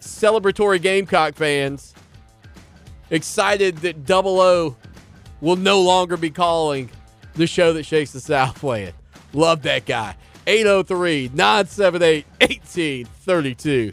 Celebratory 0.04 0.80
Gamecock 0.80 1.34
fans 1.34 1.94
excited 3.10 3.78
that 3.78 4.04
Double 4.04 4.38
O 4.40 4.76
will 5.40 5.56
no 5.56 5.80
longer 5.80 6.16
be 6.16 6.30
calling 6.30 6.90
the 7.34 7.46
show 7.46 7.72
that 7.72 7.84
shakes 7.84 8.12
the 8.12 8.20
Southland. 8.20 8.92
Love 9.32 9.62
that 9.62 9.86
guy. 9.86 10.14
803 10.46 11.30
978 11.34 12.26
1832. 12.40 13.92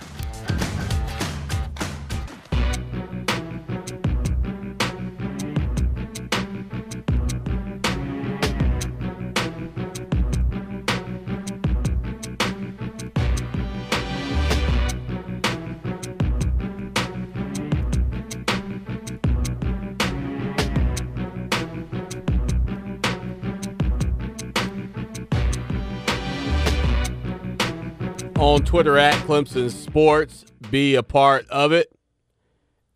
Twitter 28.72 28.98
at 28.98 29.14
Clemson 29.26 29.70
Sports. 29.70 30.46
Be 30.70 30.96
a 30.96 31.04
part 31.04 31.46
of 31.50 31.74
it. 31.74 31.92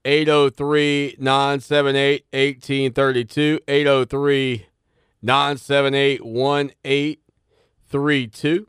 803 0.06 1.18
978 1.19 2.26
1832. 2.31 3.60
803 3.68 4.68
978 5.22 6.26
1832. 6.26 8.68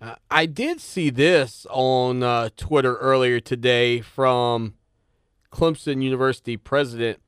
Uh, 0.00 0.14
I 0.30 0.46
did 0.46 0.80
see 0.80 1.10
this 1.10 1.66
on 1.68 2.22
uh, 2.22 2.50
Twitter 2.56 2.94
earlier 2.98 3.40
today 3.40 4.00
from 4.00 4.74
Clemson 5.50 6.04
University 6.04 6.56
president 6.56 7.18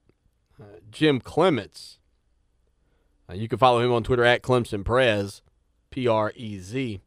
uh, 0.60 0.66
Jim 0.88 1.20
Clements. 1.20 1.98
Uh, 3.28 3.32
you 3.32 3.48
can 3.48 3.58
follow 3.58 3.80
him 3.80 3.90
on 3.90 4.04
Twitter 4.04 4.22
at 4.22 4.40
Clemson 4.40 4.84
Prez, 4.84 5.42
P 5.90 6.06
R 6.06 6.32
E 6.36 6.60
Z. 6.60 7.00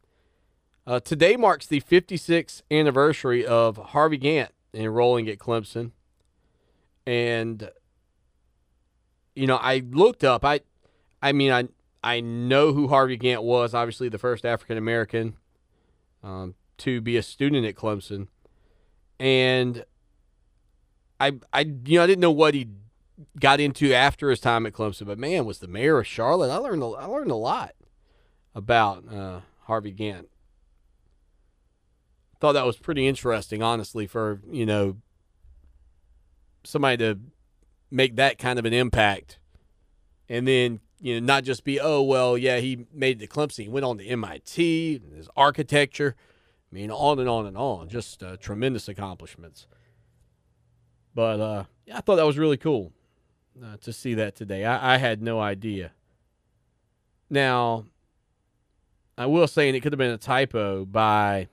Uh, 0.87 0.99
today 0.99 1.35
marks 1.35 1.65
the 1.65 1.81
56th 1.81 2.61
anniversary 2.69 3.45
of 3.45 3.77
Harvey 3.77 4.19
Gantt 4.19 4.49
enrolling 4.73 5.27
at 5.27 5.39
Clemson. 5.39 5.91
And, 7.07 7.71
you 9.35 9.47
know, 9.47 9.55
I 9.55 9.81
looked 9.89 10.23
up, 10.23 10.45
I, 10.45 10.61
I 11.23 11.31
mean, 11.31 11.51
I, 11.51 11.69
I 12.03 12.21
know 12.21 12.73
who 12.73 12.87
Harvey 12.87 13.17
Gantt 13.17 13.43
was, 13.43 13.73
obviously 13.73 14.09
the 14.09 14.19
first 14.19 14.45
African 14.45 14.77
American 14.77 15.37
um, 16.23 16.53
to 16.77 17.01
be 17.01 17.17
a 17.17 17.23
student 17.23 17.65
at 17.65 17.75
Clemson. 17.75 18.27
And 19.19 19.85
I, 21.19 21.33
I, 21.51 21.61
you 21.61 21.97
know, 21.97 22.03
I 22.03 22.07
didn't 22.07 22.21
know 22.21 22.31
what 22.31 22.53
he 22.53 22.67
got 23.39 23.59
into 23.59 23.91
after 23.91 24.29
his 24.29 24.39
time 24.39 24.67
at 24.67 24.73
Clemson, 24.73 25.07
but 25.07 25.17
man, 25.17 25.45
was 25.45 25.59
the 25.59 25.67
mayor 25.67 25.99
of 25.99 26.05
Charlotte. 26.05 26.51
I 26.51 26.57
learned, 26.57 26.83
a, 26.83 26.87
I 26.87 27.05
learned 27.05 27.31
a 27.31 27.35
lot 27.35 27.73
about 28.53 29.11
uh, 29.11 29.39
Harvey 29.63 29.91
Gantt. 29.91 30.25
Thought 32.45 32.53
that 32.53 32.67
was 32.67 32.77
pretty 32.77 33.07
interesting, 33.07 33.63
honestly, 33.63 34.05
for 34.05 34.39
you 34.51 34.67
know 34.67 34.97
somebody 36.63 36.97
to 36.97 37.19
make 37.89 38.17
that 38.17 38.37
kind 38.37 38.59
of 38.59 38.65
an 38.65 38.71
impact, 38.71 39.39
and 40.29 40.47
then 40.47 40.79
you 40.99 41.19
know 41.19 41.25
not 41.25 41.43
just 41.43 41.63
be 41.63 41.79
oh 41.79 42.03
well 42.03 42.37
yeah 42.37 42.57
he 42.57 42.85
made 42.93 43.17
the 43.17 43.27
Clemson, 43.27 43.63
he 43.63 43.67
went 43.67 43.83
on 43.83 43.97
to 43.97 44.05
MIT, 44.05 45.01
his 45.15 45.27
architecture, 45.35 46.15
I 46.71 46.75
mean 46.75 46.91
on 46.91 47.17
and 47.17 47.27
on 47.27 47.47
and 47.47 47.57
on, 47.57 47.89
just 47.89 48.21
uh, 48.21 48.37
tremendous 48.37 48.87
accomplishments. 48.87 49.65
But 51.15 51.39
uh, 51.39 51.63
I 51.91 52.01
thought 52.01 52.17
that 52.17 52.27
was 52.27 52.37
really 52.37 52.57
cool 52.57 52.93
uh, 53.59 53.77
to 53.77 53.91
see 53.91 54.13
that 54.13 54.35
today. 54.35 54.65
I, 54.65 54.93
I 54.93 54.97
had 54.97 55.19
no 55.19 55.39
idea. 55.39 55.93
Now, 57.27 57.85
I 59.17 59.25
will 59.25 59.47
say, 59.47 59.67
and 59.67 59.75
it 59.75 59.79
could 59.79 59.93
have 59.93 59.97
been 59.97 60.11
a 60.11 60.19
typo 60.19 60.85
by. 60.85 61.47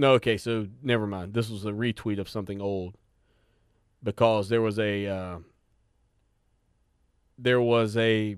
No, 0.00 0.12
okay, 0.14 0.38
so 0.38 0.66
never 0.82 1.06
mind. 1.06 1.34
This 1.34 1.50
was 1.50 1.66
a 1.66 1.72
retweet 1.72 2.18
of 2.18 2.26
something 2.26 2.58
old 2.58 2.96
because 4.02 4.48
there 4.48 4.62
was 4.62 4.78
a 4.78 5.06
uh, 5.06 5.38
there 7.36 7.60
was 7.60 7.98
a 7.98 8.36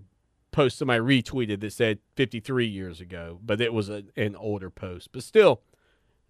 post 0.51 0.77
somebody 0.77 0.99
retweeted 0.99 1.61
that 1.61 1.73
said 1.73 2.01
53 2.17 2.67
years 2.67 3.01
ago, 3.01 3.39
but 3.45 3.61
it 3.61 3.73
was 3.73 3.89
a, 3.89 4.03
an 4.17 4.35
older 4.35 4.71
post. 4.71 5.11
But 5.13 5.23
still, 5.23 5.63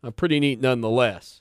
uh, 0.05 0.11
pretty 0.11 0.39
neat 0.39 0.61
nonetheless. 0.61 1.41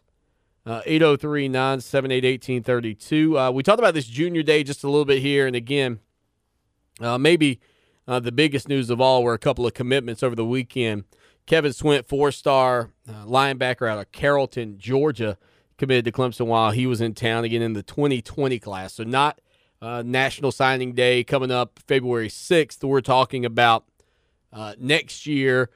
Uh, 0.66 0.82
803 0.86 1.50
978 1.50 2.24
1832. 2.24 3.38
Uh, 3.38 3.52
we 3.52 3.62
talked 3.62 3.80
about 3.80 3.94
this 3.94 4.08
junior 4.08 4.42
day 4.42 4.64
just 4.64 4.86
a 4.86 4.90
little 4.90 5.04
bit 5.04 5.20
here. 5.22 5.46
And 5.46 5.56
again, 5.56 6.00
uh, 7.02 7.18
maybe 7.18 7.60
uh, 8.08 8.22
the 8.22 8.32
biggest 8.32 8.70
news 8.70 8.90
of 8.90 9.02
all 9.02 9.22
were 9.22 9.34
a 9.34 9.38
couple 9.38 9.68
of 9.68 9.74
commitments 9.74 10.24
over 10.24 10.36
the 10.36 10.46
weekend. 10.46 11.04
Kevin 11.52 11.74
Swint, 11.74 12.08
four 12.08 12.32
star 12.32 12.92
uh, 13.10 13.26
linebacker 13.26 13.86
out 13.86 14.00
of 14.00 14.10
Carrollton, 14.14 14.78
Georgia, 14.78 15.38
committed 15.78 16.06
to 16.06 16.12
Clemson 16.14 16.46
while 16.46 16.72
he 16.72 16.88
was 16.88 17.02
in 17.02 17.14
town 17.14 17.44
again 17.44 17.62
in 17.62 17.74
the 17.74 17.84
2020 17.84 18.58
class. 18.58 18.94
So, 18.94 19.04
not 19.04 19.42
uh, 19.82 20.02
National 20.02 20.54
Signing 20.54 20.94
Day 20.94 21.26
coming 21.26 21.52
up 21.52 21.78
February 21.86 22.30
6th. 22.30 22.82
We're 22.86 23.02
talking 23.02 23.44
about 23.44 23.84
uh, 24.54 24.76
next 24.80 25.28
year, 25.28 25.70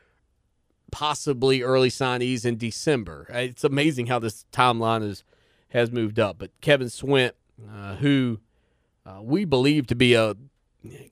possibly 0.93 1.61
early 1.61 1.89
signees 1.89 2.45
in 2.45 2.55
December. 2.55 3.27
It's 3.31 3.65
amazing 3.65 4.07
how 4.07 4.19
this 4.19 4.45
timeline 4.53 5.03
is, 5.03 5.25
has 5.71 5.91
moved 5.91 6.19
up. 6.19 6.37
But 6.37 6.51
Kevin 6.61 6.87
Swint, 6.87 7.31
uh, 7.69 7.95
who 7.97 8.39
we 9.19 9.43
believe 9.43 9.87
to 9.87 9.95
be 9.95 10.13
a 10.13 10.37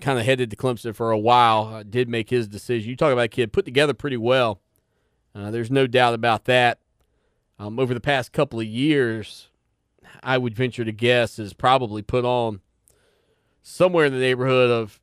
kind 0.02 0.20
of 0.20 0.26
headed 0.26 0.50
to 0.50 0.56
Clemson 0.56 0.96
for 0.96 1.12
a 1.12 1.18
while, 1.18 1.74
uh, 1.74 1.84
did 1.84 2.10
make 2.10 2.30
his 2.30 2.48
decision. 2.48 2.90
You 2.90 2.96
talk 2.96 3.12
about 3.12 3.26
a 3.26 3.30
kid 3.30 3.54
put 3.54 3.66
together 3.66 3.94
pretty 3.94 4.18
well. 4.18 4.62
Uh, 5.36 5.52
there's 5.52 5.72
no 5.72 5.88
doubt 5.88 6.14
about 6.14 6.46
that. 6.46 6.80
Um, 7.60 7.80
over 7.80 7.94
the 7.94 8.00
past 8.00 8.32
couple 8.32 8.60
of 8.60 8.66
years, 8.66 9.50
I 10.22 10.38
would 10.38 10.56
venture 10.56 10.86
to 10.86 10.92
guess 10.92 11.38
has 11.38 11.54
probably 11.54 12.02
put 12.02 12.26
on 12.26 12.62
somewhere 13.62 14.06
in 14.06 14.14
the 14.14 14.20
neighborhood 14.20 14.70
of 14.70 15.00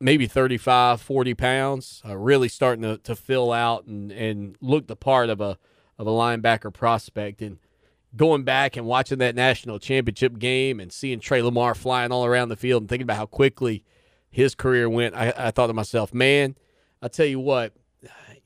maybe 0.00 0.26
35, 0.26 1.00
40 1.00 1.34
pounds, 1.34 2.02
uh, 2.06 2.16
really 2.16 2.48
starting 2.48 2.82
to, 2.82 2.98
to 2.98 3.14
fill 3.14 3.52
out 3.52 3.86
and, 3.86 4.10
and 4.10 4.56
look 4.60 4.86
the 4.86 4.96
part 4.96 5.30
of 5.30 5.40
a 5.40 5.58
of 5.98 6.06
a 6.06 6.10
linebacker 6.10 6.72
prospect. 6.72 7.42
And 7.42 7.58
going 8.16 8.42
back 8.42 8.74
and 8.74 8.86
watching 8.86 9.18
that 9.18 9.34
national 9.34 9.78
championship 9.78 10.38
game 10.38 10.80
and 10.80 10.90
seeing 10.90 11.20
Tre 11.20 11.42
Lamar 11.42 11.74
flying 11.74 12.10
all 12.10 12.24
around 12.24 12.48
the 12.48 12.56
field 12.56 12.82
and 12.82 12.88
thinking 12.88 13.04
about 13.04 13.18
how 13.18 13.26
quickly– 13.26 13.84
his 14.30 14.54
career 14.54 14.88
went, 14.88 15.14
I, 15.14 15.32
I 15.36 15.50
thought 15.50 15.66
to 15.66 15.72
myself, 15.72 16.14
man, 16.14 16.56
I 17.02 17.08
tell 17.08 17.26
you 17.26 17.40
what, 17.40 17.74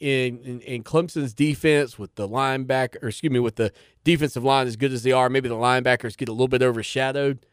in, 0.00 0.38
in, 0.38 0.60
in 0.60 0.82
Clemson's 0.82 1.32
defense 1.34 1.98
with 1.98 2.14
the 2.16 2.28
linebacker, 2.28 3.08
excuse 3.08 3.32
me, 3.32 3.38
with 3.38 3.56
the 3.56 3.72
defensive 4.02 4.44
line 4.44 4.66
as 4.66 4.76
good 4.76 4.92
as 4.92 5.02
they 5.02 5.12
are, 5.12 5.28
maybe 5.28 5.48
the 5.48 5.54
linebackers 5.54 6.16
get 6.16 6.28
a 6.28 6.32
little 6.32 6.48
bit 6.48 6.62
overshadowed. 6.62 7.46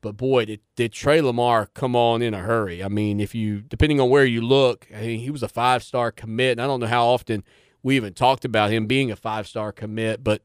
But 0.00 0.16
boy, 0.16 0.44
did, 0.44 0.60
did 0.76 0.92
Tre 0.92 1.20
Lamar 1.20 1.66
come 1.74 1.96
on 1.96 2.22
in 2.22 2.32
a 2.32 2.38
hurry. 2.38 2.84
I 2.84 2.88
mean, 2.88 3.18
if 3.18 3.34
you, 3.34 3.60
depending 3.60 4.00
on 4.00 4.08
where 4.10 4.24
you 4.24 4.40
look, 4.40 4.86
I 4.94 5.00
mean, 5.00 5.20
he 5.20 5.30
was 5.30 5.42
a 5.42 5.48
five 5.48 5.82
star 5.82 6.12
commit. 6.12 6.52
And 6.52 6.62
I 6.62 6.66
don't 6.66 6.80
know 6.80 6.86
how 6.86 7.06
often 7.06 7.42
we 7.82 7.96
even 7.96 8.14
talked 8.14 8.44
about 8.44 8.70
him 8.70 8.86
being 8.86 9.10
a 9.10 9.16
five 9.16 9.48
star 9.48 9.72
commit, 9.72 10.22
but 10.22 10.42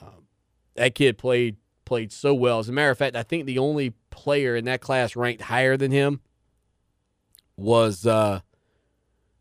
um, 0.00 0.26
that 0.76 0.94
kid 0.94 1.18
played 1.18 1.56
played 1.84 2.12
so 2.12 2.32
well. 2.32 2.60
As 2.60 2.68
a 2.68 2.72
matter 2.72 2.90
of 2.90 2.98
fact, 2.98 3.16
I 3.16 3.24
think 3.24 3.46
the 3.46 3.58
only 3.58 3.94
player 4.20 4.54
in 4.54 4.66
that 4.66 4.82
class 4.82 5.16
ranked 5.16 5.40
higher 5.40 5.78
than 5.78 5.90
him 5.90 6.20
was 7.56 8.06
uh, 8.06 8.40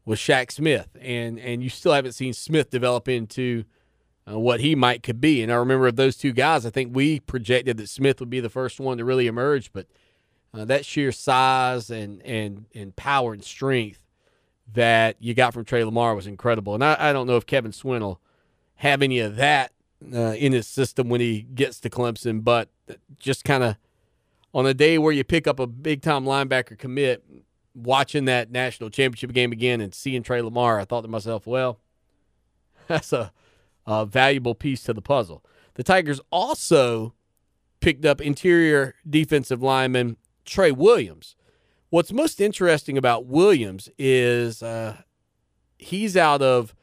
was 0.06 0.20
Shaq 0.20 0.52
Smith, 0.52 0.88
and 1.02 1.38
and 1.38 1.62
you 1.62 1.70
still 1.70 1.92
haven't 1.92 2.14
seen 2.14 2.32
Smith 2.32 2.70
develop 2.70 3.10
into 3.10 3.66
uh, 4.26 4.40
what 4.40 4.62
he 4.62 4.76
might 4.76 5.04
could 5.04 5.20
be. 5.20 5.44
And 5.44 5.52
I 5.52 5.56
remember 5.56 5.88
of 5.88 5.98
those 5.98 6.16
two 6.16 6.32
guys, 6.32 6.66
I 6.66 6.70
think 6.70 6.96
we 6.96 7.20
projected 7.20 7.76
that 7.78 7.90
Smith 7.90 8.22
would 8.22 8.30
be 8.30 8.40
the 8.40 8.50
first 8.50 8.80
one 8.80 8.98
to 9.00 9.06
really 9.06 9.28
emerge, 9.28 9.74
but 9.74 9.86
uh, 10.54 10.64
that 10.64 10.86
sheer 10.86 11.12
size 11.12 11.90
and 11.90 12.22
and 12.24 12.66
and 12.74 12.96
power 12.96 13.34
and 13.34 13.44
strength 13.44 14.00
that 14.74 15.18
you 15.20 15.34
got 15.34 15.54
from 15.54 15.66
Tre 15.66 15.84
Lamar 15.84 16.16
was 16.16 16.26
incredible. 16.26 16.74
And 16.74 16.86
I, 16.86 16.96
I 17.10 17.14
don't 17.14 17.28
know 17.28 17.36
if 17.36 17.46
Kevin 17.46 17.72
Swint 17.72 18.00
will 18.00 18.22
have 18.76 19.02
any 19.02 19.20
of 19.20 19.36
that 19.36 19.74
uh, 20.14 20.36
in 20.38 20.54
his 20.54 20.68
system 20.68 21.10
when 21.10 21.20
he 21.20 21.42
gets 21.42 21.82
to 21.82 21.90
Clemson, 21.90 22.46
but 22.46 22.70
just 23.18 23.44
kind 23.44 23.64
of 23.64 23.76
on 24.54 24.66
a 24.66 24.74
day 24.74 24.98
where 24.98 25.14
you 25.14 25.24
pick 25.24 25.48
up 25.48 25.60
a 25.60 25.68
big 25.68 26.02
time 26.02 26.26
linebacker 26.26 26.78
commit, 26.78 27.24
watching 27.76 28.26
that 28.26 28.52
national 28.52 28.90
championship 28.90 29.32
game 29.34 29.52
again 29.52 29.82
and 29.82 29.94
seeing 29.94 30.24
Tre 30.24 30.42
Lamar, 30.42 30.80
I 30.80 30.86
thought 30.86 31.02
to 31.02 31.08
myself, 31.08 31.46
well, 31.48 31.80
that's 32.88 33.14
a, 33.14 33.32
a 33.86 34.06
valuable 34.06 34.56
piece 34.56 34.84
to 34.84 34.94
the 34.94 35.02
puzzle. 35.02 35.44
The 35.76 35.84
Tigers 35.84 36.20
also 36.32 37.14
picked 37.80 38.06
up 38.06 38.20
interior 38.20 38.96
defensive 39.10 39.62
lineman 39.62 40.18
Trey 40.46 40.72
Williams. 40.72 41.36
What's 41.90 42.12
most 42.12 42.42
interesting 42.42 42.98
about 42.98 43.26
Williams 43.26 43.90
is 43.98 44.62
uh, 44.62 44.98
he's 45.78 46.18
out 46.18 46.42
of 46.42 46.76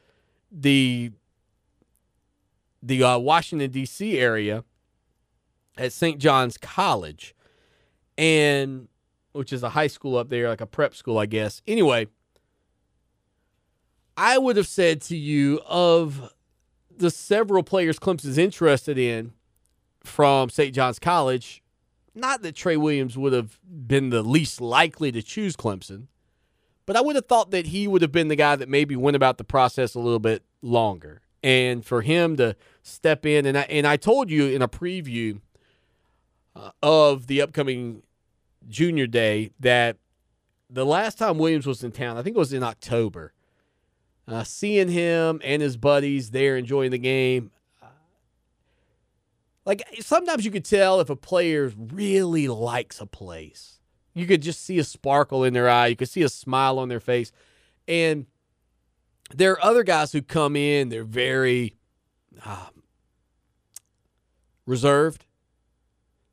the 0.50 1.12
the 2.82 3.02
uh, 3.02 3.18
Washington 3.18 3.70
D.C. 3.70 4.18
area 4.18 4.64
at 5.76 5.92
St. 5.92 6.18
John's 6.18 6.56
College, 6.56 7.34
and 8.18 8.88
which 9.32 9.52
is 9.52 9.62
a 9.62 9.70
high 9.70 9.86
school 9.86 10.16
up 10.16 10.28
there, 10.28 10.48
like 10.48 10.60
a 10.60 10.66
prep 10.66 10.94
school, 10.94 11.18
I 11.18 11.26
guess. 11.26 11.62
Anyway, 11.66 12.08
I 14.16 14.38
would 14.38 14.56
have 14.56 14.66
said 14.66 15.02
to 15.02 15.16
you 15.16 15.60
of 15.66 16.32
the 16.96 17.10
several 17.10 17.62
players 17.62 17.98
Clemson's 17.98 18.38
interested 18.38 18.96
in 18.96 19.32
from 20.02 20.48
St. 20.48 20.74
John's 20.74 20.98
College, 20.98 21.62
not 22.14 22.42
that 22.42 22.56
Trey 22.56 22.76
Williams 22.76 23.18
would 23.18 23.34
have 23.34 23.58
been 23.62 24.10
the 24.10 24.22
least 24.22 24.60
likely 24.60 25.12
to 25.12 25.22
choose 25.22 25.54
Clemson, 25.54 26.06
but 26.86 26.96
I 26.96 27.02
would 27.02 27.16
have 27.16 27.26
thought 27.26 27.50
that 27.50 27.66
he 27.66 27.86
would 27.86 28.00
have 28.00 28.12
been 28.12 28.28
the 28.28 28.36
guy 28.36 28.56
that 28.56 28.68
maybe 28.68 28.96
went 28.96 29.16
about 29.16 29.36
the 29.36 29.44
process 29.44 29.94
a 29.94 30.00
little 30.00 30.18
bit 30.18 30.42
longer. 30.62 31.20
And 31.42 31.84
for 31.84 32.02
him 32.02 32.36
to 32.38 32.56
step 32.82 33.26
in, 33.26 33.44
and 33.44 33.58
I, 33.58 33.62
and 33.62 33.86
I 33.86 33.96
told 33.96 34.30
you 34.30 34.46
in 34.46 34.62
a 34.62 34.68
preview 34.68 35.40
uh, 36.56 36.70
of 36.82 37.26
the 37.26 37.42
upcoming 37.42 38.02
junior 38.68 39.06
day 39.06 39.50
that 39.60 39.96
the 40.68 40.86
last 40.86 41.18
time 41.18 41.38
Williams 41.38 41.66
was 41.66 41.84
in 41.84 41.92
town, 41.92 42.16
I 42.16 42.22
think 42.22 42.34
it 42.34 42.38
was 42.38 42.52
in 42.52 42.62
October, 42.62 43.32
uh, 44.26 44.42
seeing 44.42 44.88
him 44.88 45.40
and 45.44 45.62
his 45.62 45.76
buddies 45.76 46.30
there 46.30 46.56
enjoying 46.56 46.90
the 46.90 46.98
game. 46.98 47.52
Uh, 47.82 47.86
like 49.64 49.84
sometimes 50.00 50.44
you 50.44 50.50
could 50.50 50.64
tell 50.64 51.00
if 51.00 51.10
a 51.10 51.16
player 51.16 51.72
really 51.76 52.48
likes 52.48 53.00
a 53.00 53.06
place. 53.06 53.78
You 54.14 54.26
could 54.26 54.40
just 54.40 54.64
see 54.64 54.78
a 54.78 54.84
sparkle 54.84 55.44
in 55.44 55.52
their 55.52 55.68
eye. 55.68 55.88
You 55.88 55.96
could 55.96 56.08
see 56.08 56.22
a 56.22 56.28
smile 56.28 56.78
on 56.78 56.88
their 56.88 57.00
face. 57.00 57.32
And 57.86 58.26
there 59.34 59.52
are 59.52 59.64
other 59.64 59.82
guys 59.82 60.12
who 60.12 60.22
come 60.22 60.56
in, 60.56 60.88
they're 60.88 61.04
very 61.04 61.74
um, 62.44 62.82
reserved. 64.64 65.25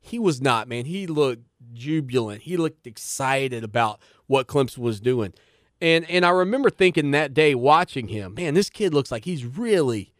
He 0.06 0.18
was 0.18 0.42
not, 0.42 0.68
man. 0.68 0.84
He 0.84 1.06
looked 1.06 1.44
jubilant. 1.72 2.42
He 2.42 2.58
looked 2.58 2.86
excited 2.86 3.64
about 3.64 4.00
what 4.26 4.46
Clemson 4.46 4.78
was 4.78 5.00
doing. 5.00 5.32
And 5.80 6.08
and 6.10 6.26
I 6.26 6.28
remember 6.28 6.68
thinking 6.68 7.10
that 7.12 7.32
day 7.32 7.54
watching 7.54 8.08
him, 8.08 8.34
man, 8.34 8.52
this 8.52 8.68
kid 8.68 8.92
looks 8.92 9.10
like 9.10 9.24
he's 9.24 9.46
really, 9.46 10.12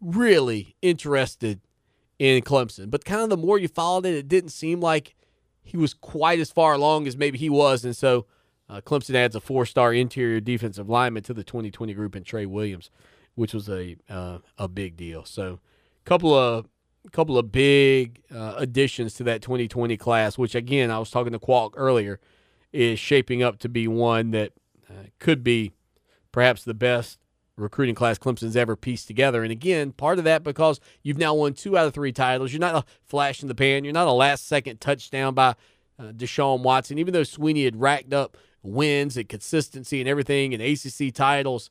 really 0.00 0.74
interested 0.80 1.60
in 2.18 2.42
Clemson. 2.42 2.90
But 2.90 3.04
kind 3.04 3.20
of 3.20 3.28
the 3.28 3.36
more 3.36 3.58
you 3.58 3.68
followed 3.68 4.06
it, 4.06 4.14
it 4.14 4.26
didn't 4.26 4.50
seem 4.50 4.80
like 4.80 5.14
he 5.62 5.76
was 5.76 5.92
quite 5.92 6.40
as 6.40 6.50
far 6.50 6.72
along 6.72 7.06
as 7.06 7.14
maybe 7.14 7.36
he 7.36 7.50
was. 7.50 7.84
And 7.84 7.94
so 7.94 8.24
uh, 8.70 8.80
Clemson 8.80 9.14
adds 9.14 9.36
a 9.36 9.40
four-star 9.40 9.92
interior 9.92 10.40
defensive 10.40 10.88
lineman 10.88 11.24
to 11.24 11.34
the 11.34 11.44
2020 11.44 11.92
group 11.92 12.16
in 12.16 12.24
Trey 12.24 12.46
Williams, 12.46 12.88
which 13.34 13.52
was 13.52 13.68
a 13.68 13.96
uh, 14.08 14.38
a 14.56 14.66
big 14.66 14.96
deal. 14.96 15.26
So, 15.26 15.60
a 16.00 16.08
couple 16.08 16.34
of 16.34 16.66
couple 17.12 17.38
of 17.38 17.52
big 17.52 18.22
uh, 18.34 18.54
additions 18.56 19.14
to 19.14 19.24
that 19.24 19.42
2020 19.42 19.96
class, 19.96 20.38
which 20.38 20.54
again 20.54 20.90
I 20.90 20.98
was 20.98 21.10
talking 21.10 21.32
to 21.32 21.38
Qualk 21.38 21.72
earlier, 21.76 22.20
is 22.72 22.98
shaping 22.98 23.42
up 23.42 23.58
to 23.60 23.68
be 23.68 23.88
one 23.88 24.30
that 24.32 24.52
uh, 24.88 25.08
could 25.18 25.42
be 25.42 25.72
perhaps 26.32 26.64
the 26.64 26.74
best 26.74 27.18
recruiting 27.56 27.94
class 27.94 28.18
Clemson's 28.18 28.56
ever 28.56 28.76
pieced 28.76 29.06
together. 29.06 29.42
And 29.42 29.50
again, 29.50 29.92
part 29.92 30.18
of 30.18 30.24
that 30.24 30.42
because 30.42 30.78
you've 31.02 31.18
now 31.18 31.34
won 31.34 31.54
two 31.54 31.78
out 31.78 31.86
of 31.86 31.94
three 31.94 32.12
titles. 32.12 32.52
You're 32.52 32.60
not 32.60 32.74
a 32.74 32.84
flash 33.04 33.40
in 33.40 33.48
the 33.48 33.54
pan. 33.54 33.84
You're 33.84 33.94
not 33.94 34.08
a 34.08 34.12
last 34.12 34.46
second 34.46 34.80
touchdown 34.80 35.34
by 35.34 35.54
uh, 35.98 36.12
Deshaun 36.12 36.60
Watson. 36.60 36.98
Even 36.98 37.14
though 37.14 37.22
Swinney 37.22 37.64
had 37.64 37.80
racked 37.80 38.12
up 38.12 38.36
wins 38.66 39.16
and 39.16 39.28
consistency 39.28 40.00
and 40.00 40.08
everything 40.08 40.52
and 40.52 40.62
ACC 40.62 41.14
titles. 41.14 41.70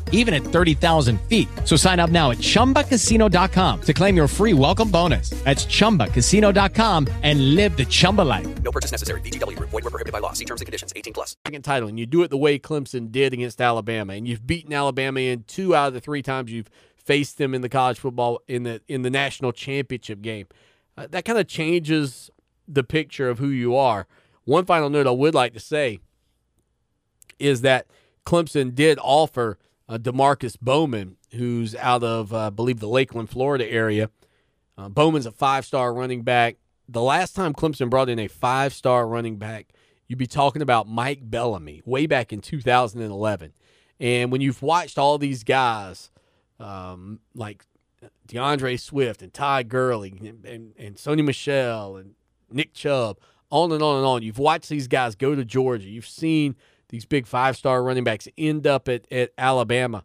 even 0.11 0.33
at 0.33 0.43
30,000 0.43 1.19
feet. 1.21 1.47
So 1.65 1.75
sign 1.75 1.99
up 1.99 2.11
now 2.11 2.29
at 2.31 2.37
chumbacasino.com 2.37 3.81
to 3.81 3.93
claim 3.93 4.15
your 4.15 4.27
free 4.27 4.53
welcome 4.53 4.91
bonus. 4.91 5.31
That's 5.43 5.65
chumbacasino.com 5.65 7.07
and 7.23 7.55
live 7.55 7.75
the 7.75 7.85
Chumba 7.85 8.21
life. 8.21 8.61
No 8.61 8.71
purchase 8.71 8.91
necessary. 8.91 9.21
VGW 9.21 9.57
Group. 9.57 9.71
Void 9.71 9.83
were 9.83 9.89
prohibited 9.89 10.13
by 10.13 10.19
law. 10.19 10.33
See 10.33 10.45
terms 10.45 10.61
and 10.61 10.67
conditions. 10.67 10.93
18 10.95 11.13
plus. 11.13 11.35
Second 11.47 11.63
title, 11.63 11.89
and 11.89 11.97
you 11.97 12.05
do 12.05 12.21
it 12.21 12.29
the 12.29 12.37
way 12.37 12.59
Clemson 12.59 13.11
did 13.11 13.33
against 13.33 13.59
Alabama, 13.59 14.13
and 14.13 14.27
you've 14.27 14.45
beaten 14.45 14.73
Alabama 14.73 15.19
in 15.19 15.43
two 15.43 15.75
out 15.75 15.87
of 15.87 15.93
the 15.95 16.01
three 16.01 16.21
times 16.21 16.51
you've 16.51 16.69
faced 16.95 17.37
them 17.37 17.53
in 17.53 17.61
the 17.61 17.69
college 17.69 17.99
football 17.99 18.41
in 18.47 18.63
the 18.63 18.81
in 18.87 19.01
the 19.01 19.09
national 19.09 19.51
championship 19.51 20.21
game. 20.21 20.47
Uh, 20.97 21.07
that 21.09 21.25
kind 21.25 21.39
of 21.39 21.47
changes 21.47 22.29
the 22.67 22.83
picture 22.83 23.29
of 23.29 23.39
who 23.39 23.47
you 23.47 23.75
are. 23.75 24.07
One 24.43 24.65
final 24.65 24.89
note 24.89 25.07
I 25.07 25.11
would 25.11 25.33
like 25.33 25.53
to 25.53 25.59
say 25.59 25.99
is 27.39 27.61
that 27.61 27.87
Clemson 28.25 28.73
did 28.75 28.99
offer 29.01 29.57
uh, 29.91 29.97
Demarkcus 29.97 30.57
Bowman, 30.61 31.17
who's 31.33 31.75
out 31.75 32.01
of, 32.01 32.33
uh, 32.33 32.47
I 32.47 32.49
believe, 32.49 32.79
the 32.79 32.87
Lakeland, 32.87 33.29
Florida 33.29 33.69
area. 33.69 34.09
Uh, 34.77 34.87
Bowman's 34.87 35.25
a 35.25 35.31
five 35.31 35.65
star 35.65 35.93
running 35.93 36.23
back. 36.23 36.55
The 36.87 37.01
last 37.01 37.35
time 37.35 37.53
Clemson 37.53 37.89
brought 37.89 38.07
in 38.07 38.17
a 38.17 38.29
five 38.29 38.73
star 38.73 39.05
running 39.05 39.35
back, 39.35 39.73
you'd 40.07 40.17
be 40.17 40.27
talking 40.27 40.61
about 40.61 40.87
Mike 40.87 41.19
Bellamy 41.29 41.81
way 41.85 42.05
back 42.05 42.31
in 42.31 42.39
2011. 42.39 43.51
And 43.99 44.31
when 44.31 44.39
you've 44.39 44.61
watched 44.61 44.97
all 44.97 45.17
these 45.17 45.43
guys, 45.43 46.09
um, 46.57 47.19
like 47.35 47.65
D'Andre 48.27 48.77
Swift 48.77 49.21
and 49.21 49.33
Ty 49.33 49.63
Gurley 49.63 50.13
and, 50.21 50.45
and, 50.45 50.73
and 50.77 50.95
Sony 50.95 51.23
Michel 51.23 51.97
and 51.97 52.15
Nick 52.49 52.73
Chubb, 52.73 53.17
on 53.49 53.73
and 53.73 53.83
on 53.83 53.97
and 53.97 54.05
on. 54.05 54.23
You've 54.23 54.39
watched 54.39 54.69
these 54.69 54.87
guys 54.87 55.15
go 55.15 55.35
to 55.35 55.43
Georgia. 55.43 55.89
You've 55.89 56.07
seen 56.07 56.55
these 56.91 57.05
big 57.05 57.25
five 57.25 57.57
star 57.57 57.83
running 57.83 58.03
backs 58.03 58.27
end 58.37 58.67
up 58.67 58.87
at, 58.87 59.11
at 59.11 59.31
Alabama. 59.37 60.03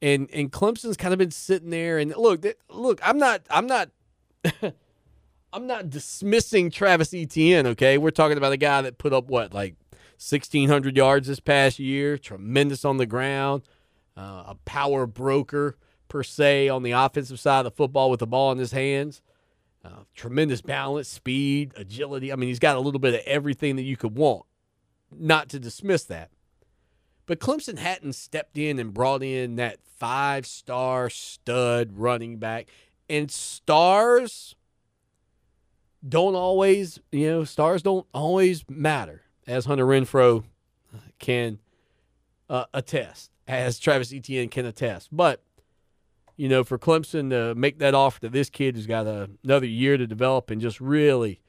And 0.00 0.30
and 0.32 0.52
Clemson's 0.52 0.96
kind 0.96 1.12
of 1.12 1.18
been 1.18 1.30
sitting 1.30 1.70
there 1.70 1.98
and 1.98 2.14
look, 2.16 2.44
look, 2.70 3.00
I'm 3.02 3.18
not 3.18 3.42
I'm 3.50 3.66
not 3.66 3.90
I'm 5.52 5.66
not 5.66 5.88
dismissing 5.88 6.70
Travis 6.70 7.14
Etienne, 7.14 7.66
okay? 7.68 7.96
We're 7.98 8.10
talking 8.10 8.36
about 8.36 8.52
a 8.52 8.58
guy 8.58 8.82
that 8.82 8.98
put 8.98 9.14
up 9.14 9.28
what, 9.28 9.54
like 9.54 9.74
1600 10.18 10.96
yards 10.96 11.28
this 11.28 11.40
past 11.40 11.78
year, 11.78 12.18
tremendous 12.18 12.84
on 12.84 12.98
the 12.98 13.06
ground, 13.06 13.62
uh, 14.16 14.44
a 14.48 14.56
power 14.66 15.06
broker 15.06 15.78
per 16.08 16.22
se 16.22 16.68
on 16.68 16.82
the 16.82 16.92
offensive 16.92 17.40
side 17.40 17.60
of 17.60 17.64
the 17.64 17.70
football 17.70 18.10
with 18.10 18.20
the 18.20 18.26
ball 18.26 18.52
in 18.52 18.58
his 18.58 18.72
hands. 18.72 19.22
Uh, 19.84 20.02
tremendous 20.14 20.60
balance, 20.60 21.08
speed, 21.08 21.72
agility. 21.76 22.32
I 22.32 22.36
mean, 22.36 22.48
he's 22.48 22.58
got 22.58 22.76
a 22.76 22.80
little 22.80 22.98
bit 22.98 23.14
of 23.14 23.20
everything 23.24 23.76
that 23.76 23.82
you 23.82 23.96
could 23.96 24.16
want. 24.16 24.44
Not 25.18 25.48
to 25.50 25.58
dismiss 25.58 26.04
that. 26.04 26.30
But 27.26 27.40
Clemson 27.40 27.78
hadn't 27.78 28.14
stepped 28.14 28.56
in 28.56 28.78
and 28.78 28.94
brought 28.94 29.22
in 29.22 29.56
that 29.56 29.78
five 29.96 30.46
star 30.46 31.10
stud 31.10 31.92
running 31.94 32.38
back. 32.38 32.68
And 33.08 33.30
stars 33.30 34.54
don't 36.06 36.34
always, 36.34 37.00
you 37.10 37.28
know, 37.28 37.44
stars 37.44 37.82
don't 37.82 38.06
always 38.12 38.64
matter, 38.68 39.22
as 39.46 39.64
Hunter 39.64 39.86
Renfrow 39.86 40.44
can 41.18 41.58
uh, 42.48 42.66
attest, 42.72 43.30
as 43.48 43.78
Travis 43.78 44.12
Etienne 44.12 44.48
can 44.48 44.66
attest. 44.66 45.08
But 45.10 45.42
you 46.36 46.48
know, 46.48 46.64
for 46.64 46.78
Clemson 46.78 47.30
to 47.30 47.54
make 47.54 47.78
that 47.78 47.94
offer 47.94 48.20
to 48.20 48.28
this 48.28 48.50
kid 48.50 48.76
who's 48.76 48.86
got 48.86 49.06
a, 49.06 49.30
another 49.42 49.66
year 49.66 49.96
to 49.96 50.06
develop 50.06 50.50
and 50.50 50.60
just 50.60 50.80
really, 50.80 51.40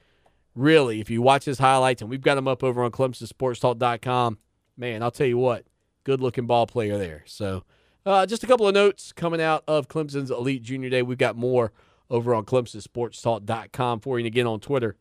really, 0.58 1.00
if 1.00 1.08
you 1.08 1.22
watch 1.22 1.44
his 1.44 1.58
highlights, 1.58 2.02
and 2.02 2.10
we've 2.10 2.20
got 2.20 2.34
them 2.34 2.48
up 2.48 2.64
over 2.64 2.82
on 2.82 2.90
ClemsonSportsTalk.com, 2.90 4.38
man, 4.76 5.02
I'll 5.02 5.10
tell 5.10 5.26
you 5.26 5.38
what, 5.38 5.64
good 6.04 6.20
looking 6.20 6.46
ball 6.46 6.66
player 6.66 6.98
there. 6.98 7.22
So, 7.26 7.64
uh, 8.04 8.26
just 8.26 8.42
a 8.42 8.46
couple 8.46 8.66
of 8.66 8.74
notes 8.74 9.12
coming 9.12 9.40
out 9.40 9.64
of 9.68 9.88
Clemson's 9.88 10.30
Elite 10.30 10.62
Junior 10.62 10.90
Day. 10.90 11.02
We've 11.02 11.18
got 11.18 11.36
more 11.36 11.72
over 12.10 12.34
on 12.34 12.44
ClemsonSportsTalk.com 12.44 14.00
for 14.00 14.18
you, 14.18 14.24
and 14.24 14.26
again 14.26 14.46
on 14.46 14.60
Twitter 14.60 14.96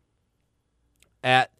at 1.23 1.51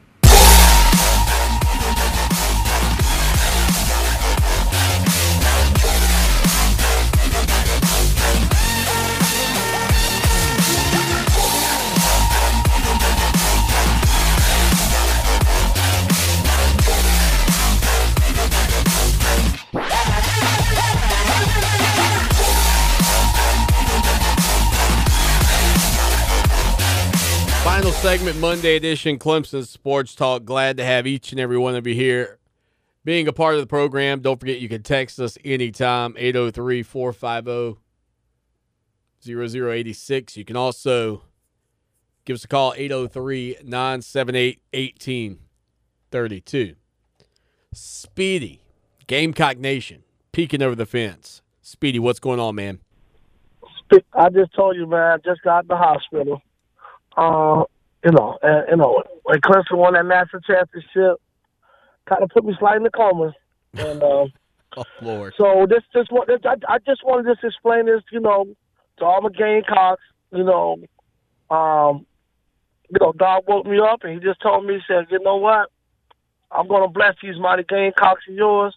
Segment, 28.10 28.40
Monday 28.40 28.74
edition, 28.74 29.20
Clemson 29.20 29.64
Sports 29.64 30.16
Talk. 30.16 30.44
Glad 30.44 30.76
to 30.78 30.84
have 30.84 31.06
each 31.06 31.30
and 31.30 31.40
every 31.40 31.56
one 31.56 31.76
of 31.76 31.86
you 31.86 31.94
here 31.94 32.40
being 33.04 33.28
a 33.28 33.32
part 33.32 33.54
of 33.54 33.60
the 33.60 33.68
program. 33.68 34.18
Don't 34.18 34.40
forget 34.40 34.58
you 34.58 34.68
can 34.68 34.82
text 34.82 35.20
us 35.20 35.38
anytime, 35.44 36.16
803 36.18 36.82
450 36.82 37.80
0086. 39.22 40.36
You 40.36 40.44
can 40.44 40.56
also 40.56 41.22
give 42.24 42.34
us 42.34 42.42
a 42.42 42.48
call, 42.48 42.74
803 42.76 43.58
978 43.62 44.60
1832. 44.74 46.74
Speedy, 47.72 48.60
Gamecock 49.06 49.56
Nation, 49.56 50.02
peeking 50.32 50.62
over 50.62 50.74
the 50.74 50.84
fence. 50.84 51.42
Speedy, 51.62 52.00
what's 52.00 52.18
going 52.18 52.40
on, 52.40 52.56
man? 52.56 52.80
I 54.12 54.30
just 54.30 54.52
told 54.56 54.74
you, 54.74 54.88
man. 54.88 55.12
I 55.12 55.16
just 55.24 55.42
got 55.42 55.68
the 55.68 55.76
hospital. 55.76 56.42
Uh, 57.16 57.62
you 58.04 58.12
know, 58.12 58.38
and, 58.42 58.66
you 58.70 58.76
know, 58.76 59.02
when 59.24 59.40
Clemson 59.40 59.76
won 59.76 59.94
that 59.94 60.06
national 60.06 60.42
championship, 60.42 61.20
kind 62.08 62.22
of 62.22 62.30
put 62.30 62.44
me 62.44 62.54
slightly 62.58 62.78
in 62.78 62.82
the 62.84 62.90
coma. 62.90 63.32
And 63.74 64.02
uh, 64.02 64.26
oh 64.76 64.84
Lord. 65.02 65.34
So 65.36 65.66
this, 65.68 65.82
this, 65.94 66.06
this 66.26 66.40
I, 66.44 66.54
I 66.72 66.78
just 66.78 67.04
wanted 67.04 67.24
to 67.24 67.34
just 67.34 67.44
explain 67.44 67.86
this, 67.86 68.02
you 68.10 68.20
know, 68.20 68.46
to 68.98 69.04
all 69.04 69.22
the 69.22 69.30
Gamecocks. 69.30 70.02
You 70.32 70.44
know, 70.44 70.76
um, 71.54 72.06
you 72.88 72.98
know, 73.00 73.12
God 73.12 73.42
woke 73.46 73.66
me 73.66 73.78
up 73.80 74.04
and 74.04 74.14
He 74.14 74.20
just 74.20 74.40
told 74.40 74.64
me, 74.64 74.74
He 74.74 74.80
said, 74.86 75.06
you 75.10 75.20
know 75.20 75.36
what? 75.36 75.70
I'm 76.50 76.66
going 76.66 76.82
to 76.82 76.88
bless 76.88 77.14
these 77.22 77.38
mighty 77.38 77.62
Gamecocks 77.62 78.24
of 78.28 78.34
yours. 78.34 78.74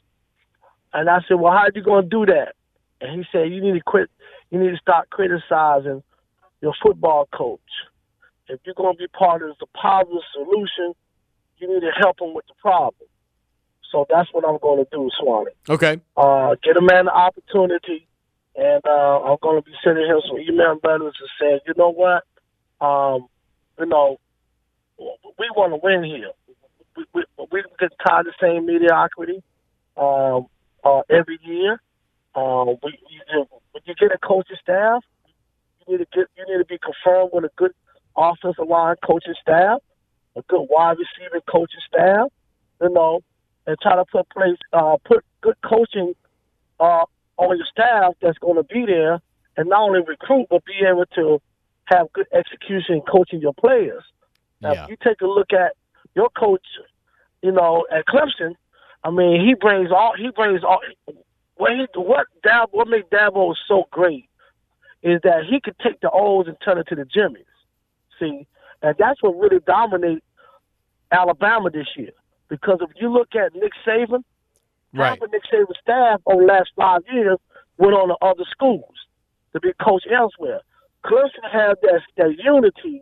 And 0.93 1.09
I 1.09 1.19
said, 1.27 1.35
well, 1.35 1.51
how 1.51 1.59
are 1.59 1.71
you 1.73 1.81
going 1.81 2.03
to 2.03 2.09
do 2.09 2.25
that? 2.27 2.53
And 3.01 3.19
he 3.19 3.25
said, 3.31 3.51
you 3.51 3.61
need 3.61 3.73
to 3.73 3.81
quit. 3.85 4.09
You 4.51 4.59
need 4.59 4.69
to 4.69 4.77
start 4.77 5.09
criticizing 5.09 6.03
your 6.61 6.73
football 6.81 7.27
coach. 7.33 7.59
If 8.47 8.59
you're 8.65 8.75
going 8.75 8.95
to 8.95 8.97
be 8.97 9.07
part 9.07 9.41
of 9.41 9.55
the 9.59 9.67
positive 9.67 10.21
solution, 10.33 10.93
you 11.57 11.73
need 11.73 11.81
to 11.81 11.91
help 11.99 12.17
them 12.17 12.33
with 12.33 12.45
the 12.47 12.53
problem. 12.61 13.07
So 13.91 14.05
that's 14.09 14.29
what 14.33 14.43
I'm 14.47 14.57
going 14.59 14.83
to 14.83 14.89
do, 14.91 15.09
Swanee. 15.19 15.51
Okay. 15.69 16.01
Uh, 16.17 16.55
get 16.63 16.77
a 16.77 16.81
man 16.81 17.05
the 17.05 17.13
opportunity, 17.13 18.07
and 18.55 18.81
uh, 18.85 19.21
I'm 19.21 19.37
going 19.41 19.61
to 19.61 19.65
be 19.65 19.71
sending 19.83 20.05
him 20.05 20.19
some 20.27 20.39
email 20.39 20.79
letters 20.83 21.15
and 21.19 21.29
saying, 21.39 21.59
you 21.67 21.73
know 21.77 21.91
what, 21.91 22.23
um, 22.85 23.27
you 23.79 23.85
know, 23.85 24.19
we 24.97 25.49
want 25.55 25.73
to 25.73 25.79
win 25.81 26.03
here. 26.03 26.31
We, 26.97 27.05
we, 27.13 27.23
we 27.51 27.63
get 27.79 27.91
tired 28.05 28.27
of 28.27 28.33
the 28.39 28.45
same 28.45 28.65
mediocrity 28.65 29.43
um, 29.97 30.47
uh, 30.83 31.01
every 31.09 31.39
year. 31.43 31.81
Um, 32.35 32.77
we, 32.83 32.97
you, 33.09 33.45
when 33.71 33.83
you 33.85 33.93
get 33.95 34.11
a 34.11 34.17
coaching 34.17 34.57
staff, 34.61 35.03
you 35.87 35.97
need 35.97 36.05
to 36.05 36.07
get 36.13 36.27
you 36.37 36.45
need 36.47 36.63
to 36.63 36.65
be 36.65 36.77
confirmed 36.77 37.31
with 37.33 37.45
a 37.45 37.51
good 37.57 37.73
offensive 38.15 38.67
line 38.67 38.95
coaching 39.03 39.35
staff, 39.41 39.79
a 40.35 40.41
good 40.47 40.65
wide 40.69 40.97
receiver 40.97 41.41
coaching 41.49 41.81
staff, 41.87 42.27
you 42.81 42.89
know, 42.89 43.21
and 43.65 43.77
try 43.81 43.95
to 43.95 44.05
put 44.05 44.29
place 44.29 44.57
uh, 44.73 44.97
put 45.05 45.23
good 45.41 45.55
coaching 45.63 46.13
uh, 46.79 47.05
on 47.37 47.57
your 47.57 47.65
staff 47.71 48.13
that's 48.21 48.37
going 48.39 48.57
to 48.57 48.63
be 48.63 48.85
there, 48.85 49.19
and 49.57 49.69
not 49.69 49.81
only 49.81 50.01
recruit 50.07 50.47
but 50.49 50.63
be 50.65 50.85
able 50.87 51.05
to 51.15 51.41
have 51.85 52.11
good 52.13 52.27
execution 52.33 53.01
coaching 53.01 53.41
your 53.41 53.53
players. 53.53 54.03
Now, 54.61 54.73
Yeah. 54.73 54.83
if 54.83 54.89
you 54.91 54.97
take 55.03 55.21
a 55.21 55.27
look 55.27 55.51
at 55.53 55.73
your 56.15 56.29
coach, 56.29 56.65
you 57.41 57.51
know, 57.51 57.85
at 57.91 58.05
Clemson, 58.05 58.55
I 59.03 59.11
mean, 59.11 59.45
he 59.45 59.53
brings 59.53 59.91
all 59.91 60.13
he 60.17 60.29
brings 60.29 60.63
all 60.63 60.79
what 61.55 61.71
he 61.71 61.85
what 61.95 62.27
what 62.71 62.87
made 62.87 63.09
Dabo 63.11 63.55
so 63.67 63.87
great 63.91 64.29
is 65.01 65.19
that 65.23 65.43
he 65.49 65.59
could 65.59 65.77
take 65.79 65.99
the 65.99 66.09
O's 66.09 66.47
and 66.47 66.55
turn 66.63 66.77
it 66.77 66.87
to 66.87 66.95
the 66.95 67.05
Jimmies. 67.05 67.45
See, 68.19 68.47
and 68.81 68.95
that's 68.97 69.21
what 69.21 69.37
really 69.37 69.59
dominated 69.65 70.21
Alabama 71.11 71.69
this 71.69 71.87
year. 71.97 72.11
Because 72.49 72.79
if 72.81 72.89
you 72.99 73.11
look 73.11 73.35
at 73.35 73.53
Nick 73.55 73.71
Saban, 73.85 74.23
Right. 74.95 75.09
half 75.09 75.21
of 75.21 75.31
Nick 75.31 75.41
Saban's 75.51 75.77
staff 75.81 76.21
over 76.27 76.41
the 76.41 76.47
last 76.47 76.69
five 76.75 77.01
years 77.11 77.39
went 77.77 77.95
on 77.95 78.09
to 78.09 78.15
other 78.21 78.43
schools 78.51 78.93
to 79.53 79.59
be 79.59 79.71
coached 79.83 80.07
elsewhere. 80.15 80.59
Clemson 81.03 81.49
had 81.51 81.75
that 81.81 82.01
that 82.17 82.37
unity 82.37 83.01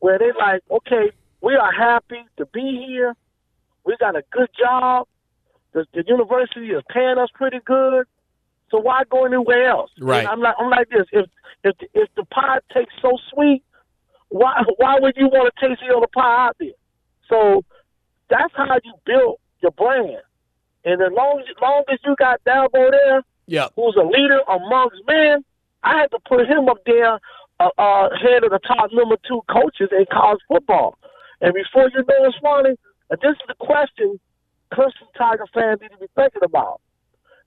where 0.00 0.18
they're 0.18 0.34
like, 0.34 0.62
okay, 0.70 1.10
we 1.40 1.54
are 1.56 1.72
happy 1.72 2.20
to 2.36 2.44
be 2.46 2.84
here. 2.86 3.14
We 3.86 3.96
got 3.98 4.16
a 4.16 4.22
good 4.32 4.48
job. 4.58 5.08
The, 5.72 5.86
the 5.94 6.04
university 6.06 6.68
is 6.68 6.82
paying 6.90 7.16
us 7.18 7.30
pretty 7.34 7.60
good. 7.64 8.04
So 8.70 8.78
why 8.78 9.02
go 9.10 9.24
anywhere 9.24 9.68
else? 9.68 9.90
Right. 9.98 10.20
And 10.20 10.28
I'm 10.28 10.40
like, 10.40 10.54
I'm 10.58 10.70
like 10.70 10.90
this. 10.90 11.06
If 11.12 11.26
if 11.64 11.74
if 11.94 12.08
the 12.16 12.24
pie 12.26 12.58
tastes 12.72 12.92
so 13.00 13.16
sweet, 13.32 13.62
why 14.34 14.62
why 14.78 14.98
would 15.00 15.14
you 15.16 15.28
want 15.28 15.46
to 15.54 15.54
taste 15.68 15.80
the 15.86 15.94
other 15.96 16.08
pie 16.12 16.46
out 16.48 16.56
there? 16.58 16.74
So 17.30 17.64
that's 18.28 18.52
how 18.56 18.74
you 18.82 18.92
build 19.06 19.36
your 19.62 19.70
brand. 19.72 20.22
And 20.84 21.00
as 21.00 21.12
long 21.12 21.38
as, 21.40 21.54
long 21.62 21.84
as 21.92 21.98
you 22.04 22.14
got 22.18 22.42
Dabo 22.44 22.90
there, 22.90 23.22
Yeah. 23.46 23.68
who's 23.76 23.96
a 23.96 24.02
leader 24.04 24.40
amongst 24.48 25.00
men, 25.06 25.44
I 25.82 26.00
had 26.00 26.10
to 26.10 26.18
put 26.28 26.46
him 26.46 26.68
up 26.68 26.78
there, 26.84 27.18
uh, 27.60 27.70
uh, 27.78 28.08
head 28.20 28.42
of 28.44 28.50
the 28.50 28.58
top 28.66 28.90
number 28.92 29.16
two 29.28 29.40
coaches 29.48 29.88
in 29.92 30.04
college 30.12 30.40
football. 30.48 30.98
And 31.40 31.54
before 31.54 31.88
you 31.94 32.02
know 32.08 32.24
it, 32.28 32.34
Swanee, 32.40 32.76
this 33.22 33.32
is 33.38 33.46
the 33.48 33.54
question 33.60 34.18
Clemson 34.72 35.08
Tiger 35.16 35.46
fans 35.54 35.80
need 35.80 35.92
to 35.92 35.98
be 35.98 36.06
thinking 36.16 36.42
about. 36.42 36.80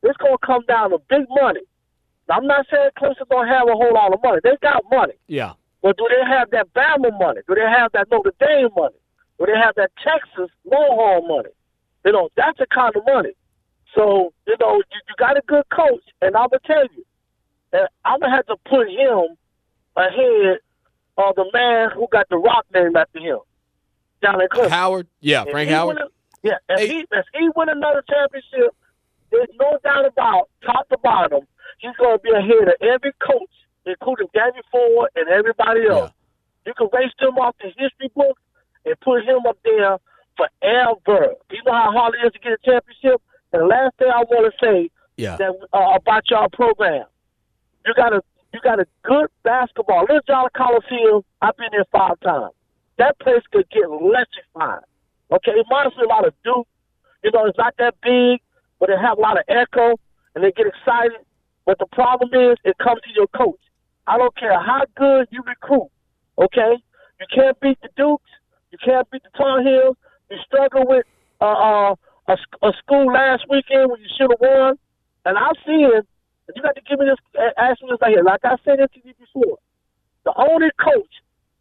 It's 0.04 0.18
going 0.18 0.38
to 0.40 0.46
come 0.46 0.64
down 0.68 0.92
to 0.92 1.00
big 1.10 1.26
money. 1.30 1.62
Now, 2.30 2.36
I'm 2.38 2.48
not 2.48 2.66
saying 2.72 2.92
Clemson 2.98 3.28
don't 3.30 3.48
have 3.48 3.68
a 3.68 3.74
whole 3.74 3.94
lot 3.94 4.14
of 4.14 4.20
money. 4.24 4.40
They 4.44 4.56
got 4.62 4.84
money. 4.92 5.14
Yeah. 5.28 5.54
But 5.88 5.96
do 5.96 6.06
they 6.10 6.30
have 6.30 6.50
that 6.52 6.74
Bama 6.74 7.18
money? 7.18 7.40
Do 7.48 7.56
they 7.56 7.62
have 7.62 7.94
that 7.94 8.12
Notre 8.12 8.34
Dame 8.42 8.68
money? 8.76 8.98
Do 9.40 9.46
they 9.46 9.58
have 9.58 9.74
that 9.76 9.90
Texas 10.04 10.54
Longhorn 10.66 11.30
money? 11.30 11.56
You 12.04 12.12
know, 12.12 12.28
that's 12.36 12.58
the 12.60 12.66
kind 12.66 12.94
of 12.94 13.04
money. 13.06 13.32
So, 13.96 14.34
you 14.48 14.58
know, 14.60 14.76
you, 14.76 15.00
you 15.08 15.16
got 15.18 15.38
a 15.38 15.42
good 15.48 15.64
coach, 15.70 16.04
and 16.22 16.36
I'm 16.36 16.50
going 16.50 16.60
to 16.60 16.68
tell 16.68 16.84
you, 16.94 17.06
that 17.72 17.90
I'm 18.04 18.20
going 18.20 18.32
to 18.32 18.36
have 18.36 18.46
to 18.48 18.58
put 18.70 18.90
him 18.90 19.38
ahead 19.96 20.58
of 21.18 21.36
the 21.36 21.46
man 21.54 21.92
who 21.96 22.06
got 22.12 22.28
the 22.28 22.36
rock 22.36 22.66
name 22.74 22.98
after 22.98 23.20
him, 23.20 23.40
in 24.24 24.30
Clemson. 24.30 24.70
Howard? 24.70 25.08
Yeah, 25.22 25.44
If 25.44 25.52
Frank 25.52 25.70
Howard. 25.70 26.00
win 26.00 26.08
yeah, 26.44 26.58
if 26.68 26.92
he 26.92 27.06
if 27.10 27.26
he 27.34 27.50
win 27.56 27.70
another 27.70 28.04
championship, 28.10 28.76
there's 29.32 29.48
no 29.58 29.80
doubt 29.86 30.06
about 30.06 30.50
top 30.66 30.90
to 30.90 30.98
bottom, 30.98 31.48
he's 31.80 31.96
going 31.96 32.18
to 32.18 32.22
be 32.22 32.32
ahead 32.32 32.68
of 32.68 32.74
every 32.82 33.14
coach, 33.26 33.50
including 33.88 34.28
Danny 34.34 34.62
Ford 34.72 35.10
and 35.16 35.28
everybody 35.30 35.88
else. 35.88 36.12
You 36.66 36.74
can 36.74 36.88
race 36.94 37.12
them 37.20 37.38
off 37.38 37.56
the 37.62 37.68
history 37.78 38.12
book 38.16 38.38
and 38.86 39.00
put 39.02 39.24
him 39.24 39.40
up 39.48 39.58
there 39.64 39.98
forever. 40.36 41.34
You 41.52 41.64
know 41.66 41.74
how 41.74 41.92
hard 41.92 42.16
it 42.16 42.26
is 42.28 42.34
to 42.34 42.40
get 42.40 42.52
a 42.54 42.58
championship. 42.64 43.22
And 43.54 43.62
the 43.64 43.66
last 43.66 43.96
thing 43.98 44.10
I 44.14 44.24
want 44.30 44.54
to 44.54 44.66
say 44.66 44.90
Yeah. 45.16 45.38
that 45.38 45.52
uh, 45.74 45.96
about 45.96 46.30
y'all 46.30 46.50
program, 46.50 47.06
you 47.86 47.94
got 47.96 48.14
a 48.14 48.22
you 48.54 48.60
got 48.62 48.80
a 48.80 48.86
good 49.04 49.28
basketball. 49.44 50.02
Littlejohn 50.10 50.50
Coliseum, 50.56 51.22
I've 51.42 51.56
been 51.58 51.68
there 51.72 51.86
five 51.92 52.20
times. 52.22 52.54
That 52.98 53.20
place 53.20 53.44
could 53.52 53.70
get 53.70 53.84
electrified. 53.84 54.84
Okay, 55.32 55.52
it 55.52 55.66
reminds 55.70 55.96
me 55.98 56.04
a 56.04 56.08
lot 56.08 56.26
of 56.26 56.34
Duke. 56.44 56.68
You 57.24 57.32
know, 57.34 57.46
it's 57.46 57.58
not 57.58 57.76
that 57.78 57.96
big, 58.02 58.40
but 58.80 58.90
it 58.90 58.98
have 59.00 59.18
a 59.18 59.22
lot 59.22 59.38
of 59.38 59.44
echo, 59.50 60.00
and 60.34 60.44
they 60.44 60.52
get 60.52 60.66
excited. 60.66 61.18
But 61.66 61.78
the 61.80 61.86
problem 61.88 62.30
is, 62.34 62.58
it 62.64 62.78
comes 62.78 63.02
to 63.02 63.10
your 63.14 63.28
coach. 63.28 63.60
I 64.08 64.18
don't 64.18 64.36
care 64.38 64.60
how 64.60 64.84
good 64.96 65.28
you 65.32 65.44
recruit. 65.46 65.90
Okay, 66.38 66.78
you 67.20 67.26
can't 67.34 67.60
beat 67.60 67.80
the 67.82 67.90
Dukes. 67.98 68.30
You 68.72 68.78
can't 68.84 69.10
beat 69.12 69.24
the 69.24 69.38
Tar 69.38 69.62
Heels. 69.62 69.98
You 70.32 70.38
struggle 70.46 70.86
with 70.88 71.06
uh, 71.42 71.46
uh, 71.46 71.96
a, 72.28 72.38
a 72.64 72.72
school 72.80 73.12
last 73.12 73.46
weekend 73.50 73.92
when 73.92 74.00
you 74.00 74.08
should 74.18 74.32
have 74.32 74.40
won. 74.40 74.80
And 75.26 75.38
seen 75.66 75.90
it. 75.94 76.08
You 76.56 76.62
got 76.62 76.76
to 76.76 76.82
give 76.88 77.00
me 77.00 77.06
this. 77.06 77.20
Ask 77.58 77.82
me 77.82 77.90
this 77.92 78.00
right 78.02 78.12
here. 78.12 78.24
Like 78.24 78.40
I 78.46 78.56
said 78.64 78.78
to 78.78 79.00
you 79.04 79.14
before, 79.20 79.58
the 80.24 80.34
only 80.38 80.70
coach 80.80 81.12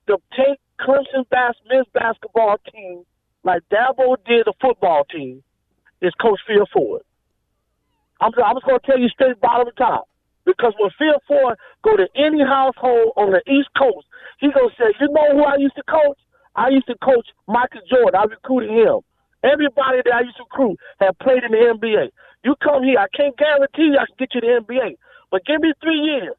to 0.06 0.18
take 0.36 0.60
Clemson 0.80 1.28
bas- 1.30 1.56
men's 1.68 1.86
basketball 1.92 2.56
team 2.72 3.02
like 3.42 3.62
Dabo 3.72 4.16
did 4.26 4.46
the 4.46 4.52
football 4.60 5.04
team 5.04 5.42
is 6.00 6.12
Coach 6.20 6.40
Phil 6.46 6.66
Ford. 6.72 7.02
I'm, 8.20 8.32
I'm 8.44 8.56
just 8.56 8.66
going 8.66 8.78
to 8.78 8.86
tell 8.86 8.98
you 8.98 9.08
straight 9.08 9.40
bottom 9.40 9.66
to 9.66 9.72
top. 9.72 10.08
Because 10.46 10.72
when 10.78 10.90
Phil 10.96 11.18
Ford 11.26 11.58
go 11.82 11.96
to 11.96 12.06
any 12.14 12.40
household 12.40 13.12
on 13.16 13.32
the 13.32 13.42
East 13.50 13.68
Coast, 13.76 14.06
he 14.38 14.48
to 14.48 14.70
say, 14.78 14.94
you 15.00 15.08
know 15.10 15.34
who 15.34 15.44
I 15.44 15.56
used 15.56 15.74
to 15.74 15.82
coach? 15.82 16.18
I 16.54 16.68
used 16.70 16.86
to 16.86 16.94
coach 17.02 17.26
Michael 17.48 17.82
Jordan. 17.90 18.14
I 18.14 18.24
recruited 18.24 18.70
him. 18.70 19.00
Everybody 19.42 20.00
that 20.04 20.14
I 20.14 20.20
used 20.22 20.36
to 20.38 20.44
recruit 20.44 20.78
had 21.00 21.18
played 21.18 21.44
in 21.44 21.50
the 21.50 21.58
NBA. 21.58 22.10
You 22.44 22.54
come 22.62 22.84
here, 22.84 22.98
I 22.98 23.10
can't 23.14 23.36
guarantee 23.36 23.90
you 23.92 23.98
I 23.98 24.06
can 24.06 24.16
get 24.18 24.34
you 24.34 24.40
the 24.40 24.62
NBA. 24.62 24.96
But 25.30 25.44
give 25.44 25.60
me 25.60 25.74
three 25.82 25.98
years. 25.98 26.34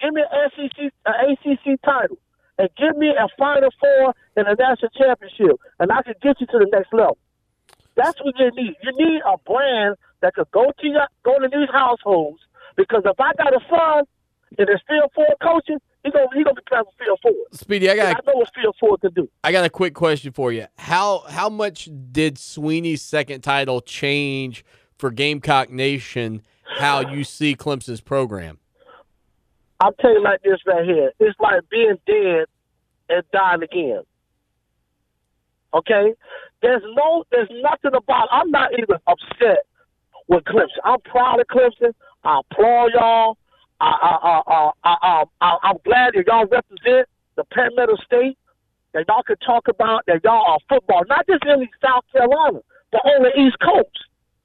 Give 0.00 0.14
me 0.14 0.22
an 0.24 0.50
SEC, 0.56 0.92
an 1.04 1.36
ACC 1.36 1.80
title. 1.84 2.16
And 2.58 2.68
give 2.76 2.96
me 2.96 3.08
a 3.08 3.28
Final 3.38 3.70
Four 3.78 4.14
and 4.36 4.48
a 4.48 4.54
national 4.56 4.90
championship. 4.96 5.60
And 5.78 5.92
I 5.92 6.02
can 6.02 6.14
get 6.22 6.40
you 6.40 6.46
to 6.46 6.58
the 6.58 6.68
next 6.72 6.92
level. 6.92 7.18
That's 7.96 8.18
what 8.24 8.34
you 8.38 8.50
need. 8.56 8.76
You 8.82 8.92
need 8.96 9.20
a 9.24 9.36
brand 9.38 9.96
that 10.22 10.34
could 10.34 10.50
go 10.50 10.72
to 10.80 10.86
your, 10.86 11.06
go 11.24 11.38
to 11.38 11.48
these 11.48 11.68
households. 11.72 12.40
Because 12.76 13.02
if 13.04 13.18
I 13.18 13.32
got 13.34 13.54
a 13.54 13.60
son 13.68 14.04
and 14.58 14.68
it's 14.68 14.82
still 14.82 15.10
four 15.14 15.26
coaching, 15.42 15.78
he's 16.04 16.12
gonna 16.12 16.26
he 16.34 16.44
gonna 16.44 16.54
be 16.54 16.62
playing 16.68 16.84
for 16.84 17.04
Phil 17.04 17.16
Ford. 17.22 17.54
Speedy, 17.54 17.90
I 17.90 17.96
got 17.96 18.16
I 18.16 18.20
know 18.26 18.38
what 18.38 18.50
Phil 18.54 18.72
Ford 18.78 19.00
can 19.00 19.12
do. 19.12 19.28
I 19.44 19.52
got 19.52 19.64
a 19.64 19.70
quick 19.70 19.94
question 19.94 20.32
for 20.32 20.52
you. 20.52 20.66
How 20.78 21.24
how 21.28 21.48
much 21.48 21.88
did 22.12 22.36
Swinney's 22.36 23.02
second 23.02 23.42
title 23.42 23.80
change 23.80 24.64
for 24.98 25.10
Gamecock 25.10 25.70
Nation? 25.70 26.42
How 26.78 27.10
you 27.10 27.24
see 27.24 27.56
Clemson's 27.56 28.00
program? 28.00 28.58
I'll 29.80 29.92
tell 29.94 30.12
you 30.12 30.22
like 30.22 30.42
this 30.42 30.60
right 30.66 30.84
here. 30.84 31.10
It's 31.18 31.38
like 31.40 31.62
being 31.70 31.96
dead 32.06 32.44
and 33.08 33.24
dying 33.32 33.62
again. 33.62 34.02
Okay? 35.74 36.14
There's 36.62 36.82
no 36.94 37.24
there's 37.30 37.48
nothing 37.62 37.96
about 37.96 38.28
I'm 38.30 38.50
not 38.50 38.72
even 38.72 38.96
upset 39.06 39.64
with 40.28 40.44
Clemson. 40.44 40.80
I'm 40.84 41.00
proud 41.00 41.40
of 41.40 41.46
Clemson. 41.46 41.92
I 42.24 42.40
applaud 42.40 42.92
y'all. 42.94 43.38
I 43.80 43.86
I 43.86 44.40
I 44.46 44.70
I, 44.84 44.96
I, 45.02 45.24
I 45.40 45.56
I'm 45.62 45.76
glad 45.84 46.12
that 46.14 46.24
y'all 46.26 46.46
represent 46.46 47.08
the 47.36 47.44
Palmetto 47.44 47.96
State. 48.04 48.36
That 48.92 49.04
y'all 49.06 49.22
can 49.22 49.36
talk 49.46 49.68
about 49.68 50.02
that 50.06 50.20
y'all 50.24 50.44
are 50.50 50.58
football, 50.68 51.04
not 51.08 51.26
just 51.26 51.44
in 51.46 51.68
South 51.80 52.04
Carolina, 52.12 52.60
but 52.90 53.00
on 53.06 53.22
the 53.22 53.30
East 53.40 53.56
Coast. 53.62 53.96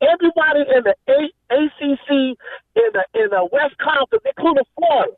Everybody 0.01 0.61
in 0.69 0.83
the 0.83 0.95
A- 1.09 1.35
ACC, 1.49 2.37
in 2.75 2.89
the 2.93 3.03
in 3.15 3.29
the 3.31 3.49
West 3.51 3.75
Conference, 3.79 4.23
including 4.25 4.63
Florida, 4.77 5.13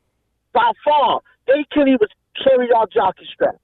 by 0.53 0.71
far, 0.83 1.21
they 1.45 1.65
can't 1.73 1.89
even 1.89 2.07
carry 2.41 2.69
y'all 2.69 2.87
jockey 2.87 3.27
strap. 3.33 3.55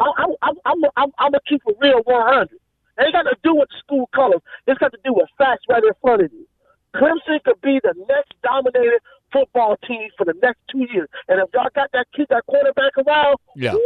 I'm 0.00 0.34
I'm 0.42 0.56
I'm 0.64 0.84
I'm, 0.96 1.10
I'm, 1.18 1.30
gonna 1.30 1.40
keep 1.46 1.62
it 1.66 1.76
real 1.80 2.00
100. 2.04 2.48
It 2.50 3.04
ain't 3.04 3.12
got 3.12 3.22
to 3.22 3.36
do 3.44 3.54
with 3.54 3.68
school 3.78 4.08
colors. 4.14 4.40
It's 4.66 4.78
got 4.78 4.92
to 4.92 4.98
do 5.04 5.12
with 5.12 5.28
facts 5.36 5.64
right 5.68 5.82
in 5.82 5.92
front 6.00 6.22
of 6.22 6.32
you. 6.32 6.46
Clemson 6.94 7.42
could 7.44 7.60
be 7.62 7.80
the 7.82 7.94
next 8.08 8.32
dominated 8.42 9.00
football 9.32 9.76
team 9.86 10.08
for 10.18 10.24
the 10.24 10.34
next 10.42 10.58
two 10.70 10.86
years. 10.92 11.08
And 11.28 11.40
if 11.40 11.48
y'all 11.54 11.68
got 11.74 11.90
that 11.92 12.06
kid, 12.14 12.26
that 12.30 12.44
quarterback 12.46 12.92
around, 13.06 13.36
Yeah. 13.54 13.74
woo, 13.74 13.80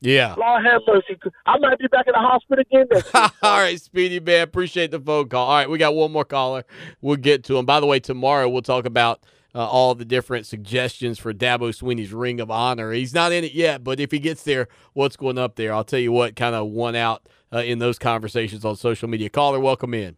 Yeah. 0.00 0.34
Lord 0.38 0.64
have 0.64 0.82
mercy. 0.86 1.18
I 1.46 1.58
might 1.58 1.78
be 1.78 1.88
back 1.88 2.06
in 2.06 2.12
the 2.12 2.18
hospital 2.20 2.64
again. 2.70 2.86
All 3.42 3.58
right, 3.58 3.80
Speedy 3.80 4.20
man, 4.20 4.42
appreciate 4.42 4.90
the 4.92 5.00
phone 5.00 5.28
call. 5.28 5.46
All 5.48 5.56
right, 5.56 5.68
we 5.68 5.76
got 5.78 5.94
one 5.94 6.12
more 6.12 6.24
caller. 6.24 6.64
We'll 7.00 7.16
get 7.16 7.44
to 7.44 7.58
him. 7.58 7.66
By 7.66 7.80
the 7.80 7.86
way, 7.86 7.98
tomorrow 8.00 8.48
we'll 8.48 8.62
talk 8.62 8.86
about 8.86 9.20
uh, 9.52 9.66
all 9.66 9.96
the 9.96 10.04
different 10.04 10.46
suggestions 10.46 11.18
for 11.18 11.34
Dabo 11.34 11.74
Swinney's 11.74 12.12
Ring 12.12 12.40
of 12.40 12.50
Honor. 12.52 12.92
He's 12.92 13.12
not 13.12 13.32
in 13.32 13.42
it 13.42 13.52
yet, 13.52 13.82
but 13.82 13.98
if 13.98 14.12
he 14.12 14.20
gets 14.20 14.44
there, 14.44 14.68
what's 14.92 15.16
going 15.16 15.38
up 15.38 15.56
there? 15.56 15.72
I'll 15.74 15.82
tell 15.84 15.98
you 15.98 16.12
what 16.12 16.36
kind 16.36 16.54
of 16.54 16.68
won 16.68 16.94
out 16.94 17.28
uh, 17.52 17.58
in 17.58 17.80
those 17.80 17.98
conversations 17.98 18.64
on 18.64 18.76
social 18.76 19.08
media. 19.08 19.28
Caller, 19.28 19.58
welcome 19.58 19.92
in. 19.92 20.16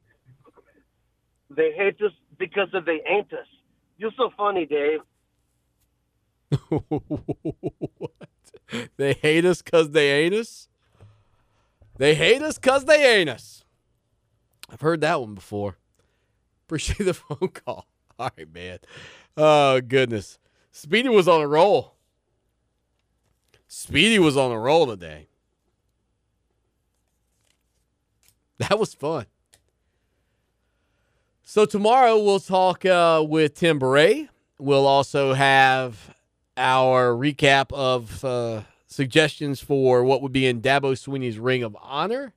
They 1.56 1.72
hate 1.72 2.00
us 2.02 2.12
because 2.38 2.68
of 2.74 2.84
they 2.84 3.00
ain't 3.06 3.32
us. 3.32 3.46
You're 3.98 4.12
so 4.16 4.30
funny, 4.36 4.66
Dave. 4.66 5.00
what? 6.68 8.10
They 8.96 9.12
hate 9.12 9.44
us 9.44 9.60
because 9.60 9.90
they 9.90 10.10
ain't 10.24 10.34
us? 10.34 10.68
They 11.98 12.14
hate 12.14 12.40
us 12.40 12.56
because 12.56 12.86
they 12.86 13.18
ain't 13.18 13.28
us. 13.28 13.64
I've 14.70 14.80
heard 14.80 15.02
that 15.02 15.20
one 15.20 15.34
before. 15.34 15.76
Appreciate 16.66 17.04
the 17.04 17.12
phone 17.14 17.48
call. 17.50 17.86
All 18.18 18.30
right, 18.38 18.52
man. 18.52 18.78
Oh, 19.36 19.80
goodness. 19.82 20.38
Speedy 20.70 21.10
was 21.10 21.28
on 21.28 21.42
a 21.42 21.46
roll. 21.46 21.96
Speedy 23.68 24.18
was 24.18 24.38
on 24.38 24.52
a 24.52 24.58
roll 24.58 24.86
today. 24.86 25.28
That 28.58 28.78
was 28.78 28.94
fun. 28.94 29.26
So 31.52 31.66
tomorrow 31.66 32.18
we'll 32.18 32.40
talk 32.40 32.86
uh, 32.86 33.22
with 33.28 33.56
Tim 33.56 33.78
Bourret. 33.78 34.30
We'll 34.58 34.86
also 34.86 35.34
have 35.34 36.16
our 36.56 37.12
recap 37.12 37.70
of 37.74 38.24
uh, 38.24 38.62
suggestions 38.86 39.60
for 39.60 40.02
what 40.02 40.22
would 40.22 40.32
be 40.32 40.46
in 40.46 40.62
Dabo 40.62 40.96
Swinney's 40.96 41.38
Ring 41.38 41.62
of 41.62 41.76
Honor. 41.82 42.32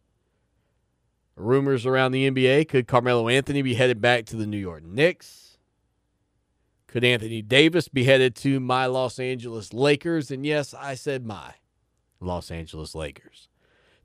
Rumors 1.38 1.86
around 1.86 2.12
the 2.12 2.30
NBA 2.30 2.68
could 2.68 2.90
Carmelo 2.90 3.30
Anthony 3.30 3.62
be 3.62 3.76
headed 3.76 4.02
back 4.02 4.26
to 4.26 4.36
the 4.36 4.46
New 4.46 4.58
York 4.58 4.84
Knicks? 4.84 5.60
Could 6.86 7.06
Anthony 7.06 7.42
Davis 7.42 7.88
be 7.88 8.04
headed 8.04 8.36
to 8.36 8.60
my 8.60 8.86
Los 8.86 9.18
Angeles 9.18 9.72
Lakers? 9.72 10.30
And 10.30 10.46
yes, 10.46 10.74
I 10.74 10.96
said 10.96 11.26
my 11.26 11.54
Los 12.20 12.52
Angeles 12.52 12.94
Lakers 12.94 13.48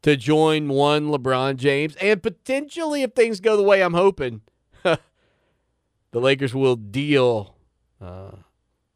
to 0.02 0.16
join 0.16 0.68
one 0.68 1.08
LeBron 1.08 1.56
James 1.56 1.96
and 1.96 2.22
potentially, 2.22 3.02
if 3.02 3.14
things 3.14 3.40
go 3.40 3.56
the 3.56 3.64
way 3.64 3.82
I'm 3.82 3.94
hoping, 3.94 4.42
the 4.82 6.20
Lakers 6.20 6.54
will 6.54 6.76
deal 6.76 7.54
uh, 8.00 8.32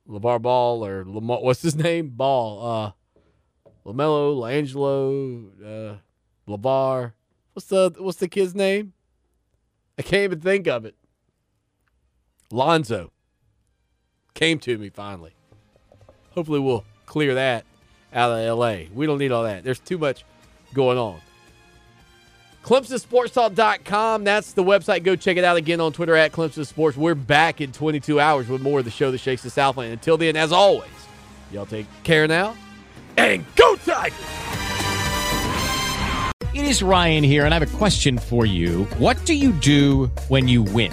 LaVar 0.09 0.43
Ball 0.43 0.85
or 0.85 1.05
Lamar, 1.07 1.43
what's 1.43 1.63
his 1.63 1.77
name? 1.77 2.09
Ball. 2.11 2.67
Uh, 2.67 2.93
LaMelo, 3.87 4.37
Langelo, 4.37 5.51
uh, 5.63 5.97
LaVar. 6.49 7.13
What's 7.53 7.67
the 7.67 7.95
what's 7.99 8.19
the 8.19 8.29
kid's 8.29 8.55
name? 8.55 8.93
I 9.99 10.03
can't 10.03 10.25
even 10.25 10.41
think 10.41 10.67
of 10.67 10.85
it. 10.85 10.95
Lonzo 12.51 13.13
came 14.35 14.59
to 14.61 14.79
me 14.79 14.89
finally. 14.89 15.35
Hopefully, 16.31 16.61
we'll 16.61 16.85
clear 17.07 17.35
that 17.35 17.65
out 18.13 18.33
of 18.33 18.59
LA. 18.59 18.85
We 18.93 19.07
don't 19.07 19.19
need 19.19 19.33
all 19.33 19.45
that. 19.45 19.65
There's 19.65 19.79
too 19.79 19.99
much 19.99 20.25
going 20.73 20.99
on. 20.99 21.21
ClemsonSportsTalk.com. 22.65 24.25
That's 24.25 24.55
the 24.55 24.65
website. 24.65 25.05
Go 25.05 25.17
check 25.17 25.37
it 25.37 25.45
out 25.45 25.57
again 25.57 25.81
on 25.81 25.93
Twitter 25.93 26.17
at 26.17 26.33
Clemson 26.33 26.67
Sports. 26.67 26.97
We're 26.97 27.15
back 27.15 27.61
in 27.61 27.73
22 27.73 28.19
hours 28.19 28.49
with 28.49 28.63
more 28.63 28.79
of 28.79 28.87
the 28.87 28.91
show 28.91 29.11
that 29.11 29.19
shakes 29.19 29.43
the 29.43 29.51
Southland. 29.51 29.93
Until 29.93 30.17
then, 30.17 30.35
as 30.35 30.51
always, 30.51 30.89
y'all 31.53 31.67
take 31.67 31.87
care 32.05 32.27
now 32.27 32.57
and 33.17 33.45
go 33.55 33.77
Tigers! 33.77 34.19
It 36.55 36.65
is 36.65 36.83
Ryan 36.83 37.25
here, 37.25 37.45
and 37.45 37.53
I 37.53 37.59
have 37.59 37.75
a 37.75 37.77
question 37.77 38.17
for 38.17 38.47
you. 38.47 38.85
What 38.99 39.25
do 39.27 39.35
you 39.35 39.53
do 39.53 40.07
when 40.29 40.47
you 40.49 40.63
win? 40.63 40.93